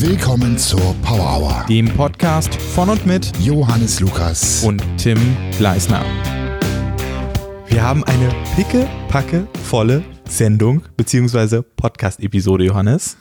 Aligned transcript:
Willkommen 0.00 0.56
zur 0.56 0.94
Power 1.02 1.40
Hour. 1.40 1.64
dem 1.68 1.88
Podcast 1.88 2.54
von 2.54 2.88
und 2.88 3.04
mit 3.04 3.36
Johannes 3.40 3.98
Lukas. 3.98 4.62
und 4.62 4.80
Tim 4.96 5.18
Gleisner. 5.58 6.04
Wir 7.66 7.82
haben 7.82 8.04
eine 8.04 8.28
picke-packe 8.54 9.48
volle 9.64 10.04
Sendung 10.28 10.82
beziehungsweise 10.96 11.64
Podcast-Episode, 11.64 12.62
Johannes. 12.64 13.16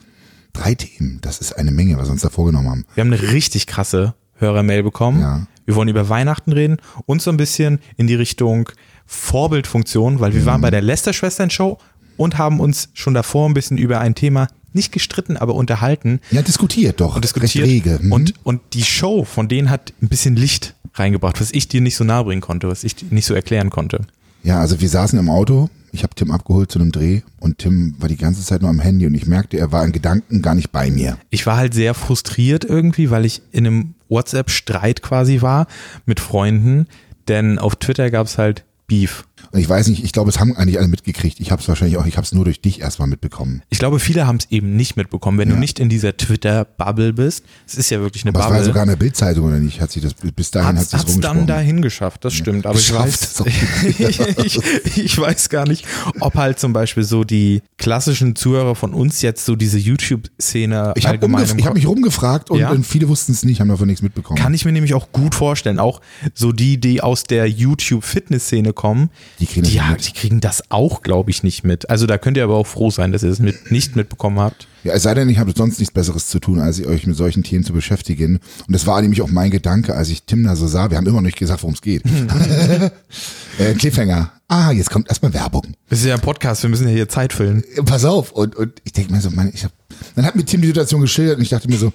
drei 0.53 0.75
Themen. 0.75 1.17
Das 1.23 1.39
ist 1.39 1.53
eine 1.53 1.71
Menge, 1.71 1.97
was 1.97 2.09
wir 2.09 2.11
uns 2.11 2.21
da 2.21 2.29
vorgenommen 2.29 2.69
haben. 2.69 2.85
Wir 2.93 3.01
haben 3.01 3.11
eine 3.11 3.23
richtig 3.31 3.65
krasse 3.65 4.13
Hörermail 4.35 4.83
bekommen. 4.83 5.19
Ja. 5.19 5.47
Wir 5.65 5.73
wollen 5.73 5.89
über 5.89 6.09
Weihnachten 6.09 6.51
reden 6.51 6.77
und 7.07 7.23
so 7.23 7.31
ein 7.31 7.37
bisschen 7.37 7.79
in 7.95 8.05
die 8.05 8.13
Richtung 8.15 8.69
Vorbildfunktion, 9.07 10.19
weil 10.19 10.35
wir 10.35 10.45
waren 10.45 10.61
bei 10.61 10.69
der 10.69 10.83
Lester-Schwestern-Show 10.83 11.79
und 12.17 12.37
haben 12.37 12.59
uns 12.59 12.89
schon 12.93 13.15
davor 13.15 13.49
ein 13.49 13.55
bisschen 13.55 13.79
über 13.79 13.99
ein 13.99 14.13
Thema 14.13 14.47
nicht 14.73 14.91
gestritten, 14.91 15.37
aber 15.37 15.55
unterhalten 15.55 16.19
Ja, 16.31 16.41
diskutiert 16.41 16.99
doch. 17.01 17.15
und 17.15 17.23
diskutiert. 17.23 17.65
Rege. 17.67 17.99
Mhm. 18.01 18.11
Und, 18.11 18.33
und 18.43 18.61
die 18.73 18.83
Show 18.83 19.23
von 19.23 19.47
denen 19.47 19.69
hat 19.69 19.93
ein 20.01 20.09
bisschen 20.09 20.35
Licht 20.35 20.75
reingebracht, 20.93 21.39
was 21.41 21.51
ich 21.51 21.67
dir 21.67 21.81
nicht 21.81 21.95
so 21.95 22.03
nahe 22.03 22.23
bringen 22.23 22.41
konnte, 22.41 22.67
was 22.67 22.83
ich 22.83 22.95
dir 22.95 23.07
nicht 23.11 23.25
so 23.25 23.33
erklären 23.33 23.69
konnte. 23.69 24.01
Ja, 24.43 24.59
also 24.59 24.79
wir 24.81 24.89
saßen 24.89 25.17
im 25.19 25.29
Auto. 25.29 25.69
Ich 25.91 26.03
habe 26.03 26.13
Tim 26.15 26.31
abgeholt 26.31 26.69
zu 26.71 26.79
einem 26.79 26.91
Dreh 26.91 27.21
und 27.39 27.59
Tim 27.59 27.95
war 27.97 28.07
die 28.09 28.17
ganze 28.17 28.43
Zeit 28.43 28.61
nur 28.61 28.69
am 28.69 28.79
Handy 28.79 29.05
und 29.07 29.15
ich 29.15 29.25
merkte, 29.25 29.57
er 29.57 29.71
war 29.71 29.83
in 29.85 29.93
Gedanken 29.93 30.41
gar 30.41 30.53
nicht 30.53 30.71
bei 30.71 30.91
mir. 30.91 31.17
Ich 31.29 31.45
war 31.45 31.57
halt 31.57 31.73
sehr 31.73 31.93
frustriert 31.93 32.65
irgendwie, 32.65 33.09
weil 33.09 33.25
ich 33.25 33.41
in 33.51 33.65
einem 33.65 33.93
WhatsApp-Streit 34.09 35.01
quasi 35.01 35.41
war 35.41 35.67
mit 36.05 36.19
Freunden, 36.19 36.87
denn 37.27 37.57
auf 37.57 37.75
Twitter 37.77 38.11
gab 38.11 38.27
es 38.27 38.37
halt 38.37 38.63
Beef. 38.87 39.25
Und 39.51 39.59
ich 39.59 39.69
weiß 39.69 39.87
nicht, 39.87 40.03
ich 40.03 40.11
glaube, 40.13 40.29
es 40.29 40.39
haben 40.39 40.55
eigentlich 40.57 40.79
alle 40.79 40.87
mitgekriegt. 40.87 41.39
Ich 41.39 41.51
habe 41.51 41.61
es 41.61 41.67
wahrscheinlich 41.67 41.97
auch, 41.97 42.05
ich 42.05 42.17
habe 42.17 42.25
es 42.25 42.33
nur 42.33 42.43
durch 42.45 42.59
dich 42.61 42.81
erstmal 42.81 43.07
mitbekommen. 43.07 43.61
Ich 43.69 43.79
glaube, 43.79 43.99
viele 43.99 44.25
haben 44.25 44.37
es 44.37 44.47
eben 44.49 44.75
nicht 44.75 44.97
mitbekommen, 44.97 45.37
wenn 45.37 45.49
du 45.49 45.55
nicht 45.55 45.79
in 45.79 45.89
dieser 45.89 46.15
Twitter-Bubble 46.17 47.13
bist. 47.13 47.43
Es 47.67 47.75
ist 47.75 47.89
ja 47.89 47.99
wirklich 48.01 48.23
eine 48.25 48.31
Aber 48.31 48.39
es 48.39 48.45
war 48.45 48.51
ja 48.51 48.57
Bubble. 48.57 48.65
sogar 48.65 48.83
in 48.83 48.89
der 48.89 48.95
Bildzeitung 48.95 49.45
oder 49.45 49.59
nicht? 49.59 49.79
Hat 49.79 49.91
sich 49.91 50.01
das 50.03 50.13
bis 50.15 50.51
dahin 50.51 50.69
hat 50.69 50.77
Hat's, 50.77 50.91
sich 50.91 50.99
hat's 51.01 51.19
dann 51.19 51.45
dahin 51.47 51.81
geschafft, 51.81 52.25
das 52.25 52.33
stimmt. 52.33 52.65
Aber 52.65 52.79
ich 52.79 52.91
weiß, 52.93 53.35
so. 53.35 53.45
ich, 54.43 54.59
ich 54.97 55.17
weiß 55.17 55.49
gar 55.49 55.67
nicht, 55.67 55.85
ob 56.19 56.35
halt 56.35 56.59
zum 56.59 56.73
Beispiel 56.73 57.03
so 57.03 57.23
die 57.23 57.61
klassischen 57.77 58.35
Zuhörer 58.35 58.75
von 58.75 58.93
uns 58.93 59.21
jetzt 59.21 59.45
so 59.45 59.55
diese 59.55 59.77
YouTube-Szene 59.77 60.93
Ich 60.95 61.05
habe 61.05 61.13
allgemein 61.13 61.43
ich 61.43 61.51
hab 61.51 61.57
Kopf- 61.59 61.73
mich 61.73 61.87
rumgefragt 61.87 62.49
und, 62.49 62.59
Ja? 62.59 62.71
und 62.71 62.85
viele 62.85 63.07
wussten 63.07 63.31
es 63.33 63.43
nicht, 63.43 63.59
haben 63.61 63.69
davon 63.69 63.87
nichts 63.87 64.01
mitbekommen. 64.01 64.37
Kann 64.39 64.53
ich 64.53 64.65
mir 64.65 64.71
nämlich 64.71 64.93
auch 64.93 65.11
gut 65.11 65.35
vorstellen. 65.35 65.79
Auch 65.79 66.01
so 66.33 66.51
die, 66.51 66.79
die 66.79 67.01
aus 67.01 67.23
der 67.23 67.47
YouTube-Fitness-Szene 67.49 68.73
kommen, 68.77 69.09
Die 69.39 69.45
kriegen 69.45 69.65
die, 69.65 69.73
ja, 69.73 69.95
die 69.95 70.13
kriegen 70.13 70.39
das 70.39 70.71
auch, 70.71 71.01
glaube 71.01 71.29
ich, 71.31 71.43
nicht 71.43 71.65
mit. 71.65 71.89
Also 71.89 72.05
da 72.05 72.17
könnt 72.17 72.37
ihr 72.37 72.45
aber 72.45 72.55
auch 72.55 72.67
froh 72.67 72.89
sein, 72.89 73.11
dass 73.11 73.23
ihr 73.23 73.29
das 73.29 73.39
mit, 73.39 73.71
nicht 73.71 73.97
mitbekommen 73.97 74.39
habt. 74.39 74.67
Ja, 74.85 74.93
es 74.93 75.03
sei 75.03 75.13
denn, 75.13 75.27
ich 75.27 75.39
habe 75.39 75.51
sonst 75.53 75.79
nichts 75.79 75.93
Besseres 75.93 76.27
zu 76.27 76.39
tun, 76.39 76.59
als 76.59 76.79
euch 76.85 77.05
mit 77.05 77.17
solchen 77.17 77.43
Themen 77.43 77.65
zu 77.65 77.73
beschäftigen. 77.73 78.39
Und 78.67 78.73
das 78.73 78.87
war 78.87 79.01
nämlich 79.01 79.21
auch 79.21 79.29
mein 79.29 79.51
Gedanke, 79.51 79.95
als 79.95 80.07
ich 80.07 80.23
Tim 80.23 80.45
da 80.45 80.55
so 80.55 80.67
sah. 80.67 80.89
Wir 80.89 80.97
haben 80.97 81.05
immer 81.05 81.17
noch 81.17 81.23
nicht 81.23 81.37
gesagt, 81.37 81.63
worum 81.63 81.73
es 81.73 81.81
geht. 81.81 82.03
äh, 83.57 83.73
Cliffhanger. 83.73 84.31
Ah, 84.47 84.71
jetzt 84.71 84.89
kommt 84.89 85.09
erstmal 85.09 85.33
Werbung. 85.33 85.73
Das 85.89 85.99
ist 85.99 86.05
ja 86.05 86.15
ein 86.15 86.21
Podcast, 86.21 86.63
wir 86.63 86.69
müssen 86.69 86.87
ja 86.87 86.93
hier 86.93 87.09
Zeit 87.09 87.33
füllen. 87.33 87.63
Äh, 87.75 87.83
Pass 87.83 88.05
auf. 88.05 88.31
Und, 88.31 88.55
und 88.55 88.81
ich 88.85 88.93
denke 88.93 89.11
mir 89.11 89.19
so, 89.19 89.29
Mann, 89.31 89.51
ich 89.53 89.65
hab, 89.65 89.71
dann 90.15 90.25
hat 90.25 90.35
mir 90.35 90.45
Tim 90.45 90.61
die 90.61 90.67
Situation 90.67 91.01
geschildert 91.01 91.37
und 91.37 91.43
ich 91.43 91.49
dachte 91.49 91.67
mir 91.67 91.77
so, 91.77 91.91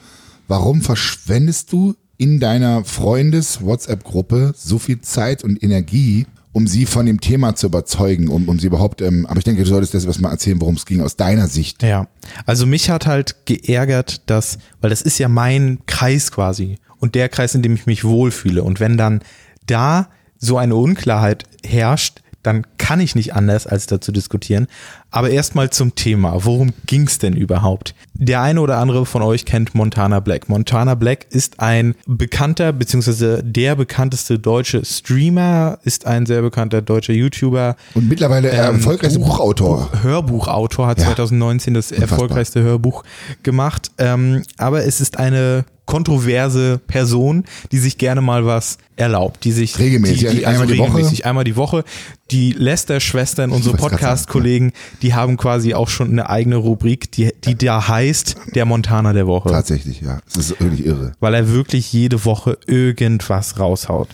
warum 0.49 0.83
verschwendest 0.83 1.73
du 1.73 1.95
in 2.19 2.39
deiner 2.41 2.85
Freundes-WhatsApp-Gruppe 2.85 4.55
so 4.57 4.79
viel 4.79 5.01
Zeit 5.01 5.43
und 5.43 5.63
Energie, 5.63 6.27
um 6.53 6.67
sie 6.67 6.87
von 6.87 7.07
dem 7.07 7.21
Thema 7.21 7.55
zu 7.55 7.67
überzeugen, 7.67 8.29
um, 8.29 8.49
um 8.49 8.59
sie 8.59 8.67
überhaupt, 8.67 9.01
ähm, 9.01 9.27
aber 9.27 9.39
ich 9.39 9.45
denke, 9.45 9.63
du 9.63 9.69
solltest 9.69 9.95
das 9.95 10.19
mal 10.21 10.31
erzählen, 10.31 10.61
worum 10.61 10.75
es 10.77 10.87
ging, 10.87 11.01
aus 11.01 11.17
deiner 11.17 11.49
Sicht. 11.49 11.83
Ja, 11.83 12.09
also 12.47 12.67
mich 12.67 12.91
hat 12.91 13.07
halt 13.07 13.47
geärgert, 13.47 14.23
dass, 14.27 14.59
weil 14.81 14.91
das 14.91 15.03
ist 15.03 15.19
ja 15.19 15.29
mein 15.29 15.79
Kreis 15.87 16.31
quasi 16.31 16.79
und 16.99 17.15
der 17.15 17.29
Kreis, 17.29 17.55
in 17.55 17.63
dem 17.63 17.75
ich 17.75 17.87
mich 17.87 18.05
wohlfühle. 18.05 18.63
Und 18.63 18.81
wenn 18.81 18.97
dann 18.97 19.23
da 19.67 20.09
so 20.39 20.59
eine 20.59 20.77
Unklarheit 20.77 21.45
herrscht, 21.65 22.21
dann 22.43 22.67
kann 22.83 22.99
ich 22.99 23.15
nicht 23.15 23.33
anders, 23.35 23.69
als 23.69 23.87
dazu 23.87 24.11
diskutieren. 24.11 24.67
Aber 25.13 25.31
erstmal 25.31 25.71
zum 25.71 25.95
Thema. 25.95 26.45
Worum 26.45 26.73
ging's 26.87 27.19
denn 27.19 27.35
überhaupt? 27.37 27.95
Der 28.15 28.41
eine 28.43 28.61
oder 28.61 28.79
andere 28.79 29.07
von 29.07 29.23
euch 29.23 29.45
kennt 29.45 29.73
Montana 29.75 30.19
Black. 30.19 30.49
Montana 30.49 30.97
Black 30.97 31.27
ist 31.31 31.61
ein 31.61 31.95
bekannter, 32.07 32.73
beziehungsweise 32.73 33.41
der 33.45 33.77
bekannteste 33.77 34.41
deutsche 34.41 34.85
Streamer, 34.85 35.79
ist 35.85 36.07
ein 36.07 36.27
sehr 36.27 36.43
bekannter 36.43 36.83
deutscher 36.83 37.13
YouTuber. 37.13 37.77
Und 37.95 38.09
mittlerweile 38.09 38.51
äh, 38.51 38.57
Ähm, 38.57 38.75
erfolgreichster 38.77 39.21
Buch- 39.21 39.29
Buchautor. 39.39 39.89
Buch- 39.93 40.03
Hörbuchautor 40.03 40.87
hat 40.89 40.99
Ja. 40.99 41.05
2019 41.07 41.75
das 41.75 41.93
erfolgreichste 41.93 42.63
Hörbuch 42.63 43.05
gemacht. 43.45 43.93
Ähm, 43.99 44.43
aber 44.59 44.85
es 44.85 45.01
ist 45.01 45.19
eine 45.19 45.65
kontroverse 45.87 46.81
Person, 46.87 47.45
die 47.71 47.79
sich 47.79 47.99
gerne 47.99 48.21
mal 48.21 48.47
was 48.47 48.79
erlaubt, 48.97 49.45
die 49.45 49.53
sich 49.53 49.79
Regelmäßig, 49.79 50.19
die, 50.21 50.37
die, 50.37 50.47
einmal 50.47 50.67
die 50.67 50.79
Woche? 50.79 51.25
einmal 51.25 51.45
die 51.45 51.57
Woche. 51.57 51.85
Die 52.31 52.53
Lester-Schwestern, 52.53 53.51
unsere 53.51 53.77
Podcast-Kollegen, 53.77 54.73
die 55.03 55.13
haben 55.13 55.37
quasi 55.37 55.75
auch 55.75 55.89
schon 55.89 56.11
eine 56.11 56.31
eigene 56.31 56.57
Rubrik, 56.57 57.13
die, 57.13 57.33
die 57.45 57.57
da 57.57 57.89
heißt 57.89 58.37
der 58.55 58.65
Montana 58.65 59.13
der 59.13 59.27
Woche, 59.27 59.51
Tatsächlich, 59.51 60.01
ja. 60.01 60.21
Das 60.27 60.51
ist 60.51 60.61
wirklich 60.61 60.87
irre. 60.87 61.13
weil 61.21 61.35
er 61.35 61.51
wirklich 61.51 61.93
jede 61.93 62.25
Woche 62.25 62.59
irgendwas 62.67 63.59
raushaut. 63.59 64.09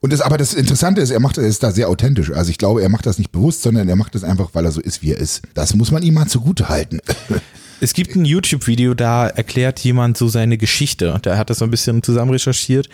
Und 0.00 0.12
das, 0.14 0.22
aber 0.22 0.38
das 0.38 0.54
Interessante 0.54 1.02
ist, 1.02 1.10
er 1.10 1.20
macht, 1.20 1.36
ist 1.36 1.62
da 1.62 1.70
sehr 1.72 1.88
authentisch. 1.90 2.32
Also 2.32 2.50
ich 2.50 2.58
glaube, 2.58 2.82
er 2.82 2.88
macht 2.88 3.04
das 3.04 3.18
nicht 3.18 3.32
bewusst, 3.32 3.62
sondern 3.62 3.88
er 3.88 3.96
macht 3.96 4.14
das 4.14 4.24
einfach, 4.24 4.50
weil 4.54 4.64
er 4.64 4.72
so 4.72 4.80
ist, 4.80 5.02
wie 5.02 5.12
er 5.12 5.18
ist. 5.18 5.42
Das 5.52 5.74
muss 5.74 5.90
man 5.90 6.02
ihm 6.02 6.14
mal 6.14 6.26
zugute 6.26 6.68
halten. 6.70 7.00
Es 7.80 7.94
gibt 7.94 8.14
ein 8.14 8.26
YouTube-Video, 8.26 8.92
da 8.94 9.26
erklärt 9.26 9.80
jemand 9.80 10.18
so 10.18 10.28
seine 10.28 10.58
Geschichte. 10.58 11.18
Da 11.22 11.38
hat 11.38 11.48
das 11.48 11.58
so 11.58 11.64
ein 11.64 11.70
bisschen 11.70 12.02
zusammen 12.02 12.30
recherchiert 12.30 12.90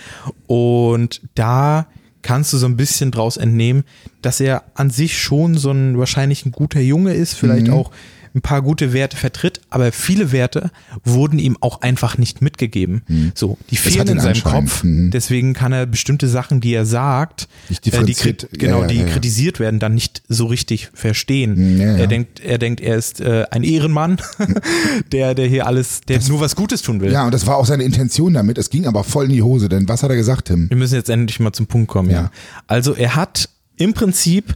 und 0.46 1.22
da 1.34 1.86
kannst 2.22 2.52
du 2.52 2.58
so 2.58 2.66
ein 2.66 2.76
bisschen 2.76 3.10
draus 3.10 3.36
entnehmen, 3.36 3.84
dass 4.22 4.40
er 4.40 4.64
an 4.74 4.90
sich 4.90 5.18
schon 5.18 5.56
so 5.56 5.70
ein 5.70 5.98
wahrscheinlich 5.98 6.46
ein 6.46 6.52
guter 6.52 6.80
Junge 6.80 7.14
ist, 7.14 7.34
vielleicht 7.34 7.68
auch 7.70 7.90
ein 8.36 8.42
paar 8.42 8.62
gute 8.62 8.92
Werte 8.92 9.16
vertritt, 9.16 9.60
aber 9.70 9.90
viele 9.90 10.30
Werte 10.30 10.70
wurden 11.04 11.38
ihm 11.38 11.56
auch 11.60 11.80
einfach 11.80 12.18
nicht 12.18 12.42
mitgegeben. 12.42 13.02
So, 13.34 13.56
die 13.70 13.76
fehlen 13.76 14.08
in 14.08 14.20
seinem. 14.20 14.36
Kopf. 14.42 14.84
Mhm. 14.84 15.10
Deswegen 15.10 15.54
kann 15.54 15.72
er 15.72 15.86
bestimmte 15.86 16.28
Sachen, 16.28 16.60
die 16.60 16.74
er 16.74 16.84
sagt, 16.84 17.48
äh, 17.70 18.04
die, 18.04 18.36
genau, 18.52 18.76
Ja, 18.76 18.82
ja, 18.82 18.86
die 18.86 18.98
ja, 18.98 19.06
kritisiert 19.06 19.58
werden, 19.58 19.80
dann 19.80 19.94
nicht 19.94 20.22
so 20.28 20.46
richtig 20.46 20.90
verstehen. 20.92 21.80
Ja. 21.80 21.96
Er 21.96 22.06
denkt, 22.06 22.40
er 22.40 22.58
denkt, 22.58 22.80
er 22.80 22.96
ist 22.96 23.20
äh, 23.20 23.46
ein 23.50 23.64
Ehrenmann, 23.64 24.18
der, 25.12 25.34
der 25.34 25.46
hier 25.46 25.66
alles, 25.66 26.02
der 26.02 26.20
nur 26.28 26.40
was 26.40 26.54
Gutes 26.54 26.82
tun 26.82 27.00
will. 27.00 27.10
Ja, 27.10 27.24
und 27.24 27.32
das 27.32 27.46
war 27.46 27.56
auch 27.56 27.66
seine 27.66 27.84
Intention 27.84 28.34
damit. 28.34 28.58
Es 28.58 28.68
ging 28.68 28.86
aber 28.86 29.02
voll 29.02 29.24
in 29.24 29.32
die 29.32 29.42
Hose, 29.42 29.68
denn 29.68 29.88
was 29.88 30.02
hat 30.02 30.10
er 30.10 30.16
gesagt, 30.16 30.48
Tim? 30.48 30.68
Wir 30.68 30.76
müssen 30.76 30.94
jetzt 30.94 31.08
endlich 31.08 31.40
mal 31.40 31.52
zum 31.52 31.66
Punkt 31.66 31.88
kommen. 31.88 32.10
Ja. 32.10 32.30
Also 32.66 32.94
er 32.94 33.16
hat 33.16 33.48
im 33.76 33.94
Prinzip 33.94 34.54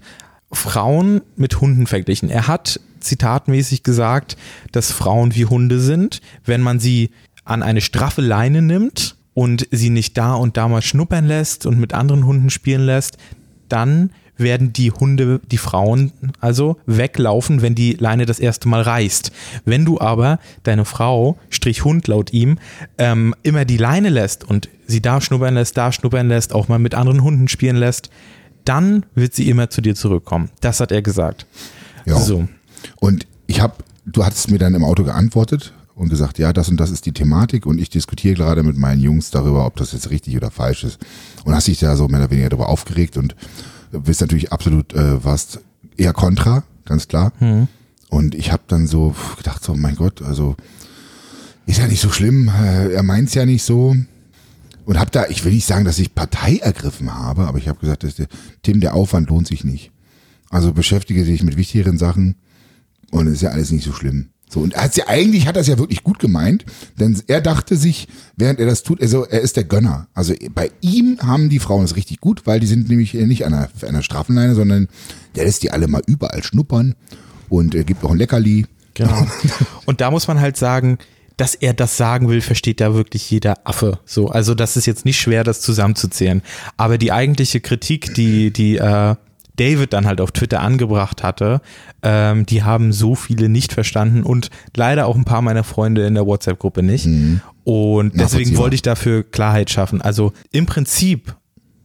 Frauen 0.52 1.22
mit 1.36 1.60
Hunden 1.60 1.86
verglichen. 1.86 2.28
Er 2.28 2.46
hat 2.48 2.80
zitatmäßig 3.00 3.82
gesagt, 3.82 4.36
dass 4.72 4.92
Frauen 4.92 5.34
wie 5.34 5.46
Hunde 5.46 5.80
sind, 5.80 6.20
wenn 6.44 6.60
man 6.60 6.80
sie 6.80 7.10
an 7.44 7.62
eine 7.62 7.80
straffe 7.80 8.20
Leine 8.20 8.62
nimmt 8.62 9.16
und 9.34 9.66
sie 9.70 9.90
nicht 9.90 10.16
da 10.16 10.34
und 10.34 10.56
da 10.56 10.68
mal 10.68 10.82
schnuppern 10.82 11.26
lässt 11.26 11.66
und 11.66 11.78
mit 11.78 11.94
anderen 11.94 12.26
Hunden 12.26 12.50
spielen 12.50 12.84
lässt, 12.86 13.16
dann 13.68 14.10
werden 14.40 14.72
die 14.72 14.90
Hunde, 14.90 15.40
die 15.50 15.58
Frauen 15.58 16.12
also 16.40 16.78
weglaufen, 16.86 17.62
wenn 17.62 17.74
die 17.74 17.92
Leine 17.92 18.26
das 18.26 18.40
erste 18.40 18.68
Mal 18.68 18.82
reißt. 18.82 19.30
Wenn 19.64 19.84
du 19.84 20.00
aber 20.00 20.38
deine 20.62 20.84
Frau, 20.84 21.38
Strich 21.50 21.84
Hund 21.84 22.08
laut 22.08 22.32
ihm, 22.32 22.58
ähm, 22.98 23.34
immer 23.42 23.64
die 23.64 23.76
Leine 23.76 24.08
lässt 24.08 24.44
und 24.44 24.68
sie 24.86 25.02
da 25.02 25.20
schnuppern 25.20 25.54
lässt, 25.54 25.76
da 25.76 25.92
schnuppern 25.92 26.28
lässt, 26.28 26.54
auch 26.54 26.68
mal 26.68 26.78
mit 26.78 26.94
anderen 26.94 27.22
Hunden 27.22 27.48
spielen 27.48 27.76
lässt, 27.76 28.10
dann 28.64 29.06
wird 29.14 29.34
sie 29.34 29.48
immer 29.48 29.70
zu 29.70 29.80
dir 29.80 29.94
zurückkommen. 29.94 30.50
Das 30.60 30.80
hat 30.80 30.92
er 30.92 31.02
gesagt. 31.02 31.46
Ja. 32.06 32.18
So. 32.18 32.48
Und 32.96 33.26
ich 33.46 33.60
habe, 33.60 33.74
du 34.06 34.24
hattest 34.24 34.50
mir 34.50 34.58
dann 34.58 34.74
im 34.74 34.84
Auto 34.84 35.04
geantwortet 35.04 35.72
und 35.94 36.08
gesagt, 36.08 36.38
ja, 36.38 36.52
das 36.52 36.68
und 36.68 36.78
das 36.78 36.90
ist 36.90 37.04
die 37.06 37.12
Thematik 37.12 37.66
und 37.66 37.78
ich 37.78 37.90
diskutiere 37.90 38.34
gerade 38.34 38.62
mit 38.62 38.76
meinen 38.76 39.00
Jungs 39.00 39.30
darüber, 39.30 39.66
ob 39.66 39.76
das 39.76 39.92
jetzt 39.92 40.10
richtig 40.10 40.36
oder 40.36 40.50
falsch 40.50 40.84
ist. 40.84 40.98
Und 41.44 41.54
hast 41.54 41.66
dich 41.66 41.78
da 41.78 41.96
so 41.96 42.08
mehr 42.08 42.20
oder 42.20 42.30
weniger 42.30 42.48
darüber 42.48 42.68
aufgeregt 42.68 43.16
und 43.16 43.36
bist 43.92 44.20
natürlich 44.20 44.52
absolut, 44.52 44.94
äh, 44.94 45.22
warst 45.22 45.60
eher 45.96 46.12
kontra, 46.12 46.62
ganz 46.84 47.08
klar. 47.08 47.32
Und 48.08 48.34
ich 48.34 48.50
habe 48.50 48.62
dann 48.66 48.86
so 48.86 49.14
gedacht, 49.36 49.62
so 49.62 49.74
mein 49.74 49.96
Gott, 49.96 50.22
also 50.22 50.56
ist 51.66 51.78
ja 51.78 51.86
nicht 51.86 52.00
so 52.00 52.10
schlimm, 52.10 52.48
äh, 52.48 52.92
er 52.92 53.02
meint's 53.02 53.34
ja 53.34 53.44
nicht 53.46 53.62
so. 53.62 53.94
Und 54.86 54.98
habe 54.98 55.10
da, 55.10 55.26
ich 55.28 55.44
will 55.44 55.52
nicht 55.52 55.66
sagen, 55.66 55.84
dass 55.84 55.98
ich 55.98 56.14
Partei 56.14 56.56
ergriffen 56.56 57.14
habe, 57.14 57.46
aber 57.46 57.58
ich 57.58 57.68
habe 57.68 57.78
gesagt, 57.78 58.02
dass 58.02 58.16
der, 58.16 58.26
Tim, 58.62 58.80
der 58.80 58.94
Aufwand 58.94 59.28
lohnt 59.28 59.46
sich 59.46 59.64
nicht. 59.64 59.92
Also 60.48 60.72
beschäftige 60.72 61.24
dich 61.24 61.42
mit 61.42 61.56
wichtigeren 61.56 61.98
Sachen 61.98 62.36
und 63.10 63.26
es 63.26 63.34
ist 63.34 63.42
ja 63.42 63.50
alles 63.50 63.70
nicht 63.70 63.84
so 63.84 63.92
schlimm. 63.92 64.30
So, 64.48 64.60
und 64.60 64.74
er 64.74 64.82
hat's 64.82 64.96
ja 64.96 65.06
eigentlich 65.06 65.46
hat 65.46 65.56
er 65.56 65.62
es 65.62 65.68
ja 65.68 65.78
wirklich 65.78 66.02
gut 66.02 66.18
gemeint, 66.18 66.64
denn 66.98 67.20
er 67.28 67.40
dachte 67.40 67.76
sich, 67.76 68.08
während 68.36 68.58
er 68.58 68.66
das 68.66 68.82
tut, 68.82 69.00
also 69.00 69.24
er 69.24 69.40
ist 69.40 69.56
der 69.56 69.62
Gönner. 69.62 70.08
Also 70.12 70.34
bei 70.52 70.72
ihm 70.80 71.18
haben 71.22 71.48
die 71.48 71.60
Frauen 71.60 71.84
es 71.84 71.94
richtig 71.94 72.20
gut, 72.20 72.46
weil 72.46 72.58
die 72.58 72.66
sind 72.66 72.88
nämlich 72.88 73.14
nicht 73.14 73.46
an 73.46 73.54
einer, 73.54 73.68
einer 73.86 74.02
Strafenleine, 74.02 74.56
sondern 74.56 74.88
der 75.36 75.44
lässt 75.44 75.62
die 75.62 75.70
alle 75.70 75.86
mal 75.86 76.02
überall 76.04 76.42
schnuppern 76.42 76.96
und 77.48 77.76
äh, 77.76 77.84
gibt 77.84 78.04
auch 78.04 78.10
ein 78.10 78.18
Leckerli. 78.18 78.66
Genau. 78.94 79.24
Und 79.86 80.00
da 80.00 80.10
muss 80.10 80.26
man 80.26 80.40
halt 80.40 80.56
sagen, 80.56 80.98
dass 81.36 81.54
er 81.54 81.72
das 81.72 81.96
sagen 81.96 82.28
will, 82.28 82.40
versteht 82.40 82.80
da 82.80 82.92
wirklich 82.92 83.30
jeder 83.30 83.66
Affe. 83.66 84.00
So, 84.04 84.28
also 84.28 84.54
das 84.54 84.76
ist 84.76 84.86
jetzt 84.86 85.04
nicht 85.04 85.18
schwer, 85.18 85.44
das 85.44 85.60
zusammenzuzählen. 85.60 86.42
Aber 86.76 86.98
die 86.98 87.12
eigentliche 87.12 87.60
Kritik, 87.60 88.14
die, 88.14 88.52
die 88.52 88.76
äh, 88.76 89.14
David 89.60 89.92
dann 89.92 90.06
halt 90.06 90.20
auf 90.20 90.32
Twitter 90.32 90.60
angebracht 90.60 91.22
hatte, 91.22 91.60
ähm, 92.02 92.46
die 92.46 92.62
haben 92.62 92.92
so 92.92 93.14
viele 93.14 93.48
nicht 93.48 93.72
verstanden 93.72 94.22
und 94.22 94.50
leider 94.74 95.06
auch 95.06 95.16
ein 95.16 95.24
paar 95.24 95.42
meiner 95.42 95.64
Freunde 95.64 96.06
in 96.06 96.14
der 96.14 96.26
WhatsApp-Gruppe 96.26 96.82
nicht. 96.82 97.06
Mhm. 97.06 97.40
Und 97.64 98.18
deswegen 98.18 98.56
wollte 98.56 98.74
ich 98.74 98.82
dafür 98.82 99.22
Klarheit 99.22 99.70
schaffen. 99.70 100.00
Also 100.00 100.32
im 100.50 100.66
Prinzip 100.66 101.36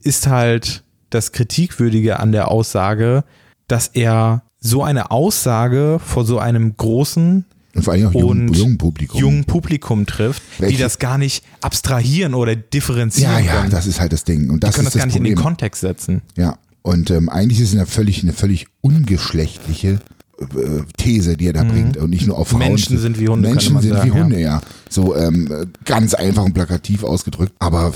ist 0.02 0.28
halt 0.28 0.84
das 1.10 1.32
Kritikwürdige 1.32 2.20
an 2.20 2.32
der 2.32 2.50
Aussage, 2.50 3.24
dass 3.68 3.88
er 3.90 4.44
so 4.60 4.84
eine 4.84 5.12
Aussage 5.12 6.00
vor 6.04 6.26
so 6.26 6.40
einem 6.40 6.76
großen 6.78 7.46
Und 7.76 7.84
vor 7.84 7.94
allem 7.94 8.08
auch 8.08 8.14
jungen, 8.14 8.54
jungen 8.54 8.78
Publikum. 8.78 9.20
jungen 9.20 9.46
Publikum 9.46 10.06
trifft, 10.06 10.42
die 10.58 10.62
Welche- 10.64 10.84
das 10.84 10.98
gar 11.00 11.18
nicht 11.18 11.44
abstrahieren 11.62 12.34
oder 12.34 12.56
differenzieren 12.56 13.32
ja, 13.34 13.40
ja, 13.40 13.52
können. 13.60 13.70
das 13.70 13.86
ist 13.86 14.00
halt 14.00 14.14
das 14.14 14.24
Ding. 14.24 14.50
Und 14.50 14.64
das 14.64 14.72
die 14.72 14.76
können 14.78 14.88
ist 14.88 14.96
das 14.96 15.00
gar 15.02 15.06
nicht 15.08 15.16
in 15.18 15.24
den 15.24 15.34
Problem. 15.36 15.44
Kontext 15.44 15.82
setzen. 15.82 16.22
Ja, 16.38 16.58
und 16.86 17.10
ähm, 17.10 17.30
eigentlich 17.30 17.60
ist 17.60 17.70
es 17.70 17.76
eine 17.76 17.88
völlig, 17.88 18.22
eine 18.22 18.32
völlig 18.32 18.68
ungeschlechtliche 18.82 20.02
äh, 20.40 20.82
These, 20.98 21.36
die 21.36 21.48
er 21.48 21.54
da 21.54 21.64
bringt. 21.64 21.98
Und 21.98 22.12
nicht 22.12 22.28
nur 22.28 22.38
auf 22.38 22.50
Frauen. 22.50 22.62
Mhm. 22.62 22.68
Menschen 22.68 22.98
sind 23.00 23.20
wie 23.20 23.28
Hunde, 23.28 23.50
Menschen 23.50 23.82
sind 23.82 23.92
sagen, 23.92 24.12
wie 24.12 24.16
ja. 24.16 24.24
Hunde, 24.24 24.40
ja. 24.40 24.62
So 24.88 25.16
ähm, 25.16 25.52
äh, 25.52 25.66
ganz 25.84 26.14
einfach 26.14 26.44
und 26.44 26.54
plakativ 26.54 27.04
ausgedrückt. 27.04 27.54
Aber 27.58 27.92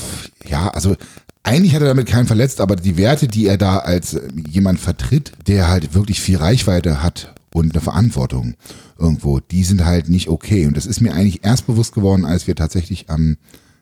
ja, 0.47 0.69
also 0.69 0.95
eigentlich 1.43 1.75
hat 1.75 1.83
er 1.83 1.89
damit 1.89 2.07
keinen 2.07 2.25
verletzt, 2.25 2.61
aber 2.61 2.75
die 2.75 2.97
Werte, 2.97 3.27
die 3.27 3.45
er 3.45 3.59
da 3.59 3.77
als 3.77 4.15
äh, 4.15 4.27
jemand 4.49 4.79
vertritt, 4.79 5.33
der 5.45 5.67
halt 5.67 5.93
wirklich 5.93 6.19
viel 6.19 6.37
Reichweite 6.37 7.03
hat 7.03 7.35
und 7.53 7.75
eine 7.75 7.81
Verantwortung 7.81 8.55
irgendwo, 8.97 9.39
die 9.39 9.63
sind 9.65 9.85
halt 9.85 10.09
nicht 10.09 10.29
okay. 10.29 10.65
Und 10.65 10.75
das 10.75 10.87
ist 10.87 10.99
mir 10.99 11.13
eigentlich 11.13 11.45
erst 11.45 11.67
bewusst 11.67 11.93
geworden, 11.93 12.25
als 12.25 12.47
wir 12.47 12.55
tatsächlich 12.55 13.07
am 13.11 13.37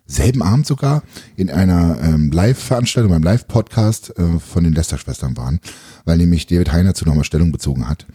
selben 0.07 0.41
Abend 0.41 0.65
sogar 0.65 1.03
in 1.35 1.49
einer 1.49 1.99
ähm, 2.01 2.31
Live-Veranstaltung, 2.31 3.11
beim 3.11 3.23
Live-Podcast 3.23 4.13
äh, 4.17 4.39
von 4.39 4.63
den 4.63 4.73
Lester-Schwestern 4.73 5.35
waren, 5.37 5.59
weil 6.05 6.17
nämlich 6.17 6.47
David 6.47 6.71
Heiner 6.71 6.93
zu 6.93 7.05
nochmal 7.05 7.23
Stellung 7.25 7.51
bezogen 7.51 7.89
hat 7.89 8.05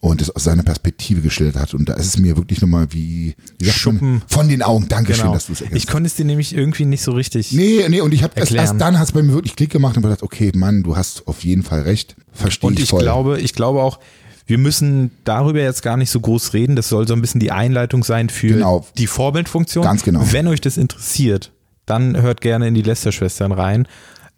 und 0.00 0.20
es 0.22 0.30
aus 0.30 0.44
seiner 0.44 0.62
Perspektive 0.62 1.22
geschildert 1.22 1.56
hat. 1.56 1.74
Und 1.74 1.88
da 1.88 1.94
ist 1.94 2.06
es 2.06 2.18
mir 2.18 2.36
wirklich 2.36 2.60
nochmal 2.60 2.86
wie, 2.90 3.34
wie 3.58 3.70
Schuppen. 3.70 4.10
man, 4.10 4.22
von 4.28 4.48
den 4.48 4.62
Augen. 4.62 4.86
Dankeschön, 4.88 5.22
Genau. 5.22 5.34
dass 5.34 5.46
du 5.46 5.52
es 5.54 5.60
Ich 5.60 5.66
erkennst. 5.66 5.88
konnte 5.88 6.06
es 6.06 6.14
dir 6.14 6.24
nämlich 6.26 6.54
irgendwie 6.54 6.84
nicht 6.84 7.02
so 7.02 7.12
richtig. 7.12 7.52
Nee, 7.52 7.86
nee, 7.88 8.00
und 8.00 8.12
ich 8.14 8.22
habe 8.22 8.34
erst, 8.36 8.52
erst 8.52 8.80
dann 8.80 8.98
hat 8.98 9.06
es 9.06 9.12
bei 9.12 9.22
mir 9.22 9.32
wirklich 9.32 9.56
Klick 9.56 9.70
gemacht 9.70 9.96
und 9.96 10.02
gedacht, 10.02 10.22
okay, 10.22 10.52
Mann, 10.54 10.82
du 10.82 10.96
hast 10.96 11.26
auf 11.26 11.42
jeden 11.42 11.62
Fall 11.62 11.80
recht. 11.82 12.16
Verstehe 12.32 12.68
Und 12.68 12.74
ich 12.78 12.84
ich 12.84 12.90
voll. 12.90 13.02
glaube, 13.02 13.40
ich 13.40 13.54
glaube 13.54 13.82
auch, 13.82 13.98
wir 14.46 14.58
müssen 14.58 15.10
darüber 15.24 15.60
jetzt 15.60 15.82
gar 15.82 15.96
nicht 15.96 16.10
so 16.10 16.20
groß 16.20 16.52
reden. 16.52 16.76
Das 16.76 16.88
soll 16.88 17.08
so 17.08 17.14
ein 17.14 17.20
bisschen 17.20 17.40
die 17.40 17.50
Einleitung 17.50 18.04
sein 18.04 18.28
für 18.28 18.48
Genau. 18.48 18.86
die 18.98 19.06
Vorbildfunktion. 19.06 19.84
Ganz 19.84 20.02
genau. 20.02 20.20
Wenn 20.30 20.46
euch 20.48 20.60
das 20.60 20.76
interessiert, 20.76 21.50
dann 21.86 22.20
hört 22.20 22.40
gerne 22.40 22.68
in 22.68 22.74
die 22.74 22.82
Lester-Schwestern 22.82 23.52
rein. 23.52 23.88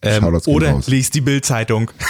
Ähm, 0.03 0.25
oder 0.47 0.71
raus. 0.73 0.89
lest 0.89 1.15
die 1.15 1.21
Bild-Zeitung. 1.23 1.91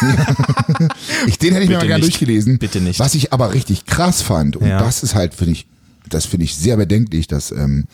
Ich, 1.26 1.38
den 1.38 1.52
hätte 1.52 1.64
ich 1.64 1.68
mir 1.70 1.76
Bitte 1.76 1.86
mal 1.86 1.86
gerne 1.86 2.00
durchgelesen. 2.02 2.58
Bitte 2.58 2.80
nicht. 2.80 2.98
Was 3.00 3.14
ich 3.14 3.32
aber 3.32 3.54
richtig 3.54 3.86
krass 3.86 4.22
fand, 4.22 4.56
und 4.56 4.66
Ja. 4.68 4.78
das 4.78 5.02
ist 5.02 5.14
halt, 5.14 5.34
finde 5.34 5.52
ich, 5.52 5.66
das 6.08 6.26
finde 6.26 6.44
ich 6.44 6.54
sehr 6.56 6.76
bedenklich, 6.76 7.26
dass 7.28 7.50
ähm, 7.50 7.84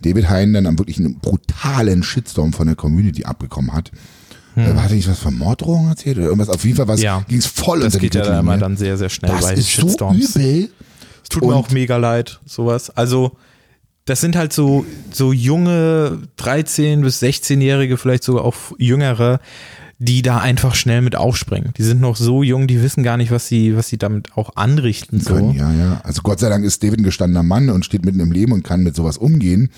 David 0.00 0.28
Hein 0.30 0.52
dann 0.54 0.78
wirklich 0.78 0.98
einen 0.98 1.18
brutalen 1.18 2.02
Shitstorm 2.02 2.52
von 2.52 2.66
der 2.66 2.76
Community 2.76 3.24
abbekommen 3.24 3.72
hat. 3.72 3.90
Hat 4.58 4.90
er 4.90 4.94
nicht 4.96 5.08
was 5.08 5.18
von 5.18 5.36
Morddrohungen 5.36 5.90
erzählt 5.90 6.16
oder 6.18 6.26
irgendwas? 6.26 6.48
Auf 6.48 6.64
jeden 6.64 6.76
Fall 6.76 6.86
Hm. 6.96 7.02
Ja. 7.02 7.24
ging 7.28 7.38
es 7.38 7.46
voll 7.46 7.80
Das 7.80 7.86
unter 7.94 7.98
geht 7.98 8.14
die 8.14 8.18
ja 8.18 8.24
dann 8.24 8.32
Gürtellinie. 8.32 8.54
immer 8.54 8.60
dann 8.60 8.76
sehr, 8.76 8.96
sehr 8.96 9.08
schnell 9.08 9.30
Das 9.32 9.42
bei 9.42 9.54
ist 9.54 9.68
Shitstorms. 9.70 10.32
so 10.34 10.38
übel. 10.40 10.68
Es 11.22 11.28
tut 11.28 11.42
mir 11.42 11.48
Und- 11.48 11.54
auch 11.54 11.70
mega 11.70 11.96
leid, 11.96 12.40
sowas. 12.46 12.90
Also, 12.90 13.32
das 14.06 14.20
sind 14.22 14.36
halt 14.36 14.52
so, 14.54 14.86
so 15.12 15.32
junge 15.32 16.18
13- 16.38 17.02
bis 17.02 17.18
16-Jährige, 17.20 17.96
vielleicht 17.98 18.24
sogar 18.24 18.44
auch 18.44 18.54
jüngere, 18.78 19.40
die 20.00 20.22
da 20.22 20.38
einfach 20.38 20.74
schnell 20.76 21.02
mit 21.02 21.16
aufspringen. 21.16 21.72
Die 21.76 21.82
sind 21.82 22.00
noch 22.00 22.14
so 22.16 22.42
jung, 22.44 22.68
die 22.68 22.80
wissen 22.80 23.02
gar 23.02 23.16
nicht, 23.16 23.32
was 23.32 23.48
sie, 23.48 23.76
was 23.76 23.88
sie 23.88 23.98
damit 23.98 24.36
auch 24.36 24.54
anrichten. 24.54 25.20
So. 25.20 25.34
Können, 25.34 25.52
ja, 25.54 25.72
ja. 25.74 26.00
Also 26.04 26.22
Gott 26.22 26.38
sei 26.38 26.48
Dank 26.48 26.64
ist 26.64 26.82
David 26.84 27.00
ein 27.00 27.02
gestandener 27.02 27.42
Mann 27.42 27.68
und 27.68 27.84
steht 27.84 28.04
mitten 28.04 28.20
im 28.20 28.30
Leben 28.30 28.52
und 28.52 28.62
kann 28.62 28.82
mit 28.84 28.94
sowas 28.94 29.18
umgehen. 29.18 29.70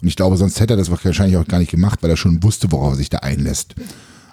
Und 0.00 0.08
ich 0.08 0.16
glaube, 0.16 0.36
sonst 0.38 0.58
hätte 0.60 0.74
er 0.74 0.76
das 0.78 0.90
wahrscheinlich 0.90 1.36
auch 1.36 1.46
gar 1.46 1.58
nicht 1.58 1.70
gemacht, 1.70 2.02
weil 2.02 2.10
er 2.10 2.16
schon 2.16 2.42
wusste, 2.42 2.72
worauf 2.72 2.94
er 2.94 2.96
sich 2.96 3.10
da 3.10 3.18
einlässt. 3.18 3.74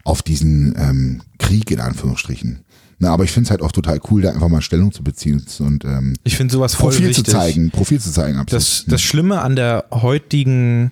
Auf 0.03 0.21
diesen 0.21 0.75
ähm, 0.77 1.21
Krieg 1.39 1.71
in 1.71 1.79
Anführungsstrichen. 1.79 2.59
Na, 2.99 3.11
aber 3.11 3.23
ich 3.23 3.31
finde 3.31 3.47
es 3.47 3.51
halt 3.51 3.61
auch 3.61 3.71
total 3.71 3.99
cool, 4.09 4.21
da 4.21 4.31
einfach 4.31 4.49
mal 4.49 4.61
Stellung 4.61 4.91
zu 4.91 5.03
beziehen 5.03 5.43
und 5.59 5.83
ähm, 5.83 6.15
Ich 6.23 6.37
finde 6.37 6.53
sowas 6.53 6.75
voll 6.75 6.91
Profil 6.91 7.09
wichtig. 7.09 7.25
zu 7.25 7.31
zeigen. 7.31 7.69
Profil 7.71 7.99
zu 7.99 8.11
zeigen, 8.11 8.37
absolut. 8.37 8.61
Das, 8.61 8.85
das 8.87 9.01
Schlimme 9.01 9.41
an 9.41 9.55
der 9.55 9.85
heutigen 9.91 10.91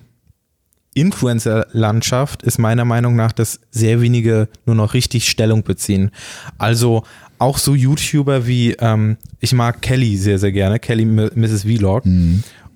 Influencer-Landschaft 0.94 2.42
ist 2.42 2.58
meiner 2.58 2.84
Meinung 2.84 3.16
nach, 3.16 3.32
dass 3.32 3.60
sehr 3.70 4.00
wenige 4.00 4.48
nur 4.66 4.74
noch 4.76 4.94
richtig 4.94 5.28
Stellung 5.28 5.62
beziehen. 5.62 6.10
Also 6.58 7.04
auch 7.38 7.58
so 7.58 7.74
YouTuber 7.74 8.46
wie, 8.46 8.72
ähm, 8.78 9.16
ich 9.40 9.52
mag 9.52 9.82
Kelly 9.82 10.16
sehr, 10.16 10.38
sehr 10.38 10.52
gerne, 10.52 10.78
Kelly 10.78 11.04
Mrs. 11.04 11.62
Vlog. 11.62 12.04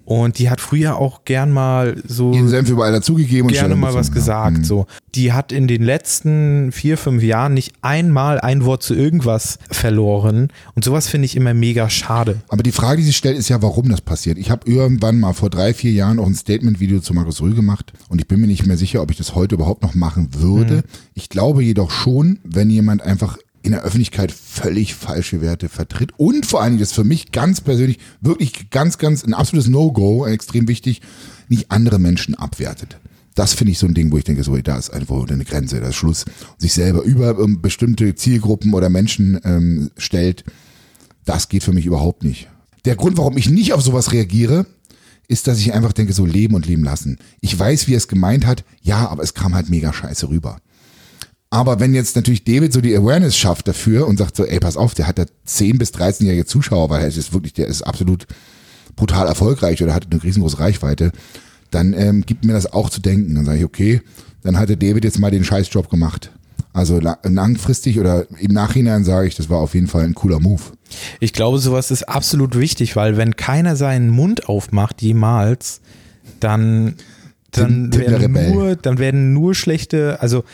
Und 0.06 0.38
die 0.38 0.50
hat 0.50 0.60
früher 0.60 0.96
auch 0.96 1.24
gern 1.24 1.50
mal 1.50 2.00
so 2.06 2.32
Ihren 2.32 2.48
Senf 2.48 2.70
überall 2.70 2.92
dazugegeben 2.92 3.48
und 3.48 3.52
gerne 3.52 3.74
mal 3.74 3.92
was 3.92 4.10
bezogen, 4.10 4.26
ja. 4.28 4.44
gesagt. 4.44 4.58
Mhm. 4.58 4.64
So, 4.64 4.86
die 5.16 5.32
hat 5.32 5.50
in 5.50 5.66
den 5.66 5.82
letzten 5.82 6.70
vier, 6.70 6.96
fünf 6.96 7.24
Jahren 7.24 7.54
nicht 7.54 7.72
einmal 7.82 8.38
ein 8.40 8.64
Wort 8.64 8.84
zu 8.84 8.94
irgendwas 8.94 9.58
verloren. 9.68 10.52
Und 10.76 10.84
sowas 10.84 11.08
finde 11.08 11.26
ich 11.26 11.36
immer 11.36 11.54
mega 11.54 11.90
schade. 11.90 12.40
Aber 12.48 12.62
die 12.62 12.70
Frage, 12.70 12.98
die 12.98 13.06
sich 13.06 13.16
stellt, 13.16 13.36
ist 13.36 13.48
ja, 13.48 13.60
warum 13.62 13.88
das 13.88 14.00
passiert. 14.00 14.38
Ich 14.38 14.48
habe 14.48 14.70
irgendwann 14.70 15.18
mal 15.18 15.32
vor 15.32 15.50
drei, 15.50 15.74
vier 15.74 15.90
Jahren 15.90 16.20
auch 16.20 16.26
ein 16.26 16.36
Statement-Video 16.36 17.00
zu 17.00 17.12
Markus 17.12 17.42
Rühl 17.42 17.54
gemacht 17.54 17.92
und 18.08 18.20
ich 18.20 18.28
bin 18.28 18.40
mir 18.40 18.46
nicht 18.46 18.64
mehr 18.64 18.76
sicher, 18.76 19.02
ob 19.02 19.10
ich 19.10 19.16
das 19.16 19.34
heute 19.34 19.56
überhaupt 19.56 19.82
noch 19.82 19.96
machen 19.96 20.28
würde. 20.38 20.84
Ich 21.14 21.30
glaube 21.30 21.64
jedoch 21.64 21.90
schon, 21.90 22.38
wenn 22.44 22.70
jemand 22.70 23.02
einfach 23.02 23.38
in 23.66 23.72
der 23.72 23.82
Öffentlichkeit 23.82 24.32
völlig 24.32 24.94
falsche 24.94 25.40
Werte 25.40 25.68
vertritt 25.68 26.12
und 26.16 26.46
vor 26.46 26.62
allen 26.62 26.72
Dingen, 26.72 26.80
das 26.80 26.90
ist 26.90 26.94
für 26.94 27.04
mich 27.04 27.32
ganz 27.32 27.60
persönlich 27.60 27.98
wirklich 28.20 28.70
ganz, 28.70 28.98
ganz 28.98 29.24
ein 29.24 29.34
absolutes 29.34 29.68
No-Go, 29.68 30.26
extrem 30.26 30.68
wichtig, 30.68 31.02
nicht 31.48 31.70
andere 31.70 31.98
Menschen 31.98 32.34
abwertet. 32.34 32.98
Das 33.34 33.52
finde 33.52 33.72
ich 33.72 33.78
so 33.78 33.86
ein 33.86 33.92
Ding, 33.92 34.10
wo 34.10 34.16
ich 34.16 34.24
denke, 34.24 34.42
so, 34.42 34.56
da 34.56 34.78
ist 34.78 34.90
einfach 34.90 35.28
eine 35.28 35.44
Grenze, 35.44 35.80
da 35.80 35.88
ist 35.88 35.96
Schluss. 35.96 36.24
Sich 36.56 36.72
selber 36.72 37.02
über 37.02 37.38
ähm, 37.38 37.60
bestimmte 37.60 38.14
Zielgruppen 38.14 38.72
oder 38.72 38.88
Menschen 38.88 39.38
ähm, 39.44 39.90
stellt, 39.98 40.44
das 41.26 41.48
geht 41.48 41.62
für 41.62 41.74
mich 41.74 41.84
überhaupt 41.84 42.24
nicht. 42.24 42.48
Der 42.86 42.96
Grund, 42.96 43.18
warum 43.18 43.36
ich 43.36 43.50
nicht 43.50 43.74
auf 43.74 43.82
sowas 43.82 44.12
reagiere, 44.12 44.64
ist, 45.28 45.48
dass 45.48 45.58
ich 45.58 45.74
einfach 45.74 45.92
denke, 45.92 46.12
so 46.12 46.24
leben 46.24 46.54
und 46.54 46.66
leben 46.66 46.84
lassen. 46.84 47.18
Ich 47.40 47.58
weiß, 47.58 47.88
wie 47.88 47.94
er 47.94 47.98
es 47.98 48.08
gemeint 48.08 48.46
hat, 48.46 48.64
ja, 48.80 49.08
aber 49.08 49.22
es 49.22 49.34
kam 49.34 49.54
halt 49.54 49.68
mega 49.68 49.92
scheiße 49.92 50.28
rüber. 50.28 50.58
Aber 51.50 51.78
wenn 51.80 51.94
jetzt 51.94 52.16
natürlich 52.16 52.44
David 52.44 52.72
so 52.72 52.80
die 52.80 52.96
Awareness 52.96 53.36
schafft 53.36 53.68
dafür 53.68 54.06
und 54.08 54.18
sagt 54.18 54.36
so, 54.36 54.44
ey, 54.44 54.58
pass 54.58 54.76
auf, 54.76 54.94
der 54.94 55.06
hat 55.06 55.18
da 55.18 55.24
10 55.44 55.78
bis 55.78 55.90
13-jährige 55.92 56.44
Zuschauer, 56.44 56.90
weil 56.90 57.02
er 57.02 57.08
ist 57.08 57.32
wirklich, 57.32 57.52
der 57.52 57.66
ist 57.68 57.82
absolut 57.82 58.26
brutal 58.96 59.26
erfolgreich 59.28 59.82
oder 59.82 59.94
hat 59.94 60.08
eine 60.10 60.22
riesengroße 60.22 60.58
Reichweite, 60.58 61.12
dann 61.70 61.92
ähm, 61.94 62.22
gibt 62.26 62.44
mir 62.44 62.52
das 62.52 62.72
auch 62.72 62.90
zu 62.90 63.00
denken. 63.00 63.34
Dann 63.34 63.44
sage 63.44 63.58
ich, 63.58 63.64
okay, 63.64 64.00
dann 64.42 64.58
hatte 64.58 64.76
David 64.76 65.04
jetzt 65.04 65.18
mal 65.18 65.30
den 65.30 65.44
Scheißjob 65.44 65.88
gemacht. 65.90 66.30
Also 66.72 67.00
la- 67.00 67.18
langfristig 67.22 67.98
oder 68.00 68.26
im 68.38 68.52
Nachhinein 68.52 69.04
sage 69.04 69.28
ich, 69.28 69.34
das 69.34 69.48
war 69.48 69.58
auf 69.58 69.74
jeden 69.74 69.86
Fall 69.86 70.04
ein 70.04 70.14
cooler 70.14 70.40
Move. 70.40 70.60
Ich 71.20 71.32
glaube, 71.32 71.58
sowas 71.58 71.90
ist 71.90 72.08
absolut 72.08 72.58
wichtig, 72.58 72.96
weil 72.96 73.16
wenn 73.16 73.36
keiner 73.36 73.76
seinen 73.76 74.10
Mund 74.10 74.48
aufmacht, 74.48 75.00
jemals, 75.00 75.80
dann, 76.40 76.94
dann, 77.52 77.90
Tim- 77.90 77.90
Tim 77.90 78.00
der 78.10 78.20
werden, 78.34 78.52
nur, 78.52 78.76
dann 78.76 78.98
werden 78.98 79.32
nur 79.32 79.54
schlechte, 79.54 80.20
also 80.20 80.44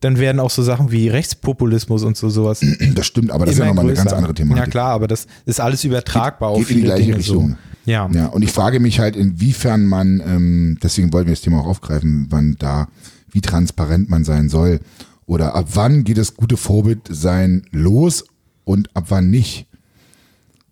dann 0.00 0.18
werden 0.18 0.40
auch 0.40 0.50
so 0.50 0.62
Sachen 0.62 0.92
wie 0.92 1.08
Rechtspopulismus 1.08 2.04
und 2.04 2.16
so 2.16 2.28
sowas. 2.28 2.60
Das 2.94 3.06
stimmt, 3.06 3.30
aber 3.30 3.46
das 3.46 3.54
ist 3.54 3.60
ja 3.60 3.66
nochmal 3.66 3.86
eine 3.86 3.94
ganz 3.94 4.12
andere 4.12 4.34
Thematik. 4.34 4.64
Ja 4.64 4.70
klar, 4.70 4.92
aber 4.92 5.08
das 5.08 5.26
ist 5.44 5.60
alles 5.60 5.84
übertragbar 5.84 6.52
Geht 6.54 6.62
auf 6.62 6.62
in 6.62 6.66
die 6.68 6.74
viele 6.74 6.86
gleiche 6.86 7.04
Dinge 7.04 7.18
Richtung. 7.18 7.50
So. 7.50 7.90
Ja. 7.90 8.08
Ja, 8.12 8.26
und 8.26 8.42
ich 8.42 8.52
frage 8.52 8.80
mich 8.80 9.00
halt, 9.00 9.16
inwiefern 9.16 9.86
man, 9.86 10.20
ähm, 10.20 10.78
deswegen 10.82 11.12
wollten 11.12 11.28
wir 11.28 11.34
das 11.34 11.42
Thema 11.42 11.60
auch 11.60 11.66
aufgreifen, 11.66 12.26
wann 12.30 12.56
da, 12.58 12.88
wie 13.30 13.40
transparent 13.40 14.10
man 14.10 14.24
sein 14.24 14.48
soll. 14.48 14.80
Oder 15.26 15.54
ab 15.54 15.68
wann 15.74 16.04
geht 16.04 16.18
das 16.18 16.34
gute 16.34 16.56
Vorbild 16.56 17.00
sein 17.08 17.64
los 17.70 18.24
und 18.64 18.94
ab 18.94 19.06
wann 19.08 19.30
nicht. 19.30 19.66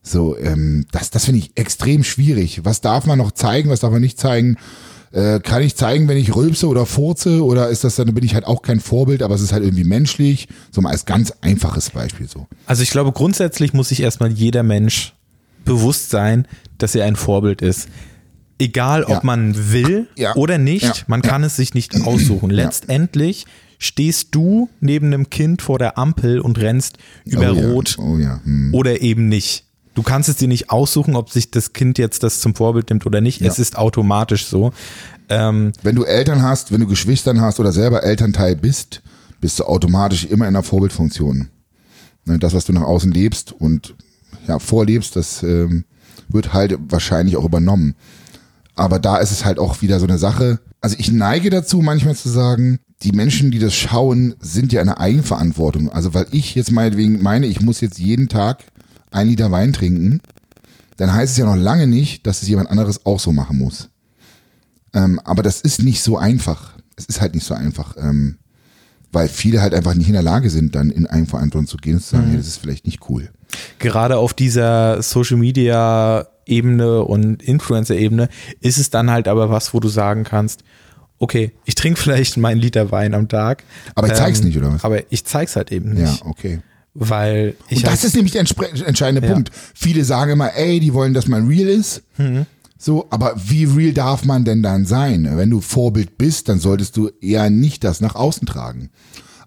So, 0.03 0.37
ähm, 0.39 0.87
das, 0.93 1.11
das 1.11 1.25
finde 1.25 1.41
ich 1.41 1.53
extrem 1.57 2.05
schwierig. 2.05 2.65
Was 2.65 2.81
darf 2.81 3.07
man 3.07 3.19
noch 3.19 3.33
zeigen, 3.33 3.71
was 3.71 3.81
darf 3.81 3.91
man 3.91 4.01
nicht 4.01 4.21
zeigen? 4.21 4.57
Äh, 5.17 5.41
kann 5.41 5.63
ich 5.63 5.75
zeigen, 5.77 6.09
wenn 6.09 6.19
ich 6.19 6.37
rülpse 6.37 6.69
oder 6.69 6.85
furze 6.85 7.43
oder 7.43 7.71
ist 7.71 7.85
das 7.85 7.97
dann, 7.97 8.13
bin 8.13 8.23
ich 8.23 8.35
halt 8.35 8.45
auch 8.45 8.61
kein 8.61 8.81
Vorbild, 8.81 9.23
aber 9.23 9.35
es 9.35 9.41
ist 9.41 9.51
halt 9.51 9.63
irgendwie 9.65 9.85
menschlich. 9.85 10.47
So 10.71 10.83
mal 10.83 10.91
als 10.91 11.07
ganz 11.07 11.33
einfaches 11.41 11.89
Beispiel 11.89 12.29
so. 12.29 12.47
Also 12.67 12.83
ich 12.83 12.91
glaube, 12.91 13.13
grundsätzlich 13.13 13.73
muss 13.73 13.89
sich 13.89 14.01
erstmal 14.01 14.31
jeder 14.31 14.63
Mensch 14.63 15.15
bewusst 15.65 16.11
sein, 16.11 16.47
dass 16.77 16.95
er 16.95 17.07
ein 17.07 17.17
Vorbild 17.17 17.63
ist. 17.63 17.89
Egal, 18.59 19.05
ob 19.05 19.11
Ja. 19.11 19.21
man 19.23 19.73
will 19.73 20.07
Ja. 20.17 20.35
oder 20.37 20.59
nicht, 20.59 20.83
Ja. 20.85 20.95
man 21.07 21.23
kann 21.23 21.43
es 21.45 21.57
sich 21.57 21.73
nicht 21.73 21.99
aussuchen. 22.05 22.51
Letztendlich 22.51 23.47
stehst 23.79 24.35
du 24.35 24.69
neben 24.81 25.07
einem 25.07 25.31
Kind 25.31 25.63
vor 25.63 25.79
der 25.79 25.97
Ampel 25.97 26.41
und 26.41 26.59
rennst 26.59 26.99
über 27.25 27.53
oh. 27.53 27.73
Rot 27.73 27.97
Oh. 27.99 28.19
Hm. 28.19 28.71
oder 28.75 29.01
eben 29.01 29.29
nicht. 29.29 29.65
Du 29.97 30.03
kannst 30.03 30.29
es 30.29 30.37
dir 30.37 30.47
nicht 30.47 30.69
aussuchen, 30.69 31.17
ob 31.17 31.31
sich 31.31 31.51
das 31.51 31.73
Kind 31.73 31.97
jetzt 31.97 32.23
das 32.23 32.41
zum 32.41 32.55
Vorbild 32.55 32.91
nimmt 32.91 33.07
oder 33.07 33.23
nicht. 33.23 33.41
Ja. 33.41 33.49
Es 33.49 33.59
ist 33.59 33.79
automatisch 33.79 34.47
so. 34.47 34.73
Ähm, 35.31 35.73
Wenn 35.83 35.97
du 35.97 36.05
Eltern 36.05 36.43
hast, 36.43 36.71
wenn 36.71 36.81
du 36.81 36.87
Geschwistern 36.87 37.41
hast 37.41 37.59
oder 37.61 37.73
selber 37.73 38.03
Elternteil 38.03 38.57
bist, 38.57 39.03
bist 39.41 39.59
du 39.59 39.65
automatisch 39.65 40.27
immer 40.27 40.47
in 40.47 40.55
einer 40.55 40.63
Vorbildfunktion. 40.63 41.49
Ne, 42.27 42.39
Das, 42.39 42.53
was 42.53 42.67
du 42.67 42.75
nach 42.75 42.83
außen 42.83 43.11
lebst 43.11 43.53
und 43.53 43.95
ja, 44.47 44.59
vorlebst, 44.59 45.17
das 45.17 45.43
ähm, 45.43 45.87
wird 46.29 46.53
halt 46.53 46.79
wahrscheinlich 46.91 47.39
auch 47.39 47.47
übernommen. 47.47 47.95
Aber 48.75 48.99
da 48.99 49.17
ist 49.17 49.31
es 49.31 49.47
halt 49.47 49.59
auch 49.59 49.81
wieder 49.81 49.99
so 49.99 50.07
eine 50.07 50.19
Sache. 50.19 50.61
Also 50.83 50.97
ich 50.99 51.11
neige 51.11 51.49
dazu, 51.49 51.81
manchmal 51.81 52.17
zu 52.17 52.29
sagen, 52.29 52.81
die 53.03 53.13
Menschen, 53.13 53.51
die 53.51 53.59
das 53.59 53.75
schauen, 53.75 54.35
sind 54.41 54.75
ja 54.75 54.83
in 54.83 54.91
einer 54.91 55.01
Eigenverantwortung. 55.01 55.89
Also 55.89 56.13
weil 56.13 56.27
ich 56.33 56.55
jetzt 56.55 56.71
meinetwegen 56.71 57.23
meine, 57.23 57.47
ich 57.47 57.63
muss 57.63 57.81
jetzt 57.81 57.99
jeden 57.99 58.29
Tag 58.29 58.65
ein 59.11 59.29
Liter 59.29 59.51
Wein 59.51 59.73
trinken, 59.73 60.21
dann 60.97 61.13
heißt 61.13 61.33
es 61.33 61.39
ja 61.39 61.47
noch 61.47 61.57
lange 61.57 61.87
nicht, 61.87 62.27
dass 62.27 62.43
es 62.43 62.49
jemand 62.49 62.71
anderes 62.71 63.05
auch 63.05 63.21
so 63.21 63.33
machen 63.33 63.59
muss. 63.59 63.91
Ähm, 64.95 65.21
aber 65.25 65.43
das 65.43 65.61
ist 65.61 65.83
nicht 65.83 66.03
so 66.03 66.17
einfach. 66.17 66.73
Es 66.97 67.05
ist 67.05 67.21
halt 67.21 67.35
nicht 67.35 67.45
so 67.45 67.55
einfach, 67.55 67.97
ähm, 67.99 68.39
weil 69.13 69.29
viele 69.29 69.61
halt 69.61 69.75
einfach 69.75 69.95
nicht 69.95 70.09
in 70.09 70.15
der 70.15 70.23
Lage 70.23 70.49
sind, 70.51 70.75
dann 70.75 70.91
in 70.91 71.07
Eigenverantwortung 71.07 71.67
zu 71.67 71.77
gehen 71.77 71.97
und 71.97 72.01
zu 72.03 72.17
sagen, 72.17 72.29
hey, 72.29 72.37
das 72.39 72.47
ist 72.47 72.59
vielleicht 72.59 72.87
nicht 72.87 73.09
cool. 73.11 73.31
gerade 73.79 74.17
auf 74.17 74.33
dieser 74.33 75.03
Social 75.03 75.37
Media 75.37 76.27
Ebene 76.47 77.03
und 77.03 77.43
Influencer 77.43 77.97
Ebene 77.97 78.29
ist 78.61 78.79
es 78.79 78.91
dann 78.91 79.11
halt 79.11 79.29
aber 79.29 79.51
was, 79.51 79.75
wo 79.75 79.81
du 79.81 79.89
sagen 79.89 80.25
kannst, 80.25 80.63
okay, 81.19 81.53
ich 81.65 81.75
trinke 81.75 82.01
vielleicht 82.01 82.37
meinen 82.37 82.61
Liter 82.61 82.91
Wein 82.91 83.15
am 83.15 83.29
Tag. 83.29 83.65
Aber 83.95 84.07
ich 84.07 84.15
zeig's 84.15 84.43
nicht, 84.43 84.57
oder 84.57 84.73
was? 84.73 84.85
Aber 84.85 85.01
ich 85.11 85.25
zeig's 85.25 85.57
halt 85.57 85.73
eben 85.73 85.93
nicht. 85.93 86.21
Ja, 86.21 86.27
okay. 86.27 86.61
Weil 86.99 87.55
ich 87.69 87.79
Und 87.79 87.83
das 87.87 87.91
halt, 88.01 88.05
ist 88.05 88.15
nämlich 88.17 88.33
der 88.33 88.41
entscheidende 88.41 89.27
Ja. 89.27 89.33
Punkt. 89.33 89.51
Viele 89.75 90.05
sagen 90.05 90.33
immer, 90.33 90.55
ey, 90.55 90.81
die 90.81 90.95
wollen, 90.95 91.13
dass 91.15 91.29
man 91.29 91.47
real 91.47 91.69
ist. 91.69 92.03
Mhm. 92.17 92.47
So, 92.79 93.07
aber 93.11 93.35
wie 93.37 93.65
real 93.65 93.93
darf 93.93 94.25
man 94.25 94.45
denn 94.45 94.63
dann 94.63 94.85
sein? 94.87 95.29
Wenn 95.35 95.51
du 95.51 95.61
Vorbild 95.61 96.19
bist, 96.19 96.49
dann 96.49 96.59
solltest 96.61 96.97
du 96.97 97.11
eher 97.21 97.49
nicht 97.51 97.85
das 97.85 98.01
nach 98.01 98.15
außen 98.15 98.47
tragen. 98.47 98.91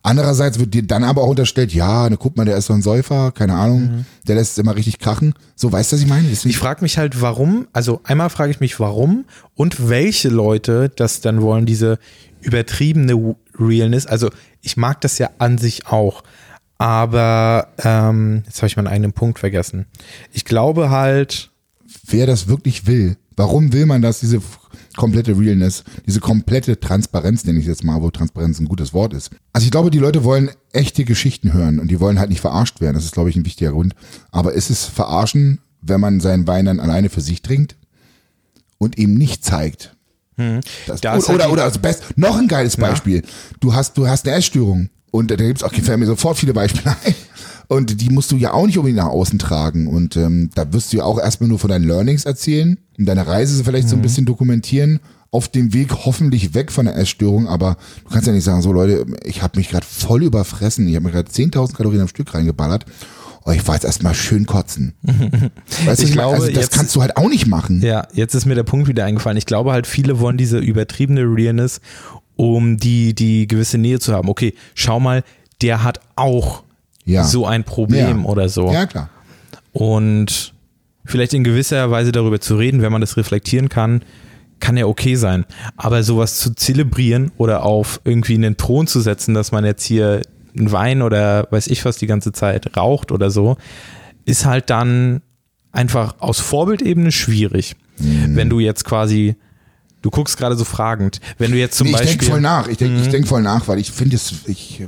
Andererseits 0.01 0.59
wird 0.59 0.73
dir 0.73 0.83
dann 0.83 1.03
aber 1.03 1.23
auch 1.23 1.29
unterstellt, 1.29 1.73
ja, 1.73 2.09
ne, 2.09 2.15
guck 2.17 2.37
mal, 2.37 2.45
der 2.45 2.55
ist 2.57 2.67
so 2.67 2.73
ein 2.73 2.81
Säufer, 2.81 3.31
keine 3.33 3.55
Ahnung, 3.55 4.05
der 4.27 4.35
lässt 4.35 4.53
es 4.53 4.57
immer 4.57 4.75
richtig 4.75 4.97
krachen. 4.99 5.33
So, 5.55 5.71
weißt 5.71 5.91
du, 5.91 5.95
was 5.97 6.01
ich 6.03 6.07
meine? 6.07 6.27
Deswegen- 6.29 6.47
Mhm. 6.47 6.51
ich 6.51 6.57
frage 6.57 6.81
mich 6.81 6.97
halt, 6.97 7.21
warum, 7.21 7.67
also 7.73 7.99
einmal 8.05 8.29
frage 8.29 8.49
ich 8.51 8.61
mich, 8.61 8.79
warum 8.79 9.25
und 9.55 9.89
welche 9.89 10.29
Leute 10.29 10.89
das 10.95 11.19
dann 11.19 11.41
wollen, 11.41 11.65
diese 11.65 11.99
übertriebene 12.41 13.35
Realness. 13.59 14.05
Also 14.05 14.29
ich 14.61 14.77
mag 14.77 15.01
das 15.01 15.17
ja 15.17 15.29
an 15.37 15.57
sich 15.57 15.87
auch, 15.87 16.23
aber 16.79 17.67
ähm, 17.83 18.43
jetzt 18.45 18.57
habe 18.57 18.67
ich 18.67 18.77
meinen 18.77 18.87
eigenen 18.87 19.13
Punkt 19.13 19.37
vergessen. 19.37 19.85
Ich 20.31 20.45
glaube 20.45 20.89
halt, 20.89 21.51
wer 22.07 22.25
das 22.25 22.47
wirklich 22.47 22.87
will. 22.87 23.17
Warum 23.35 23.71
will 23.71 23.85
man 23.85 24.01
das, 24.01 24.19
diese 24.21 24.41
komplette 24.95 25.37
Realness, 25.37 25.83
diese 26.05 26.19
komplette 26.19 26.79
Transparenz, 26.79 27.45
nenne 27.45 27.59
ich 27.59 27.65
es 27.65 27.69
jetzt 27.69 27.83
mal, 27.83 28.01
wo 28.01 28.09
Transparenz 28.09 28.59
ein 28.59 28.67
gutes 28.67 28.93
Wort 28.93 29.13
ist. 29.13 29.31
Also 29.53 29.65
ich 29.65 29.71
glaube, 29.71 29.91
die 29.91 29.99
Leute 29.99 30.23
wollen 30.23 30.51
echte 30.73 31.05
Geschichten 31.05 31.53
hören 31.53 31.79
und 31.79 31.89
die 31.89 31.99
wollen 31.99 32.19
halt 32.19 32.29
nicht 32.29 32.41
verarscht 32.41 32.81
werden. 32.81 32.95
Das 32.95 33.05
ist, 33.05 33.13
glaube 33.13 33.29
ich, 33.29 33.35
ein 33.35 33.45
wichtiger 33.45 33.71
Grund. 33.71 33.93
Aber 34.31 34.53
ist 34.53 34.69
es 34.69 34.85
verarschen, 34.85 35.59
wenn 35.81 36.01
man 36.01 36.19
seinen 36.19 36.47
Wein 36.47 36.65
dann 36.65 36.79
alleine 36.79 37.09
für 37.09 37.21
sich 37.21 37.41
trinkt 37.41 37.77
und 38.77 38.97
ihm 38.97 39.15
nicht 39.15 39.45
zeigt? 39.45 39.95
Das, 40.87 41.01
Da 41.01 41.15
ist 41.15 41.29
oder, 41.29 41.43
halt 41.43 41.51
oder, 41.51 41.51
oder 41.51 41.65
das 41.65 41.77
Best, 41.77 42.17
noch 42.17 42.37
ein 42.37 42.47
geiles 42.47 42.77
Beispiel. 42.77 43.23
Du 43.59 43.73
hast, 43.73 43.97
du 43.97 44.07
hast 44.07 44.27
eine 44.27 44.37
Essstörung. 44.37 44.89
Und 45.11 45.31
da 45.31 45.35
gibt's 45.35 45.63
auch, 45.63 45.73
fällt 45.73 45.99
mir 45.99 46.05
sofort 46.05 46.37
viele 46.37 46.53
Beispiele 46.53 46.95
ein. 47.05 47.15
Und 47.67 48.01
die 48.01 48.09
musst 48.09 48.31
du 48.31 48.35
ja 48.35 48.53
auch 48.53 48.65
nicht 48.65 48.77
unbedingt 48.77 48.97
nach 48.97 49.09
außen 49.11 49.37
tragen. 49.39 49.87
Und 49.87 50.17
ähm, 50.17 50.49
da 50.55 50.71
wirst 50.73 50.91
du 50.91 50.97
ja 50.97 51.03
auch 51.03 51.19
erstmal 51.19 51.49
nur 51.49 51.59
von 51.59 51.69
deinen 51.69 51.85
Learnings 51.87 52.25
erzählen 52.25 52.77
und 52.97 53.05
deine 53.05 53.27
Reise 53.27 53.63
vielleicht 53.63 53.89
so 53.89 53.95
Mhm. 53.95 53.99
ein 53.99 54.03
bisschen 54.03 54.25
dokumentieren. 54.25 54.99
Auf 55.31 55.47
dem 55.47 55.71
Weg 55.73 55.91
hoffentlich 56.05 56.55
weg 56.55 56.71
von 56.71 56.85
der 56.85 56.97
Essstörung, 56.97 57.47
aber 57.47 57.77
du 58.03 58.09
kannst 58.09 58.25
ja 58.25 58.33
nicht 58.33 58.43
sagen, 58.43 58.63
so 58.63 58.71
Leute, 58.71 59.05
ich 59.23 59.43
habe 59.43 59.59
mich 59.59 59.69
gerade 59.69 59.85
voll 59.85 60.23
überfressen, 60.23 60.87
ich 60.87 60.95
habe 60.95 61.05
mir 61.05 61.11
gerade 61.11 61.29
10.000 61.29 61.75
Kalorien 61.75 62.01
am 62.01 62.07
Stück 62.07 62.33
reingeballert. 62.33 62.85
Oh, 63.45 63.51
ich 63.51 63.65
war 63.67 63.75
jetzt 63.75 63.85
erstmal 63.85 64.15
schön 64.15 64.47
kotzen. 64.47 64.93
weißt 65.85 66.01
du, 66.01 66.05
Ich 66.05 66.11
glaube, 66.13 66.31
glaube, 66.31 66.33
also 66.35 66.47
das 66.47 66.55
jetzt- 66.55 66.71
kannst 66.71 66.95
du 66.95 67.01
halt 67.01 67.15
auch 67.15 67.29
nicht 67.29 67.45
machen. 67.45 67.79
Ja, 67.83 68.07
jetzt 68.13 68.33
ist 68.33 68.47
mir 68.47 68.55
der 68.55 68.63
Punkt 68.63 68.87
wieder 68.87 69.05
eingefallen. 69.05 69.37
Ich 69.37 69.45
glaube 69.45 69.71
halt, 69.71 69.85
viele 69.85 70.19
wollen 70.19 70.37
diese 70.37 70.57
übertriebene 70.57 71.21
Realness, 71.21 71.79
um 72.39 72.77
die, 72.77 73.13
die 73.13 73.47
gewisse 73.47 73.77
Nähe 73.77 73.99
zu 73.99 74.13
haben. 74.13 74.29
Okay, 74.29 74.53
schau 74.73 75.01
mal, 75.01 75.23
der 75.61 75.83
hat 75.83 75.99
auch 76.15 76.63
Ja. 77.03 77.25
so 77.25 77.45
ein 77.45 77.65
Problem 77.65 78.19
Ja. 78.21 78.25
oder 78.29 78.47
so. 78.47 78.71
Ja, 78.71 78.85
klar. 78.85 79.09
Und 79.73 80.53
vielleicht 81.03 81.33
in 81.33 81.43
gewisser 81.43 81.91
Weise 81.91 82.13
darüber 82.13 82.39
zu 82.39 82.55
reden, 82.55 82.81
wenn 82.81 82.93
man 82.93 83.01
das 83.01 83.17
reflektieren 83.17 83.67
kann, 83.67 84.03
kann 84.61 84.77
ja 84.77 84.85
okay 84.85 85.15
sein. 85.15 85.43
Aber 85.75 86.01
sowas 86.01 86.39
zu 86.39 86.55
zelebrieren 86.55 87.31
oder 87.37 87.63
auf 87.65 87.99
irgendwie 88.05 88.35
einen 88.35 88.55
Thron 88.55 88.87
zu 88.87 89.01
setzen, 89.01 89.33
dass 89.33 89.51
man 89.51 89.65
jetzt 89.65 89.83
hier 89.83 90.21
einen 90.57 90.71
Wein 90.71 91.01
oder 91.01 91.45
weiß 91.51 91.67
ich 91.67 91.83
was 91.83 91.97
die 91.97 92.07
ganze 92.07 92.31
Zeit 92.31 92.77
raucht 92.77 93.11
oder 93.11 93.31
so, 93.31 93.57
ist 94.23 94.45
halt 94.45 94.69
dann 94.69 95.21
einfach 95.73 96.15
aus 96.19 96.39
Vorbildebene 96.39 97.11
schwierig. 97.11 97.75
Mhm. 97.97 98.37
Wenn 98.37 98.49
du 98.49 98.59
jetzt 98.61 98.85
quasi, 98.85 99.35
du 100.01 100.09
guckst 100.09 100.37
gerade 100.37 100.55
so 100.55 100.63
fragend, 100.65 101.19
wenn 101.37 101.51
du 101.51 101.57
jetzt 101.57 101.77
zum 101.77 101.85
nee, 101.87 101.91
ich 101.91 101.97
Beispiel. 101.97 102.17
denke 102.17 102.25
voll 102.31 102.41
nach. 102.41 102.67
Ich 102.67 102.77
denke 102.77 102.97
Mhm. 102.97 103.01
ich 103.03 103.09
denk 103.09 103.27
voll 103.27 103.41
nach, 103.41 103.67
weil 103.67 103.79
ich 103.79 103.91
finde 103.91 104.15
es, 104.15 104.33
ich, 104.47 104.81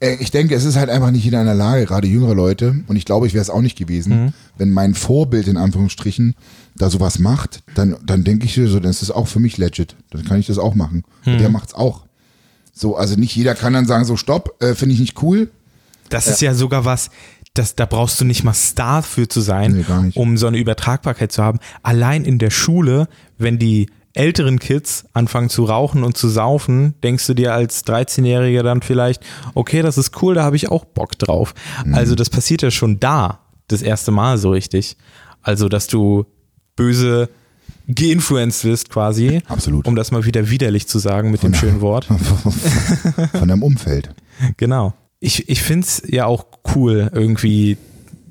äh, 0.00 0.14
ich 0.16 0.30
denke, 0.30 0.54
es 0.54 0.64
ist 0.64 0.76
halt 0.76 0.90
einfach 0.90 1.10
nicht 1.10 1.24
jeder 1.24 1.40
in 1.40 1.46
der 1.46 1.54
Lage, 1.54 1.86
gerade 1.86 2.06
jüngere 2.06 2.34
Leute, 2.34 2.82
und 2.86 2.96
ich 2.96 3.04
glaube, 3.04 3.26
ich 3.26 3.34
wäre 3.34 3.42
es 3.42 3.50
auch 3.50 3.60
nicht 3.62 3.76
gewesen, 3.78 4.24
Mhm. 4.26 4.32
wenn 4.58 4.70
mein 4.72 4.94
Vorbild 4.94 5.48
in 5.48 5.56
Anführungsstrichen 5.56 6.34
da 6.76 6.90
sowas 6.90 7.18
macht, 7.18 7.62
dann, 7.74 7.96
dann 8.04 8.24
denke 8.24 8.44
ich 8.46 8.54
so, 8.54 8.80
dann 8.80 8.90
ist 8.90 9.02
das 9.02 9.10
auch 9.10 9.28
für 9.28 9.40
mich 9.40 9.56
legit. 9.56 9.96
Dann 10.10 10.24
kann 10.24 10.38
ich 10.38 10.46
das 10.46 10.58
auch 10.58 10.74
machen. 10.74 11.04
Mhm. 11.24 11.32
Und 11.32 11.40
der 11.40 11.48
macht's 11.48 11.74
auch. 11.74 12.04
So, 12.74 12.96
also 12.96 13.16
nicht 13.16 13.34
jeder 13.34 13.54
kann 13.54 13.72
dann 13.72 13.86
sagen, 13.86 14.04
so 14.04 14.16
stopp, 14.18 14.62
äh, 14.62 14.74
finde 14.74 14.94
ich 14.94 15.00
nicht 15.00 15.22
cool. 15.22 15.50
Das 16.10 16.26
ist 16.28 16.40
ja 16.42 16.54
sogar 16.54 16.84
was, 16.84 17.10
das, 17.58 17.74
da 17.74 17.86
brauchst 17.86 18.20
du 18.20 18.24
nicht 18.24 18.44
mal 18.44 18.54
Star 18.54 19.02
für 19.02 19.28
zu 19.28 19.40
sein, 19.40 19.84
Nee, 19.88 20.12
um 20.14 20.36
so 20.36 20.46
eine 20.46 20.58
Übertragbarkeit 20.58 21.32
zu 21.32 21.42
haben. 21.42 21.58
Allein 21.82 22.24
in 22.24 22.38
der 22.38 22.50
Schule, 22.50 23.08
wenn 23.38 23.58
die 23.58 23.88
älteren 24.12 24.58
Kids 24.58 25.04
anfangen 25.12 25.50
zu 25.50 25.64
rauchen 25.64 26.02
und 26.02 26.16
zu 26.16 26.28
saufen, 26.28 26.94
denkst 27.02 27.26
du 27.26 27.34
dir 27.34 27.52
als 27.52 27.84
13-Jähriger 27.86 28.62
dann 28.62 28.80
vielleicht, 28.80 29.22
okay, 29.54 29.82
das 29.82 29.98
ist 29.98 30.22
cool, 30.22 30.34
da 30.34 30.42
habe 30.42 30.56
ich 30.56 30.70
auch 30.70 30.84
Bock 30.84 31.18
drauf. 31.18 31.54
Mhm. 31.84 31.94
Also 31.94 32.14
das 32.14 32.30
passiert 32.30 32.62
ja 32.62 32.70
schon 32.70 32.98
da, 32.98 33.40
das 33.68 33.82
erste 33.82 34.10
Mal 34.12 34.38
so 34.38 34.50
richtig. 34.50 34.96
Also, 35.42 35.68
dass 35.68 35.86
du 35.86 36.24
böse 36.76 37.28
geinfluenced 37.88 38.64
wirst 38.64 38.90
quasi. 38.90 39.42
Absolut. 39.46 39.86
Um 39.86 39.94
das 39.94 40.10
mal 40.10 40.24
wieder 40.24 40.50
widerlich 40.50 40.88
zu 40.88 40.98
sagen 40.98 41.30
mit 41.30 41.42
dem 41.42 41.54
schönen 41.54 41.80
Wort. 41.80 42.06
Von 43.32 43.48
deinem 43.48 43.62
Umfeld. 43.62 44.10
Genau. 44.56 44.94
Ich, 45.26 45.48
ich 45.48 45.60
finde 45.62 45.86
es 45.86 46.02
ja 46.08 46.26
auch 46.26 46.46
cool, 46.74 47.10
irgendwie 47.12 47.76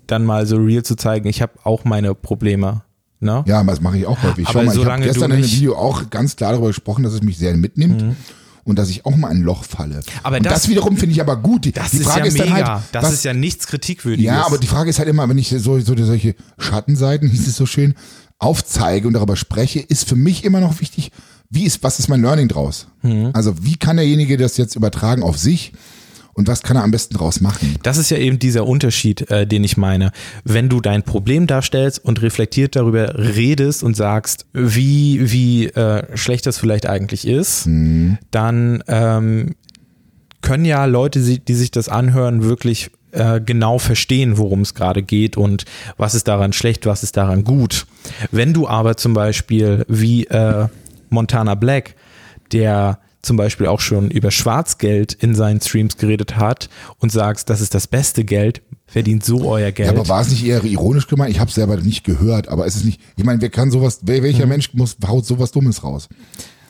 dann 0.07 0.23
mal 0.25 0.45
so 0.47 0.57
real 0.57 0.83
zu 0.83 0.95
zeigen, 0.95 1.27
ich 1.27 1.41
habe 1.41 1.53
auch 1.63 1.83
meine 1.83 2.15
Probleme. 2.15 2.83
Ne? 3.19 3.43
Ja, 3.47 3.63
das 3.63 3.81
mache 3.81 3.97
ich 3.97 4.05
auch 4.05 4.21
häufig. 4.23 4.47
Aber 4.47 4.59
Schau 4.61 4.65
mal, 4.65 4.75
ich 4.77 4.85
habe 4.85 5.01
gestern 5.03 5.31
in 5.31 5.37
einem 5.37 5.45
Video 5.51 5.75
auch 5.75 6.09
ganz 6.09 6.35
klar 6.35 6.51
darüber 6.51 6.67
gesprochen, 6.67 7.03
dass 7.03 7.13
es 7.13 7.21
mich 7.21 7.37
sehr 7.37 7.55
mitnimmt. 7.57 8.15
Und 8.63 8.79
dass 8.79 8.89
ich 8.89 9.05
auch 9.05 9.15
mal 9.15 9.27
ein 9.29 9.41
Loch 9.41 9.63
falle. 9.63 9.99
Aber 10.23 10.39
das, 10.39 10.53
das- 10.53 10.69
wiederum 10.69 10.97
finde 10.97 11.13
ich 11.13 11.21
aber 11.21 11.35
gut. 11.37 11.65
Die, 11.65 11.71
Das 11.71 11.91
die 11.91 11.97
ist 11.97 12.05
Frage 12.05 12.21
ja 12.21 12.25
ist 12.27 12.37
mega. 12.39 12.51
halt, 12.51 12.83
das 12.93 13.03
was, 13.03 13.13
ist 13.13 13.23
ja 13.25 13.33
nichts 13.33 13.67
Kritikwürdiges. 13.67 14.25
ja, 14.25 14.43
aber 14.45 14.57
die 14.57 14.65
Frage 14.67 14.89
ist 14.89 14.97
halt 14.97 15.07
immer, 15.07 15.27
wenn 15.29 15.37
ich 15.37 15.49
so, 15.49 15.79
so 15.79 15.95
solche 15.95 16.33
Schattenseiten, 16.57 17.29
hieß 17.29 17.47
es 17.47 17.55
so 17.57 17.65
schön, 17.67 17.93
aufzeige 18.39 19.07
und 19.07 19.13
darüber 19.13 19.35
spreche, 19.35 19.79
ist 19.81 20.07
für 20.09 20.15
mich 20.15 20.43
immer 20.45 20.61
noch 20.61 20.81
wichtig, 20.81 21.11
wie 21.49 21.63
ist, 21.65 21.83
was 21.83 21.99
ist 21.99 22.07
mein 22.07 22.21
Learning 22.21 22.47
draus? 22.47 22.87
Mhm. 23.03 23.29
Also 23.33 23.53
wie 23.63 23.75
kann 23.77 23.97
derjenige 23.97 24.35
das 24.37 24.57
jetzt 24.57 24.75
übertragen 24.75 25.21
auf 25.21 25.37
sich 25.37 25.71
und 26.35 26.49
was 26.49 26.63
kann 26.63 26.75
er 26.75 26.83
am 26.83 26.91
besten 26.91 27.15
draus 27.15 27.39
machen? 27.39 27.79
Das 27.83 27.97
ist 27.97 28.11
ja 28.11 28.17
eben 28.17 28.39
dieser 28.39 28.67
Unterschied, 28.67 29.31
äh, 29.31 29.47
den 29.47 29.63
ich 29.63 29.77
meine. 29.77 30.11
Wenn 30.43 30.67
du 30.67 30.81
dein 30.81 31.01
Problem 31.01 31.47
darstellst 31.47 32.03
und 32.03 32.21
reflektiert 32.21 32.75
darüber 32.75 33.17
redest 33.17 33.83
und 33.83 33.95
sagst, 33.95 34.45
wie, 34.51 35.31
wie 35.31 35.67
äh, 35.67 36.05
schlecht 36.17 36.45
das 36.45 36.57
vielleicht 36.57 36.87
eigentlich 36.87 37.25
ist, 37.25 37.67
dann 38.31 38.83
ähm, 38.87 39.55
können 40.41 40.65
ja 40.65 40.83
Leute, 40.85 41.21
die 41.21 41.39
die 41.39 41.55
sich 41.55 41.71
das 41.71 41.87
anhören, 41.87 42.43
wirklich 42.43 42.91
äh, 43.13 43.39
genau 43.39 43.79
verstehen, 43.79 44.37
worum 44.37 44.59
es 44.61 44.73
gerade 44.73 45.03
geht 45.03 45.37
und 45.37 45.63
was 45.95 46.15
ist 46.15 46.27
daran 46.27 46.51
schlecht, 46.51 46.85
was 46.85 47.01
ist 47.01 47.15
daran 47.15 47.45
gut. 47.45 47.87
Wenn 48.31 48.53
du 48.53 48.67
aber 48.67 48.97
zum 48.97 49.13
Beispiel 49.13 49.85
wie 49.87 50.25
äh, 50.25 50.67
Montana 51.09 51.55
Black, 51.55 51.95
der 52.51 52.99
zum 53.25 53.37
Beispiel 53.37 53.67
auch 53.67 53.79
schon 53.81 54.09
über 54.11 54.31
Schwarzgeld 54.31 55.13
in 55.13 55.35
seinen 55.35 55.59
Streams 55.61 55.97
geredet 55.97 56.37
hat 56.37 56.69
und 56.99 57.11
sagst, 57.11 57.49
das 57.49 57.61
ist 57.61 57.73
das 57.75 57.87
beste 57.87 58.23
Geld, 58.23 58.61
verdient 58.87 59.25
so 59.25 59.49
euer 59.49 59.71
Geld. 59.71 59.91
Ja, 59.91 59.99
aber 59.99 60.07
war 60.07 60.21
es 60.21 60.29
nicht 60.29 60.45
eher 60.45 60.63
ironisch 60.63 61.07
gemeint? 61.07 61.31
Ich 61.31 61.39
habe 61.39 61.49
es 61.49 61.55
selber 61.55 61.77
nicht 61.77 62.03
gehört, 62.03 62.47
aber 62.47 62.65
es 62.65 62.75
ist 62.75 62.85
nicht, 62.85 63.01
ich 63.17 63.23
meine, 63.23 63.41
wer 63.41 63.49
kann 63.49 63.71
sowas, 63.71 63.99
welcher 64.03 64.43
Mhm. 64.45 64.49
Mensch 64.49 64.73
muss, 64.73 64.95
haut 65.07 65.25
sowas 65.25 65.51
Dummes 65.51 65.83
raus? 65.83 66.07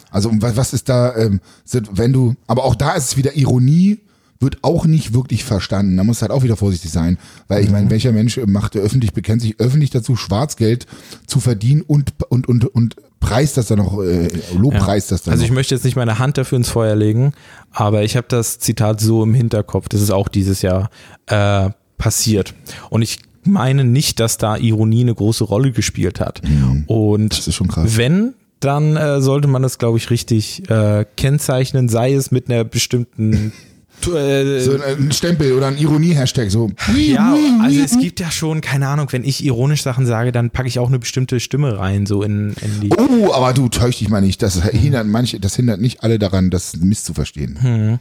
Also 0.10 0.32
was, 0.36 0.56
was 0.56 0.74
ist 0.74 0.88
da, 0.88 1.16
ähm, 1.18 1.42
sind- 1.66 1.90
wenn 1.92 2.14
du, 2.14 2.36
aber 2.48 2.64
auch 2.64 2.76
da 2.76 2.94
ist 2.94 3.04
es 3.10 3.18
wieder 3.18 3.36
Ironie 3.36 4.00
wird 4.40 4.58
auch 4.64 4.86
nicht 4.86 5.14
wirklich 5.14 5.44
verstanden. 5.44 5.96
Da 5.98 6.04
muss 6.04 6.22
halt 6.22 6.32
auch 6.32 6.44
wieder 6.44 6.58
vorsichtig 6.58 6.92
sein, 6.92 7.18
weil 7.48 7.64
ich 7.64 7.72
meine, 7.72 7.90
welcher 7.90 8.12
Mensch 8.12 8.38
macht 8.46 8.76
öffentlich, 8.76 9.14
bekennt 9.14 9.42
sich 9.42 9.60
öffentlich 9.60 9.90
dazu, 9.92 10.16
Schwarzgeld 10.16 10.86
zu 11.28 11.40
verdienen 11.40 11.82
und 11.82 12.14
und 12.30 12.48
und 12.48 12.66
und 12.66 12.96
preist 13.20 13.58
das 13.58 13.68
dann 13.68 13.80
noch, 13.80 14.02
äh, 14.04 14.30
lobpreist 14.58 15.12
das 15.12 15.24
dann 15.24 15.32
Also 15.32 15.44
noch. 15.44 15.50
ich 15.50 15.54
möchte 15.56 15.74
jetzt 15.74 15.84
nicht 15.84 15.96
meine 15.96 16.20
Hand 16.20 16.38
dafür 16.38 16.58
ins 16.58 16.70
Feuer 16.70 16.96
legen, 16.96 17.32
aber 17.72 18.04
ich 18.04 18.18
habe 18.18 18.28
das 18.30 18.60
Zitat 18.60 19.00
so 19.02 19.24
im 19.24 19.34
Hinterkopf. 19.34 19.90
Das 19.90 20.02
ist 20.02 20.12
auch 20.12 20.28
dieses 20.28 20.62
Jahr 20.62 20.90
äh, 21.28 21.70
passiert. 21.98 22.54
Und 22.90 23.02
ich 23.02 23.20
meine 23.44 23.84
nicht, 23.84 24.20
dass 24.20 24.38
da 24.38 24.58
Ironie 24.58 25.02
eine 25.02 25.16
große 25.16 25.44
Rolle 25.44 25.72
gespielt 25.72 26.20
hat. 26.20 26.42
Und 26.88 27.22
Mhm. 27.24 27.30
Das 27.30 27.48
ist 27.48 27.56
schon 27.56 27.68
krass. 27.68 27.98
wenn, 27.98 28.34
dann 28.60 28.96
äh, 28.96 29.22
sollte 29.22 29.48
man 29.48 29.62
das, 29.62 29.78
glaube 29.80 29.98
ich, 29.98 30.10
richtig 30.10 30.70
äh, 30.70 31.06
kennzeichnen, 31.18 31.88
sei 31.90 32.14
es 32.14 32.32
mit 32.32 32.50
einer 32.50 32.64
bestimmten 32.64 33.54
so 34.02 34.16
ein, 34.16 35.12
Stempel 35.12 35.54
oder 35.54 35.68
ein 35.68 35.78
Ironie-Hashtag, 35.78 36.52
so. 36.52 36.70
ja, 36.96 37.36
also 37.62 37.80
es 37.82 37.98
gibt 38.00 38.20
ja 38.20 38.30
schon, 38.32 38.62
keine 38.62 38.88
Ahnung, 38.88 39.08
wenn 39.12 39.24
ich 39.24 39.44
ironisch 39.44 39.82
Sachen 39.84 40.06
sage, 40.06 40.32
dann 40.32 40.52
packe 40.52 40.68
ich 40.68 40.80
auch 40.80 40.90
eine 40.90 41.00
bestimmte 41.00 41.40
Stimme 41.40 41.78
rein, 41.80 42.06
so 42.06 42.22
in, 42.24 42.54
in 42.62 42.82
die. 42.82 42.90
Oh, 42.98 43.32
aber 43.34 43.54
du 43.54 43.70
täusch 43.70 43.98
dich 44.00 44.10
mal 44.10 44.22
nicht. 44.22 44.42
Das 44.42 44.64
hindert 44.64 45.08
manche, 45.08 45.40
das 45.40 45.56
hindert 45.56 45.82
nicht 45.82 46.04
alle 46.04 46.20
daran, 46.20 46.50
das 46.50 46.76
misszuverstehen. 46.78 47.62
Hm. 47.62 48.00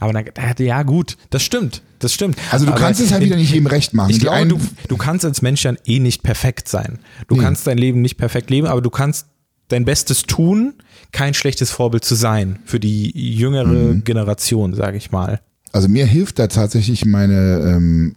Aber 0.00 0.12
dann, 0.12 0.24
ja, 0.58 0.82
gut, 0.82 1.16
das 1.30 1.42
stimmt. 1.42 1.82
Das 1.98 2.12
stimmt. 2.12 2.36
Also 2.50 2.66
du 2.66 2.72
Aber 2.72 2.80
kannst 2.80 3.00
es 3.00 3.12
halt 3.12 3.22
in- 3.22 3.28
wieder 3.28 3.36
nicht 3.36 3.52
jedem 3.52 3.66
recht 3.66 3.94
machen. 3.94 4.10
Ich 4.10 4.20
glaube, 4.20 4.46
du, 4.46 4.60
du 4.88 4.96
kannst 4.96 5.24
als 5.24 5.40
Mensch 5.40 5.62
dann 5.62 5.78
eh 5.86 5.98
nicht 5.98 6.22
perfekt 6.22 6.68
sein. 6.68 6.98
Du 7.28 7.36
kannst 7.36 7.66
dein 7.66 7.78
Leben 7.78 8.02
nicht 8.02 8.16
perfekt 8.18 8.50
leben, 8.50 8.66
aber 8.66 8.82
du 8.82 8.90
kannst 8.90 9.26
dein 9.68 9.84
Bestes 9.84 10.22
tun, 10.22 10.74
kein 11.12 11.34
schlechtes 11.34 11.70
Vorbild 11.70 12.04
zu 12.04 12.14
sein 12.14 12.58
für 12.64 12.80
die 12.80 13.10
jüngere 13.14 13.66
Mhm. 13.66 14.04
Generation, 14.04 14.74
sage 14.74 14.96
ich 14.96 15.10
mal. 15.10 15.40
Also 15.72 15.88
mir 15.88 16.06
hilft 16.06 16.38
da 16.38 16.46
tatsächlich 16.46 17.04
meine, 17.04 17.60
ähm, 17.66 18.16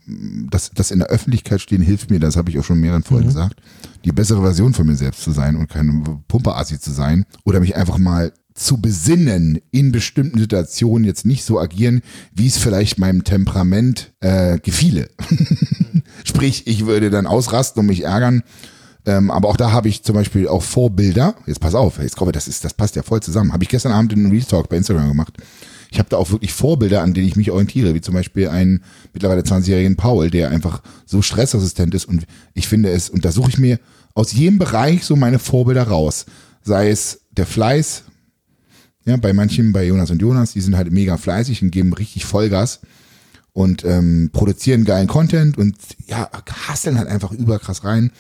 das, 0.50 0.72
das 0.74 0.92
in 0.92 1.00
der 1.00 1.10
Öffentlichkeit 1.10 1.60
stehen 1.60 1.82
hilft 1.82 2.10
mir, 2.10 2.20
das 2.20 2.38
habe 2.38 2.50
ich 2.50 2.58
auch 2.60 2.64
schon 2.64 2.80
mehreren 2.80 3.04
Folgen 3.04 3.28
gesagt, 3.28 3.60
die 4.06 4.12
bessere 4.14 4.42
Version 4.42 4.74
von 4.74 4.88
mir 4.88 4.96
selbst 4.96 5.24
zu 5.24 5.32
sein 5.32 5.58
und 5.58 5.68
kein 5.68 6.22
Pumperassi 6.28 6.80
zu 6.80 6.92
sein 6.92 7.26
oder 7.44 7.60
mich 7.60 7.76
einfach 7.76 7.98
mal 7.98 8.32
zu 8.54 8.78
besinnen 8.82 9.60
in 9.72 9.92
bestimmten 9.92 10.40
Situationen 10.40 11.06
jetzt 11.06 11.26
nicht 11.26 11.44
so 11.44 11.60
agieren, 11.60 12.02
wie 12.34 12.48
es 12.48 12.58
vielleicht 12.58 12.98
meinem 12.98 13.24
Temperament 13.24 14.14
äh, 14.22 14.60
gefiele. 14.60 15.10
Sprich, 16.24 16.68
ich 16.68 16.86
würde 16.86 17.10
dann 17.10 17.26
ausrasten 17.28 17.80
und 17.82 17.88
mich 17.88 18.04
ärgern. 18.04 18.44
Ähm, 19.10 19.32
aber 19.32 19.50
auch 19.50 19.58
da 19.58 19.72
habe 19.72 19.90
ich 19.90 20.04
zum 20.04 20.14
Beispiel 20.14 20.48
auch 20.48 20.62
Vorbilder. 20.62 21.34
Jetzt 21.48 21.60
pass 21.60 21.74
auf, 21.74 21.98
jetzt 21.98 22.16
komme, 22.16 22.32
das 22.32 22.48
ist, 22.48 22.64
das 22.64 22.76
passt 22.76 22.96
ja 22.96 23.02
voll 23.02 23.22
zusammen. 23.22 23.54
Habe 23.54 23.64
ich 23.64 23.70
gestern 23.70 23.92
Abend 23.92 24.14
in 24.14 24.24
einem 24.24 24.44
bei 24.70 24.78
Instagram 24.78 25.08
gemacht. 25.08 25.34
Ich 25.90 25.98
habe 25.98 26.10
da 26.10 26.18
auch 26.18 26.30
wirklich 26.30 26.54
Vorbilder, 26.54 27.02
an 27.02 27.16
denen 27.16 27.28
ich 27.28 27.36
mich 27.36 27.50
orientiere, 27.50 27.96
wie 27.96 28.02
zum 28.02 28.14
Beispiel 28.14 28.50
einen 28.50 28.84
mittlerweile 29.12 29.42
20-jährigen 29.42 29.96
Paul, 29.96 30.30
der 30.30 30.52
einfach 30.52 30.84
so 31.08 31.24
stressresistent 31.24 31.96
ist. 31.96 32.06
Und 32.06 32.28
ich 32.54 32.68
finde 32.68 32.92
es, 32.92 33.10
und 33.10 33.26
da 33.26 33.32
suche 33.32 33.50
ich 33.50 33.58
mir 33.58 33.80
aus 34.14 34.32
jedem 34.32 34.60
Bereich 34.60 35.04
so 35.04 35.16
meine 35.16 35.40
Vorbilder 35.40 35.88
raus. 35.88 36.28
Sei 36.62 36.92
es 36.92 37.22
der 37.32 37.48
Fleiß, 37.48 38.04
ja, 39.06 39.18
bei 39.18 39.34
manchen, 39.34 39.74
bei 39.74 39.88
Jonas 39.88 40.12
und 40.12 40.22
Jonas, 40.22 40.54
die 40.54 40.62
sind 40.62 40.78
halt 40.78 40.92
mega 40.92 41.18
fleißig 41.18 41.64
und 41.64 41.72
geben 41.72 41.94
richtig 41.94 42.26
Vollgas 42.26 42.82
und 43.54 43.84
ähm, 43.86 44.30
produzieren 44.32 44.86
geilen 44.86 45.08
Content 45.08 45.58
und 45.58 45.76
ja, 46.06 46.30
hasseln 46.68 47.00
halt 47.00 47.08
einfach 47.08 47.32
überkrass 47.32 47.84
rein. 47.84 48.12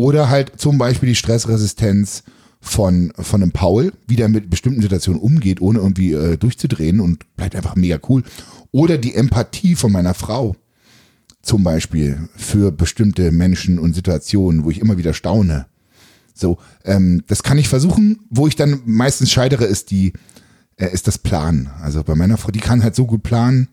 Oder 0.00 0.30
halt 0.30 0.52
zum 0.58 0.78
Beispiel 0.78 1.10
die 1.10 1.14
Stressresistenz 1.14 2.22
von, 2.58 3.12
von 3.18 3.42
einem 3.42 3.52
Paul, 3.52 3.92
wie 4.06 4.16
der 4.16 4.30
mit 4.30 4.48
bestimmten 4.48 4.80
Situationen 4.80 5.20
umgeht, 5.20 5.60
ohne 5.60 5.78
irgendwie 5.78 6.14
äh, 6.14 6.38
durchzudrehen 6.38 7.00
und 7.00 7.36
bleibt 7.36 7.54
einfach 7.54 7.76
mega 7.76 7.98
cool. 8.08 8.22
Oder 8.72 8.96
die 8.96 9.14
Empathie 9.14 9.74
von 9.74 9.92
meiner 9.92 10.14
Frau 10.14 10.56
zum 11.42 11.64
Beispiel 11.64 12.30
für 12.34 12.72
bestimmte 12.72 13.30
Menschen 13.30 13.78
und 13.78 13.92
Situationen, 13.92 14.64
wo 14.64 14.70
ich 14.70 14.80
immer 14.80 14.96
wieder 14.96 15.12
staune. 15.12 15.66
So, 16.32 16.56
ähm, 16.86 17.22
das 17.26 17.42
kann 17.42 17.58
ich 17.58 17.68
versuchen. 17.68 18.20
Wo 18.30 18.46
ich 18.46 18.56
dann 18.56 18.80
meistens 18.86 19.30
scheidere, 19.30 19.66
ist 19.66 19.90
die, 19.90 20.14
äh, 20.78 20.90
ist 20.90 21.08
das 21.08 21.18
Planen. 21.18 21.68
Also 21.82 22.02
bei 22.04 22.14
meiner 22.14 22.38
Frau, 22.38 22.50
die 22.50 22.60
kann 22.60 22.82
halt 22.82 22.94
so 22.94 23.04
gut 23.04 23.22
planen. 23.22 23.68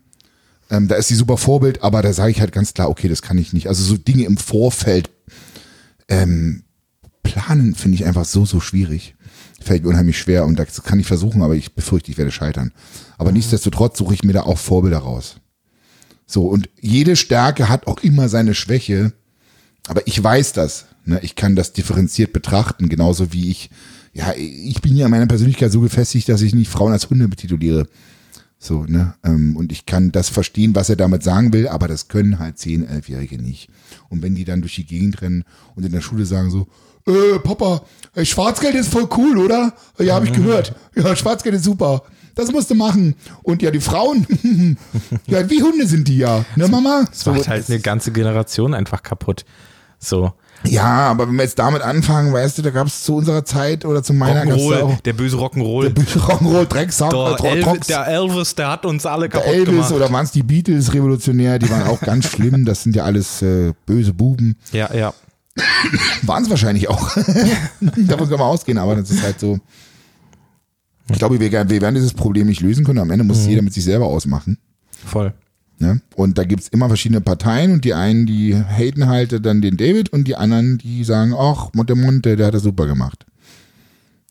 Ähm, 0.68 0.88
da 0.88 0.96
ist 0.96 1.08
sie 1.08 1.14
super 1.14 1.38
Vorbild, 1.38 1.82
aber 1.82 2.02
da 2.02 2.12
sage 2.12 2.32
ich 2.32 2.40
halt 2.42 2.52
ganz 2.52 2.74
klar, 2.74 2.90
okay, 2.90 3.08
das 3.08 3.22
kann 3.22 3.38
ich 3.38 3.54
nicht. 3.54 3.66
Also 3.68 3.82
so 3.82 3.96
Dinge 3.96 4.24
im 4.24 4.36
Vorfeld 4.36 5.08
ähm, 6.08 6.64
planen 7.22 7.74
finde 7.74 7.96
ich 7.96 8.06
einfach 8.06 8.24
so, 8.24 8.44
so 8.44 8.60
schwierig. 8.60 9.14
Fällt 9.60 9.82
mir 9.82 9.90
unheimlich 9.90 10.18
schwer 10.18 10.44
und 10.44 10.58
das 10.58 10.82
kann 10.82 11.00
ich 11.00 11.06
versuchen, 11.06 11.42
aber 11.42 11.54
ich 11.54 11.74
befürchte, 11.74 12.10
ich 12.10 12.18
werde 12.18 12.32
scheitern. 12.32 12.72
Aber 13.18 13.32
nichtsdestotrotz 13.32 13.98
suche 13.98 14.14
ich 14.14 14.24
mir 14.24 14.32
da 14.32 14.42
auch 14.42 14.58
Vorbilder 14.58 14.98
raus. 14.98 15.36
So, 16.26 16.46
und 16.46 16.68
jede 16.80 17.16
Stärke 17.16 17.68
hat 17.68 17.86
auch 17.86 18.00
immer 18.00 18.28
seine 18.28 18.54
Schwäche, 18.54 19.12
aber 19.88 20.06
ich 20.06 20.22
weiß 20.22 20.52
das. 20.52 20.86
Ne? 21.04 21.18
Ich 21.22 21.34
kann 21.34 21.56
das 21.56 21.72
differenziert 21.72 22.32
betrachten, 22.32 22.88
genauso 22.88 23.32
wie 23.32 23.50
ich, 23.50 23.70
ja, 24.12 24.34
ich 24.36 24.80
bin 24.82 24.96
ja 24.96 25.06
in 25.06 25.10
meiner 25.10 25.26
Persönlichkeit 25.26 25.72
so 25.72 25.80
gefestigt, 25.80 26.28
dass 26.28 26.42
ich 26.42 26.54
nicht 26.54 26.70
Frauen 26.70 26.92
als 26.92 27.08
Hunde 27.08 27.28
betituliere. 27.28 27.88
So, 28.58 28.84
ne? 28.84 29.14
Ähm, 29.24 29.56
und 29.56 29.70
ich 29.70 29.86
kann 29.86 30.10
das 30.10 30.28
verstehen, 30.28 30.74
was 30.74 30.88
er 30.88 30.96
damit 30.96 31.22
sagen 31.22 31.52
will, 31.52 31.68
aber 31.68 31.86
das 31.86 32.08
können 32.08 32.38
halt 32.38 32.56
10-, 32.56 32.88
11-Jährige 32.88 33.40
nicht. 33.40 33.68
Und 34.08 34.22
wenn 34.22 34.34
die 34.34 34.44
dann 34.44 34.60
durch 34.60 34.74
die 34.74 34.86
Gegend 34.86 35.22
rennen 35.22 35.44
und 35.76 35.84
in 35.84 35.92
der 35.92 36.00
Schule 36.00 36.26
sagen 36.26 36.50
so, 36.50 36.66
äh, 37.06 37.38
Papa, 37.38 37.82
äh, 38.14 38.24
Schwarzgeld 38.24 38.74
ist 38.74 38.92
voll 38.92 39.08
cool, 39.16 39.38
oder? 39.38 39.72
Ja, 39.98 40.16
habe 40.16 40.26
ich 40.26 40.32
gehört. 40.32 40.74
Ja, 40.94 41.14
Schwarzgeld 41.14 41.54
ist 41.54 41.64
super. 41.64 42.02
Das 42.34 42.52
musst 42.52 42.70
du 42.70 42.74
machen. 42.74 43.14
Und 43.42 43.62
ja, 43.62 43.70
die 43.70 43.80
Frauen, 43.80 44.26
ja, 45.26 45.48
wie 45.48 45.62
Hunde 45.62 45.86
sind 45.86 46.06
die 46.06 46.18
ja. 46.18 46.44
Ne, 46.54 46.68
Mama? 46.68 47.04
Das 47.08 47.26
macht 47.26 47.48
halt 47.48 47.68
eine 47.68 47.80
ganze 47.80 48.12
Generation 48.12 48.74
einfach 48.74 49.02
kaputt. 49.02 49.44
So. 49.98 50.32
Ja, 50.64 51.08
aber 51.08 51.28
wenn 51.28 51.36
wir 51.36 51.44
jetzt 51.44 51.58
damit 51.58 51.82
anfangen, 51.82 52.32
weißt 52.32 52.58
du, 52.58 52.62
da 52.62 52.70
gab 52.70 52.88
es 52.88 53.02
zu 53.04 53.14
unserer 53.16 53.44
Zeit 53.44 53.84
oder 53.84 54.02
zu 54.02 54.12
meiner 54.12 54.44
gab's 54.44 54.56
da 54.68 54.68
Rock'n'Roll, 54.76 54.82
auch 54.82 55.00
der 55.00 55.12
böse 55.12 55.36
Rock'n'Roll. 55.36 55.94
Rock'n'Roll, 55.94 56.66
Drecksack, 56.66 57.10
Der, 57.10 57.50
Elvis, 57.52 57.64
Trox, 57.64 57.86
der 57.86 58.06
Elvis, 58.08 58.54
der 58.56 58.68
hat 58.70 58.84
uns 58.84 59.06
alle 59.06 59.28
der 59.28 59.40
kaputt 59.40 59.54
Elvis 59.54 59.68
gemacht. 59.68 59.92
oder 59.92 60.12
waren 60.12 60.24
es 60.24 60.32
die 60.32 60.42
Beatles 60.42 60.92
revolutionär, 60.92 61.58
die 61.60 61.70
waren 61.70 61.84
auch 61.86 62.00
ganz 62.00 62.26
schlimm, 62.26 62.64
das 62.64 62.82
sind 62.82 62.96
ja 62.96 63.04
alles 63.04 63.40
äh, 63.42 63.72
böse 63.86 64.12
Buben. 64.12 64.56
ja, 64.72 64.92
ja. 64.94 65.14
Waren 66.22 66.44
es 66.44 66.50
wahrscheinlich 66.50 66.88
auch. 66.88 67.16
Davon 67.80 68.28
kann 68.28 68.38
man 68.38 68.48
ausgehen, 68.48 68.78
aber 68.78 68.94
das 68.94 69.10
ist 69.10 69.22
halt 69.24 69.40
so. 69.40 69.58
Ich 71.10 71.18
glaube, 71.18 71.40
wir, 71.40 71.50
wir 71.50 71.80
werden 71.80 71.94
dieses 71.96 72.14
Problem 72.14 72.46
nicht 72.46 72.60
lösen 72.60 72.84
können. 72.84 73.00
Am 73.00 73.10
Ende 73.10 73.24
muss 73.24 73.42
Mhm. 73.44 73.48
jeder 73.48 73.62
mit 73.62 73.72
sich 73.74 73.82
selber 73.82 74.06
ausmachen. 74.06 74.58
Voll. 75.04 75.32
Ne? 75.78 76.00
Und 76.16 76.38
da 76.38 76.44
gibt's 76.44 76.68
immer 76.68 76.88
verschiedene 76.88 77.20
Parteien 77.20 77.72
und 77.72 77.84
die 77.84 77.94
einen, 77.94 78.26
die 78.26 78.54
haten 78.56 79.06
halt 79.06 79.44
dann 79.44 79.62
den 79.62 79.76
David 79.76 80.12
und 80.12 80.24
die 80.24 80.34
anderen, 80.34 80.78
die 80.78 81.04
sagen, 81.04 81.34
ach, 81.38 81.68
Monte 81.72 81.94
Monte, 81.94 82.36
der 82.36 82.48
hat 82.48 82.54
das 82.54 82.64
super 82.64 82.86
gemacht. 82.86 83.26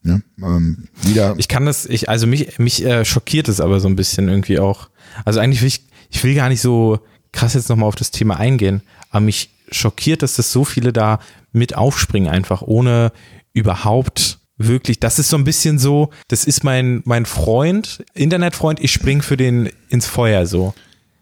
Ne? 0.04 0.22
Ähm, 0.42 0.88
wieder, 1.04 1.36
Ich 1.38 1.48
kann 1.48 1.66
das, 1.66 1.86
ich, 1.86 2.10
also 2.10 2.28
mich, 2.28 2.60
mich 2.60 2.84
äh, 2.84 3.06
schockiert 3.06 3.48
es 3.48 3.62
aber 3.62 3.80
so 3.80 3.88
ein 3.88 3.96
bisschen 3.96 4.28
irgendwie 4.28 4.60
auch. 4.60 4.90
Also 5.24 5.40
eigentlich 5.40 5.62
will 5.62 5.70
ich, 5.70 5.86
ich 6.10 6.24
will 6.24 6.36
gar 6.36 6.50
nicht 6.50 6.62
so 6.62 7.00
krass 7.32 7.54
jetzt 7.54 7.70
nochmal 7.70 7.88
auf 7.88 7.96
das 7.96 8.12
Thema 8.12 8.38
eingehen, 8.38 8.82
aber 9.10 9.22
mich 9.22 9.52
schockiert, 9.72 10.24
dass 10.24 10.36
das 10.36 10.52
so 10.52 10.66
viele 10.66 10.92
da 10.92 11.20
mit 11.52 11.76
aufspringen, 11.76 12.30
einfach 12.30 12.62
ohne 12.62 13.12
überhaupt 13.54 14.40
wirklich, 14.58 15.00
das 15.00 15.20
ist 15.20 15.30
so 15.30 15.38
ein 15.38 15.44
bisschen 15.44 15.80
so, 15.80 16.10
das 16.28 16.46
ist 16.46 16.64
mein, 16.64 17.02
mein 17.06 17.26
Freund, 17.26 18.04
Internetfreund, 18.14 18.80
ich 18.80 18.92
spring 18.92 19.22
für 19.22 19.38
den 19.38 19.70
ins 19.90 20.08
Feuer 20.08 20.46
so. 20.46 20.74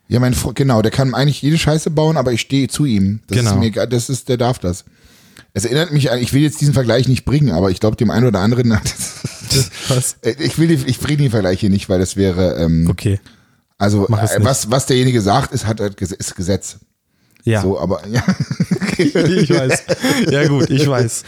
Ja, 0.08 0.20
mein 0.20 0.34
Fre- 0.36 0.54
genau, 0.54 0.82
der 0.82 0.92
kann 0.92 1.14
eigentlich 1.16 1.42
jede 1.42 1.58
Scheiße 1.58 1.90
bauen, 1.90 2.18
aber 2.18 2.32
ich 2.32 2.42
stehe 2.42 2.68
zu 2.68 2.86
ihm. 2.86 3.22
Das 3.28 3.38
Genau. 3.40 3.52
ist 3.52 3.58
mir 3.60 3.66
egal, 3.68 3.88
das 3.88 4.10
ist, 4.10 4.30
der 4.30 4.38
darf 4.38 4.60
das. 4.60 4.86
Es 5.54 5.66
erinnert 5.66 5.92
mich 5.94 6.12
an, 6.12 6.20
ich 6.20 6.34
will 6.34 6.42
jetzt 6.42 6.60
diesen 6.62 6.74
Vergleich 6.74 7.08
nicht 7.08 7.24
bringen, 7.26 7.52
aber 7.52 7.72
ich 7.72 7.80
glaube, 7.80 7.96
dem 7.96 8.10
einen 8.12 8.26
oder 8.28 8.40
anderen 8.40 8.76
hat 8.76 8.94
Was? 9.88 10.18
Äh, 10.22 10.36
Ich 10.40 10.58
will, 10.60 10.72
ich 10.72 11.00
bringe 11.00 11.18
den 11.24 11.32
Vergleich 11.32 11.60
hier 11.60 11.70
nicht, 11.70 11.88
weil 11.90 12.00
das 12.00 12.16
wäre, 12.18 12.56
ähm, 12.58 12.88
Okay. 12.90 13.20
also 13.78 14.06
äh, 14.08 14.38
was, 14.44 14.70
was 14.70 14.86
derjenige 14.86 15.22
sagt, 15.22 15.54
ist, 15.54 15.66
hat 15.66 15.80
halt 15.80 16.00
ist 16.02 16.36
Gesetz. 16.36 16.78
Ja, 17.44 17.62
So, 17.62 17.80
aber 17.80 18.06
ja. 18.08 18.24
ich 18.98 19.14
weiß. 19.16 19.84
Ja 20.32 20.48
gut, 20.48 20.70
ich 20.70 20.88
weiß. 20.88 21.24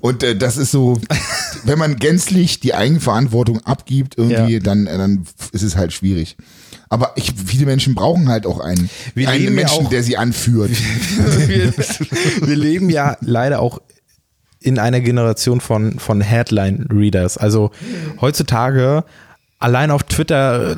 Und 0.00 0.22
äh, 0.22 0.34
das 0.34 0.56
ist 0.56 0.70
so, 0.70 0.98
wenn 1.64 1.78
man 1.78 1.96
gänzlich 1.96 2.58
die 2.60 2.74
Eigenverantwortung 2.74 3.60
abgibt, 3.66 4.16
irgendwie, 4.16 4.54
Ja. 4.54 4.60
dann, 4.60 4.86
äh, 4.86 4.96
dann 4.96 5.26
ist 5.52 5.62
es 5.62 5.76
halt 5.76 5.92
schwierig. 5.92 6.36
Aber 6.90 7.12
ich, 7.14 7.32
viele 7.46 7.66
Menschen 7.66 7.94
brauchen 7.94 8.28
halt 8.28 8.46
auch 8.46 8.58
einen, 8.60 8.90
Wir 9.14 9.28
einen 9.28 9.38
leben 9.42 9.54
ja 9.54 9.60
Menschen, 9.62 9.86
auch- 9.86 9.90
der 9.90 10.02
sie 10.02 10.16
anführt. 10.16 10.70
wir, 11.46 11.72
wir 11.76 12.56
leben 12.56 12.90
ja 12.90 13.16
leider 13.20 13.60
auch 13.60 13.80
in 14.60 14.78
einer 14.78 15.00
Generation 15.00 15.60
von, 15.60 15.98
von 15.98 16.20
Headline-Readers. 16.20 17.38
Also 17.38 17.70
heutzutage 18.20 19.04
allein 19.60 19.90
auf 19.90 20.02
Twitter, 20.04 20.76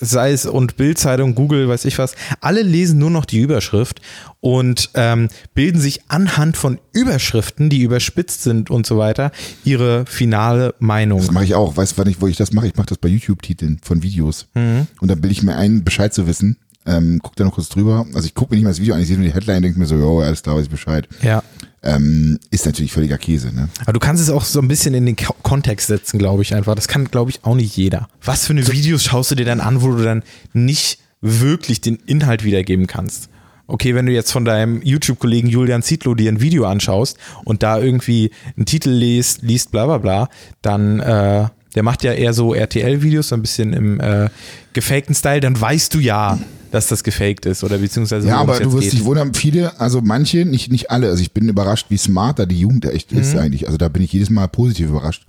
sei 0.00 0.32
es 0.32 0.46
und 0.46 0.76
Bildzeitung, 0.76 1.34
Google, 1.34 1.68
weiß 1.68 1.86
ich 1.86 1.98
was, 1.98 2.14
alle 2.40 2.62
lesen 2.62 2.98
nur 2.98 3.10
noch 3.10 3.24
die 3.24 3.40
Überschrift 3.40 4.00
und 4.40 4.90
ähm, 4.94 5.28
bilden 5.54 5.80
sich 5.80 6.02
anhand 6.08 6.56
von 6.56 6.78
Überschriften, 6.92 7.70
die 7.70 7.80
überspitzt 7.80 8.42
sind 8.42 8.70
und 8.70 8.86
so 8.86 8.98
weiter, 8.98 9.32
ihre 9.64 10.04
finale 10.06 10.74
Meinung. 10.78 11.18
Das 11.18 11.30
mache 11.30 11.44
ich 11.44 11.54
auch. 11.54 11.76
Weißt 11.76 11.92
du, 11.92 11.98
wann 11.98 12.08
ich, 12.08 12.20
wo 12.20 12.26
ich 12.26 12.36
das 12.36 12.52
mache? 12.52 12.68
Ich 12.68 12.76
mache 12.76 12.86
das 12.86 12.98
bei 12.98 13.08
YouTube-Titeln 13.08 13.80
von 13.82 14.02
Videos. 14.02 14.46
Mhm. 14.54 14.86
Und 15.00 15.10
dann 15.10 15.20
bilde 15.20 15.32
ich 15.32 15.42
mir 15.42 15.56
ein, 15.56 15.82
Bescheid 15.82 16.12
zu 16.14 16.26
wissen. 16.26 16.56
Ähm, 16.86 17.20
guck 17.22 17.36
da 17.36 17.44
noch 17.44 17.52
kurz 17.54 17.68
drüber. 17.68 18.06
Also 18.14 18.26
ich 18.26 18.34
gucke 18.34 18.52
mir 18.52 18.56
nicht 18.56 18.64
mal 18.64 18.70
das 18.70 18.80
Video 18.80 18.94
an, 18.94 19.00
ich 19.02 19.08
sehe 19.08 19.16
nur 19.16 19.26
die 19.26 19.34
Headline 19.34 19.56
und 19.58 19.62
denke 19.64 19.78
mir 19.78 19.86
so, 19.86 19.96
jo, 19.96 20.20
alles 20.20 20.42
klar, 20.42 20.56
weiß 20.56 20.64
ich 20.64 20.70
Bescheid. 20.70 21.06
Ja. 21.22 21.42
Ähm, 21.82 22.38
ist 22.50 22.66
natürlich 22.66 22.92
völliger 22.92 23.16
Käse, 23.18 23.54
ne? 23.54 23.68
Aber 23.82 23.92
du 23.92 24.00
kannst 24.00 24.22
es 24.22 24.28
auch 24.30 24.44
so 24.44 24.60
ein 24.60 24.68
bisschen 24.68 24.94
in 24.94 25.06
den 25.06 25.16
Ko- 25.16 25.34
Kontext 25.42 25.86
setzen, 25.88 26.18
glaube 26.18 26.42
ich 26.42 26.54
einfach. 26.54 26.74
Das 26.74 26.88
kann, 26.88 27.04
glaube 27.10 27.30
ich, 27.30 27.44
auch 27.44 27.54
nicht 27.54 27.76
jeder. 27.76 28.08
Was 28.24 28.46
für 28.46 28.52
eine 28.52 28.66
Videos 28.68 29.04
schaust 29.04 29.30
du 29.30 29.34
dir 29.34 29.44
dann 29.46 29.60
an, 29.60 29.82
wo 29.82 29.90
du 29.92 30.02
dann 30.02 30.22
nicht 30.52 30.98
wirklich 31.22 31.80
den 31.80 31.96
Inhalt 32.06 32.44
wiedergeben 32.44 32.86
kannst? 32.86 33.28
Okay, 33.66 33.94
wenn 33.94 34.04
du 34.06 34.12
jetzt 34.12 34.32
von 34.32 34.44
deinem 34.44 34.82
YouTube-Kollegen 34.82 35.48
Julian 35.48 35.82
Zietlow 35.82 36.14
dir 36.14 36.30
ein 36.32 36.40
Video 36.40 36.64
anschaust 36.64 37.16
und 37.44 37.62
da 37.62 37.78
irgendwie 37.78 38.30
einen 38.56 38.66
Titel 38.66 38.90
liest, 38.90 39.42
liest 39.42 39.70
bla 39.70 39.86
bla 39.86 39.98
bla, 39.98 40.28
dann, 40.60 40.98
äh, 41.00 41.46
der 41.76 41.82
macht 41.82 42.02
ja 42.02 42.12
eher 42.12 42.34
so 42.34 42.52
RTL-Videos, 42.52 43.28
so 43.28 43.36
ein 43.36 43.42
bisschen 43.42 43.72
im 43.72 44.00
äh, 44.00 44.28
gefakten 44.72 45.14
Style, 45.14 45.40
dann 45.40 45.58
weißt 45.60 45.94
du 45.94 46.00
ja, 46.00 46.38
dass 46.70 46.86
das 46.88 47.02
gefaked 47.04 47.46
ist 47.46 47.64
oder 47.64 47.78
beziehungsweise 47.78 48.28
Ja, 48.28 48.38
aber 48.38 48.58
du 48.60 48.72
wirst 48.72 48.84
geht. 48.84 48.92
dich 48.92 49.04
wundern, 49.04 49.34
viele, 49.34 49.78
also 49.80 50.00
manche, 50.02 50.44
nicht, 50.44 50.70
nicht 50.70 50.90
alle. 50.90 51.08
Also 51.08 51.22
ich 51.22 51.32
bin 51.32 51.48
überrascht, 51.48 51.86
wie 51.88 51.96
smart 51.98 52.38
da 52.38 52.46
die 52.46 52.60
Jugend 52.60 52.84
echt 52.84 53.12
ist 53.12 53.34
Mhm. 53.34 53.40
eigentlich. 53.40 53.66
Also 53.66 53.76
da 53.78 53.88
bin 53.88 54.02
ich 54.02 54.12
jedes 54.12 54.30
Mal 54.30 54.46
positiv 54.48 54.88
überrascht. 54.88 55.24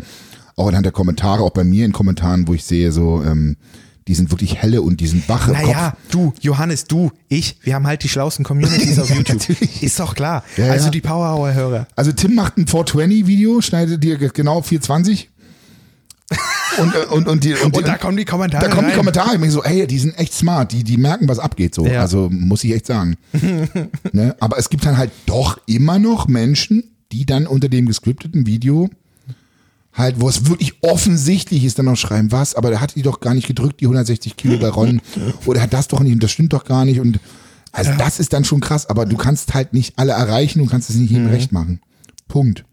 Auch 0.55 0.67
anhand 0.67 0.85
der 0.85 0.91
Kommentare, 0.93 1.41
auch 1.43 1.51
bei 1.51 1.63
mir 1.63 1.85
in 1.85 1.91
Kommentaren, 1.93 2.47
wo 2.47 2.53
ich 2.53 2.63
sehe, 2.63 2.91
so, 2.91 3.23
ähm, 3.25 3.57
die 4.07 4.15
sind 4.15 4.31
wirklich 4.31 4.57
helle 4.57 4.81
und 4.81 4.99
die 4.99 5.07
sind 5.07 5.29
wach 5.29 5.47
im 5.47 5.53
Naja, 5.53 5.91
Kopf. 5.91 5.99
du, 6.11 6.33
Johannes, 6.41 6.85
du, 6.85 7.11
ich, 7.29 7.57
wir 7.63 7.75
haben 7.75 7.85
halt 7.87 8.03
die 8.03 8.09
schlauesten 8.09 8.43
Communities 8.43 8.99
auf 8.99 9.09
YouTube. 9.09 9.39
natürlich. 9.39 9.83
Ist 9.83 9.99
doch 9.99 10.15
klar. 10.15 10.43
Ja, 10.57 10.65
also 10.71 10.85
ja. 10.85 10.91
die 10.91 11.01
Power 11.01 11.35
Hour 11.37 11.53
Hörer. 11.53 11.87
Also 11.95 12.11
Tim 12.11 12.35
macht 12.35 12.57
ein 12.57 12.65
420-Video, 12.65 13.61
schneidet 13.61 14.03
dir 14.03 14.17
genau 14.17 14.61
420. 14.61 15.29
Und, 16.77 16.95
äh, 16.95 17.05
und, 17.09 17.27
und, 17.27 17.43
die, 17.43 17.53
und, 17.53 17.75
Und 17.75 17.87
da 17.87 17.97
kommen 17.97 18.17
die 18.17 18.25
Kommentare. 18.25 18.67
da 18.67 18.73
kommen 18.73 18.89
die. 18.89 18.95
Kommentare, 18.95 19.35
ich 19.35 19.41
bin 19.41 19.51
so, 19.51 19.63
ey, 19.63 19.87
die 19.87 19.99
sind 19.99 20.17
echt 20.17 20.33
smart, 20.33 20.71
die, 20.71 20.83
die 20.83 20.97
merken, 20.97 21.27
was 21.27 21.39
abgeht 21.39 21.75
so. 21.75 21.85
Ja. 21.85 22.01
Also 22.01 22.29
muss 22.31 22.63
ich 22.63 22.73
echt 22.73 22.85
sagen. 22.85 23.15
ne? 24.11 24.35
Aber 24.39 24.57
es 24.57 24.69
gibt 24.69 24.85
dann 24.85 24.97
halt 24.97 25.11
doch 25.25 25.59
immer 25.65 25.99
noch 25.99 26.27
Menschen, 26.27 26.95
die 27.11 27.25
dann 27.25 27.47
unter 27.47 27.69
dem 27.69 27.87
gescripteten 27.87 28.45
Video 28.45 28.89
halt, 29.93 30.21
wo 30.21 30.29
es 30.29 30.47
wirklich 30.47 30.75
offensichtlich 30.81 31.65
ist, 31.65 31.77
dann 31.77 31.85
noch 31.85 31.97
schreiben, 31.97 32.31
was, 32.31 32.55
aber 32.55 32.69
der 32.69 32.79
hat 32.79 32.95
die 32.95 33.01
doch 33.01 33.19
gar 33.19 33.33
nicht 33.33 33.47
gedrückt, 33.47 33.81
die 33.81 33.85
160 33.85 34.37
Kilo 34.37 34.57
bei 34.57 34.69
Ron. 34.69 35.01
Oder 35.45 35.59
er 35.59 35.63
hat 35.63 35.73
das 35.73 35.89
doch 35.89 35.99
nicht 35.99 36.13
und 36.13 36.23
das 36.23 36.31
stimmt 36.31 36.53
doch 36.53 36.63
gar 36.63 36.85
nicht. 36.85 36.99
Und 36.99 37.19
also 37.71 37.91
das 37.97 38.19
ist 38.19 38.33
dann 38.33 38.45
schon 38.45 38.61
krass, 38.61 38.89
aber 38.89 39.05
du 39.05 39.17
kannst 39.17 39.53
halt 39.53 39.73
nicht 39.73 39.97
alle 39.97 40.13
erreichen, 40.13 40.59
du 40.59 40.65
kannst 40.65 40.89
es 40.89 40.95
nicht 40.95 41.11
jedem 41.11 41.27
recht 41.27 41.51
machen. 41.51 41.81
Punkt. 42.27 42.65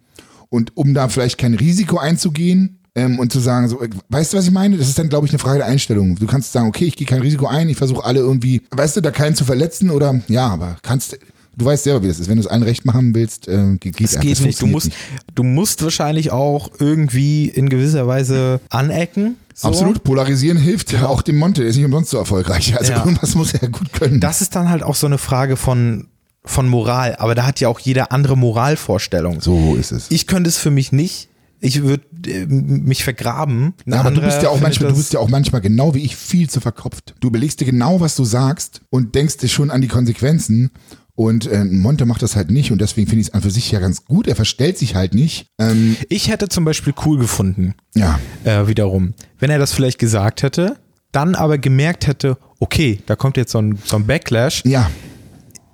Und 0.49 0.77
um 0.77 0.95
da 0.95 1.09
vielleicht 1.09 1.39
kein 1.39 1.55
Risiko 1.55 1.99
einzugehen 1.99 2.78
ähm, 2.99 3.19
und 3.19 3.33
zu 3.33 3.39
sagen, 3.41 3.69
so, 3.69 3.81
äh, 3.83 3.89
weißt 4.09 4.33
du, 4.33 4.37
was 4.39 4.45
ich 4.47 4.51
meine? 4.51 4.77
Das 4.77 4.89
ist 4.89 4.99
dann, 4.99 5.09
glaube 5.09 5.27
ich, 5.27 5.33
eine 5.33 5.39
Frage 5.39 5.59
der 5.59 5.67
Einstellung. 5.67 6.17
Du 6.17 6.27
kannst 6.27 6.53
sagen, 6.53 6.69
okay, 6.69 6.85
ich 6.87 6.97
gehe 6.97 7.07
kein 7.07 7.21
Risiko 7.21 7.47
ein, 7.47 7.69
ich 7.69 7.77
versuche 7.77 8.05
alle 8.05 8.21
irgendwie, 8.21 8.63
weißt 8.71 8.97
du, 8.97 9.01
da 9.01 9.11
keinen 9.11 9.35
zu 9.35 9.45
verletzen 9.45 9.91
oder 9.91 10.21
ja, 10.29 10.47
aber 10.49 10.77
kannst, 10.83 11.19
du 11.57 11.65
weißt 11.65 11.85
selber, 11.85 12.03
wie 12.03 12.09
das 12.09 12.19
ist. 12.21 12.29
Wenn 12.29 12.37
du 12.37 12.43
es 12.43 12.47
allen 12.47 12.63
recht 12.63 12.85
machen 12.85 13.15
willst, 13.15 13.49
äh, 13.49 13.77
geht, 13.81 14.01
Es 14.01 14.19
geht 14.21 14.33
Das 14.33 14.41
nicht. 14.41 14.61
Du 14.63 14.67
musst, 14.67 14.87
funktioniert 14.93 15.23
du 15.35 15.43
musst 15.45 15.83
wahrscheinlich 15.83 16.31
auch 16.31 16.71
irgendwie 16.79 17.47
in 17.49 17.69
gewisser 17.69 18.07
Weise 18.07 18.61
anecken. 18.71 19.37
So. 19.55 19.67
Absolut, 19.69 20.05
polarisieren 20.05 20.57
hilft 20.57 20.93
ja 20.93 21.09
auch 21.09 21.21
dem 21.21 21.37
Monte, 21.37 21.63
der 21.63 21.71
ist 21.71 21.77
nicht 21.77 21.85
umsonst 21.85 22.11
so 22.11 22.19
erfolgreich. 22.19 22.75
Also 22.79 22.93
Ja. 22.93 22.99
irgendwas 23.05 23.35
muss 23.35 23.55
er 23.55 23.63
ja 23.63 23.69
gut 23.69 23.93
können. 23.93 24.21
Das 24.21 24.41
ist 24.41 24.55
dann 24.55 24.69
halt 24.71 24.85
auch 24.85 24.95
so 24.95 25.07
eine 25.09 25.19
Frage 25.19 25.57
von, 25.57 26.07
von 26.45 26.69
Moral. 26.69 27.17
Aber 27.19 27.35
da 27.35 27.45
hat 27.45 27.59
ja 27.59 27.67
auch 27.69 27.81
jeder 27.81 28.13
andere 28.13 28.37
Moralvorstellung. 28.37 29.41
so 29.41 29.75
ist 29.75 29.91
es. 29.91 30.07
Ich 30.11 30.27
könnte 30.29 30.49
es 30.49 30.59
für 30.59 30.71
mich 30.71 30.93
nicht. 30.93 31.29
Ich 31.61 31.83
würde 31.83 32.05
äh, 32.27 32.47
mich 32.47 33.05
vergraben. 33.05 33.75
Ja, 33.87 34.01
aber 34.01 34.11
du 34.11 34.21
bist 34.21 34.43
ja 34.43 34.49
auch 34.51 34.61
manchmal, 34.61 34.91
du 34.91 34.97
bist 34.97 35.13
ja 35.13 35.21
auch 35.21 35.29
manchmal 35.29 35.61
genau 35.61 35.95
wie 35.95 36.03
ich 36.05 36.17
viel 36.17 36.49
zu 36.49 36.61
verkopft. 36.61 37.15
Du 37.21 37.29
überlegst 37.29 37.61
dir 37.61 37.65
genau, 37.65 38.01
was 38.01 38.15
du 38.17 38.25
sagst 38.25 38.81
und 38.91 39.15
denkst 39.15 39.39
dir 39.39 39.49
schon 39.49 39.71
an 39.71 39.81
die 39.81 39.89
Konsequenzen. 39.89 40.71
Und 41.15 41.49
äh, 41.49 41.65
Monte 41.65 42.07
macht 42.07 42.23
das 42.23 42.37
halt 42.37 42.49
nicht 42.53 42.71
und 42.71 42.81
deswegen 42.81 43.09
finde 43.09 43.23
ich 43.23 43.27
es 43.29 43.35
an 43.35 43.43
für 43.43 43.51
sich 43.51 43.73
ja 43.73 43.81
ganz 43.81 44.05
gut. 44.05 44.29
Er 44.29 44.37
verstellt 44.37 44.79
sich 44.79 44.95
halt 44.95 45.15
nicht. 45.15 45.49
Ähm, 45.59 45.97
Ich 46.09 46.29
hätte 46.29 46.49
zum 46.49 46.65
Beispiel 46.65 46.95
cool 47.05 47.19
gefunden, 47.19 47.75
ja, 47.97 48.21
äh, 48.45 48.69
wiederum, 48.69 49.15
wenn 49.41 49.51
er 49.51 49.59
das 49.59 49.73
vielleicht 49.73 49.99
gesagt 49.99 50.45
hätte, 50.45 50.77
dann 51.11 51.35
aber 51.35 51.59
gemerkt 51.59 52.07
hätte, 52.07 52.39
okay, 52.61 53.01
da 53.07 53.17
kommt 53.17 53.37
jetzt 53.37 53.51
so 53.51 53.59
ein, 53.61 53.79
so 53.85 53.97
ein 53.97 54.07
Backlash. 54.07 54.63
ja. 54.65 54.89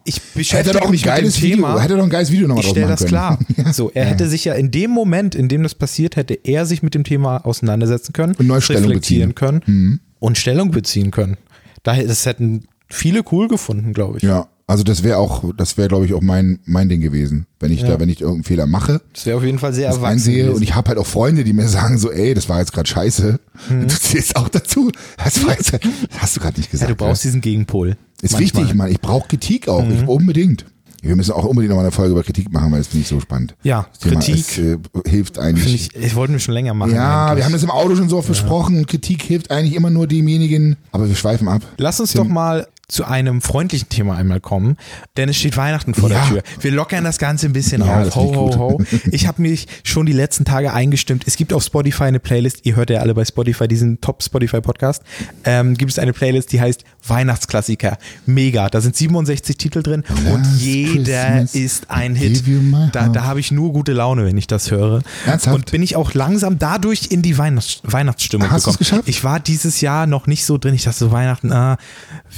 Ich 0.06 0.16
Hätte 0.16 0.26
er 0.28 0.38
beschäftige 0.38 0.82
ein 0.84 0.90
mich 0.90 1.00
mit 1.00 1.06
dem 1.06 1.16
geiles 1.16 1.42
Video, 1.42 1.56
Thema. 1.56 1.80
hätte 1.80 1.94
er 1.94 1.96
doch 1.98 2.04
ein 2.04 2.10
geiles 2.10 2.30
Video 2.30 2.46
nochmal 2.46 2.64
Ich 2.64 2.70
stelle 2.70 2.86
das 2.88 3.00
können. 3.00 3.08
klar. 3.08 3.38
Ja. 3.56 3.72
So, 3.72 3.90
er 3.94 4.04
hätte 4.04 4.28
sich 4.28 4.44
ja 4.44 4.52
in 4.54 4.70
dem 4.70 4.90
Moment, 4.90 5.34
in 5.34 5.48
dem 5.48 5.62
das 5.62 5.74
passiert, 5.74 6.16
hätte 6.16 6.34
er 6.34 6.66
sich 6.66 6.82
mit 6.82 6.94
dem 6.94 7.04
Thema 7.04 7.38
auseinandersetzen 7.46 8.12
können, 8.12 8.34
Und 8.34 8.50
reflektieren 8.50 8.90
beziehen. 8.94 9.28
Mhm. 9.28 9.34
können 9.34 10.00
und 10.18 10.36
Stellung 10.38 10.70
beziehen 10.70 11.10
können. 11.10 11.36
Daher, 11.82 12.06
das 12.06 12.26
hätten 12.26 12.64
viele 12.88 13.22
cool 13.32 13.48
gefunden, 13.48 13.92
glaube 13.94 14.18
ich. 14.18 14.22
Ja, 14.24 14.48
also 14.66 14.82
das 14.84 15.02
wäre 15.02 15.18
auch, 15.18 15.44
das 15.56 15.76
wäre 15.76 15.88
glaube 15.88 16.06
ich 16.06 16.14
auch 16.14 16.22
mein 16.22 16.58
mein 16.64 16.88
Ding 16.88 17.00
gewesen, 17.02 17.46
wenn 17.60 17.70
ich 17.72 17.82
Ja. 17.82 17.88
da, 17.88 18.00
wenn 18.00 18.08
ich 18.08 18.20
irgendeinen 18.22 18.44
Fehler 18.44 18.66
mache, 18.66 19.00
Das 19.12 19.26
wäre 19.26 19.36
auf 19.38 19.44
jeden 19.44 19.58
Fall 19.58 19.72
sehr 19.74 19.88
erwachsen. 19.88 20.04
einsehe 20.06 20.52
und 20.52 20.62
ich 20.62 20.74
habe 20.74 20.88
halt 20.88 20.98
auch 20.98 21.06
Freunde, 21.06 21.44
die 21.44 21.52
mir 21.52 21.68
sagen 21.68 21.98
so, 21.98 22.10
ey, 22.10 22.32
das 22.34 22.48
war 22.48 22.60
jetzt 22.60 22.72
gerade 22.72 22.88
scheiße. 22.88 23.38
Mhm. 23.70 23.88
Du 23.88 23.94
zählst 23.94 24.36
auch 24.36 24.48
dazu. 24.48 24.90
Das 25.22 25.44
war 25.46 25.52
jetzt, 25.52 25.72
das 25.74 25.80
hast 26.18 26.36
du 26.36 26.40
gerade 26.40 26.58
nicht 26.58 26.68
ja, 26.68 26.72
gesagt. 26.72 26.90
du 26.90 26.94
brauchst 26.96 27.24
diesen 27.24 27.40
Gegenpol. 27.40 27.96
Ist 28.24 28.32
Manchmal. 28.32 28.62
Mhm. 28.62 28.66
wichtig, 28.66 28.74
Mann. 28.78 28.90
Ich 28.90 29.00
brauche 29.00 29.28
Kritik 29.28 29.68
auch. 29.68 29.84
Ich, 29.88 30.08
unbedingt. 30.08 30.64
Wir 31.02 31.14
müssen 31.16 31.32
auch 31.32 31.44
unbedingt 31.44 31.68
noch 31.68 31.76
mal 31.76 31.82
eine 31.82 31.92
Folge 31.92 32.12
über 32.12 32.22
Kritik 32.22 32.50
machen, 32.50 32.72
weil 32.72 32.78
das 32.78 32.86
finde 32.86 33.02
ich 33.02 33.08
so 33.08 33.20
spannend. 33.20 33.54
Ja, 33.62 33.86
Das 33.90 33.98
Thema 33.98 34.14
Kritik 34.20 34.36
ist, 34.36 34.58
äh, 34.58 34.78
hilft 35.06 35.38
eigentlich. 35.38 35.92
ich, 35.94 36.02
ich 36.02 36.14
wollten 36.14 36.32
wir 36.32 36.40
schon 36.40 36.54
länger 36.54 36.72
machen. 36.72 36.94
ja, 36.94 37.26
eigentlich. 37.26 37.36
wir 37.38 37.44
haben 37.44 37.52
das 37.52 37.62
im 37.62 37.70
Auto 37.70 37.94
schon 37.94 38.08
so 38.08 38.16
oft 38.16 38.28
besprochen. 38.28 38.86
Kritik 38.86 39.22
hilft 39.22 39.50
eigentlich 39.50 39.74
immer 39.74 39.90
nur 39.90 40.06
demjenigen. 40.06 40.76
Aber 40.92 41.06
wir 41.06 41.14
schweifen 41.14 41.46
ab. 41.48 41.60
Lass 41.76 42.00
uns 42.00 42.14
doch 42.14 42.26
mal 42.26 42.66
zu 42.94 43.04
einem 43.04 43.42
freundlichen 43.42 43.88
Thema 43.88 44.16
einmal 44.16 44.38
kommen, 44.40 44.76
denn 45.16 45.28
es 45.28 45.36
steht 45.36 45.56
Weihnachten 45.56 45.94
vor 45.94 46.10
Ja. 46.10 46.20
der 46.20 46.28
Tür. 46.28 46.42
Wir 46.60 46.70
lockern 46.70 47.02
das 47.02 47.18
Ganze 47.18 47.46
ein 47.46 47.52
bisschen 47.52 47.84
Ja, 47.84 48.02
auf. 48.02 48.14
Ho, 48.14 48.34
ho, 48.36 48.56
ho. 48.56 48.80
Ich 49.10 49.26
habe 49.26 49.42
mich 49.42 49.66
schon 49.82 50.06
die 50.06 50.12
letzten 50.12 50.44
Tage 50.44 50.72
eingestimmt. 50.72 51.24
Es 51.26 51.36
gibt 51.36 51.52
auf 51.52 51.64
Spotify 51.64 52.04
eine 52.04 52.20
Playlist. 52.20 52.60
Ihr 52.62 52.76
hört 52.76 52.90
ja 52.90 53.00
alle 53.00 53.12
bei 53.12 53.24
Spotify 53.24 53.66
diesen 53.66 54.00
Top 54.00 54.22
Spotify 54.22 54.60
Podcast. 54.60 55.02
Ähm, 55.44 55.74
gibt 55.76 55.90
es 55.90 55.98
eine 55.98 56.12
Playlist, 56.12 56.52
die 56.52 56.60
heißt 56.60 56.84
Weihnachtsklassiker. 57.08 57.98
Mega. 58.26 58.68
Da 58.68 58.80
sind 58.80 58.94
67 58.94 59.56
Titel 59.56 59.82
drin 59.82 60.04
und 60.32 60.44
Last 60.44 60.60
jeder 60.60 61.24
Christmas 61.40 61.54
ist 61.56 61.90
ein 61.90 62.14
Hit. 62.14 62.44
Da, 62.92 63.08
da 63.08 63.24
habe 63.24 63.40
ich 63.40 63.50
nur 63.50 63.72
gute 63.72 63.92
Laune, 63.92 64.24
wenn 64.24 64.38
ich 64.38 64.46
das 64.46 64.70
höre. 64.70 65.02
Ernsthaft? 65.26 65.56
Und 65.56 65.70
bin 65.72 65.82
ich 65.82 65.96
auch 65.96 66.14
langsam 66.14 66.60
dadurch 66.60 67.08
in 67.10 67.22
die 67.22 67.36
Weihnachts 67.38 67.80
Weihnachtsstimmung 67.82 68.52
Hast 68.52 68.64
gekommen. 68.64 68.78
geschafft? 68.78 69.08
Ich 69.08 69.24
war 69.24 69.40
dieses 69.40 69.80
Jahr 69.80 70.06
noch 70.06 70.28
nicht 70.28 70.44
so 70.44 70.58
drin. 70.58 70.74
Ich 70.74 70.84
dachte 70.84 70.98
so, 70.98 71.10
Weihnachten 71.10 71.50
ah, 71.50 71.76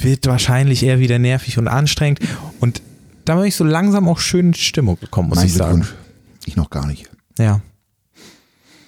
wird 0.01 0.25
wahrscheinlich 0.25 0.46
eher 0.49 0.99
wieder 0.99 1.19
nervig 1.19 1.57
und 1.57 1.67
anstrengend. 1.67 2.19
Und 2.59 2.81
da 3.25 3.35
bin 3.35 3.45
ich 3.45 3.55
so 3.55 3.63
langsam 3.63 4.07
auch 4.07 4.19
schön 4.19 4.47
in 4.47 4.53
Stimmung 4.53 4.99
gekommen, 4.99 5.29
muss 5.29 5.37
Mein 5.37 5.47
ich 5.47 5.53
sagen. 5.53 5.87
Ich 6.45 6.55
noch 6.55 6.69
gar 6.69 6.87
nicht. 6.87 7.09
Ja. 7.37 7.61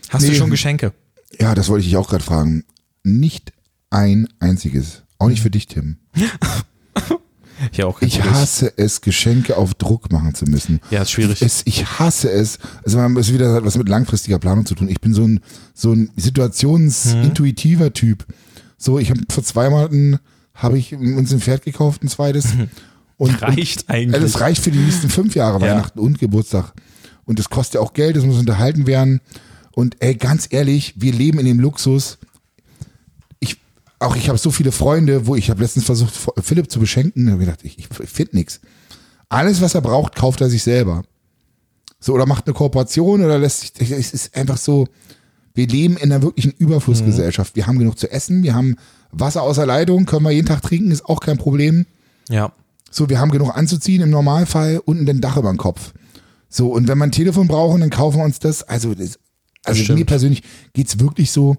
Hast 0.09 0.25
du 0.25 0.31
Nee. 0.31 0.37
schon 0.37 0.49
Geschenke? 0.49 0.93
Ja, 1.39 1.53
das 1.55 1.69
wollte 1.69 1.81
ich 1.81 1.87
dich 1.87 1.97
auch 1.97 2.09
gerade 2.09 2.23
fragen. 2.23 2.63
Nicht 3.03 3.53
ein 3.89 4.27
einziges. 4.39 5.03
Auch 5.19 5.27
nicht 5.27 5.41
für 5.41 5.49
dich, 5.51 5.67
Tim. 5.67 5.97
Ja, 7.73 7.87
auch 7.87 8.01
Ich 8.01 8.23
hasse 8.23 8.71
es, 8.77 9.01
Geschenke 9.01 9.57
auf 9.57 9.73
Druck 9.73 10.13
machen 10.13 10.33
zu 10.33 10.45
müssen. 10.45 10.79
Ja, 10.91 11.01
ist 11.01 11.11
schwierig. 11.11 11.41
Es, 11.41 11.61
ich 11.65 11.99
hasse 11.99 12.31
es. 12.31 12.57
Also 12.85 12.97
man 12.97 13.17
ist 13.17 13.33
wieder 13.33 13.53
hat 13.53 13.65
was 13.65 13.77
mit 13.77 13.89
langfristiger 13.89 14.39
Planung 14.39 14.65
zu 14.65 14.75
tun. 14.75 14.87
Ich 14.87 15.01
bin 15.01 15.13
so 15.13 15.25
ein 15.27 15.41
so 15.73 15.91
ein 15.91 16.09
situationsintuitiver 16.15 17.91
Typ. 17.91 18.25
So, 18.77 18.97
ich 18.97 19.09
habe 19.09 19.19
vor 19.29 19.43
zwei 19.43 19.69
Monaten 19.69 20.19
habe 20.61 20.77
ich 20.77 20.93
uns 20.93 21.31
ein 21.33 21.39
Pferd 21.39 21.63
gekauft, 21.63 22.03
ein 22.03 22.07
zweites. 22.07 22.47
Und, 23.17 23.41
Reicht 23.41 23.81
und, 23.81 23.89
eigentlich. 23.89 24.21
Das 24.21 24.39
reicht 24.39 24.63
für 24.63 24.71
die 24.71 24.79
nächsten 24.79 25.09
fünf 25.09 25.35
Jahre 25.35 25.59
Ja. 25.59 25.73
Weihnachten 25.73 25.99
und 25.99 26.19
Geburtstag. 26.19 26.71
Und 27.25 27.37
das 27.37 27.49
kostet 27.49 27.75
ja 27.75 27.81
auch 27.81 27.91
Geld, 27.91 28.15
das 28.15 28.23
muss 28.23 28.39
unterhalten 28.39 28.87
werden. 28.87 29.19
Und 29.73 29.97
ey, 29.99 30.15
ganz 30.15 30.47
ehrlich, 30.51 30.93
wir 30.95 31.11
leben 31.11 31.37
in 31.37 31.45
dem 31.45 31.59
Luxus. 31.59 32.17
Ich, 33.41 33.57
auch 33.99 34.15
ich 34.15 34.29
habe 34.29 34.37
so 34.37 34.51
viele 34.51 34.71
Freunde, 34.71 35.27
wo 35.27 35.35
ich 35.35 35.49
habe 35.49 35.61
letztens 35.61 35.85
versucht, 35.85 36.13
Philipp 36.41 36.71
zu 36.71 36.79
beschenken. 36.79 37.25
Da 37.25 37.33
habe 37.33 37.43
ich 37.43 37.49
gedacht, 37.49 37.65
ich, 37.65 37.77
ich 37.77 38.09
finde 38.09 38.37
nichts. 38.37 38.61
Alles, 39.27 39.59
was 39.59 39.75
er 39.75 39.81
braucht, 39.81 40.15
kauft 40.15 40.39
er 40.39 40.49
sich 40.49 40.63
selber. 40.63 41.03
So, 41.99 42.13
oder 42.13 42.25
macht 42.25 42.47
eine 42.47 42.53
Kooperation 42.53 43.21
oder 43.21 43.37
lässt 43.37 43.77
sich, 43.77 43.91
es 43.91 44.13
ist 44.13 44.33
einfach 44.33 44.57
so, 44.57 44.87
wir 45.59 45.67
leben 45.67 45.97
in 45.97 46.11
einer 46.11 46.21
wirklichen 46.21 46.53
Überflussgesellschaft. 46.57 47.57
Wir 47.57 47.67
haben 47.67 47.77
genug 47.77 47.99
zu 47.99 48.09
essen, 48.09 48.43
wir 48.43 48.55
haben 48.55 48.77
Wasser 49.11 49.43
aus 49.43 49.57
der 49.57 49.65
Leitung, 49.65 50.05
können 50.05 50.23
wir 50.23 50.31
jeden 50.31 50.47
Tag 50.47 50.61
trinken, 50.61 50.89
ist 50.89 51.05
auch 51.05 51.19
kein 51.19 51.37
Problem. 51.37 51.85
Ja. 52.29 52.53
So, 52.89 53.09
wir 53.09 53.19
haben 53.19 53.29
genug 53.29 53.55
anzuziehen 53.57 54.01
im 54.01 54.09
Normalfall 54.09 54.81
und 54.85 55.07
ein 55.09 55.19
Dach 55.19 55.35
über 55.35 55.49
dem 55.49 55.57
Kopf. 55.57 55.93
So, 56.47 56.69
und 56.71 56.87
wenn 56.87 56.97
wir 56.97 57.03
ein 57.03 57.11
Telefon 57.11 57.47
brauchen, 57.47 57.81
dann 57.81 57.89
kaufen 57.89 58.19
wir 58.19 58.23
uns 58.23 58.39
das. 58.39 58.63
Also, 58.63 58.95
das, 58.95 59.19
also 59.65 59.83
stimmt. 59.83 59.99
mir 59.99 60.05
persönlich 60.05 60.43
geht's 60.73 60.99
wirklich 60.99 61.31
so, 61.31 61.57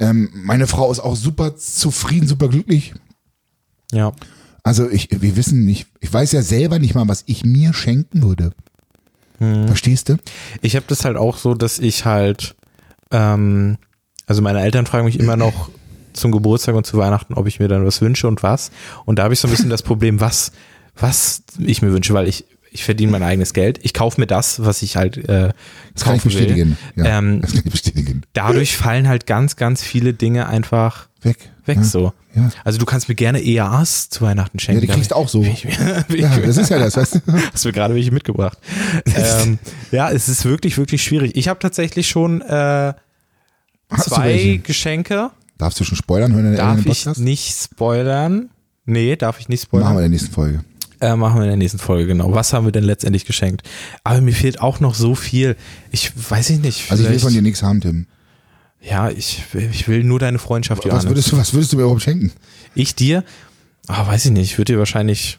Ähm, 0.00 0.30
meine 0.32 0.66
Frau 0.66 0.92
ist 0.92 1.00
auch 1.00 1.16
super 1.16 1.56
zufrieden, 1.56 2.28
super 2.28 2.48
glücklich. 2.48 2.94
Ja. 3.92 4.12
Also 4.62 4.88
ich, 4.88 5.08
wir 5.10 5.36
wissen 5.36 5.64
nicht, 5.64 5.88
ich 6.00 6.12
weiß 6.12 6.32
ja 6.32 6.42
selber 6.42 6.78
nicht 6.78 6.94
mal, 6.94 7.08
was 7.08 7.24
ich 7.26 7.44
mir 7.44 7.72
schenken 7.72 8.22
würde. 8.22 8.52
Verstehst 9.66 10.08
du? 10.08 10.16
Ich 10.62 10.74
habe 10.74 10.86
das 10.88 11.04
halt 11.04 11.16
auch 11.16 11.36
so, 11.38 11.54
dass 11.54 11.78
ich 11.78 12.04
halt, 12.04 12.56
ähm, 13.10 13.78
also 14.26 14.42
meine 14.42 14.60
Eltern 14.62 14.86
fragen 14.86 15.06
mich 15.06 15.18
immer 15.18 15.36
noch 15.36 15.70
zum 16.12 16.32
Geburtstag 16.32 16.74
und 16.74 16.84
zu 16.84 16.98
Weihnachten, 16.98 17.34
ob 17.34 17.46
ich 17.46 17.60
mir 17.60 17.68
dann 17.68 17.86
was 17.86 18.02
wünsche 18.02 18.28
und 18.28 18.42
was. 18.42 18.70
Und 19.04 19.18
da 19.18 19.24
habe 19.24 19.34
ich 19.34 19.40
so 19.40 19.48
ein 19.48 19.50
bisschen 19.50 19.70
das 19.70 19.82
Problem, 19.82 20.20
was, 20.20 20.52
was 20.96 21.42
ich 21.58 21.80
mir 21.80 21.92
wünsche, 21.92 22.12
weil 22.14 22.28
ich, 22.28 22.44
ich 22.78 22.84
verdiene 22.84 23.12
mein 23.12 23.22
eigenes 23.22 23.52
Geld. 23.52 23.80
Ich 23.82 23.92
kaufe 23.94 24.20
mir 24.20 24.26
das, 24.26 24.64
was 24.64 24.82
ich 24.82 24.96
halt 24.96 25.16
äh, 25.28 25.50
Das 25.94 26.04
kann 26.04 26.16
ich 26.16 26.22
bestätigen. 26.22 26.76
Ja, 26.96 27.18
Ähm, 27.18 27.40
das 27.42 27.52
kann 27.52 27.62
ich 27.64 27.70
bestätigen. 27.72 28.22
Dadurch 28.32 28.76
fallen 28.76 29.08
halt 29.08 29.26
ganz, 29.26 29.56
ganz 29.56 29.82
viele 29.82 30.14
Dinge 30.14 30.46
einfach 30.48 31.08
Weg. 31.22 31.50
weg 31.66 31.78
ja. 31.78 31.84
so. 31.84 32.12
Ja. 32.34 32.50
Also 32.64 32.78
du 32.78 32.84
kannst 32.86 33.08
mir 33.08 33.14
gerne 33.16 33.42
EAs 33.42 34.10
zu 34.10 34.20
Weihnachten 34.24 34.58
Ja, 34.58 34.64
schenken. 34.64 34.80
die 34.82 34.86
kriegst 34.86 35.10
du 35.10 35.16
auch 35.16 35.28
so. 35.28 35.42
Ich, 35.42 35.64
ich, 36.08 36.20
Ja, 36.20 36.38
das 36.38 36.56
ist 36.56 36.70
ja 36.70 36.78
das, 36.78 36.96
weißt 36.96 37.16
du? 37.16 37.20
Hast 37.52 37.64
du 37.64 37.68
mir 37.68 37.72
gerade 37.72 37.94
welche 37.94 38.12
mitgebracht. 38.12 38.56
ähm, 39.06 39.58
ja, 39.90 40.10
es 40.10 40.28
ist 40.28 40.44
wirklich, 40.44 40.78
wirklich 40.78 41.02
schwierig. 41.02 41.32
Ich 41.36 41.48
habe 41.48 41.58
tatsächlich 41.58 42.08
schon 42.08 42.40
äh, 42.42 42.94
zwei? 43.96 44.60
Geschenke. 44.62 45.30
Darfst 45.56 45.80
du 45.80 45.84
schon 45.84 45.96
spoilern 45.96 46.32
hören 46.34 46.46
in 46.52 46.56
Darf 46.56 46.86
ich 46.86 47.06
nicht 47.18 47.56
spoilern? 47.60 48.50
Nee, 48.84 49.16
darf 49.16 49.40
ich 49.40 49.48
nicht 49.48 49.70
Machen 49.72 49.80
wir 49.80 49.86
spoilern. 49.86 49.96
in 49.96 50.02
der 50.02 50.08
nächsten 50.10 50.32
Folge. 50.32 50.64
Äh, 51.00 51.14
machen 51.16 51.36
wir 51.36 51.42
in 51.44 51.48
der 51.48 51.56
nächsten 51.56 51.78
Folge, 51.78 52.06
genau. 52.06 52.32
Was 52.34 52.52
haben 52.52 52.64
wir 52.66 52.72
denn 52.72 52.84
letztendlich 52.84 53.24
geschenkt? 53.24 53.62
Aber 54.04 54.20
mir 54.20 54.32
fehlt 54.34 54.60
auch 54.60 54.80
noch 54.80 54.94
so 54.94 55.14
viel. 55.14 55.56
Ich 55.92 56.12
weiß 56.30 56.50
ich 56.50 56.58
nicht. 56.60 56.90
Also 56.90 57.04
ich 57.04 57.10
will 57.10 57.18
von 57.20 57.32
dir 57.32 57.42
nichts 57.42 57.62
haben, 57.62 57.80
Tim. 57.80 58.06
Ja, 58.80 59.08
ich, 59.10 59.42
will- 59.52 59.68
ich 59.72 59.86
will 59.88 60.02
nur 60.04 60.18
deine 60.18 60.38
Freundschaft, 60.38 60.80
Was 60.80 60.86
Johannes. 60.86 61.06
würdest, 61.08 61.32
du, 61.32 61.36
was 61.36 61.52
würdest 61.54 61.72
du 61.72 61.76
mir 61.76 61.82
überhaupt 61.82 62.02
schenken? 62.02 62.32
Ich 62.74 62.94
dir? 62.94 63.24
Ah, 63.86 64.06
weiß 64.06 64.26
ich 64.26 64.32
nicht. 64.32 64.52
Ich 64.52 64.58
würde 64.58 64.72
dir 64.74 64.78
wahrscheinlich 64.78 65.38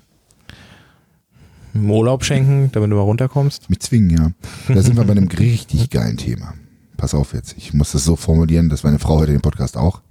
einen 1.73 1.89
Urlaub 1.89 2.23
schenken, 2.25 2.69
damit 2.71 2.89
du 2.91 2.95
mal 2.95 3.01
runterkommst. 3.01 3.69
Mit 3.69 3.83
zwingen, 3.83 4.09
ja. 4.09 4.73
Da 4.73 4.81
sind 4.81 4.97
wir 4.97 5.03
bei 5.03 5.11
einem 5.11 5.27
richtig 5.39 5.89
geilen 5.89 6.17
Thema. 6.17 6.53
Pass 6.97 7.13
auf 7.13 7.33
jetzt. 7.33 7.55
Ich 7.57 7.73
muss 7.73 7.91
das 7.91 8.03
so 8.03 8.15
formulieren, 8.15 8.69
dass 8.69 8.83
meine 8.83 8.99
Frau 8.99 9.19
heute 9.19 9.31
den 9.31 9.41
Podcast 9.41 9.77
auch. 9.77 10.01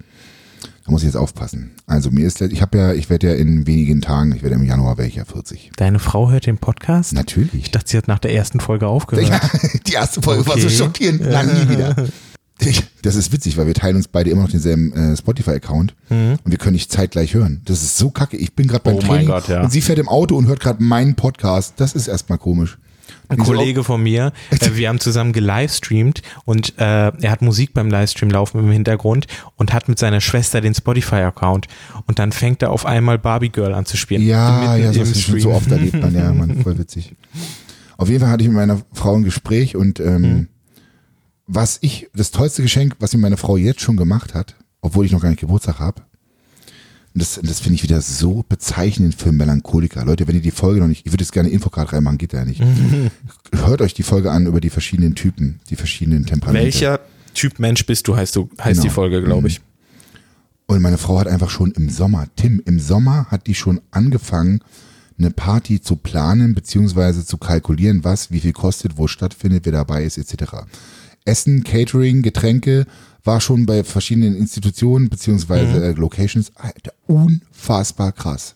Da 0.89 0.91
muss 0.93 1.03
ich 1.03 1.05
jetzt 1.09 1.17
aufpassen. 1.17 1.69
Also 1.85 2.09
mir 2.09 2.25
ist, 2.25 2.41
ich 2.41 2.63
habe 2.63 2.75
ja, 2.79 2.93
ich 2.93 3.11
werde 3.11 3.27
ja 3.27 3.33
in 3.35 3.67
wenigen 3.67 4.01
Tagen, 4.01 4.33
ich 4.35 4.41
werde 4.41 4.55
im 4.55 4.63
Januar 4.65 4.97
wäre 4.97 5.07
ich 5.07 5.17
ja 5.17 5.23
40. 5.23 5.69
Deine 5.75 5.99
Frau 5.99 6.31
hört 6.31 6.47
den 6.47 6.57
Podcast? 6.57 7.13
Natürlich. 7.13 7.53
Ich 7.53 7.69
dachte, 7.69 7.87
sie 7.91 7.97
hat 7.97 8.07
nach 8.07 8.17
der 8.17 8.33
ersten 8.33 8.59
Folge 8.59 8.87
aufgehört. 8.87 9.29
Ja, 9.29 9.39
die 9.85 9.93
erste 9.93 10.19
Folge 10.23 10.47
war 10.47 10.57
so 10.57 10.65
Okay. 10.65 10.75
schockierend. 10.75 11.21
Na, 11.29 11.43
nie 11.43 11.69
wieder. 11.69 11.95
Das 13.03 13.15
ist 13.15 13.31
witzig, 13.31 13.55
weil 13.57 13.67
wir 13.67 13.73
teilen 13.73 13.95
uns 13.95 14.09
beide 14.09 14.31
immer 14.31 14.41
noch 14.41 14.49
denselben 14.49 14.91
äh, 14.91 15.15
Spotify-Account 15.15 15.95
und 16.09 16.39
wir 16.43 16.57
können 16.57 16.73
nicht 16.73 16.91
zeitgleich 16.91 17.33
hören. 17.33 17.61
Das 17.63 17.83
ist 17.83 17.97
so 17.97 18.09
kacke. 18.09 18.35
Ich 18.35 18.53
bin 18.53 18.67
gerade 18.67 18.83
beim 18.83 18.95
Mhm. 18.95 18.99
Oh 18.99 19.05
Training 19.05 19.27
Gott, 19.27 19.47
ja. 19.47 19.61
und 19.63 19.71
sie 19.71 19.79
fährt 19.79 19.97
im 19.99 20.09
Auto 20.09 20.35
und 20.35 20.47
hört 20.47 20.59
gerade 20.59 20.83
meinen 20.83 21.15
Podcast. 21.15 21.75
Das 21.77 21.93
ist 21.93 22.09
erstmal 22.09 22.37
komisch. 22.37 22.77
Ein 23.29 23.37
Kollege 23.37 23.83
von 23.83 24.01
mir, 24.01 24.33
äh, 24.49 24.57
wir 24.73 24.89
haben 24.89 24.99
zusammen 24.99 25.33
gelivestreamt 25.33 26.21
und 26.45 26.77
äh, 26.79 27.11
er 27.11 27.31
hat 27.31 27.41
Musik 27.41 27.73
beim 27.73 27.89
Livestream 27.89 28.29
laufen 28.31 28.59
im 28.59 28.71
Hintergrund 28.71 29.27
und 29.55 29.71
hat 29.71 29.87
mit 29.87 29.99
seiner 29.99 30.19
Schwester 30.19 30.61
den 30.61 30.73
Spotify-Account 30.73 31.67
und 32.07 32.17
dann 32.19 32.31
fängt 32.31 32.63
er 32.63 32.71
auf 32.71 32.85
einmal 32.87 33.19
Barbie 33.19 33.49
Girl 33.49 33.73
an 33.73 33.85
zu 33.85 33.97
spielen. 33.97 34.23
Ja, 34.23 34.75
ja, 34.75 34.91
so, 34.91 35.03
so 35.37 35.51
oft 35.51 35.71
erlebt 35.71 36.01
man, 36.01 36.13
ja, 36.15 36.33
man, 36.33 36.61
voll 36.63 36.77
witzig. 36.79 37.15
Auf 37.97 38.09
jeden 38.09 38.21
Fall 38.21 38.29
hatte 38.29 38.43
ich 38.43 38.49
mit 38.49 38.57
meiner 38.57 38.81
Frau 38.93 39.15
ein 39.15 39.23
Gespräch 39.23 39.75
und 39.75 39.99
ähm, 39.99 40.21
Mhm. 40.21 40.47
was 41.47 41.77
ich, 41.81 42.09
das 42.15 42.31
tollste 42.31 42.61
Geschenk, 42.61 42.95
was 42.99 43.13
mir 43.13 43.19
meine 43.19 43.37
Frau 43.37 43.57
jetzt 43.57 43.81
schon 43.81 43.97
gemacht 43.97 44.33
hat, 44.33 44.55
obwohl 44.81 45.05
ich 45.05 45.11
noch 45.11 45.21
gar 45.21 45.29
nicht 45.29 45.41
Geburtstag 45.41 45.79
habe, 45.79 46.01
und 47.19 47.23
das, 47.23 47.37
das 47.43 47.59
finde 47.59 47.75
ich 47.75 47.83
wieder 47.83 48.01
so 48.01 48.45
bezeichnend 48.47 49.13
für 49.13 49.33
Melancholiker. 49.33 50.05
Leute, 50.05 50.25
wenn 50.25 50.35
ihr 50.35 50.41
die 50.41 50.51
Folge 50.51 50.79
noch 50.79 50.87
nicht, 50.87 51.05
ich 51.05 51.11
würde 51.11 51.21
jetzt 51.25 51.33
gerne 51.33 51.49
Infocard 51.49 51.91
reinmachen, 51.91 52.17
geht 52.17 52.31
ja 52.31 52.45
nicht. 52.45 52.61
Hört 53.51 53.81
euch 53.81 53.93
die 53.93 54.03
Folge 54.03 54.31
an 54.31 54.47
über 54.47 54.61
die 54.61 54.69
verschiedenen 54.69 55.15
Typen, 55.15 55.59
die 55.69 55.75
verschiedenen 55.75 56.25
Temperamente. 56.25 56.63
Welcher 56.63 57.01
Typ 57.33 57.59
Mensch 57.59 57.85
bist 57.85 58.07
du, 58.07 58.15
heißt 58.15 58.37
du, 58.37 58.49
heißt 58.57 58.79
Genau. 58.79 58.83
die 58.83 58.89
Folge, 58.89 59.21
glaube 59.21 59.49
ich. 59.49 59.59
Und 60.65 60.81
meine 60.81 60.97
Frau 60.97 61.19
hat 61.19 61.27
einfach 61.27 61.49
schon 61.49 61.71
im 61.71 61.89
Sommer, 61.89 62.27
Tim, 62.37 62.61
im 62.65 62.79
Sommer 62.79 63.25
hat 63.25 63.47
die 63.47 63.55
schon 63.55 63.81
angefangen, 63.91 64.61
eine 65.17 65.31
Party 65.31 65.81
zu 65.81 65.97
planen, 65.97 66.55
beziehungsweise 66.55 67.25
zu 67.25 67.37
kalkulieren, 67.37 68.05
was, 68.05 68.31
wie 68.31 68.39
viel 68.39 68.53
kostet, 68.53 68.97
wo 68.97 69.07
stattfindet, 69.07 69.65
wer 69.65 69.73
dabei 69.73 70.05
ist, 70.05 70.17
etc. 70.17 70.53
Essen, 71.25 71.65
Catering, 71.65 72.21
Getränke 72.21 72.85
war 73.23 73.41
schon 73.41 73.65
bei 73.65 73.83
verschiedenen 73.83 74.35
Institutionen, 74.35 75.09
beziehungsweise 75.09 75.83
äh, 75.83 75.91
Locations, 75.91 76.51
Alter, 76.55 76.93
unfassbar 77.07 78.11
krass. 78.11 78.55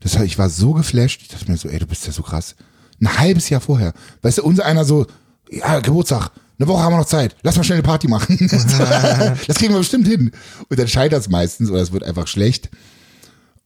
Das 0.00 0.16
heißt, 0.16 0.26
ich 0.26 0.38
war 0.38 0.50
so 0.50 0.72
geflasht, 0.72 1.22
ich 1.22 1.28
dachte 1.28 1.50
mir 1.50 1.56
so, 1.56 1.68
ey, 1.68 1.78
du 1.78 1.86
bist 1.86 2.06
ja 2.06 2.12
so 2.12 2.22
krass. 2.22 2.54
Ein 3.00 3.18
halbes 3.18 3.48
Jahr 3.48 3.60
vorher. 3.60 3.92
Weißt 4.22 4.38
du, 4.38 4.44
unser 4.44 4.66
einer 4.66 4.84
so, 4.84 5.06
ja, 5.50 5.80
Geburtstag, 5.80 6.30
eine 6.58 6.68
Woche 6.68 6.82
haben 6.82 6.92
wir 6.92 6.98
noch 6.98 7.06
Zeit, 7.06 7.36
lass 7.42 7.56
mal 7.56 7.64
schnell 7.64 7.78
eine 7.78 7.82
Party 7.82 8.06
machen. 8.06 8.36
das 9.46 9.56
kriegen 9.56 9.72
wir 9.72 9.78
bestimmt 9.78 10.06
hin. 10.06 10.30
Und 10.68 10.78
dann 10.78 10.88
scheitert 10.88 11.20
es 11.20 11.28
meistens 11.28 11.70
oder 11.70 11.80
es 11.80 11.92
wird 11.92 12.04
einfach 12.04 12.28
schlecht. 12.28 12.70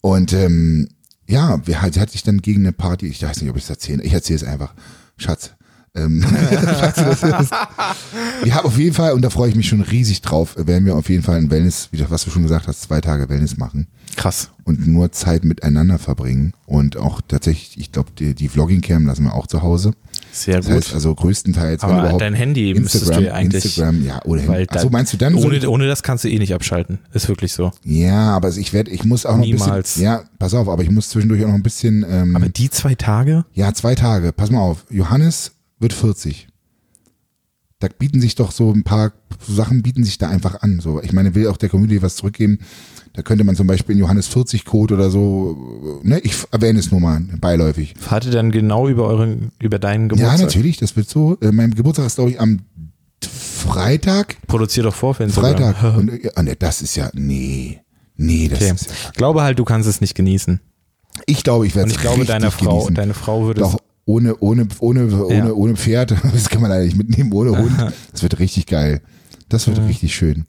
Und 0.00 0.32
ähm, 0.32 0.88
ja, 1.26 1.60
sie 1.66 1.76
hat 1.76 2.10
sich 2.10 2.22
dann 2.22 2.40
gegen 2.40 2.60
eine 2.60 2.72
Party, 2.72 3.06
ich 3.06 3.22
weiß 3.22 3.42
nicht, 3.42 3.50
ob 3.50 3.56
ich 3.56 3.64
es 3.64 3.70
erzähle, 3.70 4.02
ich 4.02 4.12
erzähle 4.12 4.38
es 4.38 4.44
einfach. 4.44 4.74
Schatz. 5.18 5.52
Ähm. 5.98 6.22
Wir 8.42 8.54
haben 8.54 8.66
auf 8.66 8.78
jeden 8.78 8.94
Fall, 8.94 9.12
und 9.12 9.22
da 9.22 9.30
freue 9.30 9.48
ich 9.50 9.54
mich 9.56 9.68
schon 9.68 9.80
riesig 9.80 10.22
drauf, 10.22 10.54
werden 10.56 10.84
wir 10.86 10.96
auf 10.96 11.08
jeden 11.08 11.22
Fall 11.22 11.36
ein 11.36 11.50
Wellness, 11.50 11.88
was 12.08 12.24
du 12.24 12.30
schon 12.30 12.42
gesagt 12.42 12.66
hast, 12.66 12.82
zwei 12.82 13.00
Tage 13.00 13.28
Wellness 13.28 13.56
machen 13.56 13.86
Krass. 14.16 14.50
und 14.64 14.86
nur 14.86 15.12
Zeit 15.12 15.44
miteinander 15.44 15.98
verbringen. 15.98 16.52
Und 16.66 16.96
auch 16.96 17.20
tatsächlich, 17.26 17.78
ich 17.78 17.92
glaube, 17.92 18.10
die, 18.18 18.34
die 18.34 18.48
Vlogging-Cam 18.48 19.06
lassen 19.06 19.24
wir 19.24 19.34
auch 19.34 19.46
zu 19.46 19.62
Hause. 19.62 19.92
Sehr 20.32 20.56
Das 20.58 20.66
gut. 20.66 20.74
heißt 20.76 20.94
also 20.94 21.14
größtenteils, 21.14 21.82
Aber 21.82 22.16
dein 22.18 22.34
Handy 22.34 22.74
müsstest 22.74 23.04
Instagram, 23.04 23.22
du 23.22 23.28
ja 23.28 23.34
eigentlich. 23.34 23.64
Instagram, 23.64 24.04
ja, 24.04 24.22
oder 24.24 24.46
weil 24.48 24.58
Handy. 24.60 24.76
Achso, 24.76 24.90
meinst 24.90 25.12
du 25.12 25.16
dann 25.16 25.38
so? 25.38 25.46
Ohne, 25.46 25.68
ohne 25.68 25.86
das 25.86 26.02
kannst 26.02 26.24
du 26.24 26.28
eh 26.28 26.38
nicht 26.38 26.54
abschalten. 26.54 26.98
Ist 27.12 27.28
wirklich 27.28 27.52
so. 27.52 27.72
Ja, 27.84 28.30
aber 28.36 28.48
ich 28.56 28.72
werde, 28.72 28.90
ich 28.90 29.04
muss 29.04 29.26
auch 29.26 29.36
noch 29.36 29.44
ein 29.44 29.50
Niemals. 29.50 29.94
bisschen, 29.94 30.02
ja, 30.04 30.22
pass 30.38 30.54
auf, 30.54 30.68
aber 30.68 30.82
ich 30.82 30.90
muss 30.90 31.08
zwischendurch 31.08 31.42
auch 31.44 31.48
noch 31.48 31.54
ein 31.54 31.62
bisschen, 31.62 32.04
ähm, 32.08 32.36
Aber 32.36 32.48
die 32.48 32.70
zwei 32.70 32.94
Tage? 32.94 33.44
ja, 33.54 33.72
zwei 33.74 33.94
Tage, 33.94 34.32
pass 34.32 34.50
mal 34.50 34.60
auf, 34.60 34.84
Johannes 34.90 35.52
wird 35.78 35.92
40. 35.92 36.48
Da 37.80 37.86
bieten 37.96 38.20
sich 38.20 38.34
doch 38.34 38.50
so 38.50 38.72
ein 38.72 38.82
paar 38.82 39.12
Sachen 39.46 39.82
bieten 39.82 40.02
sich 40.02 40.18
da 40.18 40.28
einfach 40.28 40.62
an. 40.62 40.80
So, 40.80 41.00
ich 41.00 41.12
meine, 41.12 41.34
will 41.36 41.46
auch 41.46 41.56
der 41.56 41.68
Community 41.68 42.02
was 42.02 42.16
zurückgeben. 42.16 42.58
Da 43.12 43.22
könnte 43.22 43.44
man 43.44 43.54
zum 43.56 43.66
Beispiel 43.68 43.94
in 43.94 44.00
Johannes 44.00 44.26
40 44.28 44.64
Code 44.64 44.94
oder 44.94 45.10
so, 45.10 46.00
ne, 46.02 46.18
ich 46.20 46.34
erwähne 46.50 46.78
es 46.80 46.90
nur 46.90 47.00
mal 47.00 47.20
beiläufig. 47.40 47.94
Fahrt 47.98 48.24
ihr 48.26 48.32
dann 48.32 48.50
genau 48.50 48.88
über 48.88 49.06
euren, 49.06 49.52
über 49.60 49.78
deinen 49.78 50.08
Geburtstag? 50.08 50.38
Ja, 50.38 50.44
natürlich, 50.44 50.76
das 50.78 50.96
wird 50.96 51.08
so. 51.08 51.36
Äh, 51.40 51.52
mein 51.52 51.72
Geburtstag 51.74 52.06
ist, 52.06 52.16
glaube 52.16 52.30
ich, 52.30 52.40
am 52.40 52.60
Freitag. 53.22 54.36
Produzier 54.46 54.82
doch 54.84 54.94
vor 54.94 55.18
Instagram. 55.20 55.74
Freitag. 55.74 55.96
Und, 55.96 56.08
äh, 56.24 56.30
ah, 56.34 56.42
ne, 56.42 56.56
das 56.56 56.82
ist 56.82 56.96
ja, 56.96 57.10
nee. 57.14 57.80
Nee, 58.16 58.48
das 58.48 58.58
Okay. 58.60 58.72
ist 58.74 58.86
ja. 58.90 58.94
Ich 59.06 59.12
glaube 59.12 59.42
halt, 59.42 59.58
du 59.58 59.64
kannst 59.64 59.88
es 59.88 60.00
nicht 60.00 60.14
genießen. 60.14 60.60
Ich 61.26 61.42
glaube, 61.44 61.66
ich 61.66 61.74
werde 61.74 61.84
Und 61.84 61.90
es 61.90 61.96
ich 61.96 62.02
glaube, 62.02 62.24
deine 62.24 62.50
Frau, 62.50 62.70
genießen. 62.76 62.94
deine 62.94 63.14
Frau 63.14 63.44
würde 63.46 63.62
es 63.62 63.70
Doch, 63.70 63.78
ohne, 64.08 64.36
ohne, 64.40 64.66
ohne, 64.80 65.24
ohne, 65.24 65.34
Ja. 65.34 65.52
ohne 65.52 65.76
Pferd, 65.76 66.12
das 66.32 66.48
kann 66.48 66.62
man 66.62 66.70
leider 66.70 66.84
nicht 66.84 66.96
mitnehmen, 66.96 67.30
ohne 67.32 67.56
Hund. 67.56 67.76
Das 68.12 68.22
wird 68.22 68.38
richtig 68.38 68.66
geil. 68.66 69.02
Das 69.50 69.66
wird 69.66 69.78
richtig 69.86 70.14
schön. 70.14 70.46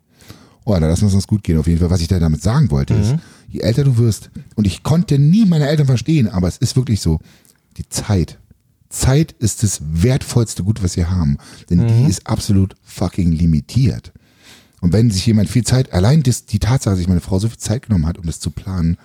Oh, 0.65 0.73
da 0.73 0.87
lassen 0.87 1.01
wir 1.03 1.07
es 1.09 1.13
uns 1.13 1.27
gut 1.27 1.43
gehen. 1.43 1.57
Auf 1.57 1.67
jeden 1.67 1.79
Fall, 1.79 1.89
was 1.89 2.01
ich 2.01 2.07
da 2.07 2.19
damit 2.19 2.41
sagen 2.41 2.71
wollte, 2.71 2.93
ist, 2.93 3.13
Mhm. 3.13 3.19
je 3.49 3.59
älter 3.61 3.83
du 3.83 3.97
wirst, 3.97 4.29
und 4.55 4.65
ich 4.67 4.83
konnte 4.83 5.19
nie 5.19 5.45
meine 5.45 5.67
Eltern 5.67 5.87
verstehen, 5.87 6.27
aber 6.29 6.47
es 6.47 6.57
ist 6.57 6.75
wirklich 6.75 7.01
so, 7.01 7.19
die 7.77 7.87
Zeit. 7.89 8.37
Zeit 8.89 9.33
ist 9.39 9.61
das 9.63 9.81
wertvollste 9.91 10.63
Gut, 10.63 10.81
was 10.81 10.95
wir 10.97 11.09
haben. 11.11 11.37
Denn 11.69 11.79
Mhm. 11.79 11.87
die 11.87 12.09
ist 12.09 12.27
absolut 12.27 12.75
fucking 12.83 13.31
limitiert. 13.31 14.11
Und 14.81 14.93
wenn 14.93 15.11
sich 15.11 15.25
jemand 15.25 15.49
viel 15.49 15.63
Zeit, 15.65 15.91
allein 15.93 16.23
das, 16.23 16.45
die 16.45 16.59
Tatsache, 16.59 16.91
dass 16.93 16.99
sich 16.99 17.07
meine 17.09 17.19
Frau 17.21 17.39
so 17.39 17.49
viel 17.49 17.57
Zeit 17.57 17.83
genommen 17.83 18.05
hat, 18.07 18.17
um 18.17 18.25
das 18.25 18.39
zu 18.39 18.49
planen, 18.51 18.97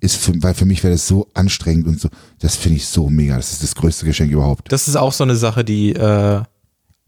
ist 0.00 0.16
für, 0.16 0.32
weil 0.42 0.54
für 0.54 0.64
mich 0.66 0.82
wäre 0.84 0.94
das 0.94 1.06
so 1.06 1.28
anstrengend 1.34 1.86
und 1.86 2.00
so, 2.00 2.08
das 2.40 2.56
finde 2.56 2.76
ich 2.76 2.86
so 2.86 3.08
mega. 3.08 3.36
Das 3.36 3.52
ist 3.52 3.62
das 3.62 3.74
größte 3.74 4.06
Geschenk 4.06 4.30
überhaupt. 4.32 4.70
Das 4.72 4.88
ist 4.88 4.96
auch 4.96 5.12
so 5.12 5.24
eine 5.24 5.36
Sache, 5.36 5.64
die 5.64 5.92
äh, 5.92 6.42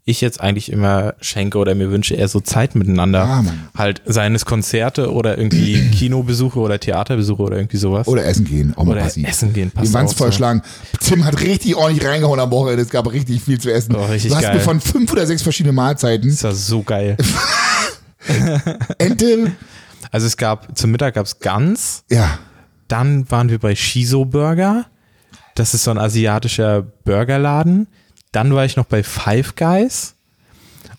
ich 0.05 0.21
jetzt 0.21 0.41
eigentlich 0.41 0.73
immer 0.73 1.15
schenke 1.21 1.59
oder 1.59 1.75
mir 1.75 1.91
wünsche, 1.91 2.15
eher 2.15 2.27
so 2.27 2.41
Zeit 2.41 2.75
miteinander. 2.75 3.21
Ja, 3.21 3.43
Mann. 3.43 3.69
halt 3.77 4.03
seien 4.07 4.35
es 4.35 4.45
Konzerte 4.45 5.13
oder 5.13 5.39
irgendwie 5.39 5.89
Kinobesuche 5.95 6.59
oder 6.59 6.81
Theaterbesuche 6.81 7.43
oder 7.43 7.57
irgendwie 7.59 7.77
sowas. 7.77 8.09
Oder 8.09 8.25
essen 8.25 8.45
gehen, 8.45 8.75
auch 8.77 8.85
mal 8.85 8.93
Oder 8.93 9.03
passiv. 9.03 9.29
essen 9.29 9.53
gehen, 9.53 9.71
passt 9.71 9.89
Die 9.89 9.95
Wanz 9.95 10.21
auch 10.21 10.33
so. 10.33 10.61
Tim 11.01 11.25
hat 11.25 11.41
richtig 11.41 11.77
ordentlich 11.77 12.07
reingehauen 12.07 12.41
am 12.41 12.51
Wochenende. 12.51 12.83
Es 12.83 12.91
gab 12.91 13.11
richtig 13.13 13.43
viel 13.43 13.61
zu 13.61 13.73
essen. 13.73 13.95
Oh, 13.95 14.05
richtig 14.07 14.31
du 14.31 14.37
hast 14.37 14.43
geil. 14.43 14.55
mir 14.57 14.61
von 14.61 14.81
fünf 14.81 15.13
oder 15.13 15.27
sechs 15.27 15.43
verschiedenen 15.43 15.77
Mahlzeiten 15.77 16.29
Das 16.31 16.43
war 16.43 16.55
so 16.55 16.83
geil. 16.83 17.17
Ente, 18.99 19.53
Also 20.11 20.27
es 20.27 20.37
gab, 20.37 20.77
zum 20.77 20.91
Mittag 20.91 21.15
gab 21.15 21.27
es 21.27 21.39
Gans, 21.39 22.05
ja, 22.11 22.39
dann 22.93 23.31
waren 23.31 23.49
wir 23.51 23.59
bei 23.59 23.75
Shiso 23.75 24.25
Burger. 24.25 24.87
Das 25.55 25.75
ist 25.75 25.85
so 25.85 25.91
ein 25.91 25.99
asiatischer 25.99 26.83
Burgerladen. 26.83 27.87
Dann 28.33 28.55
war 28.55 28.65
ich 28.65 28.77
noch 28.77 28.87
bei 28.87 29.03
Five 29.03 29.57
Guys. 29.57 30.15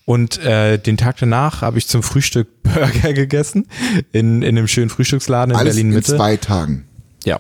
Und 0.06 0.40
äh, 0.40 0.78
den 0.78 0.98
Tag 0.98 1.18
danach 1.18 1.62
habe 1.62 1.78
ich 1.78 1.88
zum 1.88 2.04
Frühstück 2.04 2.48
Burger 2.64 3.14
gegessen 3.14 3.68
in, 4.12 4.42
in 4.42 4.58
einem 4.58 4.68
schönen 4.68 4.90
Frühstücksladen 4.90 5.54
in 5.54 5.60
Alles 5.60 5.76
Berlin 5.76 5.90
in 5.90 5.96
Mitte. 5.96 6.16
zwei 6.16 6.38
Tagen. 6.38 6.86
Ja, 7.24 7.40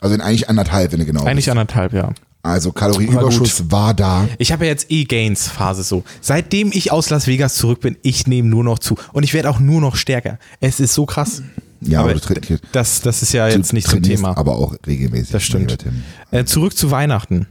Also 0.00 0.14
in 0.14 0.20
eigentlich 0.20 0.48
anderthalb, 0.48 0.92
wenn 0.92 1.00
du 1.00 1.06
genau 1.06 1.24
eigentlich 1.24 1.46
bist. 1.46 1.48
anderthalb, 1.50 1.92
ja. 1.92 2.10
Also 2.44 2.72
Kalorienüberschuss 2.72 3.70
war 3.70 3.94
da. 3.94 4.28
Ich 4.38 4.50
habe 4.52 4.64
ja 4.64 4.70
jetzt 4.72 4.90
eh 4.90 5.04
Gains-Phase 5.04 5.84
so. 5.84 6.02
Seitdem 6.20 6.70
ich 6.72 6.90
aus 6.90 7.08
Las 7.10 7.26
Vegas 7.28 7.54
zurück 7.54 7.80
bin, 7.80 7.96
ich 8.02 8.26
nehme 8.26 8.48
nur 8.48 8.64
noch 8.64 8.80
zu. 8.80 8.96
Und 9.12 9.22
ich 9.22 9.32
werde 9.32 9.48
auch 9.48 9.60
nur 9.60 9.80
noch 9.80 9.94
stärker. 9.96 10.38
Es 10.60 10.80
ist 10.80 10.92
so 10.94 11.06
krass. 11.06 11.42
Ja, 11.84 12.00
aber, 12.00 12.10
aber 12.10 12.20
trainierst, 12.20 12.62
das, 12.72 13.00
das 13.00 13.22
ist 13.22 13.32
ja 13.32 13.48
jetzt 13.48 13.72
du 13.72 13.76
nicht 13.76 13.88
zum 13.88 14.02
Thema. 14.02 14.36
aber 14.36 14.56
auch 14.56 14.74
regelmäßig. 14.86 15.30
Das 15.30 15.42
stimmt. 15.42 15.78
Äh, 16.30 16.44
zurück 16.44 16.76
zu 16.76 16.90
Weihnachten. 16.90 17.46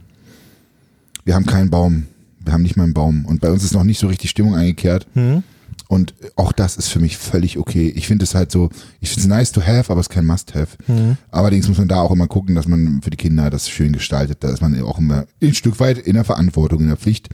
Wir 1.24 1.34
haben 1.34 1.46
keinen 1.46 1.70
Baum. 1.70 2.06
Wir 2.40 2.52
haben 2.52 2.62
nicht 2.62 2.76
mal 2.76 2.84
einen 2.84 2.94
Baum. 2.94 3.24
Und 3.26 3.40
bei 3.40 3.50
uns 3.50 3.62
ist 3.62 3.72
noch 3.72 3.84
nicht 3.84 3.98
so 3.98 4.08
richtig 4.08 4.30
Stimmung 4.30 4.54
eingekehrt. 4.54 5.06
Hm? 5.14 5.42
Und 5.88 6.14
auch 6.36 6.52
das 6.52 6.76
ist 6.76 6.88
für 6.88 7.00
mich 7.00 7.18
völlig 7.18 7.58
okay. 7.58 7.92
Ich 7.94 8.06
finde 8.06 8.24
es 8.24 8.34
halt 8.34 8.50
so, 8.50 8.70
ich 9.00 9.10
finde 9.10 9.20
es 9.22 9.26
nice 9.26 9.52
to 9.52 9.60
have, 9.60 9.92
aber 9.92 10.00
es 10.00 10.06
ist 10.06 10.10
kein 10.10 10.24
must 10.24 10.54
have. 10.54 10.78
Hm. 10.86 11.18
Allerdings 11.30 11.68
muss 11.68 11.76
man 11.76 11.88
da 11.88 12.00
auch 12.00 12.10
immer 12.10 12.28
gucken, 12.28 12.54
dass 12.54 12.66
man 12.66 13.02
für 13.02 13.10
die 13.10 13.18
Kinder 13.18 13.50
das 13.50 13.68
schön 13.68 13.92
gestaltet. 13.92 14.38
Da 14.40 14.50
ist 14.50 14.62
man 14.62 14.80
auch 14.82 14.98
immer 14.98 15.26
ein 15.42 15.54
Stück 15.54 15.80
weit 15.80 15.98
in 15.98 16.14
der 16.14 16.24
Verantwortung, 16.24 16.80
in 16.80 16.88
der 16.88 16.96
Pflicht, 16.96 17.28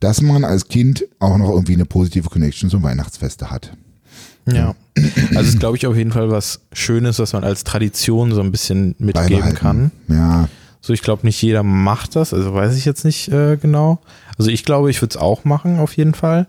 dass 0.00 0.20
man 0.20 0.44
als 0.44 0.68
Kind 0.68 1.04
auch 1.18 1.38
noch 1.38 1.48
irgendwie 1.48 1.72
eine 1.72 1.86
positive 1.86 2.28
Connection 2.28 2.68
zum 2.68 2.82
Weihnachtsfeste 2.82 3.50
hat. 3.50 3.72
Ja. 4.46 4.74
Also 4.96 5.40
es 5.40 5.48
ist, 5.48 5.60
glaube 5.60 5.76
ich, 5.76 5.86
auf 5.86 5.96
jeden 5.96 6.12
Fall 6.12 6.30
was 6.30 6.60
Schönes, 6.72 7.18
was 7.18 7.32
man 7.32 7.44
als 7.44 7.64
Tradition 7.64 8.32
so 8.32 8.40
ein 8.40 8.50
bisschen 8.52 8.94
mitgeben 8.98 9.54
kann. 9.54 9.90
Ja, 10.08 10.48
So, 10.80 10.92
ich 10.92 11.02
glaube, 11.02 11.24
nicht 11.26 11.40
jeder 11.40 11.62
macht 11.62 12.16
das, 12.16 12.34
also 12.34 12.52
weiß 12.54 12.76
ich 12.76 12.84
jetzt 12.84 13.04
nicht 13.04 13.28
äh, 13.28 13.56
genau. 13.56 14.00
Also 14.38 14.50
ich 14.50 14.64
glaube, 14.64 14.90
ich 14.90 15.00
würde 15.00 15.12
es 15.12 15.16
auch 15.16 15.44
machen, 15.44 15.78
auf 15.78 15.96
jeden 15.96 16.14
Fall. 16.14 16.46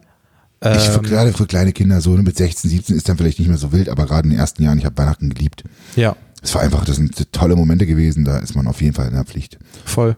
ich 0.61 0.69
für, 0.69 0.97
Ähm, 0.97 1.03
gerade 1.03 1.33
für 1.33 1.45
kleine 1.45 1.71
Kinder 1.73 2.01
so 2.01 2.11
ne, 2.11 2.23
mit 2.23 2.35
16, 2.37 2.69
17 2.69 2.95
ist 2.95 3.07
dann 3.09 3.17
vielleicht 3.17 3.39
nicht 3.39 3.47
mehr 3.47 3.57
so 3.57 3.71
wild, 3.71 3.89
aber 3.89 4.05
gerade 4.05 4.23
in 4.27 4.31
den 4.31 4.39
ersten 4.39 4.63
Jahren, 4.63 4.77
ich 4.77 4.85
habe 4.85 4.97
Weihnachten 4.97 5.29
geliebt. 5.29 5.63
ja, 5.95 6.15
Es 6.41 6.53
war 6.55 6.61
einfach, 6.61 6.83
das 6.85 6.95
sind 6.97 7.31
tolle 7.31 7.55
Momente 7.55 7.85
gewesen, 7.85 8.25
da 8.25 8.39
ist 8.39 8.55
man 8.55 8.67
auf 8.67 8.81
jeden 8.81 8.93
Fall 8.95 9.07
in 9.07 9.13
der 9.13 9.23
Pflicht. 9.25 9.57
voll. 9.85 10.17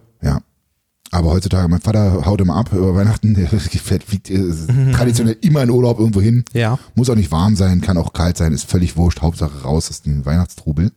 Aber 1.12 1.32
heutzutage, 1.32 1.68
mein 1.68 1.82
Vater 1.82 2.26
haut 2.26 2.42
immer 2.42 2.56
ab 2.56 2.74
über 2.74 2.96
Weihnachten, 2.96 3.34
der 3.36 3.48
fliegt 3.48 4.30
äh, 4.30 4.52
traditionell 4.92 5.38
immer 5.42 5.64
in 5.64 5.70
Urlaub 5.70 6.00
irgendwo 6.00 6.22
hin. 6.22 6.44
Ja. 6.54 6.80
Muss 6.96 7.10
auch 7.10 7.16
nicht 7.16 7.32
warm 7.32 7.56
sein, 7.56 7.82
kann 7.82 7.98
auch 7.98 8.14
kalt 8.14 8.38
sein, 8.38 8.52
ist 8.52 8.70
völlig 8.70 8.98
wurscht. 8.98 9.22
Hauptsache 9.22 9.64
raus 9.64 9.90
aus 9.90 10.02
dem 10.02 10.26
Weihnachtstrubel. 10.26 10.92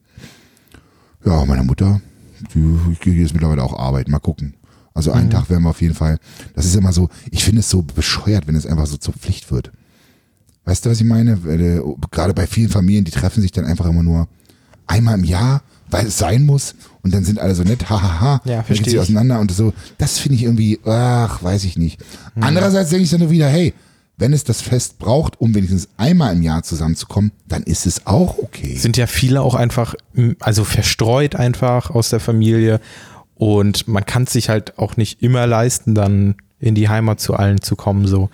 Ja, 1.24 1.44
meine 1.44 1.62
Mutter, 1.62 2.00
die, 2.54 2.78
ich 2.92 3.00
gehe 3.00 3.14
jetzt 3.14 3.32
mittlerweile 3.32 3.62
auch 3.62 3.78
arbeiten, 3.78 4.10
mal 4.10 4.18
gucken. 4.18 4.54
Also 4.94 5.12
einen 5.12 5.30
Tag 5.30 5.48
werden 5.48 5.62
wir 5.62 5.70
auf 5.70 5.80
jeden 5.80 5.94
Fall. 5.94 6.18
Das 6.54 6.64
ist 6.64 6.74
immer 6.74 6.92
so, 6.92 7.08
ich 7.30 7.44
finde 7.44 7.60
es 7.60 7.70
so 7.70 7.82
bescheuert, 7.82 8.48
wenn 8.48 8.56
es 8.56 8.66
einfach 8.66 8.86
so 8.86 8.96
zur 8.96 9.14
Pflicht 9.14 9.52
wird. 9.52 9.70
Weißt 10.64 10.84
du, 10.84 10.90
was 10.90 11.00
ich 11.00 11.06
meine? 11.06 11.32
Äh, 11.46 11.80
Gerade 12.10 12.34
bei 12.34 12.48
vielen 12.48 12.68
Familien, 12.68 13.04
die 13.04 13.12
treffen 13.12 13.40
sich 13.40 13.52
dann 13.52 13.64
einfach 13.64 13.86
immer 13.86 14.02
nur 14.02 14.26
einmal 14.88 15.14
im 15.14 15.22
Jahr, 15.22 15.62
weil 15.88 16.06
es 16.06 16.18
sein 16.18 16.44
muss. 16.44 16.74
Und 17.08 17.14
dann 17.14 17.24
sind 17.24 17.38
alle 17.38 17.54
so 17.54 17.62
nett, 17.62 17.88
hahaha. 17.88 18.42
Ja, 18.44 18.62
dann 18.68 18.76
geht 18.76 18.90
sie 18.90 18.98
auseinander 18.98 19.40
und 19.40 19.50
so. 19.50 19.72
Das 19.96 20.18
finde 20.18 20.36
ich 20.36 20.42
irgendwie, 20.42 20.78
ach, 20.84 21.42
weiß 21.42 21.64
ich 21.64 21.78
nicht. 21.78 21.98
Mhm. 22.34 22.42
Andererseits 22.42 22.90
denke 22.90 23.04
ich 23.04 23.10
dann 23.10 23.20
nur 23.20 23.30
wieder, 23.30 23.48
hey, 23.48 23.72
wenn 24.18 24.34
es 24.34 24.44
das 24.44 24.60
Fest 24.60 24.98
braucht, 24.98 25.40
um 25.40 25.54
wenigstens 25.54 25.88
einmal 25.96 26.34
im 26.34 26.42
Jahr 26.42 26.62
zusammenzukommen, 26.62 27.32
dann 27.46 27.62
ist 27.62 27.86
es 27.86 28.06
auch 28.06 28.36
okay. 28.36 28.76
Sind 28.76 28.98
ja 28.98 29.06
viele 29.06 29.40
auch 29.40 29.54
einfach, 29.54 29.94
also 30.40 30.64
verstreut 30.64 31.34
einfach 31.34 31.88
aus 31.88 32.10
der 32.10 32.20
Familie. 32.20 32.78
Und 33.36 33.88
man 33.88 34.04
kann 34.04 34.24
es 34.24 34.34
sich 34.34 34.50
halt 34.50 34.78
auch 34.78 34.98
nicht 34.98 35.22
immer 35.22 35.46
leisten, 35.46 35.94
dann 35.94 36.34
in 36.60 36.74
die 36.74 36.90
Heimat 36.90 37.20
zu 37.20 37.32
allen 37.32 37.62
zu 37.62 37.74
kommen, 37.74 38.06
so 38.06 38.28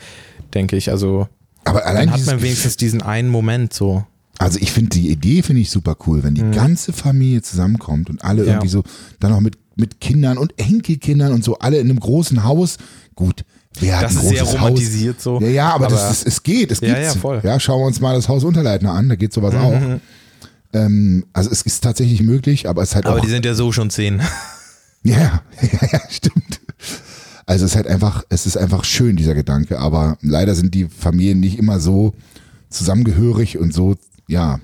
denke 0.52 0.74
ich. 0.74 0.90
Also 0.90 1.28
Aber 1.64 1.86
allein 1.86 2.08
dann 2.08 2.18
hat 2.18 2.26
man 2.26 2.42
wenigstens 2.42 2.76
diesen 2.76 3.02
einen 3.02 3.28
Moment 3.28 3.72
so. 3.72 4.04
Also 4.38 4.58
ich 4.60 4.72
finde 4.72 4.90
die 4.90 5.10
Idee 5.10 5.42
finde 5.42 5.62
ich 5.62 5.70
super 5.70 5.96
cool, 6.06 6.22
wenn 6.24 6.34
die 6.34 6.42
ganze 6.50 6.92
Familie 6.92 7.42
zusammenkommt 7.42 8.10
und 8.10 8.24
alle 8.24 8.42
Mhm. 8.42 8.46
Ja. 8.48 8.52
irgendwie 8.54 8.68
so 8.68 8.82
dann 9.20 9.32
auch 9.32 9.40
mit 9.40 9.56
mit 9.76 10.00
Kindern 10.00 10.38
und 10.38 10.56
Enkelkindern 10.56 11.32
und 11.32 11.42
so 11.42 11.58
alle 11.58 11.78
in 11.78 11.90
einem 11.90 11.98
großen 11.98 12.44
Haus. 12.44 12.76
Gut, 13.16 13.44
wer 13.80 13.96
hat 13.96 14.04
Das 14.04 14.12
ein 14.16 14.22
ist 14.22 14.28
sehr 14.28 14.38
großes 14.44 14.54
romantisiert 14.60 15.16
Haus? 15.16 15.22
so. 15.24 15.40
Ja, 15.40 15.48
ja, 15.48 15.68
aber, 15.74 15.86
Aber- 15.86 15.94
das 15.96 16.12
ist, 16.18 16.26
es 16.28 16.42
geht, 16.44 16.70
es 16.70 16.80
Ja, 16.80 16.94
gibt's. 16.94 17.14
ja, 17.14 17.20
voll. 17.20 17.38
Mhm. 17.38 17.46
Ja, 17.46 17.58
schauen 17.58 17.80
wir 17.80 17.86
uns 17.86 18.00
mal 18.00 18.14
das 18.14 18.28
Haus 18.28 18.44
Unterleitner 18.44 18.92
an, 18.92 19.08
da 19.08 19.16
geht 19.16 19.32
sowas 19.32 19.54
auch. 19.56 19.80
Ähm, 20.72 21.24
also 21.32 21.50
es 21.50 21.62
ist 21.62 21.82
tatsächlich 21.82 22.22
möglich, 22.22 22.68
aber 22.68 22.82
es 22.82 22.90
ist 22.90 22.94
halt 22.94 23.06
Aber 23.06 23.16
auch 23.16 23.20
die 23.20 23.28
sind 23.30 23.44
ja 23.44 23.54
so 23.54 23.72
schon 23.72 23.90
zehn. 23.90 24.20
ja, 25.02 25.18
ja, 25.18 25.40
ja, 25.72 25.88
ja, 25.92 26.00
stimmt. 26.08 26.60
Also 27.46 27.64
es 27.64 27.72
ist 27.72 27.76
halt 27.76 27.86
einfach, 27.88 28.22
es 28.28 28.46
ist 28.46 28.56
einfach 28.56 28.84
schön, 28.84 29.16
dieser 29.16 29.34
Gedanke, 29.34 29.78
aber 29.80 30.18
leider 30.22 30.54
sind 30.54 30.72
die 30.74 30.86
Familien 30.86 31.40
nicht 31.40 31.58
immer 31.58 31.78
so 31.80 32.14
zusammengehörig 32.70 33.58
und 33.58 33.74
so, 33.74 33.96
ja, 34.26 34.58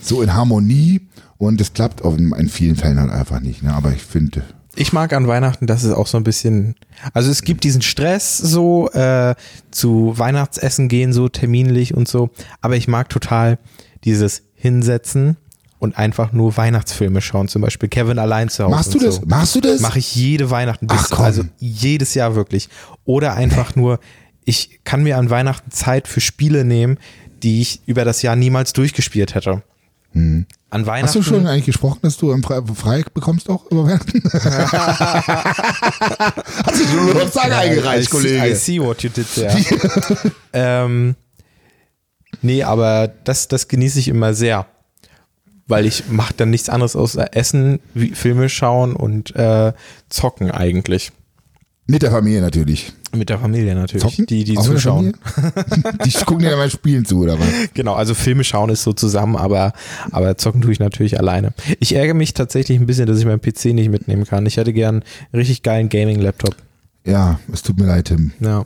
so 0.00 0.22
in 0.22 0.34
Harmonie 0.34 1.00
und 1.38 1.60
es 1.60 1.72
klappt 1.72 2.04
auch 2.04 2.16
in, 2.16 2.48
vielen 2.48 2.76
Fällen 2.76 3.00
halt 3.00 3.10
einfach 3.10 3.40
nicht. 3.40 3.62
Ne? 3.62 3.72
Aber 3.72 3.92
ich 3.92 4.02
finde, 4.02 4.42
Ich 4.76 4.92
mag 4.92 5.12
an 5.12 5.26
Weihnachten, 5.26 5.66
dass 5.66 5.82
es 5.82 5.92
auch 5.92 6.06
so 6.06 6.16
ein 6.18 6.24
bisschen, 6.24 6.74
also 7.12 7.30
es 7.30 7.42
gibt 7.42 7.64
diesen 7.64 7.82
Stress 7.82 8.36
so 8.38 8.90
äh, 8.90 9.34
zu 9.70 10.12
Weihnachtsessen 10.16 10.88
gehen 10.88 11.12
so 11.12 11.28
terminlich 11.28 11.94
und 11.94 12.08
so, 12.08 12.30
aber 12.60 12.76
ich 12.76 12.88
mag 12.88 13.08
total 13.08 13.58
dieses 14.04 14.42
Hinsetzen 14.54 15.36
und 15.78 15.98
einfach 15.98 16.32
nur 16.32 16.56
Weihnachtsfilme 16.56 17.20
schauen, 17.20 17.48
zum 17.48 17.62
Beispiel 17.62 17.88
Kevin 17.88 18.18
allein 18.18 18.48
zu 18.48 18.64
Hause. 18.64 18.74
machst 18.74 18.94
du 18.94 18.98
das? 18.98 19.14
So. 19.16 19.22
Machst 19.26 19.54
du 19.54 19.60
das? 19.60 19.80
Mache 19.80 19.98
ich 19.98 20.14
jede 20.14 20.50
Weihnachten, 20.50 20.86
bis, 20.86 20.98
Ach, 20.98 21.10
komm. 21.16 21.24
also 21.24 21.42
jedes 21.58 22.14
Jahr 22.14 22.34
wirklich. 22.36 22.68
Oder 23.04 23.34
einfach 23.34 23.76
nur, 23.76 24.00
ich 24.44 24.80
kann 24.84 25.02
mir 25.02 25.18
an 25.18 25.30
Weihnachten 25.30 25.70
Zeit 25.70 26.08
für 26.08 26.20
Spiele 26.20 26.64
nehmen, 26.64 26.98
die 27.44 27.60
ich 27.60 27.82
über 27.86 28.04
das 28.04 28.22
Jahr 28.22 28.34
niemals 28.34 28.72
durchgespielt 28.72 29.34
hätte. 29.34 29.62
An 30.14 30.46
Weihnachten. 30.70 31.06
Hast 31.06 31.14
du 31.16 31.22
schon 31.22 31.46
eigentlich 31.46 31.66
gesprochen, 31.66 31.98
dass 32.02 32.16
du 32.16 32.36
frei, 32.40 32.62
frei 32.74 33.04
bekommst 33.12 33.50
auch 33.50 33.68
über 33.70 33.84
Weihnachten? 33.84 34.22
Hast 36.64 36.80
du 36.80 36.84
schon 36.86 36.98
eine 37.00 37.08
Urlaubstage 37.08 37.56
eingereicht, 37.56 38.08
I 38.08 38.10
Kollege? 38.10 38.40
See, 38.40 38.50
I 38.50 38.54
see 38.54 38.80
what 38.80 39.02
you 39.02 39.10
did 39.10 39.26
there. 39.34 39.52
ähm, 40.52 41.16
nee, 42.42 42.62
aber 42.62 43.08
das, 43.08 43.48
das 43.48 43.66
genieße 43.66 43.98
ich 43.98 44.06
immer 44.08 44.34
sehr. 44.34 44.66
Weil 45.66 45.86
ich 45.86 46.08
mache 46.08 46.34
dann 46.36 46.50
nichts 46.50 46.68
anderes 46.68 46.94
außer 46.94 47.34
Essen, 47.34 47.80
Filme 48.12 48.48
schauen 48.48 48.94
und 48.94 49.34
äh, 49.34 49.72
zocken 50.08 50.50
eigentlich. 50.50 51.10
Mit 51.86 52.02
der 52.02 52.10
Familie 52.10 52.40
natürlich. 52.40 52.92
Mit 53.14 53.28
der 53.28 53.38
Familie 53.38 53.74
natürlich. 53.74 54.02
Zocken? 54.02 54.26
Die, 54.26 54.44
die 54.44 54.56
Auch 54.56 54.64
zuschauen. 54.64 55.16
Die 56.04 56.10
gucken 56.12 56.40
dir 56.40 56.50
dann 56.50 56.58
mal 56.58 56.70
Spielen 56.70 57.04
zu, 57.04 57.20
oder 57.20 57.38
was? 57.38 57.46
Genau, 57.74 57.94
also 57.94 58.14
Filme 58.14 58.42
schauen 58.42 58.70
ist 58.70 58.82
so 58.82 58.92
zusammen, 58.94 59.36
aber, 59.36 59.74
aber 60.10 60.36
zocken 60.38 60.62
tue 60.62 60.72
ich 60.72 60.80
natürlich 60.80 61.18
alleine. 61.18 61.52
Ich 61.80 61.94
ärgere 61.94 62.14
mich 62.14 62.32
tatsächlich 62.32 62.80
ein 62.80 62.86
bisschen, 62.86 63.06
dass 63.06 63.18
ich 63.18 63.26
meinen 63.26 63.40
PC 63.40 63.66
nicht 63.66 63.90
mitnehmen 63.90 64.24
kann. 64.24 64.46
Ich 64.46 64.56
hätte 64.56 64.72
gern 64.72 64.96
einen 64.96 65.40
richtig 65.40 65.62
geilen 65.62 65.90
Gaming-Laptop. 65.90 66.56
Ja, 67.04 67.38
es 67.52 67.62
tut 67.62 67.78
mir 67.78 67.86
leid, 67.86 68.06
Tim. 68.06 68.32
Ja. 68.40 68.64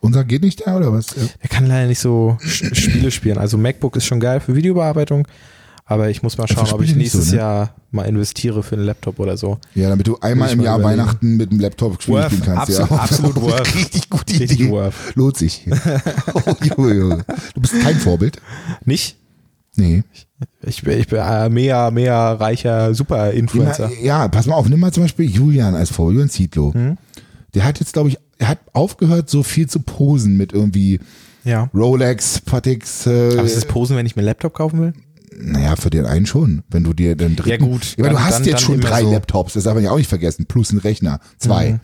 Unser 0.00 0.24
geht 0.24 0.42
nicht 0.42 0.66
da, 0.66 0.76
oder 0.76 0.92
was? 0.92 1.16
Er 1.40 1.48
kann 1.48 1.66
leider 1.66 1.88
nicht 1.88 1.98
so 1.98 2.36
Spiele 2.40 3.10
spielen. 3.10 3.38
Also 3.38 3.58
MacBook 3.58 3.96
ist 3.96 4.04
schon 4.04 4.20
geil 4.20 4.40
für 4.40 4.54
Videobearbeitung, 4.54 5.26
aber 5.90 6.10
ich 6.10 6.22
muss 6.22 6.36
mal 6.38 6.46
für 6.46 6.54
schauen, 6.54 6.68
ob 6.72 6.82
ich 6.82 6.94
nicht 6.94 7.10
so, 7.10 7.18
nächstes 7.18 7.32
ne? 7.32 7.38
Jahr 7.38 7.74
mal 7.90 8.02
investiere 8.04 8.62
für 8.62 8.76
einen 8.76 8.84
Laptop 8.84 9.18
oder 9.18 9.36
so. 9.38 9.58
Ja, 9.74 9.88
damit 9.88 10.06
du 10.06 10.18
einmal 10.20 10.52
im 10.52 10.60
Jahr 10.60 10.78
überlegen. 10.78 11.00
Weihnachten 11.00 11.36
mit 11.38 11.50
dem 11.50 11.58
Laptop 11.60 12.06
Worth, 12.08 12.26
spielen 12.32 12.42
kannst. 12.44 12.78
absolut- 12.78 12.90
ja. 12.90 12.96
absolut 12.98 13.36
worth. 13.40 13.74
Richtig 13.74 14.10
gute 14.10 14.38
Richtig 14.40 14.60
Idee. 14.60 14.70
worth. 14.70 14.94
Lohnt 15.14 15.36
sich. 15.38 15.66
oh, 16.34 16.54
Junge, 16.62 16.94
Junge. 16.94 17.24
Du 17.54 17.60
bist 17.62 17.74
kein 17.82 17.96
Vorbild? 17.96 18.40
Nicht? 18.84 19.16
Nee. 19.76 20.02
Ich 20.62 20.82
bin, 20.82 20.98
ich 20.98 21.06
bin 21.08 21.20
äh, 21.20 21.48
mehr, 21.48 21.90
mehr 21.90 22.14
reicher 22.38 22.94
Super-Influencer. 22.94 23.90
Ja, 24.02 24.28
pass 24.28 24.46
mal 24.46 24.56
auf, 24.56 24.68
nimm 24.68 24.80
mal 24.80 24.92
zum 24.92 25.04
Beispiel 25.04 25.28
Julian 25.30 25.74
als 25.74 25.90
Vor, 25.90 26.10
Julian 26.12 26.28
Zietlow. 26.28 26.74
Hm? 26.74 26.96
Der 27.54 27.64
hat 27.64 27.80
jetzt, 27.80 27.92
glaube 27.94 28.10
ich, 28.10 28.18
er 28.38 28.48
hat 28.48 28.58
aufgehört, 28.72 29.30
so 29.30 29.42
viel 29.42 29.68
zu 29.68 29.80
posen 29.80 30.36
mit 30.36 30.52
irgendwie 30.52 31.00
Ja. 31.44 31.70
Rolex, 31.74 32.40
Patix. 32.40 33.06
Äh, 33.06 33.32
Aber 33.38 33.44
ist 33.44 33.56
das 33.56 33.64
Posen, 33.64 33.96
wenn 33.96 34.04
ich 34.06 34.16
mir 34.16 34.20
einen 34.20 34.26
Laptop 34.26 34.52
kaufen 34.54 34.80
will? 34.80 34.92
Naja, 35.36 35.76
für 35.76 35.90
den 35.90 36.06
einen 36.06 36.26
schon. 36.26 36.62
Wenn 36.70 36.84
du 36.84 36.92
dir 36.92 37.16
den 37.16 37.36
dritten. 37.36 37.64
Ja, 37.64 37.70
gut. 37.70 37.94
Ja, 37.96 38.04
aber 38.04 38.10
du 38.14 38.20
hast 38.24 38.38
dann- 38.40 38.44
jetzt 38.44 38.54
dann 38.54 38.60
schon 38.66 38.80
drei 38.80 39.02
so. 39.02 39.12
Laptops, 39.12 39.52
das 39.54 39.64
darf 39.64 39.74
man 39.74 39.84
ja 39.84 39.90
auch 39.90 39.98
nicht 39.98 40.08
vergessen. 40.08 40.46
Plus 40.46 40.72
ein 40.72 40.78
Rechner. 40.78 41.20
Zwei. 41.38 41.72
Mhm. 41.72 41.80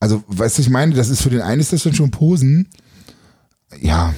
Also, 0.00 0.22
weißt 0.28 0.58
du, 0.58 0.62
ich 0.62 0.70
meine, 0.70 0.94
das 0.94 1.08
ist 1.08 1.22
für 1.22 1.30
den 1.30 1.40
einen 1.42 1.60
ist 1.60 1.72
das 1.72 1.82
dann 1.84 1.94
schon 1.94 2.10
Posen. 2.10 2.68
Ja. 3.80 4.14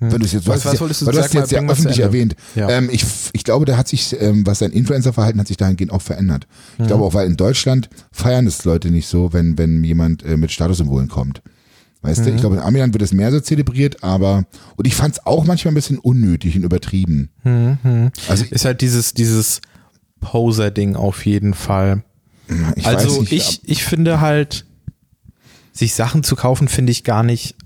Wenn 0.00 0.18
du 0.20 0.26
es 0.26 0.32
jetzt, 0.32 0.46
Was- 0.46 0.64
hast 0.64 0.74
was 0.74 0.80
wolltest 0.80 1.00
du 1.02 1.06
du 1.06 1.18
hast 1.18 1.32
jetzt 1.32 1.52
ja 1.52 1.62
öffentlich 1.62 2.00
erwähnt. 2.00 2.34
Ja. 2.54 2.68
Ähm, 2.68 2.90
ich, 2.92 3.04
ich 3.32 3.42
glaube, 3.44 3.64
der 3.64 3.78
hat 3.78 3.88
sich, 3.88 4.14
ähm, 4.20 4.46
was 4.46 4.58
sein 4.58 4.70
Influencer-Verhalten 4.72 5.38
hat 5.40 5.46
sich 5.48 5.56
dahingehend 5.56 5.92
auch 5.92 6.02
verändert. 6.02 6.46
Ich 6.74 6.80
Mhm. 6.80 6.86
glaube 6.88 7.04
auch, 7.04 7.14
weil 7.14 7.26
in 7.26 7.36
Deutschland 7.36 7.88
feiern 8.12 8.46
es 8.46 8.64
Leute 8.64 8.90
nicht 8.90 9.06
so, 9.06 9.32
wenn, 9.32 9.56
wenn 9.56 9.82
jemand 9.82 10.22
äh, 10.24 10.36
mit 10.36 10.50
Statussymbolen 10.52 11.08
kommt. 11.08 11.40
Weißt 12.04 12.20
Mhm. 12.20 12.24
du, 12.26 12.30
ich 12.34 12.40
glaube, 12.40 12.56
in 12.56 12.62
Amiland 12.62 12.92
wird 12.92 13.02
es 13.02 13.14
mehr 13.14 13.30
so 13.32 13.40
zelebriert, 13.40 14.04
aber, 14.04 14.44
und 14.76 14.86
ich 14.86 14.94
fand 14.94 15.14
es 15.14 15.24
auch 15.26 15.46
manchmal 15.46 15.72
ein 15.72 15.74
bisschen 15.74 15.98
unnötig 15.98 16.54
und 16.54 16.62
übertrieben. 16.62 17.30
Mhm. 17.44 18.10
Also, 18.28 18.44
Ist 18.50 18.66
halt 18.66 18.82
dieses, 18.82 19.14
dieses 19.14 19.62
Poser-Ding 20.20 20.96
auf 20.96 21.24
jeden 21.24 21.54
Fall. 21.54 22.04
ich 22.76 22.86
also 22.86 23.22
nicht, 23.22 23.32
ich, 23.32 23.60
ich 23.64 23.84
finde 23.84 24.20
halt, 24.20 24.66
sich 25.72 25.94
Sachen 25.94 26.22
zu 26.22 26.36
kaufen, 26.36 26.68
finde 26.68 26.92
ich 26.92 27.04
gar 27.04 27.22
nicht, 27.22 27.56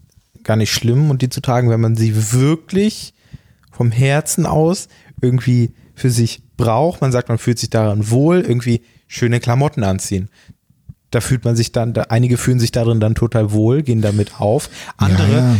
gar 0.45 0.57
nicht 0.57 0.72
schlimm 0.72 1.11
und 1.11 1.20
die 1.20 1.28
zu 1.30 1.41
tragen, 1.41 1.68
wenn 1.68 1.80
man 1.80 1.97
sie 1.97 2.32
wirklich 2.32 3.14
vom 3.72 3.91
Herzen 3.91 4.47
aus 4.47 4.86
irgendwie 5.20 5.72
für 5.97 6.11
sich 6.11 6.43
braucht. 6.57 7.01
Man 7.01 7.11
sagt, 7.12 7.28
man 7.28 7.39
fühlt 7.39 7.59
sich 7.59 7.70
daran 7.70 8.09
wohl, 8.11 8.41
irgendwie 8.41 8.82
schöne 9.09 9.41
Klamotten 9.41 9.82
anziehen. 9.82 10.28
Da 11.11 11.20
fühlt 11.22 11.44
man 11.44 11.56
sich 11.56 11.72
dann, 11.72 11.94
da, 11.94 12.02
einige 12.11 12.36
fühlen 12.36 12.61
sich 12.61 12.70
darin 12.70 13.00
dann 13.00 13.14
total 13.14 13.50
wohl, 13.52 13.82
gehen 13.82 14.02
damit 14.02 14.40
auf. 14.40 14.68
Andere, 14.98 15.32
Ja, 15.32 15.38
ja. 15.52 15.56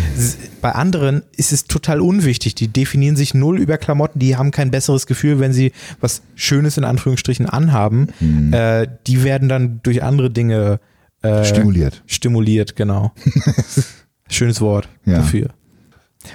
bei 0.61 0.72
anderen 0.72 1.22
ist 1.36 1.53
es 1.53 1.64
total 1.64 2.01
unwichtig. 2.03 2.55
Die 2.55 2.68
definieren 2.68 3.16
sich 3.16 3.32
null 3.32 3.59
über 3.59 3.78
Klamotten, 3.78 4.18
die 4.18 4.36
haben 4.36 4.51
kein 4.51 4.70
besseres 4.70 5.07
Gefühl, 5.07 5.40
wenn 5.40 5.55
sie 5.55 5.72
was 6.01 6.20
Schönes 6.34 6.76
in 6.76 6.84
Anführungsstrichen 6.84 7.46
anhaben. 7.46 8.09
Mhm. 8.20 8.53
Äh, 8.53 8.88
die 9.07 9.24
werden 9.24 9.49
dann 9.49 9.80
durch 9.82 10.03
andere 10.03 10.30
Dinge 10.30 10.80
äh, 11.22 11.44
Stimuliert. 11.44 12.03
Stimuliert, 12.07 12.76
genau. 12.76 13.12
Schönes 14.28 14.61
Wort 14.61 14.88
Ja. 15.05 15.18
dafür. 15.18 15.49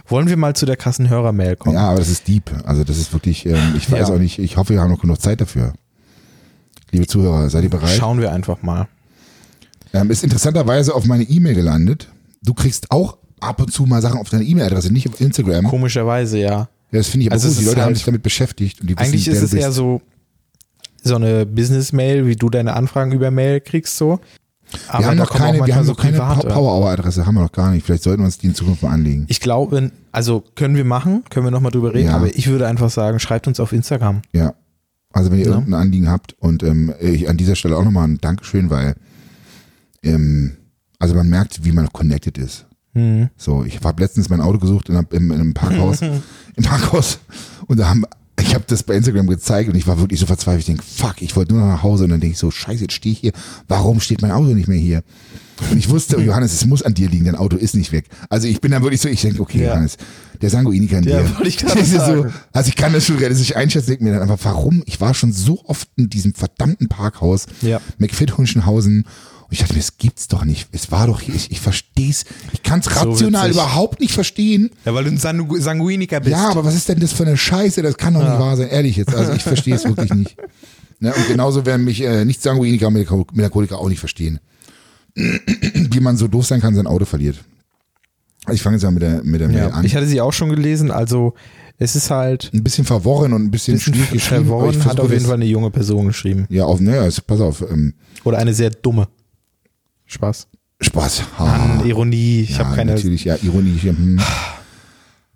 Wollen 0.08 0.28
wir 0.28 0.38
mal 0.38 0.56
zu 0.56 0.66
der 0.66 0.76
krassen 0.76 1.10
Hörermail 1.10 1.56
kommen? 1.56 1.76
Ja, 1.76 1.90
aber 1.90 2.00
das 2.00 2.10
ist 2.10 2.28
deep. 2.28 2.50
Also 2.66 2.84
das 2.84 2.98
ist 2.98 3.14
wirklich, 3.14 3.46
ähm, 3.46 3.76
ich 3.78 3.92
weiß 3.92 4.10
auch 4.10 4.18
nicht, 4.18 4.40
ich 4.40 4.58
hoffe, 4.58 4.74
wir 4.74 4.82
haben 4.82 4.90
noch 4.90 5.02
genug 5.02 5.22
Zeit 5.22 5.40
dafür. 5.40 5.74
Liebe 6.92 7.06
Zuhörer, 7.06 7.50
seid 7.50 7.64
ihr 7.64 7.70
bereit? 7.70 7.96
Schauen 7.98 8.20
wir 8.20 8.32
einfach 8.32 8.62
mal. 8.64 8.88
Ähm, 9.94 10.10
ist 10.10 10.24
interessanterweise 10.24 10.94
auf 10.96 11.06
meine 11.06 11.24
E-Mail 11.24 11.56
gelandet. 11.56 12.10
Du 12.44 12.54
kriegst 12.54 12.92
auch 12.92 13.18
ab 13.40 13.62
und 13.62 13.72
zu 13.72 13.86
mal 13.86 14.02
Sachen 14.02 14.20
auf 14.20 14.30
deine 14.30 14.44
E-Mail-Adresse, 14.44 14.92
nicht 14.92 15.08
auf 15.08 15.20
Instagram. 15.22 15.66
Komischerweise, 15.66 16.40
ja. 16.40 16.50
Ja, 16.52 16.68
das 16.92 17.08
finde 17.08 17.24
ich 17.26 17.28
aber 17.32 17.36
Also 17.36 17.50
gut. 17.50 17.60
Die 17.60 17.66
Leute 17.66 17.78
haben 17.82 17.86
halt- 17.88 17.98
sich 17.98 18.06
damit 18.06 18.24
beschäftigt. 18.24 18.82
Und 18.82 18.90
die 18.90 18.98
wissen, 18.98 19.06
Eigentlich 19.08 19.28
ist 19.28 19.42
es 19.42 19.54
eher 19.54 19.72
so, 19.72 20.02
so 21.04 21.16
eine 21.16 21.46
Business-Mail, 21.46 22.26
wie 22.28 22.36
du 22.36 22.50
deine 22.50 22.74
Anfragen 22.74 23.12
über 23.12 23.32
Mail 23.32 23.62
kriegst, 23.62 23.98
so. 23.98 24.20
Aber 24.88 25.00
Wir 25.04 25.08
haben 25.08 25.18
noch 25.18 25.30
keine, 25.30 25.64
wir 25.66 25.76
haben 25.76 25.86
so 25.86 25.94
keine. 25.94 26.18
Power-Hour-Adresse, 26.18 27.26
haben 27.28 27.36
wir 27.36 27.42
noch 27.42 27.52
gar 27.52 27.70
nicht. 27.72 27.86
Vielleicht 27.86 28.04
sollten 28.04 28.22
wir 28.22 28.26
uns 28.26 28.40
die 28.40 28.48
in 28.48 28.56
Zukunft 28.56 28.82
mal 28.82 28.90
anlegen. 28.92 29.26
Ich 29.28 29.40
glaube, 29.40 29.92
also 30.12 30.44
können 30.56 30.76
wir 30.76 30.86
machen, 30.86 31.24
können 31.30 31.46
wir 31.46 31.52
nochmal 31.52 31.72
drüber 31.72 31.94
reden, 31.94 32.08
Ja. 32.08 32.16
aber 32.16 32.34
ich 32.36 32.48
würde 32.48 32.68
einfach 32.68 32.90
sagen, 32.90 33.20
schreibt 33.20 33.48
uns 33.48 33.60
auf 33.60 33.72
Instagram. 33.72 34.22
Ja. 34.32 34.56
Also 35.12 35.30
wenn 35.30 35.38
ihr 35.40 35.46
Ja. 35.46 35.52
irgendein 35.52 35.80
Anliegen 35.82 36.10
habt 36.10 36.34
und 36.40 36.64
ähm, 36.64 36.92
ich 37.00 37.30
an 37.30 37.38
dieser 37.38 37.56
Stelle 37.56 37.78
auch 37.78 37.84
nochmal 37.84 38.08
ein 38.08 38.18
Dankeschön, 38.20 38.72
weil 38.72 38.96
ähm, 40.04 40.58
also 41.00 41.16
man 41.16 41.28
merkt, 41.30 41.64
wie 41.66 41.72
man 41.72 41.88
connected 41.92 42.38
ist. 42.38 42.66
Mhm. 42.94 43.30
So, 43.38 43.64
ich 43.66 43.80
habe 43.84 44.02
letztens 44.02 44.30
mein 44.30 44.42
Auto 44.42 44.60
gesucht 44.60 44.90
in, 44.90 44.96
in, 44.96 45.06
in 45.12 45.32
einem 45.32 45.54
Parkhaus, 45.54 46.02
im 46.56 46.64
Parkhaus 46.64 47.20
und 47.68 47.80
da 47.80 47.90
haben 47.90 48.06
ich 48.40 48.56
habe 48.56 48.66
das 48.68 48.84
bei 48.84 48.96
Instagram 48.96 49.28
gezeigt 49.28 49.70
und 49.70 49.76
ich 49.76 49.86
war 49.88 50.00
wirklich 50.00 50.20
so 50.20 50.26
verzweifelt. 50.26 50.62
Ich 50.62 50.66
denke, 50.66 50.84
fuck, 50.84 51.22
ich 51.22 51.36
wollte 51.36 51.54
nur 51.54 51.62
noch 51.62 51.72
nach 51.74 51.84
Hause 51.84 52.04
und 52.06 52.10
dann 52.10 52.20
denke 52.20 52.34
ich 52.34 52.40
so, 52.40 52.50
scheiße, 52.52 52.82
jetzt 52.82 52.94
stehe 52.94 53.14
ich 53.14 53.20
hier. 53.20 53.32
Warum 53.68 54.00
steht 54.00 54.22
mein 54.24 54.32
Auto 54.32 54.54
nicht 54.54 54.68
mehr 54.68 54.78
hier? 54.78 55.04
Und 55.72 55.78
ich 55.78 55.88
wusste, 55.90 56.18
Johannes, 56.22 56.52
es 56.54 56.66
muss 56.66 56.82
an 56.82 56.94
dir 56.96 57.10
liegen, 57.10 57.26
dein 57.26 57.36
Auto 57.36 57.56
ist 57.58 57.76
nicht 57.76 57.92
weg. 57.92 58.06
Also 58.30 58.48
ich 58.48 58.60
bin 58.60 58.72
dann 58.72 58.82
wirklich 58.82 59.02
so, 59.02 59.08
ich 59.08 59.22
denke, 59.22 59.40
okay, 59.42 59.60
Ja. 59.62 59.70
Johannes, 59.70 59.98
der 60.42 60.50
Sanguiniker 60.50 60.98
in 60.98 61.04
Ja, 61.06 61.22
dir. 61.22 61.46
ich 61.46 61.62
ist 61.64 61.92
so, 61.92 61.98
sagen. 62.00 62.34
also 62.52 62.68
ich 62.70 62.76
kann 62.76 62.92
das 62.92 63.06
schon 63.06 63.18
realistisch 63.18 63.56
einschätzen, 63.56 63.92
denke 63.92 64.04
mir 64.04 64.14
dann 64.14 64.24
einfach, 64.30 64.44
warum? 64.46 64.84
Ich 64.88 65.00
war 65.00 65.14
schon 65.14 65.32
so 65.32 65.64
oft 65.66 65.88
in 65.96 66.10
diesem 66.10 66.34
verdammten 66.34 66.90
Parkhaus, 66.90 67.46
Ja. 67.62 67.82
McFit 68.00 68.38
Hunschenhausen. 68.38 69.02
Und 69.02 69.08
ich 69.54 69.60
dachte 69.60 69.74
mir, 69.74 69.80
es 69.80 69.98
gibt's 69.98 70.28
doch 70.28 70.44
nicht. 70.46 70.68
Es 70.72 70.92
war 70.92 71.08
doch 71.08 71.22
hier, 71.22 71.36
ich, 71.36 71.52
ich 71.52 71.60
verstehe 71.62 72.10
es. 72.10 72.26
Ich 72.54 72.64
kann 72.64 72.80
es 72.80 72.96
rational 72.96 73.50
witzig. 73.50 73.54
überhaupt 73.62 74.00
nicht 74.00 74.14
verstehen. 74.14 74.72
Ja, 74.86 74.94
weil 74.94 75.04
du 75.06 75.12
ein 75.12 75.18
Sangu 75.18 75.58
Sanguiniker 75.60 76.20
bist. 76.20 76.32
Ja, 76.32 76.50
aber 76.50 76.66
was 76.66 76.76
ist 76.76 76.90
denn 76.90 77.00
das 77.00 77.14
für 77.14 77.24
eine 77.24 77.38
Scheiße? 77.38 77.82
Das 77.82 77.98
kann 77.98 78.14
doch 78.14 78.22
nicht 78.22 78.40
wahr 78.40 78.58
sein. 78.58 78.70
Ehrlich 78.70 78.98
jetzt. 78.98 79.14
Also 79.16 79.34
ich 79.34 79.44
verstehe 79.44 79.76
es 79.76 79.84
wirklich 79.86 80.14
nicht. 80.14 80.36
Ne? 81.00 81.14
Und 81.14 81.28
genauso 81.28 81.66
werden 81.66 81.86
mich 81.86 82.02
äh, 82.02 82.26
nicht 82.26 82.42
Sanguiniker 82.42 82.88
und 82.88 82.96
Melanchol- 82.98 83.28
Melancholiker 83.34 83.78
auch 83.80 83.90
nicht 83.90 84.00
verstehen. 84.00 84.40
Wie 85.16 86.00
man 86.00 86.18
so 86.18 86.28
doof 86.28 86.46
sein 86.46 86.62
kann, 86.62 86.76
sein 86.76 86.88
Auto 86.88 87.06
verliert. 87.06 87.38
Ich 88.52 88.62
fange 88.62 88.76
jetzt 88.76 88.84
mal 88.84 88.92
mit 88.92 89.04
der, 89.04 89.24
mit 89.24 89.40
der 89.40 89.48
Mail 89.48 89.58
ja. 89.58 89.70
an. 89.70 89.86
Ich 89.86 89.96
hatte 89.96 90.08
sie 90.08 90.20
auch 90.20 90.34
schon 90.34 90.50
gelesen, 90.50 90.92
also 90.92 91.34
es 91.78 91.96
ist 91.96 92.10
halt 92.10 92.52
ein 92.54 92.64
bisschen 92.64 92.84
verworren 92.86 93.34
und 93.34 93.44
ein 93.44 93.52
bisschen, 93.52 93.76
bisschen 93.76 93.94
schwierig 93.94 94.12
geschrieben. 94.12 94.46
verworren, 94.48 94.86
hat 94.86 95.00
auf 95.00 95.10
jeden 95.10 95.20
das- 95.24 95.28
Fall 95.28 95.36
eine 95.36 95.46
junge 95.46 95.70
Person 95.72 96.08
geschrieben. 96.08 96.46
Ja, 96.50 96.66
auf, 96.66 96.80
naja, 96.80 97.08
pass 97.26 97.40
auf. 97.42 97.62
Ähm, 97.62 97.94
Oder 98.24 98.40
eine 98.40 98.54
sehr 98.54 98.70
dumme. 98.70 99.08
Spaß. 100.14 100.48
Spaß. 100.82 101.24
Ha. 101.40 101.46
An 101.80 101.86
Ironie, 101.86 102.42
ich 102.42 102.52
ja, 102.52 102.60
habe 102.66 102.76
keine. 102.76 102.94
Natürlich, 102.96 103.24
ja, 103.26 103.36
Ironie. 103.42 103.78
hier, 103.80 103.92
Hm. 103.98 104.20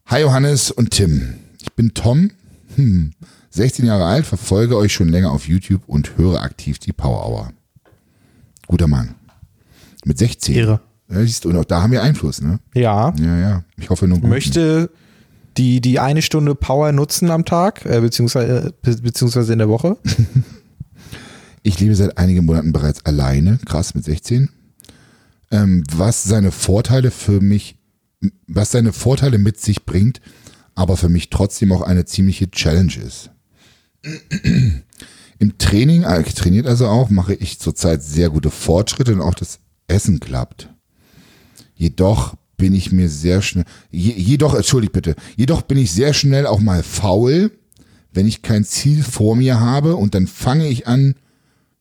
Hi 0.05 0.21
Johannes 0.21 0.71
und 0.71 0.91
Tim. 0.91 1.33
Ich 1.61 1.73
bin 1.73 1.93
Tom, 1.93 2.31
hm, 2.75 3.11
16 3.49 3.85
Jahre 3.85 4.05
alt, 4.05 4.25
verfolge 4.25 4.77
euch 4.77 4.93
schon 4.93 5.09
länger 5.09 5.31
auf 5.31 5.47
YouTube 5.47 5.81
und 5.87 6.17
höre 6.17 6.41
aktiv 6.41 6.79
die 6.79 6.93
Power 6.93 7.25
Hour. 7.27 7.51
Guter 8.67 8.87
Mann. 8.87 9.15
Mit 10.05 10.17
16. 10.17 10.55
Irre. 10.55 10.79
Ja, 11.09 11.21
siehst 11.21 11.43
du, 11.45 11.49
und 11.49 11.57
auch 11.57 11.65
da 11.65 11.81
haben 11.81 11.91
wir 11.91 12.03
Einfluss, 12.03 12.41
ne? 12.41 12.59
Ja, 12.73 13.13
Ja, 13.19 13.37
ja. 13.37 13.63
Ich 13.77 13.89
hoffe 13.89 14.07
nur 14.07 14.19
gut. 14.19 14.29
möchte 14.29 14.89
die, 15.57 15.81
die 15.81 15.99
eine 15.99 16.21
Stunde 16.21 16.53
Power 16.55 16.91
nutzen 16.91 17.31
am 17.31 17.45
Tag, 17.45 17.85
äh, 17.85 17.99
beziehungsweise, 17.99 18.73
be- 18.81 18.97
beziehungsweise 19.01 19.53
in 19.53 19.59
der 19.59 19.69
Woche. 19.69 19.97
Ich 21.63 21.79
lebe 21.81 21.93
seit 21.95 22.17
einigen 22.17 22.45
Monaten 22.45 22.71
bereits 22.71 23.05
alleine, 23.05 23.59
krass 23.65 23.93
mit 23.93 24.05
16. 24.05 24.47
Ähm, 25.49 25.83
was 25.95 26.23
seine 26.23 26.51
Vorteile 26.51 27.11
für 27.11 27.41
mich, 27.41 27.77
was 28.47 28.71
seine 28.71 28.93
Vorteile 28.93 29.37
mit 29.37 29.59
sich 29.59 29.85
bringt, 29.85 30.19
aber 30.75 30.97
für 30.97 31.09
mich 31.09 31.29
trotzdem 31.29 31.71
auch 31.71 31.81
eine 31.81 32.05
ziemliche 32.05 32.51
Challenge 32.51 32.93
ist. 32.95 33.31
Im 35.39 35.57
Training, 35.57 36.03
äh, 36.03 36.23
trainiert 36.23 36.67
also 36.67 36.87
auch, 36.87 37.09
mache 37.09 37.33
ich 37.33 37.59
zurzeit 37.59 38.03
sehr 38.03 38.29
gute 38.29 38.51
Fortschritte 38.51 39.13
und 39.13 39.21
auch 39.21 39.35
das 39.35 39.59
Essen 39.87 40.19
klappt. 40.19 40.69
Jedoch 41.75 42.35
bin 42.57 42.73
ich 42.73 42.91
mir 42.91 43.07
sehr 43.07 43.41
schnell, 43.41 43.65
je, 43.91 44.13
jedoch, 44.13 44.55
entschuldigt 44.55 44.93
bitte, 44.93 45.15
jedoch 45.35 45.61
bin 45.61 45.77
ich 45.77 45.91
sehr 45.91 46.13
schnell 46.13 46.47
auch 46.47 46.59
mal 46.59 46.83
faul, 46.83 47.51
wenn 48.11 48.27
ich 48.27 48.41
kein 48.41 48.65
Ziel 48.65 49.03
vor 49.03 49.35
mir 49.35 49.59
habe 49.59 49.95
und 49.95 50.15
dann 50.15 50.27
fange 50.27 50.67
ich 50.67 50.87
an, 50.87 51.15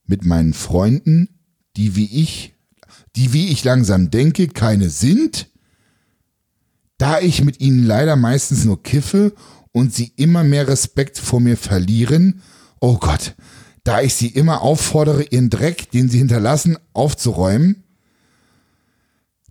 mit 0.07 0.25
meinen 0.25 0.53
Freunden, 0.53 1.29
die 1.77 1.97
wie 1.97 2.07
ich, 2.07 2.55
die 3.17 3.33
wie 3.33 3.49
ich 3.49 3.65
langsam 3.65 4.11
denke, 4.11 4.49
keine 4.49 4.91
sind, 4.91 5.49
da 6.99 7.21
ich 7.21 7.43
mit 7.45 7.61
ihnen 7.61 7.85
leider 7.85 8.17
meistens 8.17 8.65
nur 8.65 8.83
kiffe 8.83 9.35
und 9.73 9.95
sie 9.95 10.13
immer 10.17 10.45
mehr 10.45 10.69
Respekt 10.69 11.19
vor 11.19 11.41
mir 11.41 11.57
verlieren, 11.57 12.43
oh 12.81 12.97
Gott, 12.99 13.35
da 13.85 14.01
ich 14.01 14.15
sie 14.15 14.29
immer 14.29 14.63
auffordere, 14.63 15.23
ihren 15.23 15.51
Dreck, 15.51 15.91
den 15.91 16.09
sie 16.09 16.19
hinterlassen, 16.19 16.79
aufzuräumen, 16.93 17.85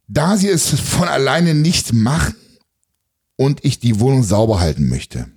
da 0.08 0.38
sie 0.38 0.50
es 0.50 0.70
von 0.70 1.08
alleine 1.08 1.54
nicht 1.54 1.94
machen 1.94 2.36
und 3.38 3.64
ich 3.66 3.80
die 3.80 4.00
Wohnung 4.00 4.24
sauber 4.24 4.60
halten 4.60 4.88
möchte. 4.88 5.28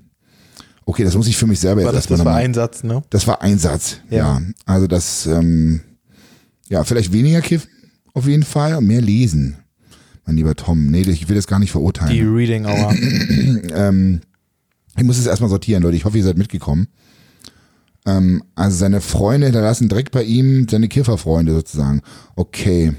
Okay, 0.84 1.04
das 1.04 1.14
muss 1.14 1.26
ich 1.26 1.36
für 1.36 1.46
mich 1.46 1.60
selber 1.60 1.84
War 1.84 1.92
jetzt 1.92 2.10
das, 2.10 2.10
erstmal 2.10 2.18
das 2.18 2.26
war 2.26 2.34
ein 2.34 2.54
Satz, 2.54 2.82
ne? 2.82 3.02
das 3.10 3.26
war 3.26 3.42
ein 3.42 3.58
Satz, 3.58 3.98
ja. 4.10 4.16
Ja. 4.16 4.42
Also 4.64 4.86
das, 4.86 5.26
ähm, 5.26 5.80
ja, 6.68 6.84
vielleicht 6.84 7.12
weniger 7.12 7.40
kiffen, 7.40 7.70
auf 8.18 8.26
jeden 8.26 8.42
Fall, 8.42 8.74
und 8.76 8.86
mehr 8.86 9.00
lesen. 9.00 9.56
Mein 10.26 10.36
lieber 10.36 10.54
Tom, 10.54 10.86
nee, 10.86 11.00
ich 11.02 11.28
will 11.28 11.36
das 11.36 11.46
gar 11.46 11.58
nicht 11.58 11.70
Die 11.70 11.72
verurteilen. 11.72 12.34
Reading 12.34 12.66
Hour. 12.66 12.94
Ähm, 13.74 14.20
ich 14.96 15.04
muss 15.04 15.18
es 15.18 15.26
erstmal 15.26 15.48
sortieren, 15.48 15.82
Leute. 15.82 15.96
Ich 15.96 16.04
hoffe, 16.04 16.18
ihr 16.18 16.24
seid 16.24 16.36
mitgekommen. 16.36 16.88
Ähm, 18.04 18.42
also 18.54 18.76
seine 18.76 19.00
Freunde 19.00 19.46
hinterlassen 19.46 19.88
direkt 19.88 20.12
bei 20.12 20.24
ihm 20.24 20.66
seine 20.68 20.88
Kifferfreunde 20.88 21.52
sozusagen. 21.52 22.02
Okay. 22.36 22.92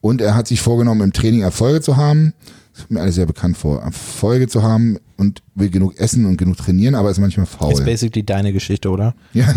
Und 0.00 0.20
er 0.20 0.34
hat 0.34 0.46
sich 0.46 0.60
vorgenommen, 0.60 1.00
im 1.00 1.12
Training 1.12 1.40
Erfolge 1.40 1.80
zu 1.80 1.96
haben. 1.96 2.34
Das 2.72 2.82
kommt 2.82 2.92
mir 2.92 3.00
alles 3.00 3.16
sehr 3.16 3.26
bekannt 3.26 3.56
vor. 3.56 3.82
Erfolge 3.82 4.46
zu 4.46 4.62
haben 4.62 4.98
und 5.16 5.42
will 5.54 5.70
genug 5.70 5.98
essen 5.98 6.26
und 6.26 6.36
genug 6.36 6.56
trainieren, 6.58 6.94
aber 6.94 7.10
ist 7.10 7.18
manchmal 7.18 7.46
faul. 7.46 7.72
Ist 7.72 7.84
basically 7.84 8.24
deine 8.24 8.52
Geschichte, 8.52 8.90
oder? 8.90 9.14
Ja, 9.32 9.52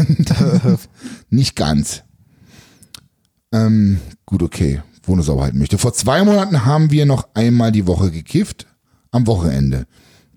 nicht 1.29 1.55
ganz. 1.55 2.03
Ähm, 3.52 3.99
gut, 4.26 4.43
okay. 4.43 4.82
Wohnung 5.04 5.24
sauber 5.24 5.43
halten 5.43 5.58
möchte. 5.58 5.78
Vor 5.78 5.93
zwei 5.93 6.24
Monaten 6.24 6.66
haben 6.66 6.91
wir 6.91 7.06
noch 7.06 7.28
einmal 7.34 7.72
die 7.72 7.88
Woche 7.88 8.12
gekifft, 8.12 8.68
am 9.12 9.28
Wochenende. 9.28 9.86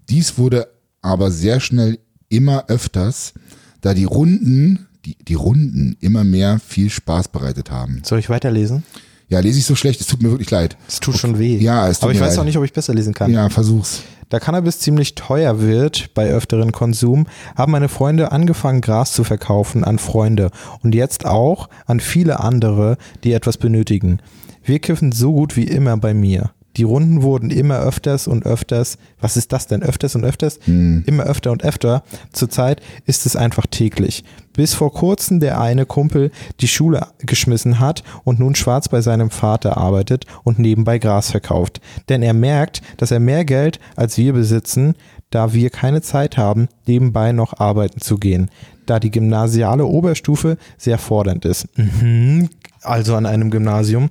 Dies 0.09 0.39
wurde 0.39 0.69
aber 1.03 1.31
sehr 1.31 1.61
schnell 1.61 1.99
immer 2.29 2.67
öfters, 2.69 3.35
da 3.81 3.95
die 3.95 4.05
Runden, 4.05 4.87
die, 5.05 5.17
die 5.17 5.35
Runden 5.35 5.97
immer 6.01 6.25
mehr 6.25 6.59
viel 6.59 6.89
Spaß 6.89 7.29
bereitet 7.29 7.71
haben. 7.71 8.03
Soll 8.05 8.19
ich 8.19 8.31
weiterlesen? 8.31 8.85
Ja, 9.29 9.41
lese 9.41 9.59
ich 9.59 9.65
so 9.65 9.75
schlecht, 9.75 10.01
es 10.01 10.07
tut 10.07 10.23
mir 10.23 10.31
wirklich 10.31 10.51
leid. 10.51 10.77
Es 10.87 11.01
tut 11.01 11.17
schon 11.17 11.39
weh. 11.39 11.57
Ja, 11.57 11.89
es 11.89 11.99
tut 11.99 12.05
Aber 12.05 12.13
ich 12.13 12.19
mir 12.21 12.27
weiß 12.27 12.35
leid. 12.35 12.41
auch 12.41 12.45
nicht, 12.45 12.59
ob 12.59 12.65
ich 12.65 12.73
besser 12.73 12.95
lesen 12.95 13.15
kann. 13.15 13.33
Ja, 13.33 13.49
versuch's. 13.49 14.03
Da 14.29 14.41
Cannabis 14.41 14.81
ziemlich 14.81 15.15
teuer 15.15 15.61
wird 15.61 16.13
bei 16.15 16.29
öfteren 16.29 16.73
Konsum, 16.73 17.27
haben 17.57 17.73
meine 17.73 17.89
Freunde 17.89 18.33
angefangen, 18.33 18.81
Gras 18.81 19.13
zu 19.13 19.23
verkaufen 19.25 19.85
an 19.85 19.99
Freunde 19.99 20.51
und 20.83 20.95
jetzt 20.95 21.25
auch 21.27 21.69
an 21.87 22.01
viele 22.01 22.41
andere, 22.41 22.97
die 23.23 23.33
etwas 23.33 23.59
benötigen. 23.59 24.21
Wir 24.63 24.79
kiffen 24.79 25.13
so 25.13 25.33
gut 25.33 25.57
wie 25.57 25.65
immer 25.65 25.97
bei 25.97 26.15
mir. 26.15 26.51
Die 26.77 26.83
Runden 26.83 27.23
wurden 27.23 27.51
immer 27.51 27.79
öfters 27.81 28.27
und 28.27 28.45
öfters. 28.47 28.99
Was 29.21 29.37
ist 29.37 29.53
das 29.53 29.69
denn? 29.69 29.83
Öfters 29.85 30.17
und 30.17 30.25
öfters? 30.25 30.59
Immer 30.67 31.23
öfter 31.25 31.53
und 31.53 31.63
öfter. 31.63 32.03
Zurzeit 32.33 32.81
ist 33.07 33.27
es 33.27 33.37
einfach 33.37 33.67
täglich. 33.71 34.25
Bis 34.55 34.73
vor 34.75 34.93
kurzem 34.93 35.41
der 35.41 35.61
eine 35.61 35.85
Kumpel 35.85 36.31
die 36.61 36.69
Schule 36.69 37.07
geschmissen 37.19 37.81
hat 37.81 38.03
und 38.25 38.39
nun 38.39 38.55
schwarz 38.55 38.89
bei 38.89 39.01
seinem 39.03 39.31
Vater 39.31 39.77
arbeitet 39.77 40.25
und 40.45 40.59
nebenbei 40.59 40.99
Gras 40.99 41.31
verkauft. 41.31 41.81
Denn 42.09 42.23
er 42.23 42.35
merkt, 42.35 42.81
dass 42.97 43.11
er 43.11 43.21
mehr 43.21 43.45
Geld 43.45 43.79
als 43.97 44.17
wir 44.17 44.33
besitzen, 44.33 44.95
da 45.31 45.53
wir 45.53 45.71
keine 45.71 46.01
Zeit 46.03 46.37
haben, 46.39 46.69
nebenbei 46.87 47.33
noch 47.33 47.59
arbeiten 47.59 48.01
zu 48.01 48.17
gehen, 48.19 48.49
da 48.87 49.01
die 49.01 49.11
gymnasiale 49.11 49.85
Oberstufe 49.85 50.57
sehr 50.79 50.99
fordernd 50.99 51.45
ist. 51.45 51.67
Mhm. 51.77 52.49
Also 52.83 53.17
an 53.17 53.27
einem 53.27 53.51
Gymnasium. 53.51 54.11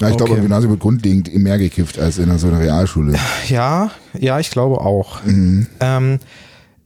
Ja, 0.00 0.08
ich 0.08 0.16
glaube, 0.16 0.32
Okay. 0.32 0.40
im 0.40 0.46
Gymnasium 0.46 0.72
wird 0.72 0.80
grundlegend 0.80 1.32
mehr 1.36 1.58
gekifft 1.58 2.00
als 2.00 2.18
in 2.18 2.36
so 2.38 2.48
einer 2.48 2.58
Realschule. 2.58 3.14
Ja, 3.48 3.92
ja, 4.18 4.40
ich 4.40 4.50
glaube 4.50 4.80
auch. 4.80 5.20
Ähm, 5.24 6.18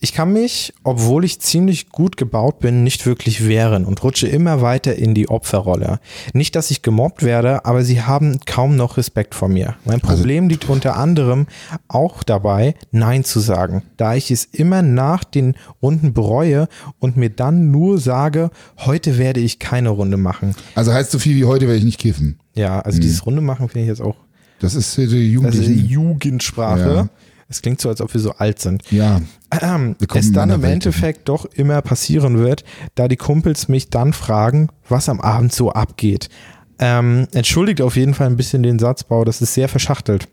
ich 0.01 0.13
kann 0.13 0.33
mich, 0.33 0.73
obwohl 0.85 1.25
ich 1.25 1.41
ziemlich 1.41 1.89
gut 1.91 2.17
gebaut 2.17 2.61
bin, 2.61 2.85
nicht 2.85 3.05
wirklich 3.07 3.47
wehren 3.49 3.85
und 3.85 4.03
rutsche 4.05 4.29
immer 4.29 4.61
weiter 4.63 4.95
in 4.95 5.15
die 5.15 5.29
Opferrolle. 5.29 5.99
Nicht, 6.33 6.55
dass 6.55 6.71
ich 6.71 6.83
gemobbt 6.83 7.23
werde, 7.25 7.65
aber 7.65 7.83
sie 7.83 8.03
haben 8.03 8.39
kaum 8.47 8.77
noch 8.77 8.97
Respekt 8.97 9.35
vor 9.35 9.49
mir. 9.49 9.75
Mein 9.85 10.01
Problem 10.01 10.49
liegt 10.49 10.69
unter 10.69 10.97
anderem 10.97 11.47
auch 11.89 12.23
dabei, 12.23 12.75
Nein 12.93 13.25
zu 13.25 13.41
sagen, 13.41 13.83
da 13.97 14.15
ich 14.15 14.31
es 14.31 14.45
immer 14.45 14.83
nach 14.83 15.25
den 15.25 15.57
Runden 15.83 16.13
bereue 16.13 16.69
und 17.01 17.17
mir 17.17 17.31
dann 17.31 17.71
nur 17.71 17.99
sage, 17.99 18.51
heute 18.79 19.19
werde 19.19 19.41
ich 19.41 19.59
keine 19.59 19.89
Runde 19.89 20.17
machen. 20.17 20.55
Also 20.75 20.93
heißt 20.93 21.11
so 21.11 21.19
viel 21.19 21.37
wie 21.37 21.45
heute 21.45 21.67
werde 21.67 21.79
ich 21.79 21.85
nicht 21.85 21.99
kiffen. 21.99 22.39
Ja, 22.55 22.81
also 22.81 23.01
dieses 23.01 23.27
Runde 23.27 23.41
machen 23.41 23.69
finde 23.69 23.83
ich 23.85 23.89
jetzt 23.89 24.03
auch 24.03 24.17
Das 24.61 24.75
ist 24.75 24.97
die 24.97 25.03
ist 25.05 25.13
Jugendlichen. 25.13 25.87
Jugendsprache. 25.87 26.95
Ja. 26.95 27.09
Es 27.49 27.63
klingt 27.63 27.81
so, 27.81 27.89
als 27.89 28.01
ob 28.01 28.13
wir 28.13 28.21
so 28.21 28.33
alt 28.33 28.61
sind. 28.61 28.83
ja, 28.91 29.21
Ähm, 29.51 29.97
es 30.15 30.33
dann 30.33 30.51
im. 30.51 30.65
Endeffekt 30.65 31.29
doch 31.29 31.47
immer 31.47 31.81
passieren 31.81 32.39
wird, 32.39 32.65
da 32.95 33.09
die 33.09 33.17
Kumpels 33.17 33.69
mich 33.69 33.89
dann 33.89 34.13
fragen, 34.13 34.69
was 34.89 35.09
am 35.09 35.21
Abend 35.21 35.53
so 35.53 35.73
abgeht. 35.73 36.29
Ähm, 36.79 37.27
entschuldigt 37.33 37.81
auf 37.81 37.97
jeden 37.97 38.15
Fall 38.15 38.27
ein 38.27 38.37
bisschen 38.37 38.63
den 38.63 38.79
Satzbau, 38.79 39.25
das 39.25 39.41
ist 39.41 39.55
sehr 39.55 39.69
verschachtelt. 39.69 40.29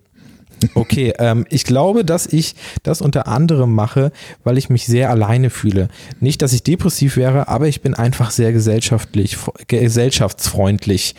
Okay, 0.74 1.14
ähm, 1.20 1.45
ich 1.49 1.64
glaube, 1.64 2.06
dass 2.06 2.26
ich 2.28 2.56
das 2.84 3.01
unter 3.01 3.28
anderem 3.28 3.74
mache, 3.74 4.12
weil 4.43 4.58
ich 4.58 4.70
mich 4.70 4.86
sehr 4.86 5.10
alleine 5.10 5.49
fühle. 5.49 5.89
Nicht, 6.20 6.41
dass 6.41 6.53
ich 6.53 6.64
depressiv 6.64 7.18
wäre, 7.18 7.47
aber 7.47 7.68
ich 7.68 7.82
bin 7.82 7.93
einfach 7.93 8.32
sehr 8.32 8.51
gesellschaftlich, 8.51 9.38
gesellschaftsfreundlich. 9.68 11.16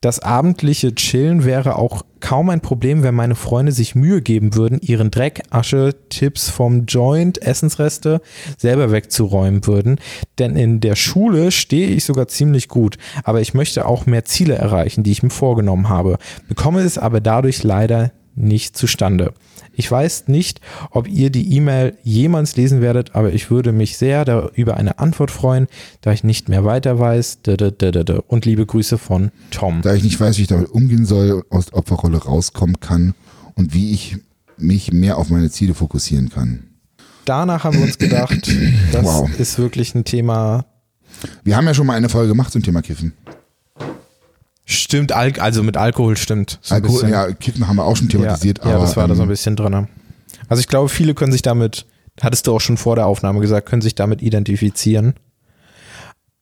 Das 0.00 0.20
abendliche 0.20 0.94
Chillen 0.94 1.44
wäre 1.44 1.76
auch 1.76 2.02
kaum 2.20 2.50
ein 2.50 2.60
Problem, 2.60 3.02
wenn 3.02 3.14
meine 3.14 3.34
Freunde 3.34 3.72
sich 3.72 3.94
Mühe 3.94 4.22
geben 4.22 4.54
würden, 4.54 4.80
ihren 4.80 5.10
Dreck, 5.10 5.42
Asche, 5.50 5.94
Tipps 6.08 6.48
vom 6.50 6.86
Joint, 6.86 7.40
Essensreste 7.42 8.20
selber 8.56 8.90
wegzuräumen 8.92 9.66
würden. 9.66 10.00
Denn 10.38 10.56
in 10.56 10.80
der 10.80 10.96
Schule 10.96 11.50
stehe 11.50 11.88
ich 11.88 12.04
sogar 12.04 12.28
ziemlich 12.28 12.68
gut. 12.68 12.96
Aber 13.24 13.40
ich 13.40 13.54
möchte 13.54 13.86
auch 13.86 14.06
mehr 14.06 14.24
Ziele 14.24 14.54
erreichen, 14.54 15.02
die 15.02 15.12
ich 15.12 15.22
mir 15.22 15.30
vorgenommen 15.30 15.88
habe. 15.88 16.18
Bekomme 16.48 16.80
es 16.80 16.98
aber 16.98 17.20
dadurch 17.20 17.62
leider 17.62 18.12
nicht 18.38 18.76
zustande. 18.76 19.32
Ich 19.72 19.90
weiß 19.90 20.26
nicht, 20.28 20.60
ob 20.90 21.08
ihr 21.08 21.30
die 21.30 21.54
E-Mail 21.54 21.96
jemals 22.02 22.56
lesen 22.56 22.80
werdet, 22.80 23.14
aber 23.14 23.32
ich 23.32 23.50
würde 23.50 23.70
mich 23.72 23.96
sehr 23.96 24.50
über 24.54 24.76
eine 24.76 24.98
Antwort 24.98 25.30
freuen, 25.30 25.68
da 26.00 26.12
ich 26.12 26.24
nicht 26.24 26.48
mehr 26.48 26.64
weiter 26.64 26.98
weiß. 26.98 27.38
Und 28.26 28.44
liebe 28.44 28.66
Grüße 28.66 28.98
von 28.98 29.30
Tom. 29.50 29.82
da 29.82 29.94
ich 29.94 30.02
nicht 30.02 30.18
weiß, 30.20 30.38
wie 30.38 30.42
ich 30.42 30.48
damit 30.48 30.70
umgehen 30.70 31.06
soll, 31.06 31.44
aus 31.50 31.66
der 31.66 31.74
Opferrolle 31.78 32.18
rauskommen 32.18 32.80
kann 32.80 33.14
und 33.54 33.72
wie 33.74 33.92
ich 33.92 34.16
mich 34.56 34.92
mehr 34.92 35.16
auf 35.18 35.30
meine 35.30 35.50
Ziele 35.50 35.74
fokussieren 35.74 36.28
kann. 36.30 36.64
Danach 37.24 37.62
haben 37.64 37.76
wir 37.76 37.84
uns 37.84 37.98
gedacht, 37.98 38.50
das 38.92 39.04
Wow. 39.04 39.30
ist 39.38 39.58
wirklich 39.58 39.94
ein 39.94 40.04
Thema. 40.04 40.64
Wir 41.44 41.56
haben 41.56 41.66
ja 41.66 41.74
schon 41.74 41.86
mal 41.86 41.94
eine 41.94 42.08
Folge 42.08 42.28
gemacht 42.28 42.52
zum 42.52 42.62
Thema 42.62 42.82
Kiffen. 42.82 43.12
Stimmt, 44.70 45.12
Al 45.12 45.32
also 45.38 45.62
mit 45.62 45.78
Alkohol 45.78 46.18
stimmt. 46.18 46.58
So 46.60 46.74
Alkohol, 46.74 47.08
ja, 47.08 47.32
Kiffen 47.32 47.66
haben 47.66 47.76
wir 47.76 47.84
auch 47.84 47.96
schon 47.96 48.10
thematisiert, 48.10 48.58
ja, 48.58 48.64
aber 48.64 48.72
ja, 48.74 48.80
das 48.80 48.98
war 48.98 49.08
da 49.08 49.14
so 49.14 49.22
ein 49.22 49.24
ähm, 49.24 49.30
bisschen 49.30 49.56
drin. 49.56 49.88
Also 50.48 50.60
ich 50.60 50.68
glaube, 50.68 50.90
viele 50.90 51.14
können 51.14 51.32
sich 51.32 51.40
damit, 51.40 51.86
hattest 52.20 52.46
du 52.46 52.54
auch 52.54 52.60
schon 52.60 52.76
vor 52.76 52.94
der 52.94 53.06
Aufnahme 53.06 53.40
gesagt, 53.40 53.66
können 53.66 53.80
sich 53.80 53.94
damit 53.94 54.20
identifizieren. 54.20 55.14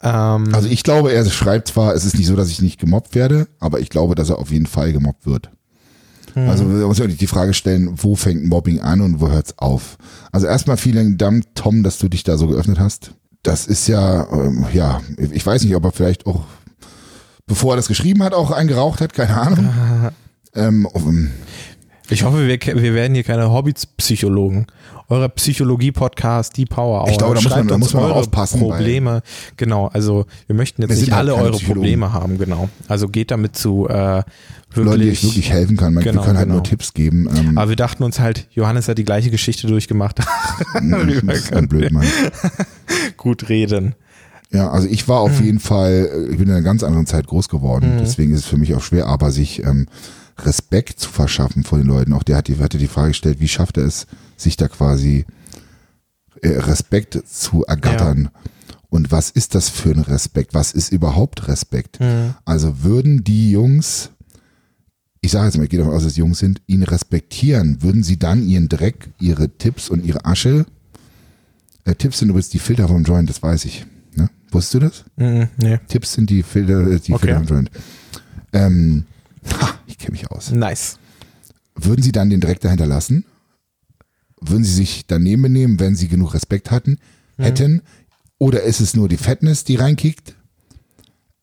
Ähm, 0.03 0.53
also 0.53 0.68
ich 0.68 0.83
glaube, 0.83 1.12
er 1.12 1.24
schreibt 1.27 1.68
zwar, 1.68 1.95
es 1.95 2.05
ist 2.05 2.18
nicht 2.18 2.27
so, 2.27 2.35
dass 2.35 2.51
ich 2.51 2.61
nicht 2.61 2.81
gemobbt 2.81 3.14
werde, 3.14 3.47
aber 3.61 3.79
ich 3.79 3.91
glaube, 3.91 4.16
dass 4.16 4.29
er 4.29 4.39
auf 4.39 4.51
jeden 4.51 4.66
Fall 4.66 4.93
gemobbt 4.93 5.24
wird. 5.24 5.51
Hm. 6.35 6.49
Also 6.49 6.68
wir 6.68 6.87
müssen 6.89 7.05
uns 7.05 7.16
die 7.16 7.29
Frage 7.29 7.55
stellen, 7.55 7.91
wo 7.95 8.16
fängt 8.16 8.45
Mobbing 8.45 8.81
an 8.81 9.03
und 9.03 9.20
wo 9.20 9.29
hört's 9.29 9.55
auf? 9.57 9.99
Also 10.33 10.49
erstmal 10.49 10.79
vielen 10.79 11.16
Dank, 11.16 11.45
Tom, 11.55 11.85
dass 11.85 11.99
du 11.99 12.09
dich 12.09 12.24
da 12.24 12.37
so 12.37 12.49
geöffnet 12.49 12.81
hast. 12.81 13.12
Das 13.45 13.68
ist 13.68 13.87
ja, 13.87 14.27
ähm, 14.33 14.66
ja, 14.72 15.01
ich 15.31 15.47
weiß 15.47 15.62
nicht, 15.62 15.77
ob 15.77 15.85
er 15.85 15.93
vielleicht 15.93 16.27
auch, 16.27 16.45
bevor 17.47 17.74
er 17.74 17.76
das 17.76 17.88
geschrieben 17.88 18.22
hat, 18.22 18.34
auch 18.34 18.51
eingeraucht 18.51 19.01
hat, 19.01 19.14
keine 19.14 19.36
Ahnung. 19.40 19.68
ähm, 20.55 20.86
um, 20.86 21.30
ich 22.09 22.24
hoffe, 22.24 22.47
wir, 22.47 22.61
wir 22.61 22.94
werden 22.94 23.14
hier 23.14 23.24
keine 23.24 23.51
Hobbypsychologen. 23.51 24.66
Euer 25.09 25.28
Psychologie-Podcast, 25.28 26.57
die 26.57 26.64
Power 26.66 27.03
Hour. 27.03 27.11
Ich 27.11 27.18
glaube, 27.18 27.36
da 27.36 27.40
muss 27.40 27.51
man- 27.55 27.68
da 27.68 27.78
muss 27.78 27.94
man 27.94 28.03
eure 28.05 28.14
aufpassen, 28.14 28.59
Probleme. 28.59 29.22
Genau, 29.57 29.86
also 29.86 30.26
wir 30.49 30.57
möchten 30.57 30.82
jetzt 30.82 30.90
Wir 30.90 30.97
nicht 30.97 31.12
halt 31.12 31.30
alle 31.30 31.34
eure. 31.36 31.59
Probleme 31.61 32.12
haben, 32.12 32.38
genau. 32.38 32.68
Also 32.88 33.07
geht 33.09 33.30
damit 33.30 33.55
zu 33.57 33.88
äh, 33.88 34.24
wirklich. 34.72 34.84
Leute, 34.84 34.99
die 35.05 35.09
ich 35.11 35.22
wirklich 35.22 35.51
helfen 35.53 35.76
kann. 35.76 35.94
Man, 35.94 36.03
Genau, 36.03 36.22
wir 36.22 36.24
können 36.26 36.38
halt 36.38 36.47
genau. 36.49 36.57
nur 36.57 36.64
Tipps 36.64 36.92
geben. 36.92 37.28
Ähm, 37.36 37.57
Aber 37.57 37.68
wir 37.68 37.76
dachten 37.76 38.03
uns 38.03 38.18
halt, 38.18 38.49
Johannes 38.51 38.88
hat 38.88 38.99
die 38.99 39.05
gleiche 39.05 39.30
Geschichte 39.30 39.68
durchgemacht. 39.68 40.18
Darüber 40.74 41.20
das 41.34 41.51
ist 41.51 41.68
blöd, 41.68 41.92
Mann. 41.92 42.05
gut 43.16 43.49
reden. 43.49 43.94
Ja, 44.53 44.70
also 44.70 44.88
ich 44.88 45.09
war 45.09 45.20
auf 45.20 45.40
jeden 45.40 45.59
Fall, 45.59 46.09
äh, 46.12 46.30
ich 46.30 46.38
bin 46.38 46.49
in 46.49 46.55
einer 46.55 46.62
ganz 46.62 46.82
anderen 46.82 47.07
Zeit 47.07 47.26
groß 47.26 47.49
geworden. 47.49 47.99
Deswegen 48.01 48.32
ist 48.32 48.40
es 48.40 48.47
für 48.47 48.57
mich 48.57 48.74
auch 48.74 48.82
schwer, 48.82 49.07
aber 49.07 49.32
sich 49.32 49.64
ähm, 49.64 49.86
Respekt 50.38 51.01
zu 51.01 51.11
verschaffen 51.11 51.64
vor 51.64 51.78
den 51.78 51.86
Leuten. 51.86 52.12
Auch 52.12 52.22
der 52.22 52.36
hat 52.36 52.49
die, 52.49 52.59
hatte 52.59 52.78
die 52.78 52.86
Frage 52.86 53.09
gestellt, 53.09 53.40
wie 53.40 53.49
schafft 53.49 53.76
er 53.76 53.84
es, 53.84 54.07
sich 54.36 54.57
da 54.57 54.68
quasi 54.68 55.24
äh, 56.42 56.49
Respekt 56.49 57.22
zu 57.26 57.64
ergattern. 57.64 58.30
Und 58.88 59.11
was 59.11 59.30
ist 59.30 59.55
das 59.55 59.68
für 59.68 59.90
ein 59.90 60.01
Respekt? 60.01 60.55
Was 60.55 60.72
ist 60.72 60.92
überhaupt 60.92 61.49
Respekt? 61.49 61.99
Hm. 61.99 62.34
Also 62.44 62.84
würden 62.84 63.24
die 63.24 63.51
Jungs, 63.51 64.11
ich 65.20 65.32
sage 65.32 65.47
jetzt 65.47 65.57
mal, 65.57 65.64
ich 65.64 65.70
gehe 65.70 65.80
davon 65.80 65.94
aus, 65.94 66.03
dass 66.03 66.12
es 66.12 66.18
Jungs 66.18 66.38
sind, 66.38 66.62
ihn 66.66 66.82
respektieren, 66.82 67.82
würden 67.82 68.03
sie 68.03 68.18
dann 68.18 68.47
ihren 68.47 68.68
Dreck, 68.68 69.11
ihre 69.18 69.49
Tipps 69.49 69.88
und 69.88 70.05
ihre 70.05 70.24
Asche, 70.24 70.66
äh, 71.84 71.94
Tipps 71.94 72.18
sind 72.18 72.28
übrigens 72.28 72.51
die 72.51 72.59
Filter 72.59 72.88
vom 72.88 73.03
Joint, 73.05 73.28
das 73.28 73.42
weiß 73.42 73.64
ich. 73.64 73.86
Ne? 74.16 74.28
Wusstest 74.50 74.74
du 74.74 74.78
das? 74.80 75.04
Mhm, 75.16 75.48
nee. 75.56 75.78
Tipps 75.88 76.12
sind 76.14 76.30
die 76.30 76.42
Filter, 76.42 76.86
äh, 76.86 76.98
die 77.00 77.12
Okay. 77.12 77.36
Filter. 77.36 77.64
Ähm, 78.52 79.04
ha, 79.60 79.74
ich 79.86 79.98
kenne 79.98 80.12
mich 80.12 80.30
aus. 80.30 80.50
Nice. 80.50 80.98
Würden 81.74 82.02
sie 82.02 82.12
dann 82.12 82.30
den 82.30 82.40
Dreck 82.40 82.60
dahinter 82.60 82.86
lassen? 82.86 83.24
Würden 84.40 84.64
sie 84.64 84.72
sich 84.74 85.06
daneben 85.06 85.42
benehmen, 85.42 85.80
wenn 85.80 85.94
sie 85.96 86.08
genug 86.08 86.34
Respekt 86.34 86.70
hatten, 86.70 86.98
hätten? 87.38 87.82
Oder 88.38 88.62
ist 88.62 88.80
es 88.80 88.94
nur 88.94 89.08
die 89.08 89.16
Fatness, 89.16 89.64
die 89.64 89.76
reinkickt? 89.76 90.34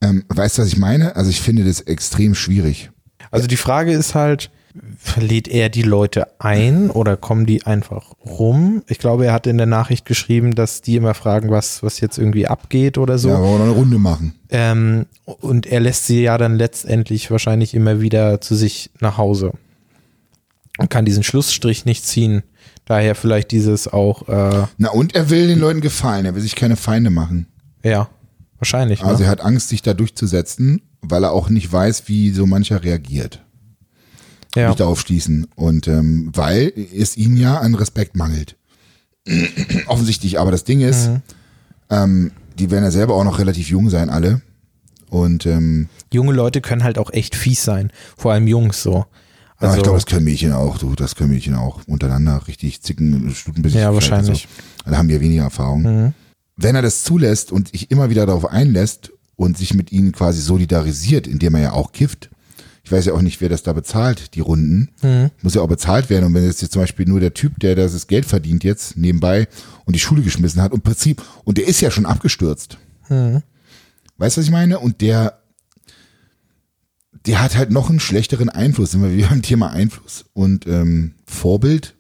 Ähm, 0.02 0.24
weißt 0.30 0.58
du, 0.58 0.62
was 0.62 0.68
ich 0.70 0.78
meine? 0.78 1.16
Also 1.16 1.30
ich 1.30 1.42
finde 1.42 1.64
das 1.64 1.82
extrem 1.82 2.36
schwierig. 2.36 2.92
Also 3.32 3.48
die 3.48 3.58
Frage 3.58 3.92
ist 3.94 4.16
halt, 4.16 4.52
lädt 5.20 5.48
er 5.48 5.70
die 5.70 5.84
Leute 5.84 6.28
ein 6.40 6.90
oder 6.90 7.18
kommen 7.18 7.46
die 7.46 7.66
einfach 7.66 8.14
rum? 8.26 8.84
Ich 8.88 8.98
glaube, 8.98 9.26
er 9.28 9.34
hat 9.34 9.46
in 9.46 9.58
der 9.58 9.68
Nachricht 9.68 10.06
geschrieben, 10.06 10.56
dass 10.56 10.82
die 10.82 10.96
immer 10.96 11.14
fragen, 11.14 11.52
was, 11.52 11.84
was 11.84 12.00
jetzt 12.00 12.18
irgendwie 12.18 12.48
abgeht 12.48 12.98
oder 12.98 13.18
so. 13.18 13.30
Ja, 13.30 13.40
noch 13.40 13.60
eine 13.60 13.70
Runde 13.70 14.00
machen. 14.00 14.34
Ähm, 14.50 15.06
und 15.26 15.66
er 15.68 15.80
lässt 15.80 16.08
sie 16.08 16.24
ja 16.24 16.38
dann 16.38 16.56
letztendlich 16.56 17.30
wahrscheinlich 17.30 17.74
immer 17.74 18.02
wieder 18.02 18.42
zu 18.42 18.56
sich 18.56 18.90
nach 19.00 19.18
Hause. 19.18 19.54
Und 20.80 20.90
kann 20.90 21.06
diesen 21.06 21.24
Schlussstrich 21.24 21.86
nicht 21.86 22.06
ziehen. 22.06 22.42
Daher 22.86 23.16
vielleicht 23.16 23.52
dieses 23.52 23.88
auch, 23.88 24.28
äh, 24.28 24.66
Na 24.78 24.90
und 24.90 25.16
er 25.16 25.30
will 25.30 25.48
den 25.48 25.60
Leuten 25.60 25.82
gefallen, 25.82 26.26
er 26.26 26.36
will 26.36 26.42
sich 26.42 26.56
keine 26.56 26.76
Feinde 26.76 27.12
machen. 27.12 27.48
ja, 27.84 28.10
wahrscheinlich. 28.58 29.04
Also 29.04 29.20
ne? 29.20 29.26
er 29.26 29.32
hat 29.32 29.42
Angst, 29.42 29.70
sich 29.70 29.82
da 29.82 29.94
durchzusetzen, 29.94 30.82
weil 31.02 31.24
er 31.24 31.32
auch 31.32 31.50
nicht 31.50 31.72
weiß, 31.72 32.08
wie 32.08 32.32
so 32.32 32.46
mancher 32.46 32.84
reagiert. 32.84 33.44
Ja. 34.56 34.68
Nicht 34.70 34.80
darauf 34.80 35.00
schließen. 35.02 35.48
Und 35.56 35.88
ähm, 35.88 36.30
weil 36.34 36.72
es 36.96 37.18
ihnen 37.18 37.38
ja 37.38 37.60
an 37.60 37.76
Respekt 37.76 38.16
mangelt. 38.16 38.56
Offensichtlich, 39.88 40.40
aber 40.40 40.52
das 40.52 40.64
Ding 40.64 40.82
ist, 40.82 41.08
Mhm. 41.10 41.22
ähm, 41.90 42.32
die 42.60 42.70
werden 42.72 42.84
ja 42.84 42.92
selber 42.92 43.16
auch 43.16 43.24
noch 43.24 43.40
relativ 43.40 43.70
jung 43.70 43.90
sein, 43.90 44.10
alle. 44.10 44.42
Und 45.10 45.46
ähm, 45.46 45.90
Junge 46.12 46.34
Leute 46.34 46.62
können 46.62 46.84
halt 46.84 46.98
auch 46.98 47.12
echt 47.12 47.36
fies 47.36 47.64
sein. 47.64 47.92
Vor 48.18 48.32
allem 48.34 48.48
Jungs 48.48 48.82
so. 48.82 48.94
ja, 48.94 49.06
Also, 49.60 49.78
ich 49.78 49.84
glaube, 49.84 49.98
das 49.98 50.06
können 50.06 50.26
Mädchen 50.26 50.52
auch, 50.54 50.78
du, 50.78 50.96
das 50.96 51.16
können 51.16 51.32
Mädchen 51.32 51.56
auch 51.56 51.82
untereinander 51.88 52.48
richtig 52.48 52.82
zicken, 52.82 53.32
Stutenbesicht. 53.34 53.82
Ja, 53.82 53.94
wahrscheinlich. 53.94 54.48
So. 54.86 54.92
Da 54.92 54.98
haben 54.98 55.10
wir 55.10 55.22
weniger 55.22 55.44
Erfahrung. 55.44 55.82
Mhm. 55.84 56.14
Wenn 56.58 56.76
er 56.76 56.82
das 56.82 57.04
zulässt 57.04 57.52
und 57.52 57.70
sich 57.70 57.90
immer 57.92 58.10
wieder 58.10 58.26
darauf 58.26 58.46
einlässt 58.46 59.12
und 59.36 59.58
sich 59.58 59.74
mit 59.74 59.92
ihnen 59.92 60.12
quasi 60.12 60.42
solidarisiert, 60.42 61.26
indem 61.28 61.56
er 61.56 61.62
ja 61.62 61.72
auch 61.74 61.92
kifft, 61.92 62.30
ich 62.84 62.92
weiß 62.92 63.06
ja 63.06 63.14
auch 63.14 63.22
nicht, 63.22 63.40
wer 63.40 63.48
das 63.48 63.64
da 63.64 63.72
bezahlt, 63.72 64.36
die 64.36 64.42
Runden. 64.42 64.90
Mhm. 65.02 65.32
Muss 65.42 65.54
ja 65.54 65.62
auch 65.62 65.70
bezahlt 65.70 66.10
werden. 66.10 66.26
Und 66.26 66.34
wenn 66.34 66.44
jetzt, 66.44 66.62
jetzt 66.62 66.74
zum 66.74 66.82
Beispiel 66.82 67.06
nur 67.08 67.22
der 67.22 67.34
Typ, 67.34 67.60
der 67.60 67.76
das 67.76 68.08
Geld 68.08 68.26
verdient 68.26 68.66
jetzt 68.66 68.98
nebenbei 68.98 69.48
und 69.86 69.96
die 69.96 70.00
Schule 70.00 70.22
geschmissen 70.22 70.62
hat, 70.62 70.74
und 70.74 70.80
im 70.80 70.84
Prinzip, 70.84 71.24
und 71.46 71.58
der 71.58 71.68
ist 71.68 71.80
ja 71.80 71.92
schon 71.92 72.06
abgestürzt. 72.06 72.78
Mhm. 73.10 73.42
Weißt 74.18 74.36
du, 74.36 74.42
was 74.42 74.46
ich 74.46 74.52
meine? 74.52 74.80
Und 74.80 75.00
der, 75.00 75.40
der 77.26 77.42
hat 77.42 77.56
halt 77.56 77.72
noch 77.72 77.90
einen 77.90 78.02
schlechteren 78.02 78.50
Einfluss. 78.50 78.92
Sind 78.92 79.02
wir 79.02 79.16
wieder 79.16 79.30
beim 79.30 79.42
Thema 79.42 79.70
Einfluss. 79.70 80.26
Und 80.34 80.68
ähm, 80.68 81.14
Vorbild 81.26 81.96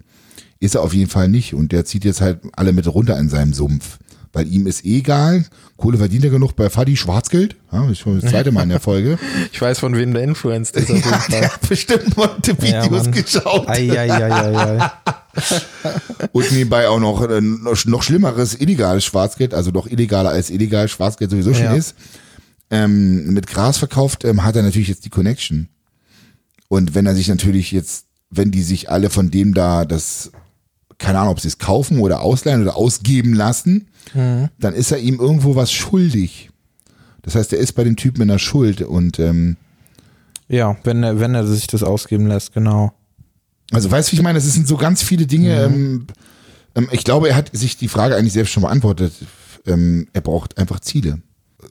ist 0.60 0.76
er 0.76 0.82
auf 0.82 0.94
jeden 0.94 1.10
Fall 1.10 1.30
nicht. 1.30 1.54
Und 1.54 1.72
der 1.72 1.86
zieht 1.86 2.04
jetzt 2.04 2.20
halt 2.20 2.42
alle 2.52 2.74
mit 2.74 2.88
runter 2.94 3.18
in 3.18 3.30
seinem 3.30 3.54
Sumpf. 3.54 4.00
Weil 4.36 4.48
ihm 4.52 4.66
ist 4.66 4.84
eh 4.84 4.98
egal. 4.98 5.46
Kohle 5.78 6.00
verdient 6.00 6.26
er 6.26 6.32
genug 6.32 6.56
bei 6.56 6.70
Fadi 6.70 6.98
Schwarzgeld. 6.98 7.56
Ja, 7.72 7.84
das 7.84 7.92
ist 7.92 8.00
schon 8.00 8.20
das 8.20 8.32
zweite 8.32 8.52
Mal 8.52 8.64
in 8.64 8.70
der 8.70 8.80
Folge. 8.80 9.20
Ich 9.54 9.62
weiß, 9.62 9.78
von 9.80 9.96
wem 9.96 10.14
der 10.14 10.24
influenced 10.24 10.76
ist 10.76 10.90
auf 10.90 10.96
jeden 10.98 11.10
ja, 11.12 11.24
der 11.30 11.54
hat 11.54 11.70
bestimmt 11.70 12.18
Monte-Videos 12.18 13.04
Mann. 13.04 13.12
geschaut. 13.12 13.68
Ei, 13.70 13.92
ei, 13.92 14.12
ei, 14.12 14.32
ei, 14.34 14.80
ei. 14.80 14.92
Und 16.32 16.52
nebenbei 16.52 16.88
auch 16.90 17.00
noch, 17.00 17.28
äh, 17.30 17.42
noch, 17.42 17.86
noch 17.86 18.04
schlimmeres 18.04 18.56
illegales 18.60 19.06
Schwarzgeld, 19.06 19.54
also 19.54 19.70
noch 19.72 19.86
illegaler 19.88 20.30
als 20.32 20.50
illegal 20.50 20.88
Schwarzgeld 20.88 21.30
sowieso 21.32 21.54
schon 21.54 21.66
Ja. 21.66 21.74
ist. 21.76 21.96
Ähm, 22.72 23.34
mit 23.34 23.46
Gras 23.48 23.78
verkauft, 23.78 24.26
ähm, 24.26 24.44
hat 24.44 24.56
er 24.56 24.64
natürlich 24.64 24.88
jetzt 24.88 25.06
die 25.06 25.10
Connection. 25.12 25.68
Und 26.70 26.96
wenn 26.96 27.06
er 27.06 27.14
sich 27.14 27.28
natürlich 27.28 27.72
jetzt, 27.72 28.06
wenn 28.32 28.50
die 28.50 28.64
sich 28.64 28.90
alle 28.90 29.12
von 29.12 29.30
dem 29.30 29.54
da 29.54 29.86
das, 29.86 30.32
keine 30.98 31.20
Ahnung, 31.20 31.34
ob 31.34 31.40
sie 31.40 31.48
es 31.50 31.60
kaufen 31.60 32.00
oder 32.00 32.22
ausleihen 32.22 32.64
oder 32.64 32.76
ausgeben 32.76 33.34
lassen, 33.34 33.90
dann 34.14 34.74
ist 34.74 34.92
er 34.92 35.00
ihm 35.00 35.20
irgendwo 35.20 35.56
was 35.56 35.72
schuldig. 35.72 36.50
Das 37.22 37.36
heißt, 37.36 37.54
er 37.54 37.60
ist 37.60 37.74
bei 37.74 37.84
dem 37.84 37.96
Typen 37.96 38.22
in 38.22 38.28
der 38.28 38.40
Schuld 38.40 38.82
und 38.82 39.18
ähm, 39.20 39.58
Ja, 40.50 40.76
wenn 40.84 41.04
er, 41.04 41.20
wenn 41.20 41.36
er 41.36 41.48
sich 41.48 41.68
das 41.68 41.84
ausgeben 41.84 42.28
lässt, 42.28 42.54
genau. 42.54 42.94
Also 43.72 43.90
weißt 43.90 44.10
du, 44.10 44.12
wie 44.12 44.18
ich 44.18 44.22
meine? 44.22 44.38
Es 44.38 44.54
sind 44.54 44.68
so 44.68 44.78
ganz 44.78 45.02
viele 45.02 45.26
Dinge. 45.26 45.64
Ähm, 45.64 46.08
ähm, 46.76 46.90
ich 46.92 47.04
glaube, 47.04 47.30
er 47.30 47.36
hat 47.36 47.50
sich 47.54 47.78
die 47.78 47.88
Frage 47.88 48.16
eigentlich 48.16 48.34
selbst 48.34 48.52
schon 48.52 48.64
beantwortet. 48.64 49.14
Ähm, 49.66 50.08
er 50.14 50.22
braucht 50.22 50.58
einfach 50.58 50.80
Ziele. 50.82 51.22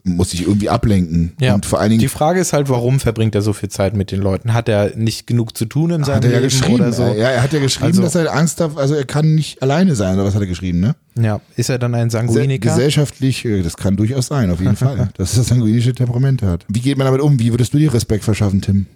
Muss 0.05 0.31
sich 0.31 0.43
irgendwie 0.43 0.69
ablenken. 0.69 1.33
Ja. 1.41 1.55
Und 1.55 1.67
vor 1.67 1.81
allen 1.81 1.91
Die 1.91 1.99
Dingen 1.99 2.09
Frage 2.11 2.41
ist 2.41 2.53
halt, 2.53 2.69
warum 2.69 3.01
verbringt 3.01 3.35
er 3.35 3.43
so 3.43 3.53
viel 3.53 3.69
Zeit 3.69 3.95
mit 3.97 4.11
den 4.11 4.21
Leuten? 4.21 4.53
Hat 4.55 4.69
er 4.69 4.97
nicht 4.97 5.27
genug 5.27 5.57
zu 5.57 5.65
tun 5.67 5.91
in 5.91 6.05
seinem 6.05 6.17
hat 6.17 6.25
er 6.25 6.31
ja 6.31 6.37
Leben 6.39 6.49
geschrieben. 6.51 6.75
oder 6.81 6.93
so? 6.93 7.03
Ja, 7.05 7.29
er 7.31 7.43
hat 7.43 7.53
ja 7.53 7.61
geschrieben, 7.61 7.87
Also- 7.89 8.03
dass 8.03 8.15
er 8.15 8.33
Angst 8.35 8.61
hat, 8.61 8.77
also 8.77 8.95
er 8.95 9.05
kann 9.05 9.35
nicht 9.35 9.63
alleine 9.63 9.95
sein, 9.95 10.15
oder 10.15 10.25
was 10.25 10.35
hat 10.35 10.41
er 10.43 10.47
geschrieben, 10.47 10.81
ne? 10.81 10.95
Ja, 11.21 11.41
ist 11.57 11.69
er 11.71 11.79
dann 11.79 11.95
ein 11.95 12.11
Sanguiniker? 12.11 12.71
gesellschaftlich, 12.71 13.45
äh, 13.45 13.63
das 13.63 13.77
kann 13.77 13.97
durchaus 13.97 14.27
sein, 14.27 14.51
auf 14.51 14.61
jeden 14.61 14.77
Fall. 14.77 15.11
Dass 15.17 15.33
er 15.35 15.39
das 15.39 15.49
sanguinische 15.49 15.93
Temperament 15.95 16.43
hat. 16.43 16.65
Wie 16.69 16.81
geht 16.81 16.97
man 16.99 17.05
damit 17.07 17.21
um? 17.21 17.39
Wie 17.39 17.53
würdest 17.53 17.75
du 17.75 17.79
dir 17.79 17.93
Respekt 17.93 18.25
verschaffen, 18.25 18.61
Tim? 18.63 18.87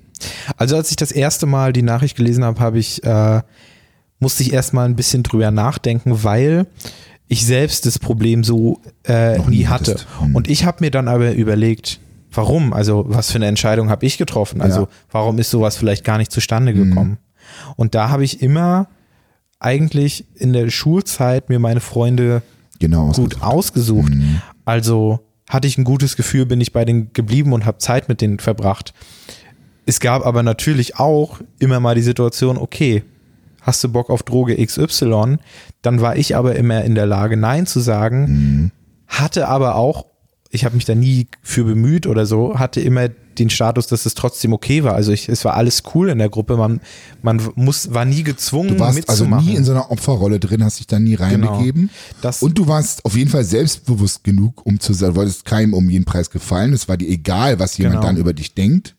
Also 0.56 0.76
als 0.76 0.90
ich 0.90 0.96
das 0.96 1.12
erste 1.12 1.46
Mal 1.46 1.72
die 1.72 1.82
Nachricht 1.82 2.16
gelesen 2.16 2.42
habe, 2.44 2.58
habe 2.60 2.78
ich, 2.78 3.04
äh, 3.04 3.42
musste 4.18 4.42
ich 4.42 4.52
erstmal 4.54 4.86
ein 4.88 4.96
bisschen 4.96 5.22
drüber 5.22 5.50
nachdenken, 5.50 6.24
weil 6.24 6.66
ich 7.28 7.44
selbst 7.44 7.86
das 7.86 7.98
Problem 7.98 8.44
so 8.44 8.80
äh, 9.04 9.38
nie 9.48 9.66
hatte. 9.66 9.92
hattest. 9.92 10.06
Hm. 10.20 10.34
Und 10.36 10.48
ich 10.48 10.64
habe 10.64 10.78
mir 10.80 10.90
dann 10.90 11.08
aber 11.08 11.32
überlegt, 11.32 11.98
warum? 12.32 12.72
Also 12.72 13.04
was 13.08 13.30
für 13.32 13.36
eine 13.36 13.46
Entscheidung 13.46 13.90
habe 13.90 14.06
ich 14.06 14.18
getroffen? 14.18 14.60
Also 14.60 14.82
Ja. 14.82 14.88
warum 15.10 15.38
ist 15.38 15.50
sowas 15.50 15.76
vielleicht 15.76 16.04
gar 16.04 16.18
nicht 16.18 16.30
zustande 16.30 16.72
gekommen? 16.74 17.18
Und 17.76 17.94
da 17.94 18.10
habe 18.10 18.24
ich 18.24 18.42
immer 18.42 18.88
eigentlich 19.58 20.26
in 20.34 20.52
der 20.52 20.70
Schulzeit 20.70 21.48
mir 21.48 21.58
meine 21.58 21.80
Freunde 21.80 22.42
Genau. 22.78 23.10
gut 23.12 23.40
ausgesucht. 23.42 24.12
Also 24.64 25.20
hatte 25.48 25.66
ich 25.66 25.78
ein 25.78 25.84
gutes 25.84 26.16
Gefühl, 26.16 26.44
bin 26.44 26.60
ich 26.60 26.72
bei 26.72 26.84
denen 26.84 27.12
geblieben 27.12 27.52
und 27.52 27.64
habe 27.64 27.78
Zeit 27.78 28.08
mit 28.08 28.20
denen 28.20 28.38
verbracht. 28.38 28.92
Es 29.86 30.00
gab 30.00 30.26
aber 30.26 30.42
natürlich 30.42 30.96
auch 30.98 31.40
immer 31.58 31.80
mal 31.80 31.94
die 31.94 32.02
Situation, 32.02 32.58
okay, 32.58 33.02
hast 33.66 33.82
du 33.84 33.88
Bock 33.90 34.08
auf 34.10 34.22
Droge 34.22 34.56
XY? 34.64 35.36
Dann 35.82 36.00
war 36.00 36.16
ich 36.16 36.36
aber 36.36 36.56
immer 36.56 36.84
in 36.84 36.94
der 36.94 37.06
Lage, 37.06 37.36
Nein 37.36 37.66
zu 37.66 37.80
sagen, 37.80 38.70
hatte 39.08 39.48
aber 39.48 39.74
auch, 39.74 40.06
ich 40.50 40.64
habe 40.64 40.76
mich 40.76 40.84
da 40.84 40.94
nie 40.94 41.26
für 41.42 41.64
bemüht 41.64 42.06
oder 42.06 42.24
so, 42.26 42.58
hatte 42.58 42.80
immer 42.80 43.08
den 43.08 43.50
Status, 43.50 43.86
dass 43.86 44.06
es 44.06 44.14
trotzdem 44.14 44.54
okay 44.54 44.82
war. 44.82 44.94
Also 44.94 45.12
ich, 45.12 45.28
es 45.28 45.44
war 45.44 45.54
alles 45.54 45.82
cool 45.94 46.08
in 46.08 46.18
der 46.18 46.30
Gruppe. 46.30 46.56
Man, 46.56 46.80
man 47.20 47.42
muss, 47.54 47.92
war 47.92 48.06
nie 48.06 48.22
gezwungen, 48.22 48.68
Du 48.70 48.78
warst 48.78 49.06
also 49.10 49.24
mitzumachen. 49.24 49.46
nie 49.46 49.56
in 49.56 49.64
so 49.64 49.72
einer 49.72 49.90
Opferrolle 49.90 50.40
drin, 50.40 50.64
hast 50.64 50.78
dich 50.78 50.86
da 50.86 50.98
nie 50.98 51.14
reinbegeben. 51.16 51.90
Das- 52.22 52.42
und 52.42 52.56
du 52.56 52.66
warst 52.66 53.04
auf 53.04 53.14
jeden 53.14 53.28
Fall 53.28 53.44
selbstbewusst 53.44 54.24
genug, 54.24 54.64
um 54.64 54.80
zu 54.80 54.94
sagen, 54.94 55.12
du 55.12 55.18
wolltest 55.20 55.44
keinem 55.44 55.74
um 55.74 55.90
jeden 55.90 56.06
Preis 56.06 56.30
gefallen. 56.30 56.72
Es 56.72 56.88
war 56.88 56.96
dir 56.96 57.08
egal, 57.10 57.58
was 57.58 57.76
jemand 57.76 57.96
Genau. 57.96 58.06
dann 58.06 58.16
über 58.16 58.32
dich 58.32 58.54
denkt. 58.54 58.94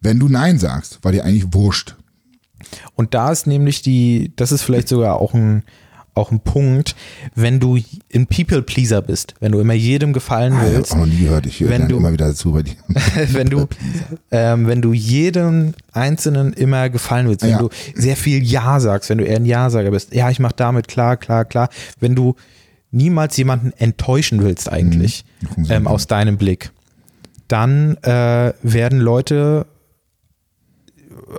Wenn 0.00 0.18
du 0.18 0.28
Nein 0.28 0.58
sagst, 0.58 0.98
war 1.02 1.12
dir 1.12 1.24
eigentlich 1.24 1.52
wurscht. 1.54 1.94
Und 2.94 3.14
da 3.14 3.30
ist 3.32 3.46
nämlich 3.46 3.82
die, 3.82 4.32
das 4.36 4.52
ist 4.52 4.62
vielleicht 4.62 4.88
sogar 4.88 5.20
auch 5.20 5.34
ein, 5.34 5.62
auch 6.16 6.30
ein 6.30 6.38
Punkt, 6.38 6.94
wenn 7.34 7.58
du 7.58 7.76
ein 8.14 8.28
People-Pleaser 8.28 9.02
bist, 9.02 9.34
wenn 9.40 9.50
du 9.50 9.58
immer 9.58 9.72
jedem 9.74 10.12
gefallen 10.12 10.52
Ah, 10.52 10.64
ich 10.68 10.72
willst, 10.72 10.92
auch 10.92 10.98
noch 10.98 11.06
nie 11.06 11.18
gehört. 11.24 11.44
Ich 11.46 11.58
höre 11.58 11.70
wenn 11.70 11.88
du- 11.88 11.96
immer 11.96 12.12
wieder 12.12 12.28
dazu 12.28 12.52
bei 12.52 12.62
dir. 12.62 12.74
wenn 13.32 13.48
du, 13.48 13.66
ähm, 14.30 14.68
wenn 14.68 14.80
du 14.80 14.92
jedem 14.92 15.74
Einzelnen 15.92 16.52
immer 16.52 16.88
gefallen 16.88 17.26
willst, 17.28 17.42
wenn 17.42 17.50
Ja. 17.50 17.58
du 17.58 17.68
sehr 17.96 18.16
viel 18.16 18.42
Ja 18.44 18.78
sagst, 18.78 19.10
wenn 19.10 19.18
du 19.18 19.24
eher 19.24 19.36
ein 19.36 19.44
Ja-Sager 19.44 19.90
bist, 19.90 20.14
ja, 20.14 20.30
ich 20.30 20.38
mach 20.38 20.52
damit, 20.52 20.86
klar, 20.86 21.16
klar, 21.16 21.44
klar, 21.44 21.68
wenn 21.98 22.14
du 22.14 22.36
niemals 22.92 23.36
jemanden 23.36 23.72
enttäuschen 23.76 24.40
willst 24.44 24.70
eigentlich, 24.70 25.24
Mhm. 25.56 25.66
ähm, 25.68 25.86
aus 25.88 26.06
deinem 26.06 26.36
Blick, 26.38 26.70
dann 27.48 27.96
äh, 28.04 28.52
werden 28.62 29.00
Leute 29.00 29.66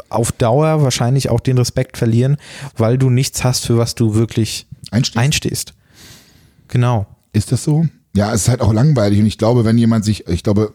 auf 0.10 0.32
Dauer 0.32 0.82
wahrscheinlich 0.82 1.30
auch 1.30 1.40
den 1.40 1.58
Respekt 1.58 1.98
verlieren, 1.98 2.38
weil 2.78 2.98
du 2.98 3.10
nichts 3.10 3.44
hast, 3.44 3.66
für 3.66 3.78
was 3.78 3.96
du 3.96 4.14
wirklich 4.16 4.68
Einstehst. 4.92 5.18
einstehst. 5.18 5.74
Genau. 6.68 7.06
Ist 7.34 7.52
das 7.52 7.64
so? 7.64 7.86
Ja, 8.16 8.34
es 8.34 8.44
ist 8.44 8.50
halt 8.50 8.62
auch 8.62 8.74
langweilig 8.74 9.20
und 9.20 9.26
ich 9.26 9.38
glaube, 9.38 9.66
wenn 9.66 9.78
jemand 9.78 10.06
sich, 10.06 10.28
ich 10.28 10.42
glaube, 10.44 10.74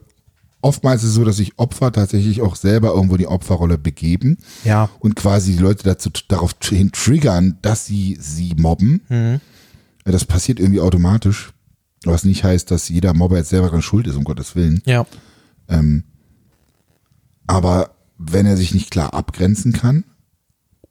oftmals 0.61 1.03
ist 1.03 1.11
es 1.11 1.15
so, 1.15 1.25
dass 1.25 1.37
sich 1.39 1.59
Opfer 1.59 1.91
tatsächlich 1.91 2.43
auch 2.43 2.55
selber 2.55 2.89
irgendwo 2.95 3.17
die 3.17 3.27
Opferrolle 3.27 3.79
begeben 3.79 4.37
Ja. 4.65 4.91
und 5.01 5.17
quasi 5.17 5.53
die 5.53 5.59
Leute 5.63 5.85
dazu 5.85 6.11
darauf 6.29 6.53
hin 6.63 6.93
triggern, 6.93 7.57
dass 7.63 7.87
sie 7.87 8.19
sie 8.21 8.55
mobben. 8.59 9.01
Mhm. 9.09 9.41
Das 10.05 10.25
passiert 10.27 10.61
irgendwie 10.61 10.81
automatisch, 10.81 11.53
was 12.05 12.25
nicht 12.25 12.45
heißt, 12.45 12.71
dass 12.71 12.89
jeder 12.91 13.15
Mobber 13.15 13.39
jetzt 13.39 13.51
selber 13.51 13.69
dran 13.69 13.81
schuld 13.83 14.07
ist, 14.07 14.17
um 14.17 14.25
Gottes 14.25 14.55
Willen. 14.55 14.83
Ja. 14.85 15.07
Ähm, 15.69 16.05
aber 17.47 17.91
wenn 18.23 18.47
er 18.47 18.57
sich 18.57 18.75
nicht 18.75 18.91
klar 18.91 19.15
abgrenzen 19.15 19.73
kann 19.73 20.05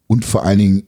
und 0.07 0.25
vor 0.25 0.43
allen 0.43 0.59
Dingen 0.59 0.83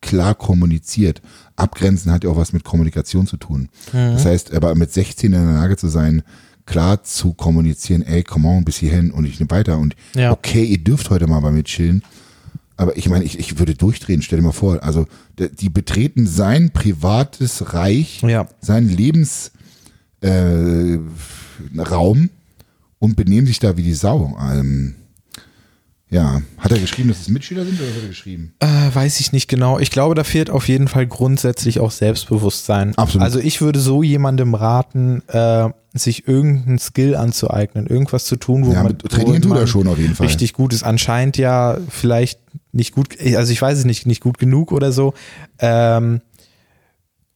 klar 0.00 0.34
kommuniziert, 0.34 1.20
abgrenzen 1.56 2.10
hat 2.10 2.24
ja 2.24 2.30
auch 2.30 2.36
was 2.38 2.54
mit 2.54 2.64
Kommunikation 2.64 3.26
zu 3.26 3.36
tun. 3.36 3.68
Mhm. 3.92 4.14
Das 4.14 4.24
heißt, 4.24 4.54
aber 4.54 4.74
mit 4.74 4.90
16 4.92 5.32
in 5.32 5.44
der 5.46 5.54
Lage 5.54 5.76
zu 5.76 5.88
sein, 5.88 6.22
klar 6.64 7.04
zu 7.04 7.34
kommunizieren, 7.34 8.02
ey, 8.02 8.22
come 8.22 8.48
on, 8.48 8.64
bis 8.64 8.78
hierhin 8.78 9.10
und 9.10 9.26
ich 9.26 9.38
nehme 9.38 9.50
weiter 9.50 9.76
und 9.78 9.94
Ja. 10.14 10.32
okay, 10.32 10.64
ihr 10.64 10.78
dürft 10.78 11.10
heute 11.10 11.26
mal 11.26 11.40
bei 11.40 11.50
mir 11.50 11.64
chillen. 11.64 12.02
Aber 12.78 12.96
ich 12.96 13.10
meine, 13.10 13.24
ich, 13.26 13.38
ich 13.38 13.58
würde 13.58 13.74
durchdrehen, 13.74 14.22
stell 14.22 14.38
dir 14.38 14.44
mal 14.46 14.52
vor. 14.52 14.82
Also 14.82 15.06
die 15.38 15.68
betreten 15.68 16.26
sein 16.26 16.70
privates 16.70 17.74
Reich, 17.74 18.22
Ja. 18.22 18.48
seinen 18.62 18.88
Lebensraum 18.88 19.50
äh, 20.22 20.98
und 22.98 23.16
benehmen 23.16 23.46
sich 23.46 23.58
da 23.58 23.76
wie 23.76 23.82
die 23.82 23.92
Sau. 23.94 24.38
Ähm, 24.40 24.94
ja, 26.10 26.42
hat 26.58 26.72
er 26.72 26.78
geschrieben, 26.78 27.08
dass 27.08 27.20
es 27.20 27.28
Mitschüler 27.28 27.64
sind 27.64 27.80
oder 27.80 27.88
hat 27.88 28.02
er 28.02 28.08
geschrieben? 28.08 28.52
Äh, 28.58 28.66
weiß 28.92 29.20
ich 29.20 29.32
nicht 29.32 29.48
genau. 29.48 29.78
Ich 29.78 29.90
glaube, 29.90 30.14
da 30.14 30.24
fehlt 30.24 30.50
auf 30.50 30.68
jeden 30.68 30.88
Fall 30.88 31.06
grundsätzlich 31.06 31.78
auch 31.80 31.90
Selbstbewusstsein. 31.92 32.96
Absolut. 32.98 33.24
Also 33.24 33.38
ich 33.38 33.60
würde 33.60 33.78
so 33.80 34.02
jemandem 34.02 34.54
raten, 34.54 35.22
äh, 35.28 35.68
sich 35.92 36.28
irgendeinen 36.28 36.78
Skill 36.78 37.16
anzueignen, 37.16 37.86
irgendwas 37.86 38.24
zu 38.24 38.36
tun, 38.36 38.64
wo 38.66 38.72
Ja, 38.72 38.82
man, 38.84 38.96
trainieren 38.98 39.42
tut 39.42 39.56
er 39.56 39.66
schon 39.66 39.88
auf 39.88 39.98
jeden 39.98 40.14
Fall. 40.14 40.26
richtig 40.26 40.52
gut 40.52 40.72
ist. 40.72 40.82
Anscheinend 40.84 41.36
ja 41.36 41.78
vielleicht 41.88 42.38
nicht 42.72 42.94
gut, 42.94 43.16
also 43.36 43.52
ich 43.52 43.60
weiß 43.60 43.78
es 43.78 43.84
nicht, 43.84 44.06
nicht 44.06 44.20
gut 44.20 44.38
genug 44.38 44.70
oder 44.72 44.92
so. 44.92 45.14
Ähm, 45.58 46.20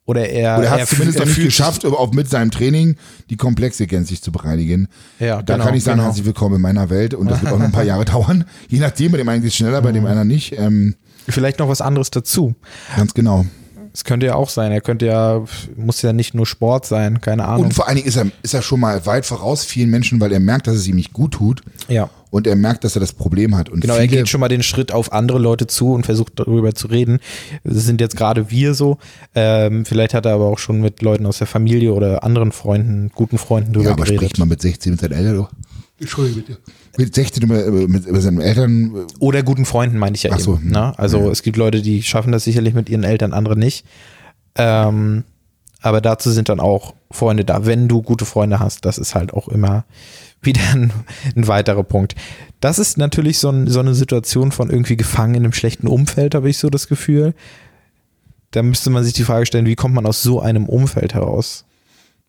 oder 0.07 0.29
er, 0.29 0.59
Oder 0.59 0.67
er 0.67 0.71
hat 0.71 0.81
es 0.83 0.91
zumindest 0.91 1.21
er 1.21 1.27
nicht 1.27 1.43
geschafft, 1.43 1.85
auch 1.87 2.13
mit 2.13 2.29
seinem 2.29 2.51
Training 2.51 2.97
die 3.31 3.37
Komplexe 3.37 3.87
gänzlich 3.87 4.23
zu 4.23 4.33
bereinigen. 4.33 4.89
Ja, 5.19 5.41
da 5.43 5.55
genau, 5.55 5.67
kann 5.67 5.75
ich 5.75 5.85
sagen, 5.85 5.97
genau. 5.99 6.09
herzlich 6.09 6.27
willkommen 6.27 6.57
in 6.57 6.61
meiner 6.61 6.91
Welt 6.91 7.15
und 7.15 7.31
das 7.31 7.41
wird 7.41 7.53
auch 7.53 7.59
noch 7.59 7.65
ein 7.65 7.73
paar 7.73 7.85
Jahre 7.85 8.05
dauern. 8.05 8.45
Je 8.69 8.81
nachdem, 8.81 9.13
bei 9.13 9.19
dem 9.19 9.29
einen 9.29 9.43
geht 9.43 9.51
es 9.51 9.57
schneller, 9.57 9.81
bei 9.81 9.93
dem 9.93 10.05
anderen 10.05 10.29
nicht. 10.29 10.59
Ähm, 10.59 10.95
vielleicht 11.29 11.59
noch 11.59 11.69
was 11.69 11.81
anderes 11.81 12.11
dazu. 12.11 12.55
ganz 12.97 13.15
genau. 13.15 13.47
Es 13.95 14.03
könnte 14.03 14.27
ja 14.27 14.35
auch 14.35 14.49
sein. 14.49 14.73
Er 14.73 14.81
könnte 14.81 15.07
ja, 15.07 15.45
muss 15.77 16.03
ja 16.03 16.13
nicht 16.13 16.35
nur 16.35 16.47
Sport 16.47 16.85
sein, 16.85 17.21
keine 17.21 17.47
Ahnung. 17.47 17.67
Und 17.67 17.75
vor 17.75 17.87
allen 17.87 17.95
Dingen 17.95 18.09
ist 18.09 18.17
er, 18.17 18.27
ist 18.43 18.53
er 18.53 18.61
schon 18.61 18.81
mal 18.81 19.07
weit 19.07 19.25
voraus 19.25 19.65
vielen 19.65 19.89
Menschen, 19.89 20.21
weil 20.21 20.33
er 20.33 20.41
merkt, 20.41 20.67
dass 20.67 20.75
es 20.75 20.89
ihm 20.89 20.97
nicht 20.97 21.13
gut 21.13 21.35
tut 21.35 21.63
ja. 21.89 22.11
Und 22.35 22.49
er 22.49 22.57
merkt, 22.57 22.83
dass 22.83 22.97
er 22.97 23.01
das 23.01 23.13
Problem 23.13 23.57
hat. 23.57 23.69
Und 23.69 23.81
Genau, 23.81 23.95
er 23.95 24.09
geht 24.09 24.29
schon 24.29 24.41
mal 24.41 24.49
den 24.49 24.65
Schritt 24.65 24.91
auf 24.91 25.13
andere 25.13 25.39
Leute 25.39 25.69
zu 25.69 25.93
und 25.93 26.05
versucht 26.05 26.33
darüber 26.35 26.75
zu 26.75 26.89
reden. 26.89 27.21
Das 27.63 27.85
sind 27.85 28.01
jetzt 28.01 28.17
gerade 28.17 28.51
wir 28.51 28.75
so. 28.75 28.99
Ähm, 29.37 29.85
vielleicht 29.85 30.15
hat 30.15 30.27
er 30.27 30.35
aber 30.35 30.47
auch 30.47 30.59
schon 30.59 30.81
mit 30.81 31.01
Leuten 31.01 31.27
aus 31.27 31.39
der 31.39 31.47
Familie 31.47 31.93
oder 31.93 32.25
anderen 32.25 32.51
Freunden, 32.51 33.13
guten 33.15 33.39
Freunden 33.39 33.73
drüber 33.73 33.85
ja, 33.85 33.93
aber 33.93 34.03
geredet. 34.03 34.21
spricht 34.21 34.39
man 34.41 34.49
mit 34.49 34.61
16 34.61 34.91
mit 34.91 35.01
seinen 35.01 35.13
Eltern 35.13 35.37
doch. 35.37 35.51
Entschuldigung 36.01 36.43
bitte. 36.43 36.59
Mit 36.99 37.15
16 37.15 37.45
über, 37.45 37.71
mit, 37.87 38.05
über 38.05 38.21
seinen 38.21 38.41
Eltern. 38.41 38.97
äh, 38.97 39.07
Oder 39.21 39.45
guten 39.45 39.65
Freunden, 39.65 39.99
meine 39.99 40.17
ich 40.17 40.25
ja 40.25 40.33
Ach 40.35 40.41
so, 40.41 40.55
eben. 40.55 40.71
Ne? 40.71 40.99
Also 40.99 41.21
ja. 41.21 41.31
es 41.31 41.45
gibt 41.45 41.57
Leute, 41.57 41.83
die 41.83 42.03
schaffen 42.03 42.33
das 42.33 42.43
sicherlich 42.43 42.75
mit 42.75 42.91
ihren 42.91 43.05
Eltern, 43.05 43.33
andere 43.33 43.57
nicht. 43.57 43.87
Ähm, 44.57 45.23
aber 45.81 46.01
dazu 46.01 46.33
sind 46.33 46.49
dann 46.49 46.59
auch 46.59 46.95
Freunde 47.13 47.45
da. 47.45 47.65
Wenn 47.65 47.87
du 47.87 48.03
gute 48.03 48.25
Freunde 48.25 48.59
hast, 48.59 48.85
das 48.87 48.99
ist 48.99 49.15
halt 49.15 49.33
auch 49.33 49.47
immer 49.47 49.85
wieder 50.45 50.61
ein, 50.73 50.93
ein 51.37 51.47
weiterer 51.49 51.83
Punkt. 51.85 52.15
Das 52.61 52.79
ist 52.79 52.97
natürlich 52.99 53.39
so, 53.39 53.51
ein, 53.51 53.67
so 53.69 53.81
eine 53.81 53.95
Situation 53.95 54.53
von 54.53 54.71
irgendwie 54.71 54.97
gefangen 54.97 55.35
in 55.35 55.43
einem 55.45 55.53
schlechten 55.53 55.87
Umfeld, 55.87 56.35
habe 56.35 56.49
ich 56.49 56.59
so 56.59 56.71
das 56.71 56.89
Gefühl. 56.89 57.35
Da 58.53 58.63
müsste 58.63 58.91
man 58.91 59.03
sich 59.05 59.13
die 59.13 59.25
Frage 59.25 59.47
stellen, 59.47 59.67
wie 59.67 59.75
kommt 59.75 59.95
man 59.95 60.07
aus 60.07 60.23
so 60.23 60.41
einem 60.41 60.67
Umfeld 60.69 61.15
heraus? 61.15 61.65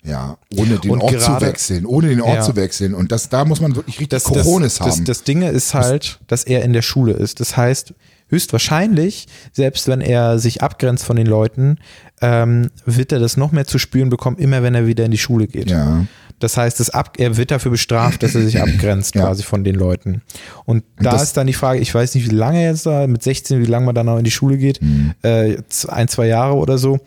Ja, 0.03 0.38
ohne 0.55 0.78
den 0.78 0.91
Und 0.91 1.01
Ort 1.01 1.13
gerade- 1.13 1.39
zu 1.39 1.41
wechseln, 1.45 1.86
ohne 1.86 2.09
den 2.09 2.22
Ort 2.22 2.36
Ja. 2.36 2.41
zu 2.41 2.55
wechseln. 2.55 2.93
Und 2.93 3.11
das, 3.11 3.30
da 3.30 3.43
muss 3.45 3.59
man 3.59 3.76
wirklich 3.76 3.95
richtig 3.99 4.09
das, 4.09 4.24
Coronis 4.26 4.76
das, 4.78 4.86
das, 4.88 4.95
haben. 4.97 5.05
das 5.05 5.24
Ding 5.24 5.41
ist 5.41 5.74
halt, 5.74 6.20
dass 6.28 6.43
er 6.43 6.63
in 6.63 6.74
der 6.74 6.84
Schule 6.84 7.13
ist. 7.13 7.39
Das 7.39 7.57
heißt, 7.57 7.93
höchstwahrscheinlich, 8.28 9.28
selbst 9.51 9.88
wenn 9.88 10.01
er 10.01 10.38
sich 10.39 10.61
abgrenzt 10.61 11.05
von 11.05 11.16
den 11.16 11.26
Leuten, 11.28 11.78
ähm, 12.22 12.70
wird 12.86 13.11
er 13.11 13.20
das 13.20 13.36
noch 13.38 13.51
mehr 13.51 13.66
zu 13.66 13.80
spüren 13.80 14.09
bekommen, 14.09 14.38
immer 14.38 14.61
wenn 14.63 14.76
er 14.76 14.86
wieder 14.86 15.05
in 15.05 15.11
die 15.11 15.18
Schule 15.18 15.47
geht. 15.47 15.70
ja. 15.72 16.05
Das 16.39 16.57
heißt, 16.57 16.79
das 16.79 16.89
ab, 16.89 17.13
er 17.17 17.38
wird 17.38 17.51
dafür 17.51 17.71
bestraft, 17.71 18.21
dass 18.23 18.36
er 18.36 18.41
sich 18.41 18.59
abgrenzt 18.61 19.15
Ja. 19.15 19.23
quasi 19.23 19.43
von 19.43 19.63
den 19.63 19.75
Leuten. 19.75 20.21
Und 20.65 20.83
da 20.97 21.11
das- 21.11 21.23
ist 21.23 21.38
dann 21.38 21.47
die 21.47 21.53
Frage, 21.53 21.79
ich 21.79 21.93
weiß 21.93 22.13
nicht, 22.15 22.29
wie 22.29 22.36
lange 22.36 22.61
er 22.63 22.71
jetzt 22.71 22.86
da, 22.86 23.07
mit 23.07 23.23
16, 23.23 23.61
wie 23.61 23.65
lange 23.65 23.86
man 23.86 23.95
dann 23.95 24.05
noch 24.07 24.17
in 24.17 24.23
die 24.25 24.31
Schule 24.31 24.57
geht, 24.57 24.81
Mhm. 24.81 25.13
äh, 25.23 25.57
ein, 25.88 26.07
zwei 26.07 26.27
Jahre 26.27 26.55
oder 26.55 26.77
so. 26.77 26.99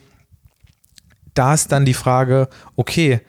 Da 1.35 1.55
ist 1.55 1.71
dann 1.73 1.85
die 1.85 1.95
Frage, 1.95 2.49
okay, 2.77 3.21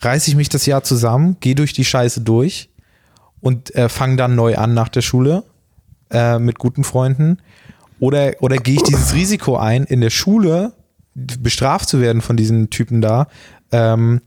reiße 0.00 0.30
ich 0.30 0.36
mich 0.36 0.48
das 0.48 0.66
Jahr 0.66 0.82
zusammen, 0.82 1.36
gehe 1.40 1.54
durch 1.54 1.72
die 1.72 1.84
Scheiße 1.84 2.20
durch 2.22 2.70
und 3.40 3.74
äh, 3.74 3.88
fange 3.88 4.16
dann 4.16 4.34
neu 4.36 4.56
an 4.56 4.74
nach 4.74 4.88
der 4.88 5.02
Schule 5.02 5.44
äh, 6.10 6.38
mit 6.38 6.58
guten 6.58 6.84
Freunden? 6.84 7.38
Oder, 8.00 8.34
oder 8.40 8.56
gehe 8.58 8.74
ich 8.76 8.82
dieses 8.82 9.14
Risiko 9.14 9.56
ein, 9.56 9.84
in 9.84 10.00
der 10.00 10.10
Schule 10.10 10.72
bestraft 11.14 11.88
zu 11.88 12.00
werden 12.00 12.22
von 12.22 12.36
diesen 12.36 12.70
Typen 12.70 13.00
da 13.00 13.28
ähm, 13.70 14.20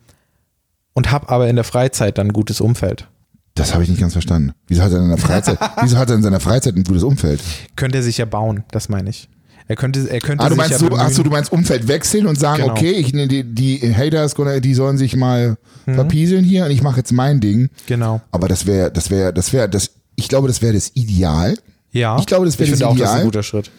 und 0.98 1.12
habe 1.12 1.30
aber 1.30 1.48
in 1.48 1.56
der 1.56 1.64
Freizeit 1.64 2.18
dann 2.18 2.28
ein 2.30 2.34
gutes 2.34 2.60
Umfeld? 2.60 3.08
Das 3.54 3.74
habe 3.74 3.84
ich 3.84 3.90
nicht 3.90 4.00
ganz 4.02 4.14
verstanden. 4.14 4.52
Wieso 4.68 4.82
hat 4.82 4.92
er 4.92 4.98
in 4.98 5.04
seiner 5.06 5.18
Freizeit, 5.20 5.60
wieso 5.82 5.98
hat 5.98 6.10
er 6.10 6.16
in 6.16 6.24
seiner 6.24 6.40
Freizeit 6.40 6.76
ein 6.76 6.84
gutes 6.84 7.04
Umfeld? 7.04 7.40
Könnte 7.76 8.00
er 8.00 8.04
sich 8.04 8.18
ja 8.18 8.26
bauen, 8.26 8.64
das 8.72 8.90
meine 8.90 9.12
ich. 9.12 9.30
Er 9.68 9.76
könnte, 9.76 10.10
er 10.10 10.20
könnte 10.22 10.44
Ah, 10.44 10.48
du 10.50 10.54
sich 10.56 10.58
meinst, 10.58 10.72
ja 10.72 10.78
so, 10.80 10.86
bemühen. 10.86 11.06
ach 11.06 11.12
so, 11.12 11.22
du 11.24 11.30
meinst 11.30 11.52
Umfeld 11.52 11.88
wechseln 11.88 12.26
und 12.26 12.40
sagen, 12.40 12.62
Genau. 12.64 12.74
okay, 12.74 12.92
ich, 12.94 13.12
die, 13.12 13.44
die 13.44 13.96
Haters, 13.96 14.34
die 14.62 14.74
sollen 14.74 14.98
sich 14.98 15.16
mal 15.16 15.58
Mhm. 15.86 15.96
verpieseln 15.96 16.44
hier 16.44 16.66
und 16.66 16.72
ich 16.72 16.82
mache 16.82 16.98
jetzt 16.98 17.12
mein 17.14 17.40
Ding. 17.42 17.70
Genau. 17.86 18.20
Aber 18.32 18.48
das 18.48 18.66
wäre, 18.66 18.92
das 18.92 19.10
wäre, 19.12 19.32
das 19.34 19.54
wäre, 19.54 19.70
das, 19.70 19.92
ich 20.16 20.28
glaube, 20.30 20.48
das 20.48 20.62
wäre 20.62 20.74
das 20.74 20.92
Ideal. 20.96 21.58
Ja. 21.92 22.18
Ich 22.20 22.26
glaube, 22.26 22.46
das 22.46 22.58
wäre 22.60 22.66
ich 22.66 22.72
das 22.72 22.80
finde 22.80 22.88
auch, 22.90 22.98
das 22.98 23.02
ist 23.02 23.08
Ideal. 23.10 23.20
ein 23.22 23.26
guter 23.28 23.44
Schritt. 23.44 23.72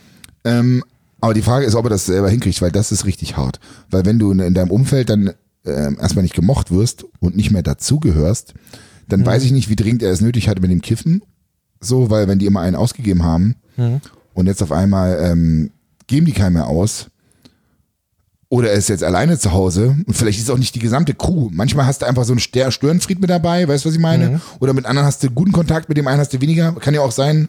Ähm, 0.45 0.85
aber 1.21 1.35
die 1.35 1.43
Frage 1.43 1.66
ist, 1.66 1.75
ob 1.75 1.85
er 1.87 1.91
das 1.91 2.07
selber 2.07 2.31
hinkriegt, 2.31 2.62
weil 2.62 2.71
das 2.73 2.93
ist 2.93 3.05
richtig 3.05 3.37
hart. 3.37 3.59
Weil 3.91 4.05
wenn 4.07 4.19
du 4.19 4.31
in, 4.31 4.39
in 4.41 4.55
deinem 4.55 4.71
Umfeld 4.71 5.11
dann 5.11 5.33
ähm, 5.69 5.99
erstmal 6.01 6.23
nicht 6.23 6.35
gemocht 6.35 6.71
wirst 6.71 7.05
und 7.21 7.37
nicht 7.37 7.51
mehr 7.51 7.62
dazugehörst, 7.62 8.55
dann 9.09 9.25
weiß 9.25 9.45
ich 9.45 9.53
nicht, 9.53 9.69
wie 9.69 9.77
dringend 9.77 10.03
er 10.03 10.11
es 10.11 10.21
nötig 10.21 10.49
hatte 10.49 10.61
mit 10.61 10.71
dem 10.71 10.83
Kiffen. 10.83 11.23
So, 11.81 12.11
weil 12.11 12.29
wenn 12.29 12.39
die 12.39 12.47
immer 12.47 12.61
einen 12.61 12.77
ausgegeben 12.77 13.23
haben 13.23 13.57
und 14.35 14.47
jetzt 14.47 14.62
auf 14.62 14.73
einmal 14.73 15.19
ähm, 15.23 15.71
geben 16.07 16.27
die 16.27 16.33
keinen 16.33 16.55
mehr 16.55 16.66
aus. 16.66 17.07
Oder 18.51 18.71
er 18.71 18.79
ist 18.79 18.89
jetzt 18.89 19.05
alleine 19.05 19.39
zu 19.39 19.53
Hause 19.53 19.95
und 20.07 20.14
vielleicht 20.14 20.39
ist 20.39 20.51
auch 20.51 20.57
nicht 20.59 20.75
die 20.75 20.79
gesamte 20.81 21.12
Crew. 21.14 21.51
Manchmal 21.53 21.85
hast 21.87 22.01
du 22.01 22.07
einfach 22.07 22.25
so 22.25 22.33
einen 22.33 22.41
Störenfried 22.41 23.21
mit 23.21 23.29
dabei, 23.29 23.69
weißt 23.69 23.85
du, 23.85 23.91
was 23.91 23.95
ich 23.95 24.01
meine? 24.01 24.41
Oder 24.59 24.73
mit 24.73 24.87
anderen 24.87 25.07
hast 25.07 25.23
du 25.23 25.31
guten 25.31 25.53
Kontakt, 25.53 25.89
mit 25.91 25.99
dem 25.99 26.09
einen 26.09 26.19
hast 26.21 26.33
du 26.33 26.41
weniger. 26.41 26.73
Kann 26.73 26.95
ja 26.95 27.03
auch 27.03 27.12
sein, 27.12 27.49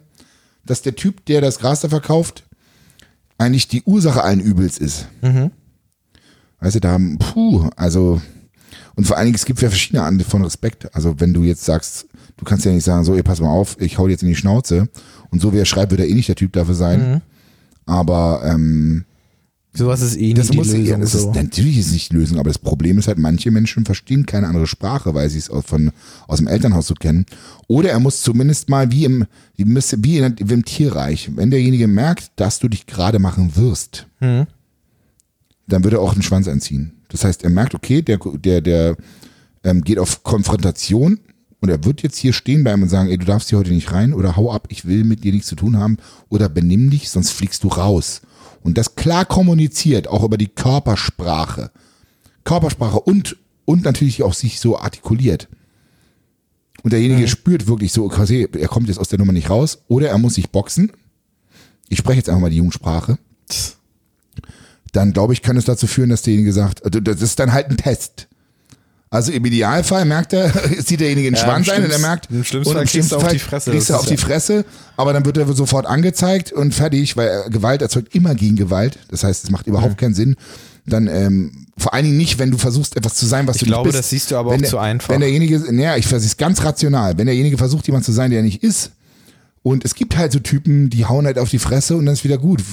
dass 0.65 0.81
der 0.81 0.95
Typ, 0.95 1.25
der 1.25 1.39
das 1.39 1.59
Gras 1.59 1.79
da 1.79 1.87
verkauft, 1.89 2.43
eigentlich 3.37 3.69
die 3.69 3.81
Ursache 3.83 4.21
allen 4.23 4.41
Übels 4.41 4.77
ist. 4.77 5.07
Weißt 6.61 6.75
du, 6.75 6.79
da 6.79 6.91
haben, 6.91 7.17
puh, 7.17 7.69
also, 7.75 8.21
und 8.95 9.05
vor 9.07 9.17
allen 9.17 9.27
Dingen, 9.27 9.35
es 9.35 9.45
gibt 9.45 9.61
ja 9.61 9.69
verschiedene 9.69 10.03
Arten 10.03 10.19
von 10.21 10.43
Respekt. 10.43 10.93
Also, 10.93 11.19
wenn 11.19 11.33
du 11.33 11.43
jetzt 11.43 11.63
sagst, 11.65 12.05
du 12.37 12.45
kannst 12.45 12.65
ja 12.65 12.71
nicht 12.71 12.83
sagen, 12.83 13.03
so, 13.05 13.15
ihr 13.15 13.23
pass 13.23 13.39
mal 13.39 13.49
auf, 13.49 13.77
ich 13.79 13.97
hau 13.97 14.05
dir 14.07 14.11
jetzt 14.13 14.23
in 14.23 14.29
die 14.29 14.35
Schnauze. 14.35 14.89
Und 15.31 15.41
so 15.41 15.53
wie 15.53 15.57
er 15.57 15.65
schreibt, 15.65 15.91
wird 15.91 16.01
er 16.01 16.07
eh 16.07 16.13
nicht 16.13 16.27
der 16.27 16.35
Typ 16.35 16.53
dafür 16.53 16.75
sein. 16.75 17.21
Aber, 17.85 18.41
ähm, 18.45 19.05
Sowas 19.71 20.01
ist 20.01 20.17
eh 20.17 20.33
das 20.33 20.45
nicht 20.49 20.53
die 20.53 20.57
muss 20.57 20.67
Lösung. 20.73 20.85
ja, 20.85 20.97
das 20.97 21.11
so. 21.11 21.29
ist, 21.29 21.35
natürlich 21.35 21.77
ist 21.77 21.87
es 21.87 21.93
nicht 21.93 22.11
die 22.11 22.15
Lösung, 22.15 22.39
aber 22.39 22.49
das 22.49 22.57
Problem 22.57 22.97
ist 22.97 23.07
halt, 23.07 23.19
manche 23.19 23.51
Menschen 23.51 23.85
verstehen 23.85 24.25
keine 24.25 24.47
andere 24.47 24.65
Sprache, 24.65 25.13
weil 25.13 25.29
sie 25.29 25.37
es 25.37 25.49
aus, 25.51 25.63
von, 25.65 25.91
aus 26.27 26.39
dem 26.39 26.47
Elternhaus 26.47 26.87
so 26.87 26.95
kennen. 26.95 27.25
Oder 27.67 27.91
er 27.91 27.99
muss 27.99 28.21
zumindest 28.23 28.67
mal 28.67 28.91
wie 28.91 29.05
im, 29.05 29.25
wie, 29.55 29.61
in, 29.61 30.35
wie 30.39 30.53
im 30.53 30.65
Tierreich, 30.65 31.29
wenn 31.35 31.51
derjenige 31.51 31.87
merkt, 31.87 32.31
dass 32.35 32.57
du 32.59 32.67
dich 32.67 32.87
gerade 32.87 33.19
machen 33.19 33.55
wirst, 33.55 34.07
Mhm. 34.19 34.47
Dann 35.69 35.83
wird 35.83 35.93
er 35.93 36.01
auch 36.01 36.13
den 36.13 36.23
Schwanz 36.23 36.47
anziehen. 36.47 36.93
Das 37.09 37.23
heißt, 37.23 37.43
er 37.43 37.49
merkt, 37.49 37.75
okay, 37.75 38.01
der, 38.01 38.17
der, 38.17 38.61
der 38.61 38.97
ähm, 39.63 39.81
geht 39.83 39.99
auf 39.99 40.23
Konfrontation 40.23 41.19
und 41.61 41.69
er 41.69 41.83
wird 41.83 42.01
jetzt 42.01 42.17
hier 42.17 42.33
stehen 42.33 42.63
bleiben 42.63 42.83
und 42.83 42.89
sagen, 42.89 43.09
ey, 43.09 43.17
du 43.17 43.25
darfst 43.25 43.49
hier 43.49 43.59
heute 43.59 43.71
nicht 43.71 43.91
rein 43.91 44.13
oder 44.13 44.35
hau 44.35 44.51
ab, 44.51 44.67
ich 44.69 44.85
will 44.85 45.03
mit 45.03 45.23
dir 45.23 45.31
nichts 45.31 45.47
zu 45.47 45.55
tun 45.55 45.77
haben 45.77 45.97
oder 46.29 46.49
benimm 46.49 46.89
dich, 46.89 47.09
sonst 47.09 47.31
fliegst 47.31 47.63
du 47.63 47.69
raus. 47.69 48.21
Und 48.61 48.77
das 48.77 48.95
klar 48.95 49.25
kommuniziert, 49.25 50.07
auch 50.07 50.23
über 50.23 50.37
die 50.37 50.47
Körpersprache. 50.47 51.71
Körpersprache 52.43 52.99
und, 52.99 53.37
und 53.65 53.83
natürlich 53.83 54.23
auch 54.23 54.33
sich 54.33 54.59
so 54.59 54.77
artikuliert. 54.77 55.47
Und 56.83 56.93
derjenige 56.93 57.27
spürt 57.27 57.67
wirklich 57.67 57.91
so, 57.91 58.07
quasi, 58.07 58.47
er 58.57 58.67
kommt 58.69 58.87
jetzt 58.87 58.99
aus 58.99 59.09
der 59.09 59.19
Nummer 59.19 59.33
nicht 59.33 59.49
raus 59.49 59.79
oder 59.87 60.09
er 60.09 60.17
muss 60.17 60.35
sich 60.35 60.49
boxen. 60.49 60.91
Ich 61.89 61.97
spreche 61.97 62.17
jetzt 62.17 62.29
einfach 62.29 62.41
mal 62.41 62.49
die 62.49 62.57
Jugendsprache 62.57 63.17
dann 64.91 65.13
glaube 65.13 65.33
ich, 65.33 65.41
kann 65.41 65.57
es 65.57 65.65
dazu 65.65 65.87
führen, 65.87 66.09
dass 66.09 66.21
derjenige 66.21 66.53
sagt, 66.53 66.83
also 66.85 66.99
das 66.99 67.21
ist 67.21 67.39
dann 67.39 67.53
halt 67.53 67.69
ein 67.69 67.77
Test. 67.77 68.27
Also 69.11 69.31
im 69.31 69.43
Idealfall 69.43 70.05
merkt 70.05 70.33
er, 70.33 70.51
sieht 70.85 70.99
derjenige 70.99 71.29
den 71.29 71.35
Ja, 71.35 71.41
Schwanz 71.43 71.67
ein 71.69 71.83
und 71.83 71.91
er 71.91 71.97
merkt, 71.99 72.29
im 72.29 72.43
schlimmsten 72.43 72.73
Fall 72.75 72.85
kriegst 72.85 73.11
du 73.11 73.15
auf 73.15 73.27
die 73.27 73.39
Fresse, 73.39 73.71
Kriegst 73.71 73.89
du 73.89 73.95
auf 73.95 74.05
die 74.05 74.17
Fresse, 74.17 74.65
aber 74.97 75.13
dann 75.13 75.25
wird 75.25 75.37
er 75.37 75.51
sofort 75.53 75.87
angezeigt 75.87 76.51
und 76.51 76.75
fertig, 76.75 77.17
weil 77.17 77.43
äh, 77.47 77.49
Gewalt 77.49 77.81
erzeugt 77.81 78.13
immer 78.13 78.35
gegen 78.35 78.55
Gewalt. 78.55 78.99
Das 79.09 79.23
heißt, 79.23 79.45
es 79.45 79.49
macht 79.49 79.65
überhaupt 79.65 79.97
keinen 79.97 80.13
Sinn. 80.13 80.35
Dann 80.85 81.07
ähm, 81.07 81.67
vor 81.77 81.93
allen 81.93 82.05
Dingen 82.05 82.17
nicht, 82.17 82.37
wenn 82.39 82.51
du 82.51 82.57
versuchst, 82.57 82.97
etwas 82.97 83.15
zu 83.15 83.25
sein, 83.25 83.47
was 83.47 83.55
Ich 83.55 83.61
du 83.61 83.65
glaube, 83.67 83.87
nicht 83.89 83.93
bist. 83.93 83.99
das 84.03 84.09
siehst 84.11 84.31
du 84.31 84.37
aber 84.37 84.51
wenn 84.51 84.57
auch 84.57 84.61
der, 84.61 84.69
zu 84.69 84.77
einfach. 84.77 85.09
Wenn 85.09 85.21
derjenige, 85.21 85.59
naja, 85.71 85.97
ich 85.97 86.05
versuche 86.07 86.27
es 86.27 86.37
ganz 86.37 86.63
rational. 86.63 87.17
Wenn 87.17 87.25
derjenige 87.25 87.57
versucht, 87.57 87.87
jemand 87.87 88.05
zu 88.05 88.11
sein, 88.11 88.29
der 88.29 88.39
er 88.39 88.43
nicht 88.43 88.61
ist, 88.63 88.91
und 89.61 89.83
es 89.85 89.93
gibt 89.93 90.15
halt 90.17 90.31
so 90.31 90.39
Typen, 90.39 90.89
die 90.89 91.05
hauen 91.05 91.25
halt 91.25 91.37
auf 91.37 91.49
die 91.49 91.59
Fresse 91.59 91.95
und 91.97 92.05
dann 92.05 92.13
ist 92.13 92.23
wieder 92.23 92.37
gut. 92.37 92.63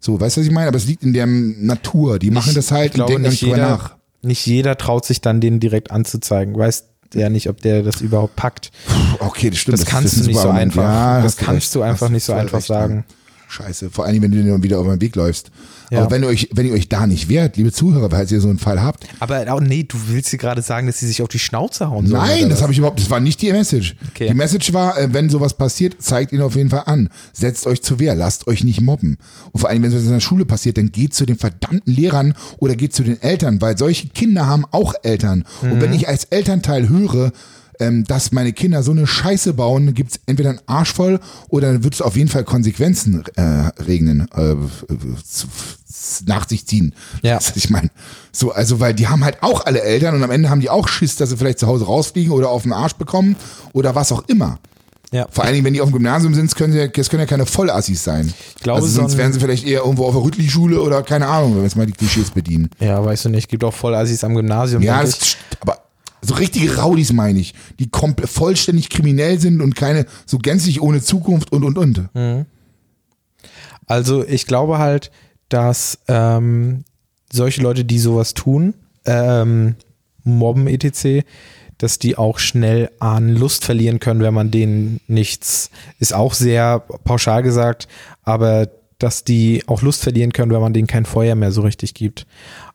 So, 0.00 0.20
weißt 0.20 0.36
du, 0.36 0.40
was 0.40 0.46
ich 0.46 0.52
meine? 0.52 0.68
Aber 0.68 0.76
es 0.76 0.86
liegt 0.86 1.02
in 1.02 1.12
der 1.12 1.26
Natur. 1.26 2.18
Die 2.18 2.30
machen 2.30 2.54
das 2.54 2.70
halt 2.70 2.86
ich 2.88 2.92
glaube, 2.94 3.14
und 3.14 3.22
denken 3.22 3.30
nicht 3.30 3.42
drüber 3.42 3.56
jeder, 3.56 3.68
nach. 3.68 3.96
nicht 4.22 4.46
jeder 4.46 4.76
traut 4.78 5.04
sich 5.04 5.20
dann, 5.20 5.40
den 5.40 5.60
direkt 5.60 5.90
anzuzeigen. 5.90 6.56
Weiß 6.56 6.84
ja 7.14 7.28
nicht, 7.30 7.48
ob 7.48 7.60
der 7.62 7.82
das 7.82 8.00
überhaupt 8.00 8.36
packt. 8.36 8.70
Okay, 9.18 9.50
das 9.50 9.58
stimmt. 9.60 9.78
Das 9.78 9.86
kannst 9.86 10.14
ist 10.14 10.24
du 10.24 10.28
nicht 10.28 10.38
so 10.40 10.50
einfach. 10.50 10.82
Ja, 10.82 11.22
Das 11.22 11.36
kannst 11.36 11.66
recht. 11.68 11.74
du 11.74 11.82
einfach 11.82 12.06
Hast 12.06 12.12
nicht 12.12 12.24
so 12.24 12.32
einfach 12.32 12.58
recht, 12.58 12.66
sagen. 12.66 13.04
ja. 13.08 13.14
Scheiße. 13.48 13.90
Vor 13.90 14.04
allem, 14.04 14.22
wenn 14.22 14.30
du 14.30 14.44
dann 14.44 14.62
wieder 14.62 14.78
auf 14.78 14.86
den 14.86 15.00
Weg 15.00 15.16
läufst. 15.16 15.50
Ja. 15.90 16.00
Aber 16.02 16.10
wenn 16.10 16.22
ihr 16.22 16.28
euch, 16.28 16.50
wenn 16.52 16.66
ihr 16.66 16.74
euch 16.74 16.90
da 16.90 17.06
nicht 17.06 17.30
wehrt, 17.30 17.56
liebe 17.56 17.72
Zuhörer, 17.72 18.10
falls 18.10 18.30
ihr 18.30 18.42
so 18.42 18.48
einen 18.50 18.58
Fall 18.58 18.82
habt, 18.82 19.06
Aber 19.20 19.42
oh, 19.56 19.60
nee, 19.60 19.84
du 19.84 19.96
willst 20.08 20.30
dir 20.30 20.36
gerade 20.36 20.60
sagen, 20.60 20.86
dass 20.86 20.98
sie 20.98 21.06
sich 21.06 21.22
auf 21.22 21.28
die 21.28 21.38
Schnauze 21.38 21.88
hauen 21.88 22.06
sollen. 22.06 22.20
Nein, 22.20 22.50
das 22.50 22.60
habe 22.60 22.72
ich 22.72 22.78
überhaupt, 22.78 23.00
das 23.00 23.08
war 23.08 23.20
nicht 23.20 23.40
die 23.40 23.50
Message. 23.52 23.96
Okay. 24.10 24.28
Die 24.28 24.34
Message 24.34 24.74
war, 24.74 24.98
äh, 24.98 25.08
wenn 25.14 25.30
sowas 25.30 25.54
passiert, 25.54 25.96
zeigt 26.02 26.32
ihn 26.32 26.42
auf 26.42 26.56
jeden 26.56 26.68
Fall 26.68 26.82
an. 26.84 27.08
Setzt 27.32 27.66
euch 27.66 27.80
zur 27.82 27.98
Wehr, 28.00 28.14
lasst 28.14 28.46
euch 28.48 28.64
nicht 28.64 28.82
mobben. 28.82 29.16
Und 29.52 29.60
vor 29.60 29.70
allem, 29.70 29.82
wenn 29.82 29.90
sowas 29.90 30.04
in 30.04 30.12
der 30.12 30.20
Schule 30.20 30.44
passiert, 30.44 30.76
dann 30.76 30.92
geht 30.92 31.14
zu 31.14 31.24
den 31.24 31.38
verdammten 31.38 31.90
Lehrern 31.90 32.34
oder 32.58 32.76
geht 32.76 32.92
zu 32.94 33.02
den 33.02 33.22
Eltern, 33.22 33.62
weil 33.62 33.78
solche 33.78 34.08
Kinder 34.08 34.46
haben 34.46 34.66
auch 34.70 34.92
Eltern. 35.02 35.44
Und 35.62 35.76
Mhm. 35.76 35.80
wenn 35.80 35.92
ich 35.94 36.06
als 36.06 36.24
Elternteil 36.24 36.90
höre, 36.90 37.32
ähm, 37.80 38.04
dass 38.04 38.32
meine 38.32 38.52
Kinder 38.52 38.82
so 38.82 38.90
eine 38.92 39.06
Scheiße 39.06 39.52
bauen, 39.54 39.94
gibt's 39.94 40.20
entweder 40.26 40.50
einen 40.50 40.60
Arsch 40.66 40.92
voll 40.92 41.20
oder 41.48 41.72
dann 41.72 41.84
wird 41.84 41.94
es 41.94 42.02
auf 42.02 42.16
jeden 42.16 42.28
Fall 42.28 42.44
Konsequenzen 42.44 43.24
äh, 43.36 43.42
regnen, 43.82 44.28
äh, 44.34 44.54
nach 46.26 46.48
sich 46.48 46.66
ziehen. 46.66 46.94
Ja. 47.22 47.36
Was 47.36 47.52
ich 47.56 47.70
meine, 47.70 47.90
so, 48.32 48.52
also, 48.52 48.80
weil 48.80 48.94
die 48.94 49.08
haben 49.08 49.24
halt 49.24 49.42
auch 49.42 49.66
alle 49.66 49.82
Eltern 49.82 50.14
und 50.14 50.22
am 50.22 50.30
Ende 50.30 50.50
haben 50.50 50.60
die 50.60 50.70
auch 50.70 50.88
Schiss, 50.88 51.16
dass 51.16 51.30
sie 51.30 51.36
vielleicht 51.36 51.58
zu 51.58 51.66
Hause 51.66 51.86
rausfliegen 51.86 52.32
oder 52.32 52.50
auf 52.50 52.62
den 52.62 52.72
Arsch 52.72 52.94
bekommen 52.94 53.36
oder 53.72 53.94
was 53.94 54.12
auch 54.12 54.24
immer. 54.28 54.58
Ja. 55.10 55.26
Vor 55.30 55.44
allen 55.44 55.54
Dingen, 55.54 55.64
wenn 55.64 55.72
die 55.72 55.80
auf 55.80 55.88
dem 55.88 55.94
Gymnasium 55.94 56.34
sind, 56.34 56.54
können 56.54 56.74
sie, 56.74 56.90
das 56.90 57.08
können 57.08 57.20
ja 57.20 57.26
keine 57.26 57.46
Vollassis 57.46 58.04
sein. 58.04 58.32
Ich 58.56 58.62
glaube, 58.62 58.80
also 58.82 58.88
so 58.88 59.00
sonst 59.00 59.12
ein- 59.12 59.18
wären 59.18 59.32
sie 59.32 59.40
vielleicht 59.40 59.66
eher 59.66 59.80
irgendwo 59.80 60.04
auf 60.04 60.12
der 60.12 60.22
Rüttli-Schule 60.22 60.82
oder 60.82 61.02
keine 61.02 61.26
Ahnung, 61.26 61.52
wenn 61.52 61.58
wir 61.58 61.64
jetzt 61.64 61.76
mal 61.76 61.86
die 61.86 61.92
Klischees 61.92 62.30
bedienen. 62.30 62.68
Ja, 62.78 63.02
weißt 63.02 63.24
du 63.24 63.28
nicht. 63.30 63.48
Gibt 63.48 63.64
auch 63.64 63.72
voll 63.72 63.94
Assis 63.94 64.22
am 64.22 64.34
Gymnasium. 64.34 64.82
Ja, 64.82 65.00
das, 65.00 65.36
aber 65.60 65.78
so 66.22 66.34
richtige 66.34 66.76
Raudis 66.76 67.12
meine 67.12 67.38
ich, 67.38 67.54
die 67.78 67.88
vollständig 68.24 68.90
kriminell 68.90 69.38
sind 69.38 69.60
und 69.60 69.76
keine, 69.76 70.06
so 70.26 70.38
gänzlich 70.38 70.80
ohne 70.80 71.00
Zukunft 71.00 71.52
und 71.52 71.64
und 71.64 71.78
und. 71.78 72.08
Hm. 72.14 72.46
Also 73.86 74.24
ich 74.26 74.46
glaube 74.46 74.78
halt, 74.78 75.10
dass 75.48 75.98
ähm, 76.08 76.84
solche 77.32 77.62
Leute, 77.62 77.84
die 77.84 77.98
sowas 77.98 78.34
tun, 78.34 78.74
ähm, 79.06 79.76
mobben 80.24 80.66
etc., 80.66 81.24
dass 81.78 82.00
die 82.00 82.18
auch 82.18 82.40
schnell 82.40 82.90
an 82.98 83.28
Lust 83.28 83.64
verlieren 83.64 84.00
können, 84.00 84.20
wenn 84.20 84.34
man 84.34 84.50
denen 84.50 85.00
nichts, 85.06 85.70
ist 86.00 86.12
auch 86.12 86.34
sehr 86.34 86.80
pauschal 86.80 87.42
gesagt, 87.44 87.86
aber 88.24 88.68
dass 88.98 89.22
die 89.22 89.62
auch 89.68 89.80
Lust 89.80 90.02
verlieren 90.02 90.32
können, 90.32 90.50
wenn 90.50 90.60
man 90.60 90.72
denen 90.72 90.88
kein 90.88 91.06
Feuer 91.06 91.36
mehr 91.36 91.52
so 91.52 91.62
richtig 91.62 91.94
gibt. 91.94 92.26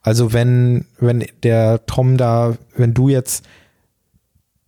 Also 0.03 0.33
wenn, 0.33 0.85
wenn 0.99 1.25
der 1.43 1.85
Tom 1.85 2.17
da, 2.17 2.55
wenn 2.75 2.93
du 2.93 3.09
jetzt 3.09 3.45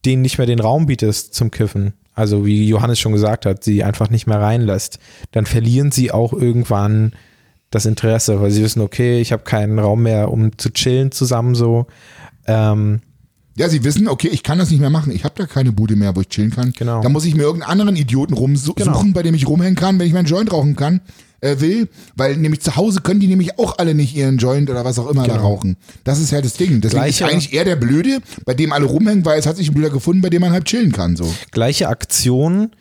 denen 0.06 0.22
nicht 0.22 0.38
mehr 0.38 0.48
den 0.48 0.60
Raum 0.60 0.86
bietest 0.86 1.34
zum 1.34 1.52
Kiffen, 1.52 1.94
also 2.14 2.46
wie 2.46 2.68
Johannes 2.68 3.00
schon 3.00 3.12
gesagt 3.12 3.46
hat, 3.46 3.64
sie 3.64 3.84
einfach 3.84 4.10
nicht 4.10 4.28
mehr 4.28 4.40
reinlässt, 4.40 5.00
dann 5.32 5.46
verlieren 5.46 5.92
sie 5.92 6.12
auch 6.12 6.32
irgendwann 6.32 7.14
das 7.70 7.86
Interesse, 7.86 8.40
weil 8.40 8.52
sie 8.52 8.64
wissen, 8.64 8.82
okay, 8.82 9.20
ich 9.20 9.34
habe 9.34 9.44
keinen 9.44 9.78
Raum 9.80 10.04
mehr, 10.04 10.32
um 10.32 10.58
zu 10.58 10.70
chillen 10.72 11.12
zusammen 11.12 11.56
so. 11.56 11.88
Ähm, 12.48 13.02
Ja, 13.58 13.68
sie 13.68 13.84
wissen, 13.84 14.08
okay, 14.08 14.30
ich 14.30 14.44
kann 14.44 14.60
das 14.60 14.70
nicht 14.70 14.80
mehr 14.80 14.90
machen. 14.90 15.12
Ich 15.12 15.26
habe 15.26 15.34
da 15.38 15.46
keine 15.46 15.74
Bude 15.74 15.98
mehr, 15.98 16.16
wo 16.16 16.22
ich 16.22 16.30
chillen 16.30 16.52
kann. 16.52 16.72
Genau. 16.72 17.02
Da 17.02 17.10
muss 17.10 17.26
ich 17.26 17.36
mir 17.36 17.44
irgendeinen 17.44 17.72
anderen 17.72 17.96
Idioten 17.98 18.34
rumsuchen, 18.34 18.86
Genau. 18.86 19.04
bei 19.14 19.24
dem 19.24 19.36
ich 19.36 19.48
rumhängen 19.48 19.76
kann, 19.76 20.00
wenn 20.00 20.08
ich 20.08 20.14
meinen 20.14 20.28
Joint 20.28 20.54
rauchen 20.54 20.76
kann, 20.78 21.02
äh, 21.46 21.60
will. 21.62 21.88
Weil 22.16 22.36
nämlich 22.38 22.62
zu 22.62 22.76
Hause 22.76 23.02
können 23.02 23.20
die 23.20 23.28
nämlich 23.28 23.58
auch 23.60 23.78
alle 23.78 23.94
nicht 23.94 24.16
ihren 24.16 24.38
Joint 24.38 24.70
oder 24.70 24.84
was 24.84 25.00
auch 25.00 25.10
immer 25.10 25.26
da 25.28 25.36
Genau. 25.36 25.48
rauchen. 25.54 25.78
Das 26.04 26.20
ist 26.20 26.32
ja 26.32 26.42
das 26.42 26.54
Ding. 26.54 26.82
Deswegen 26.82 27.02
Gleicher- 27.04 27.26
ist 27.28 27.32
eigentlich 27.32 27.54
eher 27.54 27.64
der 27.66 27.76
Blöde, 27.76 28.20
bei 28.46 28.54
dem 28.54 28.74
alle 28.74 28.86
rumhängen, 28.86 29.24
weil 29.26 29.40
es 29.40 29.46
hat 29.46 29.58
sich 29.58 29.70
ein 29.70 29.74
Blöder 29.74 29.90
gefunden, 29.92 30.22
bei 30.22 30.30
dem 30.30 30.42
man 30.42 30.52
halt 30.52 30.66
chillen 30.66 30.92
kann. 30.92 31.16
So. 31.16 31.34
gleiche 31.52 31.88
Aktionen 31.90 32.72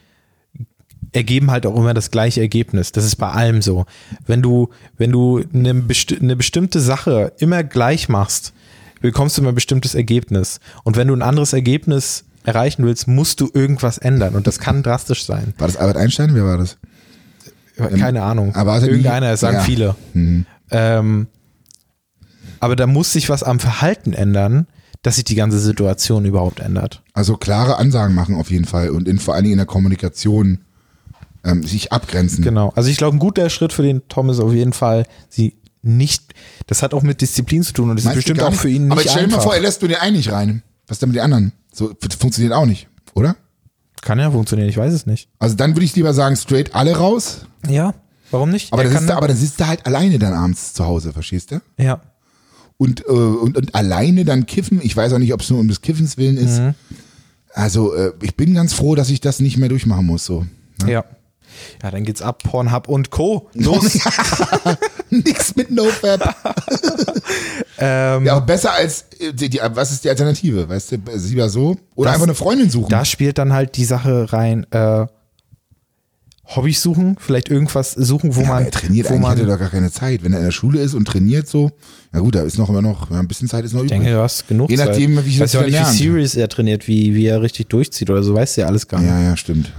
ergeben 1.12 1.50
halt 1.50 1.64
auch 1.66 1.76
immer 1.76 1.94
das 1.94 2.10
gleiche 2.10 2.40
Ergebnis. 2.40 2.90
Das 2.92 3.04
ist 3.04 3.16
bei 3.16 3.30
allem 3.30 3.62
so. 3.62 3.86
Wenn 4.26 4.42
du, 4.42 4.70
wenn 4.98 5.12
du 5.12 5.44
eine, 5.54 5.74
besti 5.74 6.16
eine 6.18 6.34
bestimmte 6.36 6.80
Sache 6.80 7.32
immer 7.38 7.62
gleich 7.62 8.08
machst, 8.08 8.52
bekommst 9.00 9.36
du 9.36 9.42
immer 9.42 9.50
ein 9.52 9.54
bestimmtes 9.54 9.94
Ergebnis. 9.94 10.58
Und 10.82 10.96
wenn 10.96 11.06
du 11.08 11.14
ein 11.14 11.22
anderes 11.22 11.52
Ergebnis 11.52 12.24
erreichen 12.42 12.84
willst, 12.84 13.06
musst 13.06 13.40
du 13.40 13.48
irgendwas 13.54 13.98
ändern. 13.98 14.34
Und 14.34 14.46
das 14.46 14.58
kann 14.58 14.82
drastisch 14.82 15.24
sein. 15.24 15.54
War 15.58 15.68
das 15.68 15.76
Albert 15.76 15.98
Einstein? 15.98 16.34
Wer 16.34 16.44
war 16.44 16.58
das? 16.58 16.78
Keine 17.76 18.22
Ahnung. 18.22 18.54
aber 18.54 18.72
also 18.72 18.86
Irgendeiner, 18.86 19.30
das 19.30 19.40
sagen 19.40 19.56
ja. 19.56 19.62
viele. 19.62 19.96
Ähm, 20.70 21.26
aber 22.60 22.76
da 22.76 22.86
muss 22.86 23.12
sich 23.12 23.28
was 23.28 23.42
am 23.42 23.60
Verhalten 23.60 24.12
ändern, 24.12 24.66
dass 25.02 25.16
sich 25.16 25.24
die 25.24 25.34
ganze 25.34 25.58
Situation 25.58 26.24
überhaupt 26.24 26.60
ändert. 26.60 27.02
Also 27.12 27.36
klare 27.36 27.76
Ansagen 27.76 28.14
machen 28.14 28.36
auf 28.36 28.50
jeden 28.50 28.64
Fall 28.64 28.90
und 28.90 29.06
in, 29.06 29.18
vor 29.18 29.34
allen 29.34 29.44
Dingen 29.44 29.54
in 29.54 29.58
der 29.58 29.66
Kommunikation 29.66 30.60
ähm, 31.44 31.62
sich 31.62 31.92
abgrenzen. 31.92 32.42
Genau. 32.42 32.72
Also 32.74 32.88
ich 32.88 32.96
glaube, 32.96 33.16
ein 33.16 33.20
guter 33.20 33.50
Schritt 33.50 33.72
für 33.72 33.82
den 33.82 34.08
Tom 34.08 34.30
ist 34.30 34.40
auf 34.40 34.52
jeden 34.52 34.72
Fall, 34.72 35.04
sie 35.28 35.58
nicht, 35.82 36.32
das 36.66 36.82
hat 36.82 36.94
auch 36.94 37.02
mit 37.02 37.20
Disziplin 37.20 37.62
zu 37.62 37.74
tun 37.74 37.90
und 37.90 37.96
das 37.96 38.04
Meinst 38.04 38.18
ist 38.18 38.24
bestimmt 38.24 38.42
auch 38.42 38.54
für 38.54 38.70
ihn 38.70 38.84
nicht 38.84 38.92
Aber 38.92 39.02
stell 39.02 39.26
dir 39.26 39.36
mal 39.36 39.42
vor, 39.42 39.54
er 39.54 39.60
lässt 39.60 39.82
nur 39.82 39.90
den 39.90 39.98
einen 39.98 40.16
nicht 40.16 40.32
rein. 40.32 40.62
Was 40.86 40.98
denn 40.98 41.10
mit 41.10 41.16
den 41.16 41.22
anderen? 41.22 41.52
So 41.72 41.94
funktioniert 42.18 42.54
auch 42.54 42.66
nicht, 42.66 42.88
oder? 43.14 43.36
Kann 44.04 44.18
ja 44.18 44.30
funktionieren, 44.30 44.68
ich 44.68 44.76
weiß 44.76 44.92
es 44.92 45.06
nicht. 45.06 45.28
Also 45.38 45.56
dann 45.56 45.74
würde 45.74 45.84
ich 45.86 45.96
lieber 45.96 46.12
sagen, 46.12 46.36
straight 46.36 46.74
alle 46.74 46.94
raus. 46.96 47.46
Ja, 47.66 47.94
warum 48.30 48.50
nicht? 48.50 48.72
Aber 48.72 48.82
Er 48.82 48.84
dann, 48.84 48.92
kann- 48.92 49.00
sitzt 49.02 49.10
er, 49.10 49.16
aber 49.16 49.28
dann 49.28 49.36
sitzt 49.36 49.60
er 49.60 49.68
halt 49.68 49.86
alleine 49.86 50.18
dann 50.18 50.34
abends 50.34 50.74
zu 50.74 50.84
Hause, 50.84 51.12
verstehst 51.12 51.50
du? 51.50 51.60
ja. 51.78 52.00
Und, 52.76 53.02
äh, 53.06 53.12
und, 53.12 53.56
und 53.56 53.74
alleine 53.76 54.24
dann 54.24 54.46
kiffen. 54.46 54.80
Ich 54.82 54.96
weiß 54.96 55.12
auch 55.12 55.18
nicht, 55.18 55.32
ob 55.32 55.40
es 55.40 55.48
nur 55.48 55.60
um 55.60 55.68
des 55.68 55.80
Kiffens 55.80 56.16
willen 56.18 56.36
ist. 56.36 56.58
Mhm. 56.58 56.74
Also 57.54 57.94
äh, 57.94 58.12
ich 58.20 58.34
bin 58.36 58.52
ganz 58.52 58.72
froh, 58.74 58.96
dass 58.96 59.10
ich 59.10 59.20
das 59.20 59.38
nicht 59.38 59.56
mehr 59.58 59.68
durchmachen 59.68 60.04
muss. 60.04 60.24
So. 60.24 60.44
ja. 60.84 61.04
Ja, 61.84 61.90
dann 61.92 62.02
geht's 62.02 62.20
ab, 62.20 62.42
Pornhub 62.42 62.88
und 62.88 63.10
Co. 63.10 63.48
Los. 63.54 63.84
Nix 65.24 65.54
mit 65.56 65.70
NoFap. 65.70 66.20
ähm, 67.78 68.24
Ja, 68.24 68.36
aber 68.36 68.46
besser 68.46 68.72
als, 68.72 69.04
äh, 69.20 69.32
die, 69.32 69.48
die, 69.50 69.60
was 69.72 69.92
ist 69.92 70.04
die 70.04 70.08
Alternative? 70.10 70.68
Weißt 70.68 70.92
du, 70.92 70.96
ist 71.12 71.28
lieber 71.30 71.48
so? 71.48 71.76
Oder 71.94 72.06
Das- 72.08 72.14
einfach 72.14 72.26
eine 72.26 72.34
Freundin 72.34 72.70
suchen. 72.70 72.88
da 72.90 73.04
spielt 73.04 73.38
dann 73.38 73.52
halt 73.52 73.76
die 73.76 73.84
Sache 73.84 74.32
rein, 74.32 74.66
äh, 74.70 75.06
Hobbys 76.46 76.82
suchen, 76.82 77.16
vielleicht 77.18 77.48
irgendwas 77.48 77.92
suchen, 77.92 78.36
wo 78.36 78.42
Ja, 78.42 78.48
man, 78.48 78.64
er 78.66 78.70
trainiert 78.70 79.08
wo 79.08 79.14
er 79.14 79.18
man, 79.20 79.46
doch 79.46 79.58
gar 79.58 79.70
keine 79.70 79.90
Zeit. 79.90 80.22
Wenn 80.22 80.34
er 80.34 80.40
in 80.40 80.44
der 80.44 80.50
Schule 80.52 80.78
ist 80.80 80.92
und 80.92 81.06
trainiert 81.06 81.48
so, 81.48 81.70
na 82.12 82.20
gut, 82.20 82.34
da 82.34 82.42
ist 82.42 82.58
noch 82.58 82.68
immer 82.68 82.82
noch, 82.82 83.10
ein 83.10 83.26
bisschen 83.26 83.48
Zeit 83.48 83.64
ist 83.64 83.72
noch 83.72 83.80
ich 83.80 83.86
übrig. 83.86 84.00
denke, 84.00 84.12
du 84.14 84.22
hast 84.22 84.46
genug 84.46 84.68
Je 84.68 84.76
nachdem, 84.76 85.16
Zeit. 85.16 85.24
wie 85.24 85.30
ich 85.30 85.40
Weiß 85.40 85.52
das 85.52 85.52
ja 85.54 85.60
auch 85.60 85.64
nicht, 85.86 85.92
wie 86.00 86.04
serious 86.04 86.34
er 86.34 86.48
trainiert, 86.50 86.86
wie, 86.86 87.14
wie 87.14 87.24
er 87.26 87.40
richtig 87.40 87.70
durchzieht 87.70 88.10
oder 88.10 88.22
so, 88.22 88.34
weißt 88.34 88.58
du 88.58 88.60
ja 88.60 88.66
alles 88.66 88.86
gar 88.86 89.00
nicht. 89.00 89.08
Ja, 89.08 89.20
ja, 89.22 89.36
stimmt. 89.38 89.72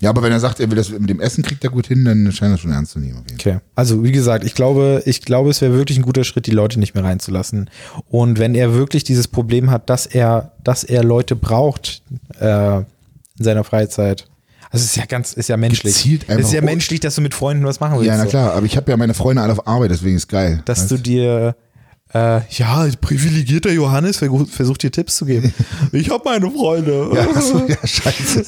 Ja, 0.00 0.08
aber 0.08 0.22
wenn 0.22 0.32
er 0.32 0.40
sagt, 0.40 0.60
er 0.60 0.70
will 0.70 0.76
das 0.76 0.90
mit 0.90 1.10
dem 1.10 1.20
Essen 1.20 1.44
kriegt 1.44 1.62
er 1.62 1.70
gut 1.70 1.86
hin, 1.86 2.04
dann 2.06 2.32
scheint 2.32 2.54
er 2.54 2.58
schon 2.58 2.72
ernst 2.72 2.92
zu 2.92 2.98
nehmen. 2.98 3.22
Okay. 3.34 3.58
Also 3.74 4.02
wie 4.02 4.12
gesagt, 4.12 4.44
ich 4.44 4.54
glaube, 4.54 5.02
ich 5.04 5.20
glaube, 5.20 5.50
es 5.50 5.60
wäre 5.60 5.74
wirklich 5.74 5.98
ein 5.98 6.02
guter 6.02 6.24
Schritt, 6.24 6.46
die 6.46 6.52
Leute 6.52 6.80
nicht 6.80 6.94
mehr 6.94 7.04
reinzulassen. 7.04 7.68
Und 8.08 8.38
wenn 8.38 8.54
er 8.54 8.72
wirklich 8.72 9.04
dieses 9.04 9.28
Problem 9.28 9.70
hat, 9.70 9.90
dass 9.90 10.06
er, 10.06 10.52
dass 10.64 10.84
er 10.84 11.04
Leute 11.04 11.36
braucht 11.36 12.02
äh, 12.40 12.78
in 12.78 12.84
seiner 13.38 13.62
Freizeit. 13.64 14.26
Also 14.70 14.84
es 14.84 14.92
ist 14.92 14.96
ja 14.96 15.04
ganz, 15.04 15.34
ist 15.34 15.48
ja 15.48 15.56
menschlich. 15.56 15.94
Gezielt 15.96 16.22
es 16.22 16.28
ist 16.28 16.36
einfach 16.36 16.52
ja 16.52 16.60
menschlich, 16.62 17.00
dass 17.00 17.16
du 17.16 17.20
mit 17.20 17.34
Freunden 17.34 17.64
was 17.64 17.80
machen 17.80 17.98
willst. 17.98 18.06
Ja, 18.06 18.16
na 18.16 18.24
klar, 18.24 18.54
aber 18.54 18.64
ich 18.64 18.76
habe 18.76 18.90
ja 18.90 18.96
meine 18.96 19.14
Freunde 19.14 19.42
alle 19.42 19.52
auf 19.52 19.66
Arbeit, 19.66 19.90
deswegen 19.90 20.16
ist 20.16 20.28
geil. 20.28 20.62
Dass 20.64 20.82
Weißt 20.82 20.92
du 20.92 20.96
dir 20.96 21.56
äh, 22.12 22.40
ja, 22.50 22.88
privilegierter 23.00 23.70
Johannes 23.72 24.16
versucht 24.18 24.82
dir 24.82 24.90
Tipps 24.90 25.16
zu 25.16 25.24
geben. 25.26 25.52
ich 25.92 26.10
habe 26.10 26.22
meine 26.24 26.50
Freunde. 26.50 27.10
Ja, 27.14 27.28
ach 27.34 27.40
so, 27.40 27.64
ja, 27.66 27.76
scheiße. 27.86 28.44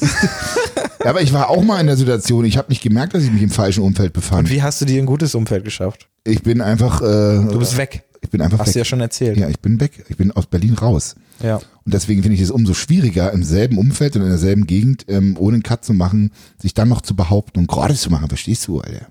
ja, 1.03 1.09
aber 1.09 1.21
ich 1.21 1.31
war 1.33 1.49
auch 1.49 1.63
mal 1.63 1.79
in 1.79 1.87
der 1.87 1.97
Situation, 1.97 2.45
ich 2.45 2.57
habe 2.57 2.69
nicht 2.69 2.81
gemerkt, 2.81 3.13
dass 3.13 3.23
ich 3.23 3.31
mich 3.31 3.41
im 3.43 3.49
falschen 3.49 3.83
Umfeld 3.83 4.13
befand. 4.13 4.49
Und 4.49 4.55
wie 4.55 4.61
hast 4.61 4.81
du 4.81 4.85
dir 4.85 5.01
ein 5.01 5.05
gutes 5.05 5.33
Umfeld 5.35 5.63
geschafft? 5.63 6.07
Ich 6.25 6.43
bin 6.43 6.61
einfach. 6.61 7.01
Äh, 7.01 7.45
Du 7.51 7.59
bist 7.59 7.77
weg. 7.77 8.03
Ich 8.21 8.29
bin 8.29 8.41
einfach 8.41 8.59
Hast 8.59 8.67
weg. 8.67 8.73
du 8.73 8.79
ja 8.79 8.85
schon 8.85 9.01
erzählt. 9.01 9.37
Ja, 9.37 9.49
ich 9.49 9.59
bin 9.59 9.79
weg. 9.81 10.05
Ich 10.07 10.15
bin 10.15 10.31
aus 10.31 10.45
Berlin 10.45 10.73
raus. 10.75 11.15
Ja. 11.41 11.57
Und 11.57 11.93
deswegen 11.93 12.21
finde 12.21 12.35
ich 12.35 12.41
es 12.41 12.51
umso 12.51 12.73
schwieriger, 12.73 13.31
im 13.33 13.43
selben 13.43 13.77
Umfeld 13.77 14.15
und 14.15 14.21
in 14.21 14.29
derselben 14.29 14.65
Gegend, 14.65 15.05
ähm, 15.09 15.35
ohne 15.37 15.55
einen 15.55 15.63
Cut 15.63 15.83
zu 15.83 15.93
machen, 15.93 16.31
sich 16.57 16.73
dann 16.73 16.87
noch 16.87 17.01
zu 17.01 17.15
behaupten 17.17 17.59
und 17.59 17.67
gerade 17.67 17.95
zu 17.95 18.09
machen. 18.09 18.29
Verstehst 18.29 18.65
du, 18.67 18.79
Alter? 18.79 19.07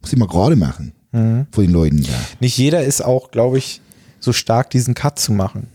Muss 0.00 0.12
ich 0.12 0.18
mal 0.18 0.28
gerade 0.28 0.54
machen. 0.54 0.92
Mhm. 1.10 1.46
Vor 1.50 1.64
den 1.64 1.72
Leuten 1.72 2.02
da. 2.04 2.12
Nicht 2.38 2.56
jeder 2.56 2.84
ist 2.84 3.04
auch, 3.04 3.32
glaube 3.32 3.58
ich, 3.58 3.80
so 4.22 4.32
stark, 4.32 4.70
diesen 4.70 4.94
Cut 4.94 5.18
zu 5.18 5.32
machen. 5.32 5.66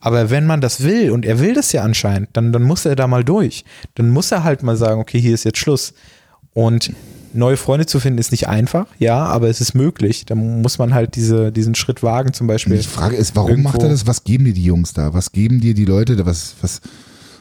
Aber 0.00 0.30
wenn 0.30 0.46
man 0.46 0.60
das 0.60 0.82
will, 0.82 1.10
und 1.10 1.24
er 1.24 1.40
will 1.40 1.54
das 1.54 1.72
ja 1.72 1.82
anscheinend, 1.82 2.28
dann, 2.34 2.52
dann 2.52 2.62
muss 2.62 2.84
er 2.86 2.96
da 2.96 3.06
mal 3.06 3.24
durch. 3.24 3.64
Dann 3.96 4.10
muss 4.10 4.30
er 4.30 4.44
halt 4.44 4.62
mal 4.62 4.76
sagen, 4.76 5.00
okay, 5.00 5.20
hier 5.20 5.34
ist 5.34 5.44
jetzt 5.44 5.58
Schluss. 5.58 5.92
Und 6.54 6.92
neue 7.32 7.56
Freunde 7.56 7.86
zu 7.86 7.98
finden 8.00 8.18
ist 8.18 8.30
nicht 8.30 8.48
einfach, 8.48 8.86
ja, 8.98 9.24
aber 9.26 9.48
es 9.48 9.60
ist 9.60 9.74
möglich. 9.74 10.24
Da 10.24 10.34
muss 10.34 10.78
man 10.78 10.94
halt 10.94 11.16
diese, 11.16 11.50
diesen 11.50 11.74
Schritt 11.74 12.02
wagen, 12.02 12.32
zum 12.32 12.46
Beispiel. 12.46 12.76
Die 12.78 12.82
Frage 12.84 13.16
ist, 13.16 13.34
warum 13.36 13.50
Irgendwo- 13.50 13.68
macht 13.70 13.82
er 13.82 13.88
das? 13.88 14.06
Was 14.06 14.24
geben 14.24 14.44
dir 14.44 14.54
die 14.54 14.64
Jungs 14.64 14.92
da? 14.92 15.12
Was 15.12 15.32
geben 15.32 15.60
dir 15.60 15.74
die 15.74 15.84
Leute 15.84 16.14
da? 16.16 16.24
Was, 16.26 16.54
was, 16.62 16.80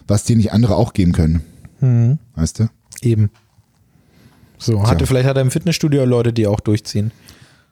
was 0.07 0.23
dir 0.23 0.35
nicht 0.35 0.51
andere 0.51 0.75
auch 0.75 0.93
geben 0.93 1.11
können? 1.11 1.41
Mhm. 1.81 2.17
Weißt 2.35 2.59
du? 2.59 2.67
Eben. 3.01 3.29
So, 4.57 4.83
hatte, 4.83 4.97
Tja. 4.99 5.05
vielleicht 5.07 5.27
hat 5.27 5.35
er 5.35 5.41
im 5.41 5.51
Fitnessstudio 5.51 6.05
Leute, 6.05 6.33
die 6.33 6.47
auch 6.47 6.59
durchziehen. 6.61 7.11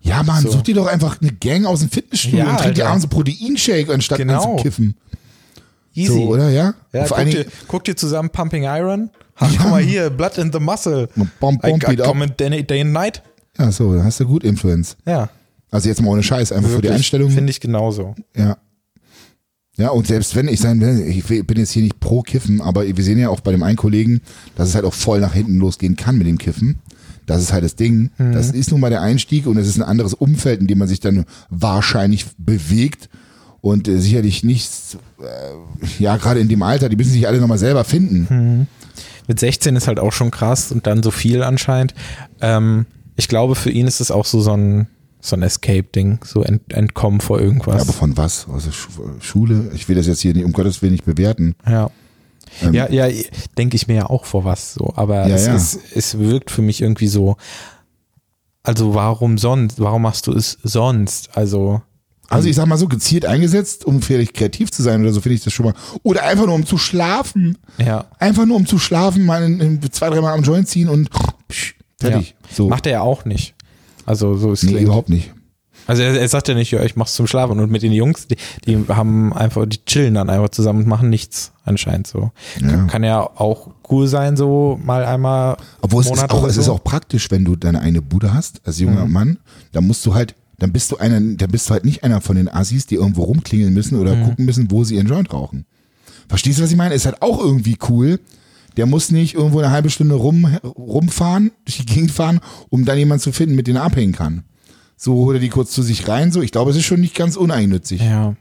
Ja, 0.05 0.21
Mann, 0.21 0.43
So. 0.43 0.51
such 0.51 0.63
dir 0.63 0.75
doch 0.75 0.87
einfach 0.87 1.19
eine 1.21 1.31
Gang 1.31 1.65
aus 1.65 1.79
dem 1.79 1.89
Fitnessstudio 1.89 2.39
Ja, 2.39 2.51
und 2.51 2.57
trink 2.59 2.75
dir 2.75 2.87
abends 2.87 3.05
einen 3.05 3.09
Proteinshake 3.09 3.91
anstatt 3.93 4.17
Genau. 4.19 4.51
anzukiffen. 4.51 4.95
Easy. 5.95 6.11
So, 6.13 6.27
oder? 6.27 6.49
Ja? 6.49 6.73
Ja, 6.91 7.05
guck 7.07 7.25
dir, 7.25 7.45
guck 7.67 7.83
dir 7.85 7.95
zusammen 7.95 8.29
Pumping 8.29 8.63
Iron. 8.63 9.09
Ha, 9.39 9.47
Guck 9.57 9.69
mal 9.71 9.81
hier, 9.81 10.09
Blood 10.09 10.37
in 10.37 10.51
the 10.51 10.59
Muscle. 10.59 11.07
Bom, 11.15 11.29
bom, 11.39 11.59
I, 11.65 11.93
I 11.93 11.95
comment 11.97 12.39
day, 12.39 12.63
day 12.63 12.81
and 12.81 12.91
night. 12.93 13.23
ja, 13.57 13.71
so, 13.71 13.93
dann 13.95 14.03
hast 14.03 14.19
du 14.19 14.25
gut 14.25 14.43
Influence. 14.43 14.95
Ja. 15.07 15.29
Also 15.71 15.89
jetzt 15.89 16.01
mal 16.01 16.09
ohne 16.11 16.21
Scheiß, 16.23 16.51
einfach 16.51 16.69
für 16.69 16.75
die 16.77 16.83
Wirklich, 16.83 16.97
Einstellung. 16.97 17.31
Finde 17.31 17.49
ich 17.49 17.59
genauso. 17.59 18.13
Ja. 18.35 18.57
Ja, 19.75 19.89
und 19.89 20.05
selbst 20.05 20.35
wenn 20.35 20.47
ich 20.47 20.59
sein 20.59 20.79
will, 20.81 20.99
ich 21.07 21.25
bin 21.47 21.57
jetzt 21.57 21.71
hier 21.71 21.81
nicht 21.81 21.99
pro 21.99 22.21
Kiffen, 22.21 22.61
aber 22.61 22.85
wir 22.85 23.03
sehen 23.03 23.17
ja 23.17 23.29
auch 23.29 23.39
bei 23.39 23.51
dem 23.51 23.63
einen 23.63 23.75
Kollegen, 23.77 24.21
dass 24.55 24.67
es 24.69 24.75
halt 24.75 24.85
auch 24.85 24.93
voll 24.93 25.19
nach 25.19 25.33
hinten 25.33 25.57
losgehen 25.57 25.95
kann 25.95 26.17
mit 26.17 26.27
dem 26.27 26.37
Kiffen. 26.37 26.79
Das 27.25 27.41
ist 27.41 27.53
halt 27.53 27.63
das 27.63 27.75
Ding. 27.75 28.11
Mhm. 28.17 28.33
Das 28.33 28.51
ist 28.51 28.71
nun 28.71 28.79
mal 28.79 28.89
der 28.89 29.01
Einstieg 29.01 29.47
und 29.47 29.57
es 29.57 29.67
ist 29.67 29.77
ein 29.77 29.83
anderes 29.83 30.13
Umfeld, 30.13 30.61
in 30.61 30.67
dem 30.67 30.77
man 30.79 30.87
sich 30.87 30.99
dann 30.99 31.25
wahrscheinlich 31.49 32.25
bewegt 32.37 33.09
und 33.61 33.87
äh, 33.87 33.99
sicherlich 33.99 34.43
nicht, 34.43 34.69
äh, 35.21 36.01
ja, 36.03 36.17
gerade 36.17 36.39
in 36.39 36.49
dem 36.49 36.61
Alter, 36.63 36.89
die 36.89 36.95
müssen 36.97 37.11
sich 37.13 37.27
alle 37.27 37.39
nochmal 37.39 37.57
selber 37.57 37.83
finden. 37.83 38.27
Mhm. 38.29 38.67
Mit 39.27 39.39
16 39.39 39.75
ist 39.77 39.87
halt 39.87 39.99
auch 39.99 40.11
schon 40.11 40.31
krass 40.31 40.71
und 40.71 40.85
dann 40.85 41.01
so 41.01 41.11
viel 41.11 41.43
anscheinend. 41.43 41.93
Ähm, 42.41 42.85
ich 43.15 43.27
glaube, 43.29 43.55
für 43.55 43.69
ihn 43.71 43.87
ist 43.87 44.01
es 44.01 44.11
auch 44.11 44.25
so, 44.25 44.41
so 44.41 44.51
ein, 44.51 44.87
so 45.21 45.37
ein 45.37 45.43
Escape-Ding, 45.43 46.19
so 46.25 46.43
ent, 46.43 46.73
entkommen 46.73 47.21
vor 47.21 47.39
Ja, 47.39 47.45
irgendwas. 47.45 47.81
aber 47.83 47.93
von 47.93 48.17
was? 48.17 48.47
Also 48.51 48.71
Schu- 48.71 48.89
Schule? 49.21 49.71
Ich 49.75 49.87
will 49.87 49.95
das 49.95 50.07
jetzt 50.07 50.19
hier 50.21 50.33
nicht, 50.33 50.43
um 50.43 50.51
Gottes 50.51 50.81
Willen 50.81 50.91
nicht 50.91 51.05
bewerten. 51.05 51.55
Ja. 51.65 51.89
Ähm, 52.61 52.73
ja, 52.73 52.89
ja, 52.89 53.07
denke 53.57 53.75
ich 53.75 53.87
mir 53.87 53.95
ja 53.95 54.09
auch 54.09 54.25
vor 54.25 54.45
was 54.45 54.73
so. 54.73 54.93
Aber 54.95 55.27
Ja, 55.27 55.35
es, 55.35 55.45
ja. 55.47 55.55
Ist, 55.55 55.79
es 55.95 56.19
wirkt 56.19 56.51
für 56.51 56.61
mich 56.61 56.81
irgendwie 56.81 57.07
so. 57.07 57.37
Also 58.63 58.93
warum 58.93 59.37
sonst? 59.37 59.79
Warum 59.79 60.03
machst 60.03 60.27
du 60.27 60.33
es 60.33 60.57
sonst? 60.63 61.35
Also 61.35 61.81
Also 62.29 62.47
ich 62.47 62.55
sag 62.55 62.65
mal 62.67 62.77
so, 62.77 62.87
gezielt 62.87 63.25
eingesetzt, 63.25 63.85
um 63.85 64.01
vielleicht 64.01 64.33
kreativ 64.33 64.71
zu 64.71 64.81
sein 64.81 65.01
oder 65.01 65.11
so, 65.11 65.21
finde 65.21 65.35
ich 65.35 65.43
das 65.43 65.53
schon 65.53 65.65
mal. 65.65 65.75
Oder 66.03 66.23
einfach 66.23 66.45
nur 66.45 66.55
um 66.55 66.65
zu 66.65 66.77
schlafen. 66.77 67.57
ja, 67.77 68.05
Einfach 68.19 68.45
nur 68.45 68.55
um 68.57 68.65
zu 68.65 68.79
schlafen, 68.79 69.25
mal 69.25 69.43
in, 69.43 69.59
in 69.59 69.91
zwei, 69.91 70.09
dreimal 70.09 70.33
am 70.33 70.43
Joint 70.43 70.67
ziehen 70.69 70.87
und 70.89 71.09
psch, 71.49 71.75
fertig. 71.99 72.35
Ja. 72.41 72.55
So. 72.55 72.69
macht 72.69 72.85
er 72.85 72.91
ja 72.93 73.01
auch 73.01 73.25
nicht. 73.25 73.53
Also 74.05 74.35
so 74.35 74.51
ist 74.53 74.63
nee, 74.63 74.79
überhaupt 74.81 75.09
nicht. 75.09 75.33
Also 75.87 76.01
er, 76.01 76.19
er 76.19 76.27
sagt 76.27 76.47
ja 76.47 76.53
nicht, 76.53 76.71
ja, 76.71 76.83
ich 76.83 76.95
mach's 76.95 77.13
zum 77.13 77.27
Schlafen 77.27 77.59
und 77.59 77.71
mit 77.71 77.81
den 77.83 77.91
Jungs, 77.91 78.27
die, 78.27 78.37
die 78.65 78.85
haben 78.87 79.33
einfach, 79.33 79.65
die 79.65 79.83
chillen 79.85 80.13
dann 80.13 80.29
einfach 80.29 80.49
zusammen 80.49 80.79
und 80.79 80.87
machen 80.87 81.09
nichts 81.09 81.51
anscheinend 81.65 82.07
so. 82.07 82.31
Ja. 82.61 82.69
Kann, 82.69 82.87
kann 82.87 83.03
ja 83.03 83.21
auch 83.21 83.69
cool 83.89 84.07
sein, 84.07 84.37
so 84.37 84.79
mal 84.83 85.05
einmal. 85.05 85.57
Obwohl 85.81 86.01
es, 86.01 86.09
ist 86.09 86.31
auch, 86.31 86.41
oder 86.41 86.49
es 86.49 86.55
so. 86.55 86.61
ist 86.61 86.69
auch 86.69 86.83
praktisch, 86.83 87.29
wenn 87.31 87.45
du 87.45 87.55
deine 87.55 87.81
eine 87.81 88.01
Bude 88.01 88.33
hast, 88.33 88.61
als 88.65 88.79
junger 88.79 89.05
Mann, 89.05 89.39
dann 89.71 89.85
musst 89.85 90.05
du 90.05 90.13
halt, 90.13 90.35
dann 90.59 90.71
bist 90.71 90.91
du 90.91 90.97
einer, 90.97 91.19
dann 91.19 91.51
bist 91.51 91.69
du 91.69 91.73
halt 91.73 91.85
nicht 91.85 92.03
einer 92.03 92.21
von 92.21 92.35
den 92.35 92.47
Assis, 92.47 92.85
die 92.85 92.95
irgendwo 92.95 93.23
rumklingeln 93.23 93.73
müssen 93.73 93.99
oder 93.99 94.15
gucken 94.15 94.45
müssen, 94.45 94.71
wo 94.71 94.83
sie 94.83 94.95
ihren 94.95 95.07
Joint 95.07 95.33
rauchen. 95.33 95.65
Verstehst 96.29 96.59
du, 96.59 96.63
was 96.63 96.71
ich 96.71 96.77
meine? 96.77 96.95
Ist 96.95 97.05
halt 97.05 97.21
auch 97.21 97.39
irgendwie 97.39 97.77
cool. 97.89 98.19
Der 98.77 98.85
muss 98.85 99.11
nicht 99.11 99.35
irgendwo 99.35 99.59
eine 99.59 99.69
halbe 99.69 99.89
Stunde 99.89 100.15
rum, 100.15 100.45
rumfahren, 100.63 101.51
durch 101.65 101.77
die 101.77 101.85
Gegend 101.85 102.11
fahren, 102.11 102.39
um 102.69 102.85
dann 102.85 102.97
jemanden 102.97 103.21
zu 103.21 103.31
finden, 103.31 103.55
mit 103.55 103.67
dem 103.67 103.75
er 103.75 103.83
abhängen 103.83 104.13
kann. 104.13 104.43
So 105.03 105.15
holt 105.15 105.35
er 105.35 105.41
die 105.41 105.49
kurz 105.49 105.71
zu 105.71 105.83
sich 105.83 106.07
rein, 106.07 106.31
so. 106.31 106.41
Ich 106.41 106.53
glaube, 106.53 106.71
es 106.71 106.77
ist 106.77 106.85
schon 106.85 107.01
nicht 107.01 107.13
ganz 107.13 107.35
uneigennützig. 107.35 107.99
Ja. 108.01 108.37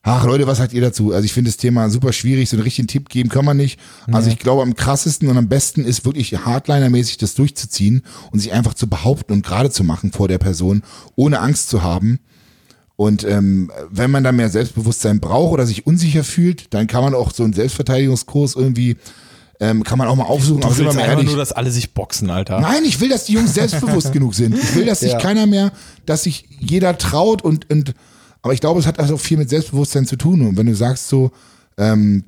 Ach 0.00 0.24
Leute, 0.24 0.46
was 0.46 0.56
sagt 0.56 0.72
ihr 0.72 0.80
dazu? 0.80 1.12
Also 1.12 1.26
ich 1.26 1.34
finde 1.34 1.50
das 1.50 1.58
Thema 1.58 1.90
super 1.90 2.14
schwierig, 2.14 2.48
so 2.48 2.56
einen 2.56 2.62
richtigen 2.62 2.88
Tipp 2.88 3.10
geben 3.10 3.28
kann 3.28 3.44
man 3.44 3.58
nicht. 3.58 3.78
Also 4.10 4.30
ich 4.30 4.38
glaube 4.38 4.62
am 4.62 4.74
krassesten 4.74 5.28
und 5.28 5.36
am 5.36 5.50
besten 5.50 5.84
ist 5.84 6.06
wirklich 6.06 6.34
hardlinermäßig 6.34 7.18
das 7.18 7.34
durchzuziehen 7.34 8.00
und 8.32 8.38
sich 8.38 8.54
einfach 8.54 8.72
zu 8.72 8.86
behaupten 8.86 9.34
und 9.34 9.44
gerade 9.44 9.68
zu 9.68 9.84
machen 9.84 10.12
vor 10.12 10.28
der 10.28 10.38
Person, 10.38 10.82
ohne 11.14 11.40
Angst 11.40 11.68
zu 11.68 11.82
haben. 11.82 12.20
Und 12.96 13.22
ähm, 13.24 13.70
wenn 13.90 14.10
man 14.10 14.24
da 14.24 14.32
mehr 14.32 14.48
Selbstbewusstsein 14.48 15.20
braucht 15.20 15.52
oder 15.52 15.66
sich 15.66 15.86
unsicher 15.86 16.24
fühlt, 16.24 16.72
dann 16.72 16.86
kann 16.86 17.04
man 17.04 17.14
auch 17.14 17.34
so 17.34 17.44
einen 17.44 17.52
Selbstverteidigungskurs 17.52 18.56
irgendwie, 18.56 18.96
ähm, 19.60 19.82
kann 19.82 19.98
man 19.98 20.06
auch 20.08 20.16
mal 20.16 20.24
aufsuchen. 20.24 20.60
Du 20.60 20.66
Aber 20.68 20.76
willst 20.78 20.96
einfach 20.98 21.22
nur, 21.22 21.36
dass 21.36 21.52
alle 21.52 21.70
sich 21.70 21.92
boxen, 21.92 22.30
Alter. 22.30 22.60
Nein, 22.60 22.84
ich 22.84 23.00
will, 23.00 23.08
dass 23.08 23.24
die 23.24 23.32
Jungs 23.32 23.54
selbstbewusst 23.54 24.12
genug 24.12 24.34
sind. 24.34 24.54
Ich 24.56 24.74
will, 24.74 24.84
dass 24.86 25.00
sich 25.00 25.12
Ja. 25.12 25.18
keiner 25.18 25.46
mehr, 25.46 25.72
dass 26.06 26.22
sich 26.24 26.46
jeder 26.60 26.96
traut 26.96 27.42
und, 27.42 27.68
und 27.70 27.94
aber 28.42 28.52
ich 28.52 28.60
glaube, 28.60 28.78
es 28.78 28.86
hat 28.86 29.00
also 29.00 29.16
viel 29.16 29.36
mit 29.36 29.48
Selbstbewusstsein 29.50 30.06
zu 30.06 30.16
tun. 30.16 30.42
Und 30.46 30.56
wenn 30.56 30.66
du 30.66 30.74
sagst 30.74 31.08
so, 31.08 31.32
ähm, 31.76 32.22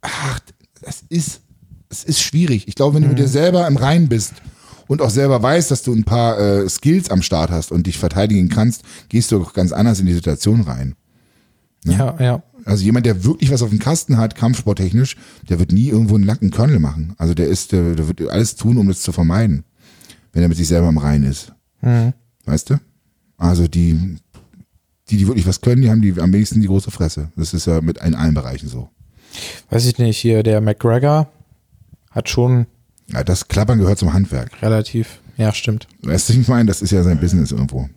ach, 0.00 0.40
das 0.80 1.02
ist, 1.10 1.42
es 1.90 2.04
ist 2.04 2.20
schwierig. 2.22 2.66
Ich 2.66 2.74
glaube, 2.76 2.94
wenn 2.94 3.02
du 3.02 3.08
mit 3.08 3.18
dir 3.18 3.28
selber 3.28 3.66
im 3.66 3.76
Reinen 3.76 4.08
bist 4.08 4.32
und 4.86 5.02
auch 5.02 5.10
selber 5.10 5.42
weißt, 5.42 5.70
dass 5.70 5.82
du 5.82 5.92
ein 5.92 6.04
paar 6.04 6.38
äh, 6.38 6.68
Skills 6.68 7.10
am 7.10 7.20
Start 7.20 7.50
hast 7.50 7.72
und 7.72 7.86
dich 7.86 7.98
verteidigen 7.98 8.48
kannst, 8.48 8.82
gehst 9.10 9.30
du 9.32 9.42
auch 9.42 9.52
ganz 9.52 9.72
anders 9.72 10.00
in 10.00 10.06
die 10.06 10.14
Situation 10.14 10.62
rein. 10.62 10.94
Ja, 11.84 12.16
ja. 12.20 12.42
Also 12.64 12.84
jemand, 12.84 13.06
der 13.06 13.24
wirklich 13.24 13.50
was 13.50 13.62
auf 13.62 13.70
dem 13.70 13.78
Kasten 13.78 14.18
hat, 14.18 14.34
kampfsporttechnisch, 14.34 15.16
der 15.48 15.58
wird 15.58 15.72
nie 15.72 15.88
irgendwo 15.88 16.16
einen 16.16 16.26
nackten 16.26 16.50
Körnel 16.50 16.78
machen. 16.78 17.14
Also 17.16 17.32
der 17.34 17.48
ist, 17.48 17.72
der, 17.72 17.94
der 17.94 18.06
wird 18.06 18.20
alles 18.28 18.54
tun, 18.56 18.76
um 18.76 18.86
das 18.88 19.00
zu 19.00 19.12
vermeiden, 19.12 19.64
wenn 20.32 20.42
er 20.42 20.48
mit 20.48 20.58
sich 20.58 20.68
selber 20.68 20.88
im 20.90 20.98
Reinen 20.98 21.24
ist. 21.24 21.52
Weißt 22.44 22.68
du? 22.70 22.74
Also 23.38 23.66
die, 23.66 24.18
die, 25.08 25.16
die 25.16 25.26
wirklich 25.26 25.46
was 25.46 25.62
können, 25.62 25.80
die 25.80 25.90
haben 25.90 26.02
die 26.02 26.20
am 26.20 26.32
wenigsten 26.32 26.60
die 26.60 26.66
große 26.66 26.90
Fresse. 26.90 27.32
Das 27.34 27.54
ist 27.54 27.66
ja 27.66 27.80
mit 27.80 27.98
in 27.98 28.14
allen 28.14 28.34
Bereichen 28.34 28.68
so. 28.68 28.90
Weiß 29.70 29.86
ich 29.86 29.96
nicht, 29.98 30.18
hier 30.18 30.42
der 30.42 30.60
McGregor 30.60 31.28
hat 32.10 32.28
schon 32.28 32.66
Ja, 33.10 33.24
das 33.24 33.48
Klappern 33.48 33.78
gehört 33.78 33.98
zum 33.98 34.12
Handwerk. 34.12 34.60
relativ, 34.60 35.20
ja, 35.38 35.54
stimmt. 35.54 35.88
Weißt 36.02 36.28
du, 36.28 36.34
ich 36.34 36.48
meine? 36.48 36.66
Das 36.66 36.82
ist 36.82 36.90
ja 36.90 37.02
sein 37.02 37.18
Business 37.18 37.52
irgendwo. 37.52 37.88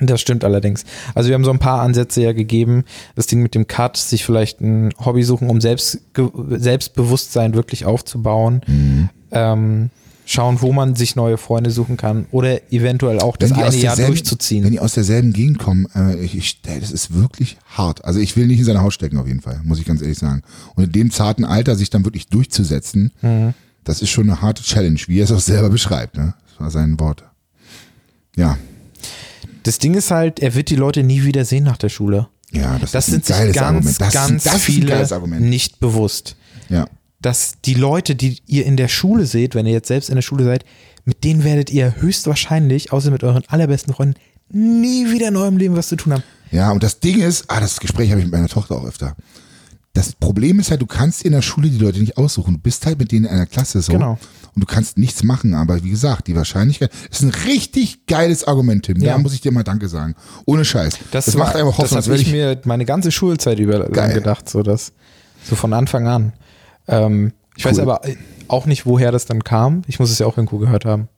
Das 0.00 0.20
stimmt 0.20 0.44
allerdings. 0.44 0.84
Also 1.14 1.28
wir 1.28 1.34
haben 1.34 1.44
so 1.44 1.50
ein 1.50 1.58
paar 1.58 1.82
Ansätze 1.82 2.22
ja 2.22 2.32
gegeben. 2.32 2.84
Das 3.16 3.26
Ding 3.26 3.42
mit 3.42 3.54
dem 3.54 3.66
Cut, 3.66 3.96
sich 3.96 4.24
vielleicht 4.24 4.60
ein 4.60 4.90
Hobby 5.04 5.22
suchen, 5.22 5.50
um 5.50 5.60
selbst, 5.60 6.00
Selbstbewusstsein 6.48 7.54
wirklich 7.54 7.84
aufzubauen. 7.84 8.62
Mhm. 8.66 9.08
Ähm, 9.32 9.90
schauen, 10.26 10.60
wo 10.60 10.72
man 10.72 10.94
sich 10.94 11.16
neue 11.16 11.38
Freunde 11.38 11.70
suchen 11.70 11.96
kann 11.96 12.26
oder 12.30 12.72
eventuell 12.72 13.18
auch 13.18 13.36
das 13.36 13.50
eine 13.52 13.74
Jahr 13.76 13.96
durchzuziehen. 13.96 14.62
Wenn 14.64 14.70
die 14.70 14.78
aus 14.78 14.94
derselben 14.94 15.32
Gegend 15.32 15.58
kommen, 15.58 15.86
äh, 15.94 16.16
ich, 16.18 16.36
ich, 16.36 16.62
das 16.62 16.92
ist 16.92 17.14
wirklich 17.14 17.58
hart. 17.66 18.04
Also 18.04 18.20
ich 18.20 18.36
will 18.36 18.46
nicht 18.46 18.60
in 18.60 18.64
seine 18.64 18.80
Haut 18.82 18.92
stecken 18.92 19.18
auf 19.18 19.26
jeden 19.26 19.40
Fall, 19.40 19.60
muss 19.64 19.80
ich 19.80 19.84
ganz 19.84 20.02
ehrlich 20.02 20.18
sagen. 20.18 20.42
Und 20.76 20.84
in 20.84 20.92
dem 20.92 21.10
zarten 21.10 21.44
Alter 21.44 21.74
sich 21.74 21.90
dann 21.90 22.04
wirklich 22.04 22.28
durchzusetzen, 22.28 23.12
Mhm. 23.22 23.54
das 23.82 24.02
ist 24.02 24.10
schon 24.10 24.30
eine 24.30 24.40
harte 24.40 24.62
Challenge, 24.62 25.00
wie 25.08 25.18
er 25.18 25.24
es 25.24 25.32
auch 25.32 25.40
selber 25.40 25.68
beschreibt. 25.68 26.16
Ne? 26.16 26.34
Das 26.48 26.60
war 26.60 26.70
sein 26.70 27.00
Wort. 27.00 27.24
Ja, 28.36 28.56
Das 29.62 29.78
Ding 29.78 29.94
ist 29.94 30.10
halt, 30.10 30.40
er 30.40 30.54
wird 30.54 30.70
die 30.70 30.76
Leute 30.76 31.02
nie 31.02 31.24
wieder 31.24 31.44
sehen 31.44 31.64
nach 31.64 31.76
der 31.76 31.88
Schule. 31.88 32.28
ja, 32.52 32.78
das, 32.78 32.92
Das 32.92 33.06
sind 33.06 33.24
sich 33.24 33.36
ganz, 33.36 33.58
Argument. 33.58 34.00
Das, 34.00 34.14
ganz 34.14 34.44
das 34.44 34.62
viele 34.62 35.40
nicht 35.40 35.80
bewusst. 35.80 36.36
Ja. 36.68 36.86
Dass 37.20 37.54
die 37.64 37.74
Leute, 37.74 38.14
die 38.14 38.38
ihr 38.46 38.64
in 38.64 38.76
der 38.76 38.88
Schule 38.88 39.26
seht, 39.26 39.54
wenn 39.54 39.66
ihr 39.66 39.72
jetzt 39.72 39.88
selbst 39.88 40.08
in 40.08 40.14
der 40.14 40.22
Schule 40.22 40.44
seid, 40.44 40.64
mit 41.04 41.24
denen 41.24 41.44
werdet 41.44 41.70
ihr 41.70 41.96
höchstwahrscheinlich, 42.00 42.92
außer 42.92 43.10
mit 43.10 43.22
euren 43.24 43.42
allerbesten 43.48 43.92
Freunden, 43.92 44.14
nie 44.48 45.10
wieder 45.10 45.28
in 45.28 45.36
eurem 45.36 45.56
Leben 45.56 45.76
was 45.76 45.88
zu 45.88 45.96
tun 45.96 46.14
haben. 46.14 46.22
Ja, 46.50 46.72
und 46.72 46.82
das 46.82 47.00
Ding 47.00 47.20
ist, 47.20 47.44
ah, 47.48 47.60
das 47.60 47.78
Gespräch 47.78 48.10
habe 48.10 48.20
ich 48.20 48.26
mit 48.26 48.32
meiner 48.32 48.48
Tochter 48.48 48.76
auch 48.76 48.84
öfter. 48.84 49.16
Das 49.92 50.12
Problem 50.12 50.60
ist 50.60 50.70
halt, 50.70 50.80
du 50.82 50.86
kannst 50.86 51.22
in 51.22 51.32
der 51.32 51.42
Schule 51.42 51.68
die 51.68 51.78
Leute 51.78 51.98
nicht 52.00 52.16
aussuchen. 52.16 52.54
Du 52.54 52.60
bist 52.60 52.86
halt 52.86 52.98
mit 52.98 53.12
denen 53.12 53.26
in 53.26 53.30
einer 53.30 53.46
Klasse 53.46 53.82
so. 53.82 53.92
Genau. 53.92 54.18
Und 54.54 54.62
du 54.62 54.66
kannst 54.66 54.98
nichts 54.98 55.22
machen. 55.22 55.54
Aber 55.54 55.82
wie 55.84 55.90
gesagt, 55.90 56.26
die 56.26 56.36
Wahrscheinlichkeit 56.36 56.90
ist 57.10 57.22
ein 57.22 57.30
richtig 57.46 58.06
geiles 58.06 58.44
Argument, 58.44 58.84
Tim. 58.84 59.00
Ja. 59.00 59.12
Da 59.12 59.18
muss 59.18 59.32
ich 59.32 59.40
dir 59.40 59.52
mal 59.52 59.62
Danke 59.62 59.88
sagen. 59.88 60.14
Ohne 60.46 60.64
Scheiß. 60.64 60.98
Das, 61.12 61.26
macht 61.34 61.54
war, 61.54 61.60
einfach 61.60 61.78
Hoffnung. 61.78 61.96
Das 61.98 62.06
habe 62.06 62.14
wenn 62.18 62.20
ich 62.20 62.32
mir 62.32 62.60
meine 62.64 62.84
ganze 62.84 63.12
Schulzeit 63.12 63.58
über 63.58 63.88
Geil. 63.88 64.12
gedacht, 64.14 64.48
so 64.48 64.62
das, 64.62 64.92
so 65.44 65.56
von 65.56 65.72
Anfang 65.72 66.06
an. 66.08 66.32
Ähm, 66.88 67.32
ich 67.56 67.64
weiß 67.64 67.76
Cool. 67.76 67.82
aber 67.82 68.00
auch 68.48 68.66
nicht, 68.66 68.86
woher 68.86 69.12
das 69.12 69.26
dann 69.26 69.44
kam. 69.44 69.82
Ich 69.86 69.98
muss 70.00 70.10
es 70.10 70.18
ja 70.18 70.26
auch 70.26 70.36
irgendwo 70.36 70.58
gehört 70.58 70.84
haben. 70.84 71.08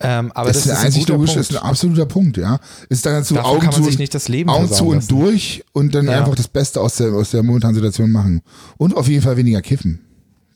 Ähm, 0.00 0.30
aber 0.32 0.48
das, 0.48 0.64
das, 0.64 0.66
ist 0.66 0.78
ein 0.78 0.86
einzig 0.86 1.00
guter 1.02 1.14
logisch, 1.14 1.32
Punkt. 1.32 1.50
ist 1.50 1.56
ein 1.56 1.62
absoluter 1.62 2.06
Punkt, 2.06 2.36
ja. 2.36 2.58
Ist 2.88 3.06
dann 3.06 3.14
dazu 3.14 3.34
Davon 3.34 3.50
Augen 3.50 3.60
kann 3.60 3.70
man 3.72 3.82
zu 3.82 3.88
sich 3.88 3.98
nicht 3.98 4.14
das 4.14 4.28
Leben 4.28 4.50
Augen 4.50 4.68
zu 4.70 4.86
und 4.88 4.96
lassen. 4.96 5.08
durch 5.08 5.64
und 5.72 5.94
dann 5.94 6.06
Ja. 6.06 6.18
einfach 6.18 6.34
das 6.34 6.48
Beste 6.48 6.80
aus 6.80 6.96
der, 6.96 7.12
aus 7.12 7.30
der 7.30 7.42
momentanen 7.42 7.74
Situation 7.74 8.10
machen. 8.12 8.42
Und 8.76 8.94
auf 8.96 9.08
jeden 9.08 9.22
Fall 9.22 9.36
weniger 9.36 9.62
kiffen. 9.62 10.00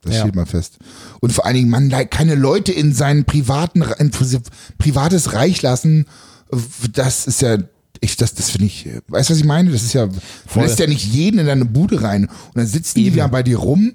Das 0.07 0.15
Ja. 0.17 0.21
steht 0.23 0.35
mal 0.37 0.47
fest. 0.47 0.79
Und 1.21 1.33
vor 1.33 1.45
allen 1.45 1.57
Dingen, 1.57 1.69
man 1.71 1.91
keine 2.11 2.35
Leute 2.35 2.73
in 2.73 2.95
seinen 2.95 3.25
privaten, 3.25 3.83
in 3.99 4.11
privates 4.79 5.33
Reich 5.35 5.63
lassen. 5.63 6.07
Das 6.93 7.27
ist 7.27 7.43
ja, 7.43 7.59
ich, 8.01 8.17
das, 8.17 8.35
das 8.35 8.51
finde 8.51 8.67
ich, 8.67 8.89
weißt 9.09 9.29
du, 9.31 9.35
was 9.35 9.39
ich 9.41 9.45
meine? 9.45 9.71
Das 9.71 9.83
ist 9.83 9.93
ja, 9.93 10.07
du 10.07 10.15
Voll. 10.47 10.63
lässt 10.65 10.79
ja 10.79 10.87
nicht 10.87 11.05
jeden 11.13 11.39
in 11.41 11.47
deine 11.47 11.65
Bude 11.65 12.03
rein. 12.03 12.27
Und 12.27 12.57
dann 12.57 12.67
sitzen 12.67 12.99
die 12.99 13.13
wieder 13.15 13.29
bei 13.29 13.43
dir 13.43 13.59
rum 13.59 13.93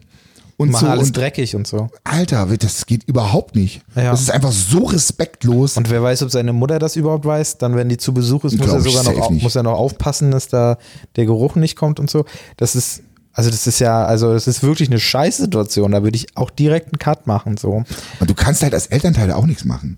und 0.58 0.72
Machen 0.72 0.86
so. 0.86 0.92
alles 0.92 1.08
Und, 1.08 1.18
dreckig 1.18 1.56
und 1.56 1.66
so. 1.66 1.90
Alter, 2.04 2.46
das 2.58 2.86
geht 2.86 3.04
überhaupt 3.06 3.56
nicht. 3.56 3.82
Ja. 3.96 4.12
Das 4.12 4.22
ist 4.22 4.30
einfach 4.30 4.52
so 4.52 4.84
respektlos. 4.86 5.76
Und 5.78 5.90
wer 5.90 6.04
weiß, 6.04 6.22
ob 6.24 6.30
seine 6.30 6.54
Mutter 6.54 6.78
das 6.78 6.96
überhaupt 6.96 7.26
weiß, 7.26 7.58
dann, 7.58 7.76
wenn 7.76 7.90
die 7.90 7.98
zu 7.98 8.14
Besuch 8.14 8.44
ist, 8.46 8.58
muss 8.58 8.68
Glaub 8.68 8.78
er 8.78 8.82
sogar 8.82 9.04
noch, 9.04 9.30
muss 9.32 9.56
er 9.56 9.64
noch 9.64 9.74
aufpassen, 9.74 10.30
dass 10.30 10.50
da 10.50 10.78
der 11.16 11.26
Geruch 11.26 11.56
nicht 11.56 11.76
kommt 11.76 12.00
und 12.00 12.10
so. 12.12 12.26
Das 12.58 12.76
ist, 12.76 13.02
also 13.34 13.50
das 13.50 13.68
ist 13.68 13.80
ja, 13.80 14.06
also 14.06 14.34
das 14.34 14.48
ist 14.48 14.64
wirklich 14.64 14.90
eine 14.90 15.00
Scheißsituation. 15.00 15.92
Da 15.92 16.04
würde 16.04 16.18
ich 16.18 16.36
auch 16.36 16.50
direkt 16.50 16.88
einen 16.88 17.00
Cut 17.00 17.28
machen, 17.28 17.58
so. 17.58 17.84
Und 18.20 18.30
du 18.30 18.34
kannst 18.34 18.64
halt 18.64 18.74
als 18.74 18.88
Elternteil 18.88 19.32
auch 19.32 19.46
nichts 19.46 19.66
machen. 19.66 19.98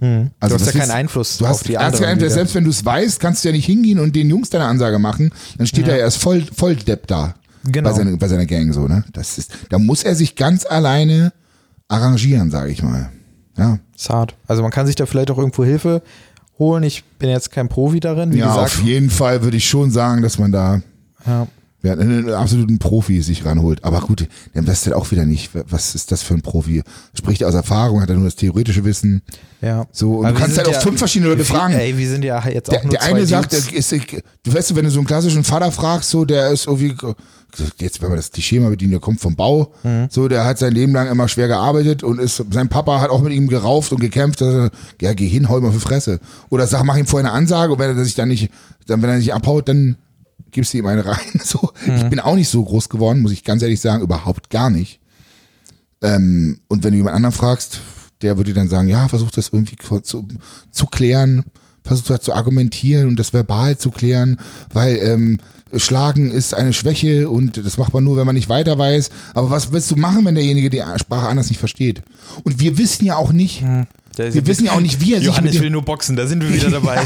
Also 0.00 0.02
Hm. 0.02 0.30
Du 0.40 0.54
hast 0.54 0.66
ja 0.66 0.80
keinen 0.80 0.90
Einfluss 0.90 1.38
du 1.38 1.46
hast, 1.46 1.60
auf 1.60 1.62
die 1.62 1.78
anderen 1.78 2.16
wieder. 2.16 2.28
Selbst 2.28 2.56
wenn 2.56 2.64
du 2.64 2.70
es 2.70 2.84
weißt, 2.84 3.20
kannst 3.20 3.44
du 3.44 3.48
ja 3.48 3.52
nicht 3.52 3.66
hingehen 3.66 4.00
und 4.00 4.16
den 4.16 4.28
Jungs 4.28 4.50
deine 4.50 4.64
Ansage 4.64 4.98
machen. 4.98 5.30
Dann 5.58 5.66
steht 5.68 5.86
er 5.86 5.96
erst 5.96 6.18
voll, 6.18 6.44
voll 6.54 6.74
Depp 6.74 7.06
da. 7.06 7.34
Genau. 7.64 7.90
Bei, 7.90 7.96
seiner, 7.96 8.16
bei 8.16 8.26
seiner 8.26 8.46
Gang 8.46 8.74
so, 8.74 8.88
ne? 8.88 9.04
Das 9.12 9.38
ist, 9.38 9.52
da 9.68 9.78
muss 9.78 10.02
er 10.02 10.16
sich 10.16 10.34
ganz 10.34 10.66
alleine 10.66 11.32
arrangieren, 11.86 12.50
sage 12.50 12.72
ich 12.72 12.82
mal. 12.82 13.10
Ja. 13.56 13.78
Ist 13.94 14.10
hart. 14.10 14.34
Also 14.48 14.62
man 14.62 14.72
kann 14.72 14.86
sich 14.86 14.96
da 14.96 15.06
vielleicht 15.06 15.30
auch 15.30 15.38
irgendwo 15.38 15.64
Hilfe 15.64 16.02
holen. 16.58 16.82
Ich 16.82 17.04
bin 17.20 17.28
jetzt 17.30 17.52
kein 17.52 17.68
Profi 17.68 18.00
darin, 18.00 18.32
wie 18.32 18.38
ja, 18.38 18.48
gesagt. 18.48 18.64
auf 18.64 18.82
jeden 18.82 19.10
Fall 19.10 19.44
würde 19.44 19.56
ich 19.56 19.68
schon 19.68 19.92
sagen, 19.92 20.22
dass 20.22 20.38
man 20.38 20.50
da 20.50 20.80
Ja. 21.24 21.46
Ja, 21.82 21.92
einen 21.94 22.30
absoluten 22.30 22.78
Profi 22.78 23.22
sich 23.22 23.44
ranholt. 23.44 23.82
Aber 23.84 24.00
gut, 24.00 24.28
der 24.54 24.66
weiß 24.66 24.86
halt 24.86 24.94
auch 24.94 25.10
wieder 25.10 25.26
nicht, 25.26 25.50
was 25.68 25.94
ist 25.94 26.12
das 26.12 26.22
für 26.22 26.34
ein 26.34 26.42
Profi? 26.42 26.82
Spricht 27.14 27.42
er 27.42 27.48
aus 27.48 27.54
Erfahrung, 27.54 28.00
hat 28.00 28.08
er 28.08 28.16
nur 28.16 28.24
das 28.26 28.36
theoretische 28.36 28.84
Wissen? 28.84 29.22
Ja. 29.60 29.86
So, 29.92 30.18
und 30.18 30.26
Aber 30.26 30.34
du 30.34 30.40
kannst 30.40 30.58
halt 30.58 30.68
auch 30.68 30.80
fünf 30.80 30.98
verschiedene 30.98 31.30
Leute 31.30 31.44
fragen. 31.44 31.74
Ey, 31.74 31.96
wir 31.96 32.08
sind 32.08 32.24
ja 32.24 32.46
jetzt 32.48 32.68
auch 32.70 32.74
Der, 32.74 32.82
nur 32.84 32.90
der 32.92 33.02
eine 33.02 33.26
sagt, 33.26 33.52
der 33.52 33.60
ist, 33.72 33.92
du 33.92 34.54
weißt, 34.54 34.74
wenn 34.76 34.84
du 34.84 34.90
so 34.90 34.98
einen 35.00 35.06
klassischen 35.06 35.44
Vater 35.44 35.70
fragst, 35.72 36.10
so, 36.10 36.24
der 36.24 36.50
ist 36.50 36.66
irgendwie, 36.66 36.94
jetzt, 37.78 38.00
wenn 38.00 38.08
man 38.08 38.16
das 38.16 38.30
Klischee 38.30 38.60
mal 38.60 38.70
bedient, 38.70 38.92
der 38.92 39.00
kommt 39.00 39.20
vom 39.20 39.34
Bau, 39.36 39.72
Mhm. 39.82 40.06
so, 40.10 40.28
der 40.28 40.44
hat 40.44 40.58
sein 40.58 40.72
Leben 40.72 40.92
lang 40.92 41.08
immer 41.08 41.28
schwer 41.28 41.48
gearbeitet 41.48 42.02
und 42.02 42.20
ist, 42.20 42.44
sein 42.50 42.68
Papa 42.68 43.00
hat 43.00 43.10
auch 43.10 43.22
mit 43.22 43.32
ihm 43.32 43.48
gerauft 43.48 43.92
und 43.92 44.00
gekämpft, 44.00 44.40
dass 44.40 44.54
er, 44.54 44.70
ja, 45.00 45.12
geh 45.14 45.28
hin, 45.28 45.48
hau 45.48 45.58
ihm 45.58 45.64
auf 45.66 45.74
die 45.74 45.80
Fresse. 45.80 46.20
Oder 46.50 46.66
sag, 46.66 46.84
mach 46.84 46.96
ihm 46.96 47.06
vorher 47.06 47.28
eine 47.28 47.36
Ansage 47.36 47.72
und 47.72 47.78
wenn 47.78 47.96
er 47.96 48.04
sich 48.04 48.14
dann 48.14 48.28
nicht, 48.28 48.50
dann, 48.86 49.02
wenn 49.02 49.10
er 49.10 49.16
nicht 49.18 49.34
abhaut, 49.34 49.68
dann 49.68 49.96
gibst 50.52 50.72
du 50.72 50.78
ihm 50.78 50.86
eine 50.86 51.04
rein, 51.04 51.18
so. 51.44 51.70
Mhm. 51.86 51.96
Ich 51.96 52.04
bin 52.04 52.20
auch 52.20 52.36
nicht 52.36 52.48
so 52.48 52.62
groß 52.62 52.88
geworden, 52.88 53.20
muss 53.20 53.32
ich 53.32 53.44
ganz 53.44 53.62
ehrlich 53.62 53.80
sagen, 53.80 54.02
überhaupt 54.02 54.50
gar 54.50 54.70
nicht. 54.70 55.00
Ähm, 56.02 56.60
und 56.68 56.84
wenn 56.84 56.92
du 56.92 56.98
jemand 56.98 57.16
anderen 57.16 57.34
fragst, 57.34 57.80
der 58.22 58.36
würde 58.36 58.54
dann 58.54 58.68
sagen, 58.68 58.88
ja, 58.88 59.08
versuch 59.08 59.30
das 59.30 59.50
irgendwie 59.52 59.76
zu, 60.02 60.26
zu 60.70 60.86
klären, 60.86 61.44
versuch 61.82 62.06
das 62.06 62.20
zu 62.20 62.32
argumentieren 62.32 63.08
und 63.08 63.18
das 63.18 63.32
verbal 63.32 63.76
zu 63.76 63.90
klären, 63.90 64.38
weil 64.72 64.96
ähm, 64.98 65.38
Schlagen 65.74 66.30
ist 66.30 66.54
eine 66.54 66.72
Schwäche 66.72 67.30
und 67.30 67.56
das 67.56 67.78
macht 67.78 67.94
man 67.94 68.04
nur, 68.04 68.16
wenn 68.16 68.26
man 68.26 68.34
nicht 68.34 68.48
weiter 68.48 68.78
weiß. 68.78 69.10
Aber 69.34 69.50
was 69.50 69.72
willst 69.72 69.90
du 69.90 69.96
machen, 69.96 70.24
wenn 70.24 70.34
derjenige 70.34 70.70
die 70.70 70.82
Sprache 70.96 71.28
anders 71.28 71.48
nicht 71.48 71.58
versteht? 71.58 72.02
Und 72.44 72.60
wir 72.60 72.76
wissen 72.78 73.06
ja 73.06 73.16
auch 73.16 73.32
nicht, 73.32 73.64
Wir 74.16 74.46
wissen 74.46 74.66
ja 74.66 74.72
auch 74.72 74.80
nicht, 74.80 75.00
wie 75.00 75.14
er 75.14 75.20
sich 75.20 75.28
mit 75.28 75.36
Johannes 75.36 75.60
will 75.60 75.70
nur 75.70 75.82
boxen, 75.82 76.16
da 76.16 76.26
sind 76.26 76.42
wir 76.42 76.52
wieder 76.52 76.70
dabei. 76.70 77.00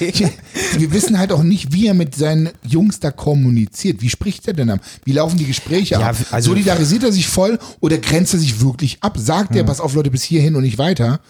Wir 0.78 0.92
wissen 0.92 1.18
halt 1.18 1.32
auch 1.32 1.42
nicht, 1.42 1.72
wie 1.72 1.86
er 1.88 1.94
mit 1.94 2.14
seinen 2.14 2.50
Jungs 2.62 3.00
da 3.00 3.10
kommuniziert. 3.10 4.00
Wie 4.02 4.08
spricht 4.08 4.46
er 4.46 4.54
denn 4.54 4.70
ab? 4.70 4.80
Wie 5.04 5.12
laufen 5.12 5.36
die 5.36 5.46
Gespräche 5.46 5.94
Ja, 5.96 6.10
ab? 6.10 6.16
also- 6.30 6.50
Solidarisiert 6.50 7.02
er 7.02 7.12
sich 7.12 7.26
voll 7.28 7.58
oder 7.80 7.98
grenzt 7.98 8.32
er 8.34 8.40
sich 8.40 8.60
wirklich 8.60 8.98
ab? 9.02 9.16
Sagt 9.18 9.56
er, 9.56 9.64
pass 9.64 9.80
auf 9.80 9.94
Leute, 9.94 10.10
bis 10.10 10.22
hierhin 10.22 10.54
und 10.56 10.62
nicht 10.62 10.78
weiter? 10.78 11.20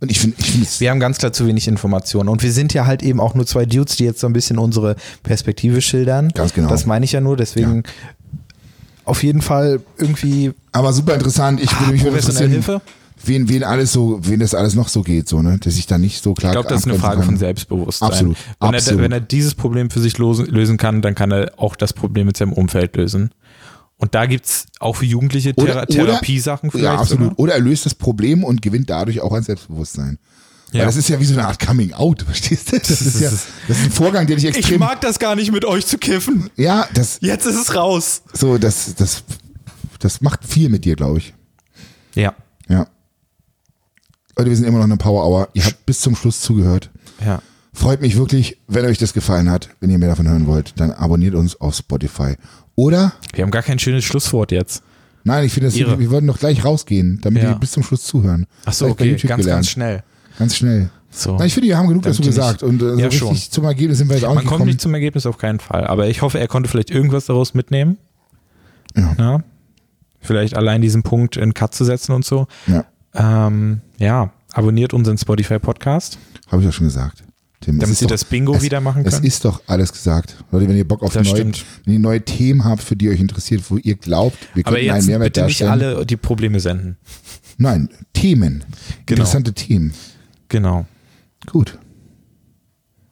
Und 0.00 0.10
ich 0.10 0.18
finde, 0.18 0.36
ich 0.38 0.50
finde 0.50 0.66
es 0.66 0.80
Wir 0.80 0.90
haben 0.90 1.00
ganz 1.00 1.18
klar 1.18 1.32
zu 1.32 1.46
wenig 1.46 1.68
Informationen. 1.68 2.28
Und 2.30 2.42
wir 2.42 2.52
sind 2.52 2.72
ja 2.72 2.86
halt 2.86 3.02
eben 3.02 3.20
auch 3.20 3.34
nur 3.34 3.46
zwei 3.46 3.66
Dudes, 3.66 3.96
die 3.96 4.04
jetzt 4.04 4.20
so 4.20 4.26
ein 4.26 4.32
bisschen 4.32 4.58
unsere 4.58 4.96
Perspektive 5.22 5.82
schildern. 5.82 6.30
Ganz 6.30 6.54
genau. 6.54 6.68
Das 6.68 6.86
meine 6.86 7.04
ich 7.04 7.12
ja 7.12 7.20
nur. 7.20 7.36
Deswegen 7.36 7.82
auf 9.04 9.22
jeden 9.22 9.42
Fall 9.42 9.80
irgendwie 9.98 10.52
aber 10.72 10.92
super 10.92 11.14
interessant. 11.14 11.60
Ich 11.60 11.70
würde 11.80 11.92
mich 11.92 12.02
professionelle 12.02 12.46
interessieren, 12.46 12.80
Hilfe. 12.80 12.82
Wen, 13.24 13.48
wen 13.48 13.64
alles 13.64 13.92
so, 13.92 14.20
wen 14.22 14.40
das 14.40 14.54
alles 14.54 14.74
noch 14.74 14.88
so 14.88 15.02
geht, 15.02 15.28
so, 15.28 15.42
ne? 15.42 15.58
Dass 15.58 15.76
ich 15.76 15.86
da 15.86 15.98
nicht 15.98 16.22
so 16.22 16.34
klar 16.34 16.52
Ich 16.52 16.54
glaube, 16.54 16.68
das 16.68 16.80
ist 16.82 16.88
eine 16.88 16.98
Frage 16.98 17.16
kann. 17.18 17.26
von 17.26 17.36
Selbstbewusstsein. 17.36 18.08
Absolut, 18.08 18.36
Wenn, 18.60 18.68
absolut. 18.74 19.00
Er, 19.00 19.04
wenn 19.04 19.12
er 19.12 19.20
dieses 19.20 19.54
Problem 19.54 19.90
für 19.90 20.00
sich 20.00 20.18
lösen 20.18 20.76
kann, 20.76 21.02
dann 21.02 21.14
kann 21.14 21.30
er 21.32 21.52
auch 21.58 21.76
das 21.76 21.92
Problem 21.92 22.26
mit 22.26 22.36
seinem 22.36 22.52
Umfeld 22.52 22.96
lösen. 22.96 23.30
Und 23.96 24.14
da 24.14 24.24
gibt's 24.26 24.66
auch 24.78 24.96
für 24.96 25.04
Jugendliche 25.04 25.54
Thera 25.54 25.84
Therapiesachen 25.84 26.70
vielleicht. 26.70 26.84
Ja, 26.84 26.98
absolut. 26.98 27.24
sogar. 27.30 27.38
Oder 27.38 27.52
er 27.54 27.60
löst 27.60 27.84
das 27.84 27.94
Problem 27.94 28.44
und 28.44 28.62
gewinnt 28.62 28.88
dadurch 28.88 29.20
auch 29.20 29.32
an 29.32 29.42
Selbstbewusstsein. 29.42 30.18
Weil 30.72 30.80
Ja. 30.80 30.86
das 30.86 30.96
ist 30.96 31.08
ja 31.10 31.20
wie 31.20 31.24
so 31.26 31.34
eine 31.34 31.46
Art 31.46 31.58
Coming 31.58 31.92
Out, 31.92 32.22
verstehst 32.26 32.72
du? 32.72 32.78
Das 32.78 32.90
ist 33.02 33.20
ja, 33.20 33.28
das 33.28 33.78
ist 33.78 33.84
ein 33.84 33.90
Vorgang, 33.90 34.26
der 34.26 34.36
dich 34.36 34.46
Ich 34.46 34.56
extrem. 34.56 34.78
mag 34.80 35.00
das 35.02 35.18
gar 35.18 35.34
nicht 35.36 35.52
mit 35.52 35.64
euch 35.66 35.84
zu 35.84 35.98
kiffen. 35.98 36.48
ja, 36.56 36.88
das, 36.94 37.18
Jetzt 37.20 37.44
ist 37.44 37.56
es 37.56 37.74
raus. 37.74 38.22
so, 38.32 38.56
das, 38.56 38.94
das, 38.94 39.22
das 39.98 40.20
macht 40.22 40.44
viel 40.46 40.70
mit 40.70 40.86
dir, 40.86 40.96
glaube 40.96 41.18
ich. 41.18 41.34
Ja. 42.14 42.34
Ja. 42.68 42.86
Leute, 44.40 44.50
wir 44.50 44.56
sind 44.56 44.66
immer 44.66 44.78
noch 44.78 44.84
in 44.84 44.90
der 44.90 44.96
Power 44.96 45.26
Hour. 45.26 45.48
Ihr 45.52 45.64
habt 45.64 45.84
bis 45.84 46.00
zum 46.00 46.16
Schluss 46.16 46.40
zugehört. 46.40 46.90
Ja. 47.24 47.42
Freut 47.74 48.00
mich 48.00 48.16
wirklich, 48.16 48.56
wenn 48.68 48.86
euch 48.86 48.96
das 48.98 49.12
gefallen 49.12 49.50
hat. 49.50 49.68
Wenn 49.80 49.90
ihr 49.90 49.98
mehr 49.98 50.08
davon 50.08 50.26
hören 50.26 50.46
wollt, 50.46 50.72
dann 50.80 50.90
abonniert 50.92 51.34
uns 51.34 51.60
auf 51.60 51.74
Spotify. 51.76 52.36
Oder, 52.74 53.12
Wir 53.34 53.42
haben 53.44 53.50
gar 53.50 53.62
kein 53.62 53.78
schönes 53.78 54.04
Schlusswort 54.04 54.50
jetzt. 54.50 54.82
nein, 55.24 55.44
ich 55.44 55.52
finde, 55.52 55.68
das- 55.68 55.76
wir 55.76 56.10
würden 56.10 56.26
doch 56.26 56.38
gleich 56.38 56.64
rausgehen, 56.64 57.18
damit 57.22 57.42
Ja. 57.42 57.50
ihr 57.50 57.56
bis 57.56 57.72
zum 57.72 57.82
Schluss 57.82 58.02
zuhören. 58.04 58.46
Ach 58.64 58.72
so, 58.72 58.86
Hab 58.86 58.92
ich 58.92 58.96
bei 58.96 59.14
okay. 59.14 59.26
Ganz, 59.28 59.40
gelernt. 59.42 59.56
ganz 59.58 59.68
schnell. 59.68 60.02
Ganz 60.38 60.56
schnell. 60.56 60.90
So. 61.10 61.36
Na, 61.38 61.44
ich 61.44 61.52
finde, 61.52 61.68
wir 61.68 61.76
haben 61.76 61.88
genug 61.88 62.02
dazu 62.04 62.22
gesagt. 62.22 62.62
Und 62.62 62.76
äh, 62.80 62.92
so 62.92 62.98
Ja, 62.98 63.04
richtig 63.08 63.18
schon. 63.18 63.36
zum 63.36 63.64
Ergebnis 63.64 63.98
sind 63.98 64.08
wir 64.08 64.16
jetzt 64.16 64.24
auch 64.24 64.34
Man 64.34 64.44
nicht 64.44 64.48
kommt 64.48 64.64
nicht 64.64 64.80
zum 64.80 64.94
Ergebnis 64.94 65.26
auf 65.26 65.36
keinen 65.36 65.60
Fall. 65.60 65.86
Aber 65.86 66.06
ich 66.08 66.22
hoffe, 66.22 66.40
er 66.40 66.48
konnte 66.48 66.70
vielleicht 66.70 66.90
irgendwas 66.90 67.26
daraus 67.26 67.52
mitnehmen. 67.52 67.98
Ja. 68.96 69.14
Ja. 69.18 69.42
Vielleicht 70.22 70.56
allein 70.56 70.80
diesen 70.82 71.02
Punkt 71.02 71.36
in 71.36 71.52
Cut 71.54 71.74
zu 71.74 71.84
setzen 71.84 72.12
und 72.12 72.24
so. 72.24 72.46
ja, 72.66 72.84
Ähm, 73.14 73.80
ja, 73.98 74.32
abonniert 74.52 74.92
unseren 74.94 75.18
Spotify-Podcast, 75.18 76.18
habe 76.48 76.62
ich 76.62 76.66
ja 76.66 76.72
schon 76.72 76.86
gesagt. 76.86 77.24
Tim, 77.60 77.74
es 77.76 77.80
damit 77.80 77.96
sie 77.98 78.04
doch- 78.06 78.10
das 78.12 78.24
Bingo 78.24 78.54
es, 78.54 78.62
wieder 78.62 78.80
machen 78.80 79.04
Es 79.04 79.14
können. 79.14 79.26
ist 79.26 79.44
doch 79.44 79.60
alles 79.66 79.92
gesagt. 79.92 80.36
Leute, 80.50 80.66
wenn 80.68 80.76
ihr 80.76 80.88
Bock 80.88 81.02
auf 81.02 81.14
neue, 81.14 81.52
wenn 81.84 81.92
ihr 81.92 81.98
neue 81.98 82.24
Themen 82.24 82.64
habt, 82.64 82.82
für 82.82 82.96
die 82.96 83.10
euch 83.10 83.20
interessiert, 83.20 83.62
wo 83.70 83.76
ihr 83.76 83.96
glaubt, 83.96 84.38
wir 84.54 84.66
Aber 84.66 84.76
könnten 84.76 84.92
einen 84.92 85.06
Mehrwert 85.06 85.34
bitte 85.34 85.44
nicht 85.46 85.60
darstellen. 85.60 85.94
alle 85.94 86.06
die 86.06 86.16
Probleme 86.16 86.58
senden. 86.60 86.96
Nein, 87.58 87.90
Themen. 88.14 88.64
Genau. 89.04 89.20
Interessante 89.22 89.52
Themen. 89.52 89.92
Genau. 90.48 90.86
Gut. 91.46 91.78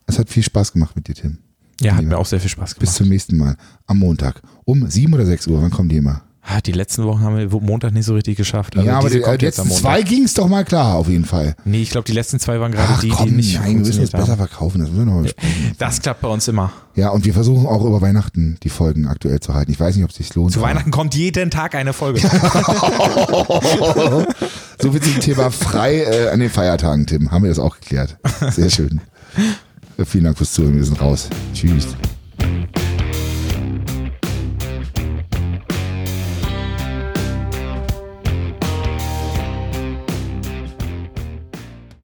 Es 0.06 0.18
hat 0.18 0.30
viel 0.30 0.42
Spaß 0.42 0.72
gemacht 0.72 0.96
mit 0.96 1.08
dir, 1.08 1.14
Tim. 1.14 1.38
Ja, 1.82 1.94
hat 1.96 2.04
mir 2.04 2.16
auch 2.16 2.26
sehr 2.26 2.40
viel 2.40 2.48
Spaß 2.48 2.74
Bis 2.74 2.78
gemacht. 2.80 2.96
zum 2.96 3.08
nächsten 3.08 3.36
Mal. 3.36 3.56
Am 3.86 3.98
Montag. 3.98 4.40
Um 4.64 4.88
sieben 4.90 5.12
oder 5.12 5.26
sechs 5.26 5.46
Uhr. 5.46 5.60
Wann 5.60 5.70
kommen 5.70 5.90
die 5.90 5.98
immer? 5.98 6.22
Ah, 6.50 6.62
die 6.62 6.72
letzten 6.72 7.04
Wochen 7.04 7.20
haben 7.20 7.36
wir 7.36 7.60
Montag 7.60 7.92
nicht 7.92 8.06
so 8.06 8.14
richtig 8.14 8.38
geschafft. 8.38 8.74
Also 8.74 8.88
ja, 8.88 8.98
aber 8.98 9.10
die, 9.10 9.18
jetzt 9.18 9.60
am 9.60 9.68
letzten 9.68 9.82
zwei 9.82 10.00
ging 10.00 10.24
es 10.24 10.32
doch 10.32 10.48
mal 10.48 10.64
klar, 10.64 10.94
auf 10.94 11.06
jeden 11.06 11.26
Fall. 11.26 11.54
Nee, 11.66 11.82
ich 11.82 11.90
glaube, 11.90 12.06
die 12.06 12.14
letzten 12.14 12.40
zwei 12.40 12.58
waren 12.58 12.72
gerade 12.72 12.94
die, 13.02 13.10
komm, 13.10 13.28
die 13.28 13.34
nicht 13.34 13.54
nein, 13.56 13.64
wir 13.64 13.78
müssen 13.80 13.92
funktioniert 13.92 14.12
besser 14.12 14.36
verkaufen. 14.38 14.80
Das 14.80 14.88
müssen 14.88 15.00
wir 15.00 15.06
noch 15.06 15.14
mal 15.16 15.22
besprechen. 15.24 15.72
Das 15.76 16.00
klappt 16.00 16.22
bei 16.22 16.28
uns 16.28 16.48
immer. 16.48 16.72
Ja, 16.94 17.10
und 17.10 17.26
wir 17.26 17.34
versuchen 17.34 17.66
auch 17.66 17.84
über 17.84 18.00
Weihnachten 18.00 18.56
die 18.62 18.70
Folgen 18.70 19.06
aktuell 19.08 19.40
zu 19.40 19.52
halten. 19.52 19.70
Ich 19.70 19.78
weiß 19.78 19.94
nicht, 19.96 20.04
ob 20.04 20.10
es 20.10 20.16
sich 20.16 20.34
lohnt. 20.34 20.52
Zu 20.52 20.62
Weihnachten 20.62 20.90
kommt 20.90 21.14
jeden 21.14 21.50
Tag 21.50 21.74
eine 21.74 21.92
Folge. 21.92 22.20
So 24.80 24.92
viel 24.92 25.00
zum 25.02 25.18
Thema 25.18 25.50
frei 25.50 26.02
äh, 26.04 26.28
an 26.28 26.38
den 26.38 26.50
Feiertagen, 26.50 27.04
Tim. 27.04 27.32
Haben 27.32 27.42
wir 27.42 27.48
das 27.48 27.58
auch 27.58 27.80
geklärt. 27.80 28.16
Sehr 28.52 28.70
schön. 28.70 29.00
Vielen 30.04 30.24
Dank 30.24 30.38
fürs 30.38 30.52
Zuhören. 30.52 30.76
Wir 30.76 30.84
sind 30.84 31.00
raus. 31.00 31.28
Tschüss. 31.52 31.88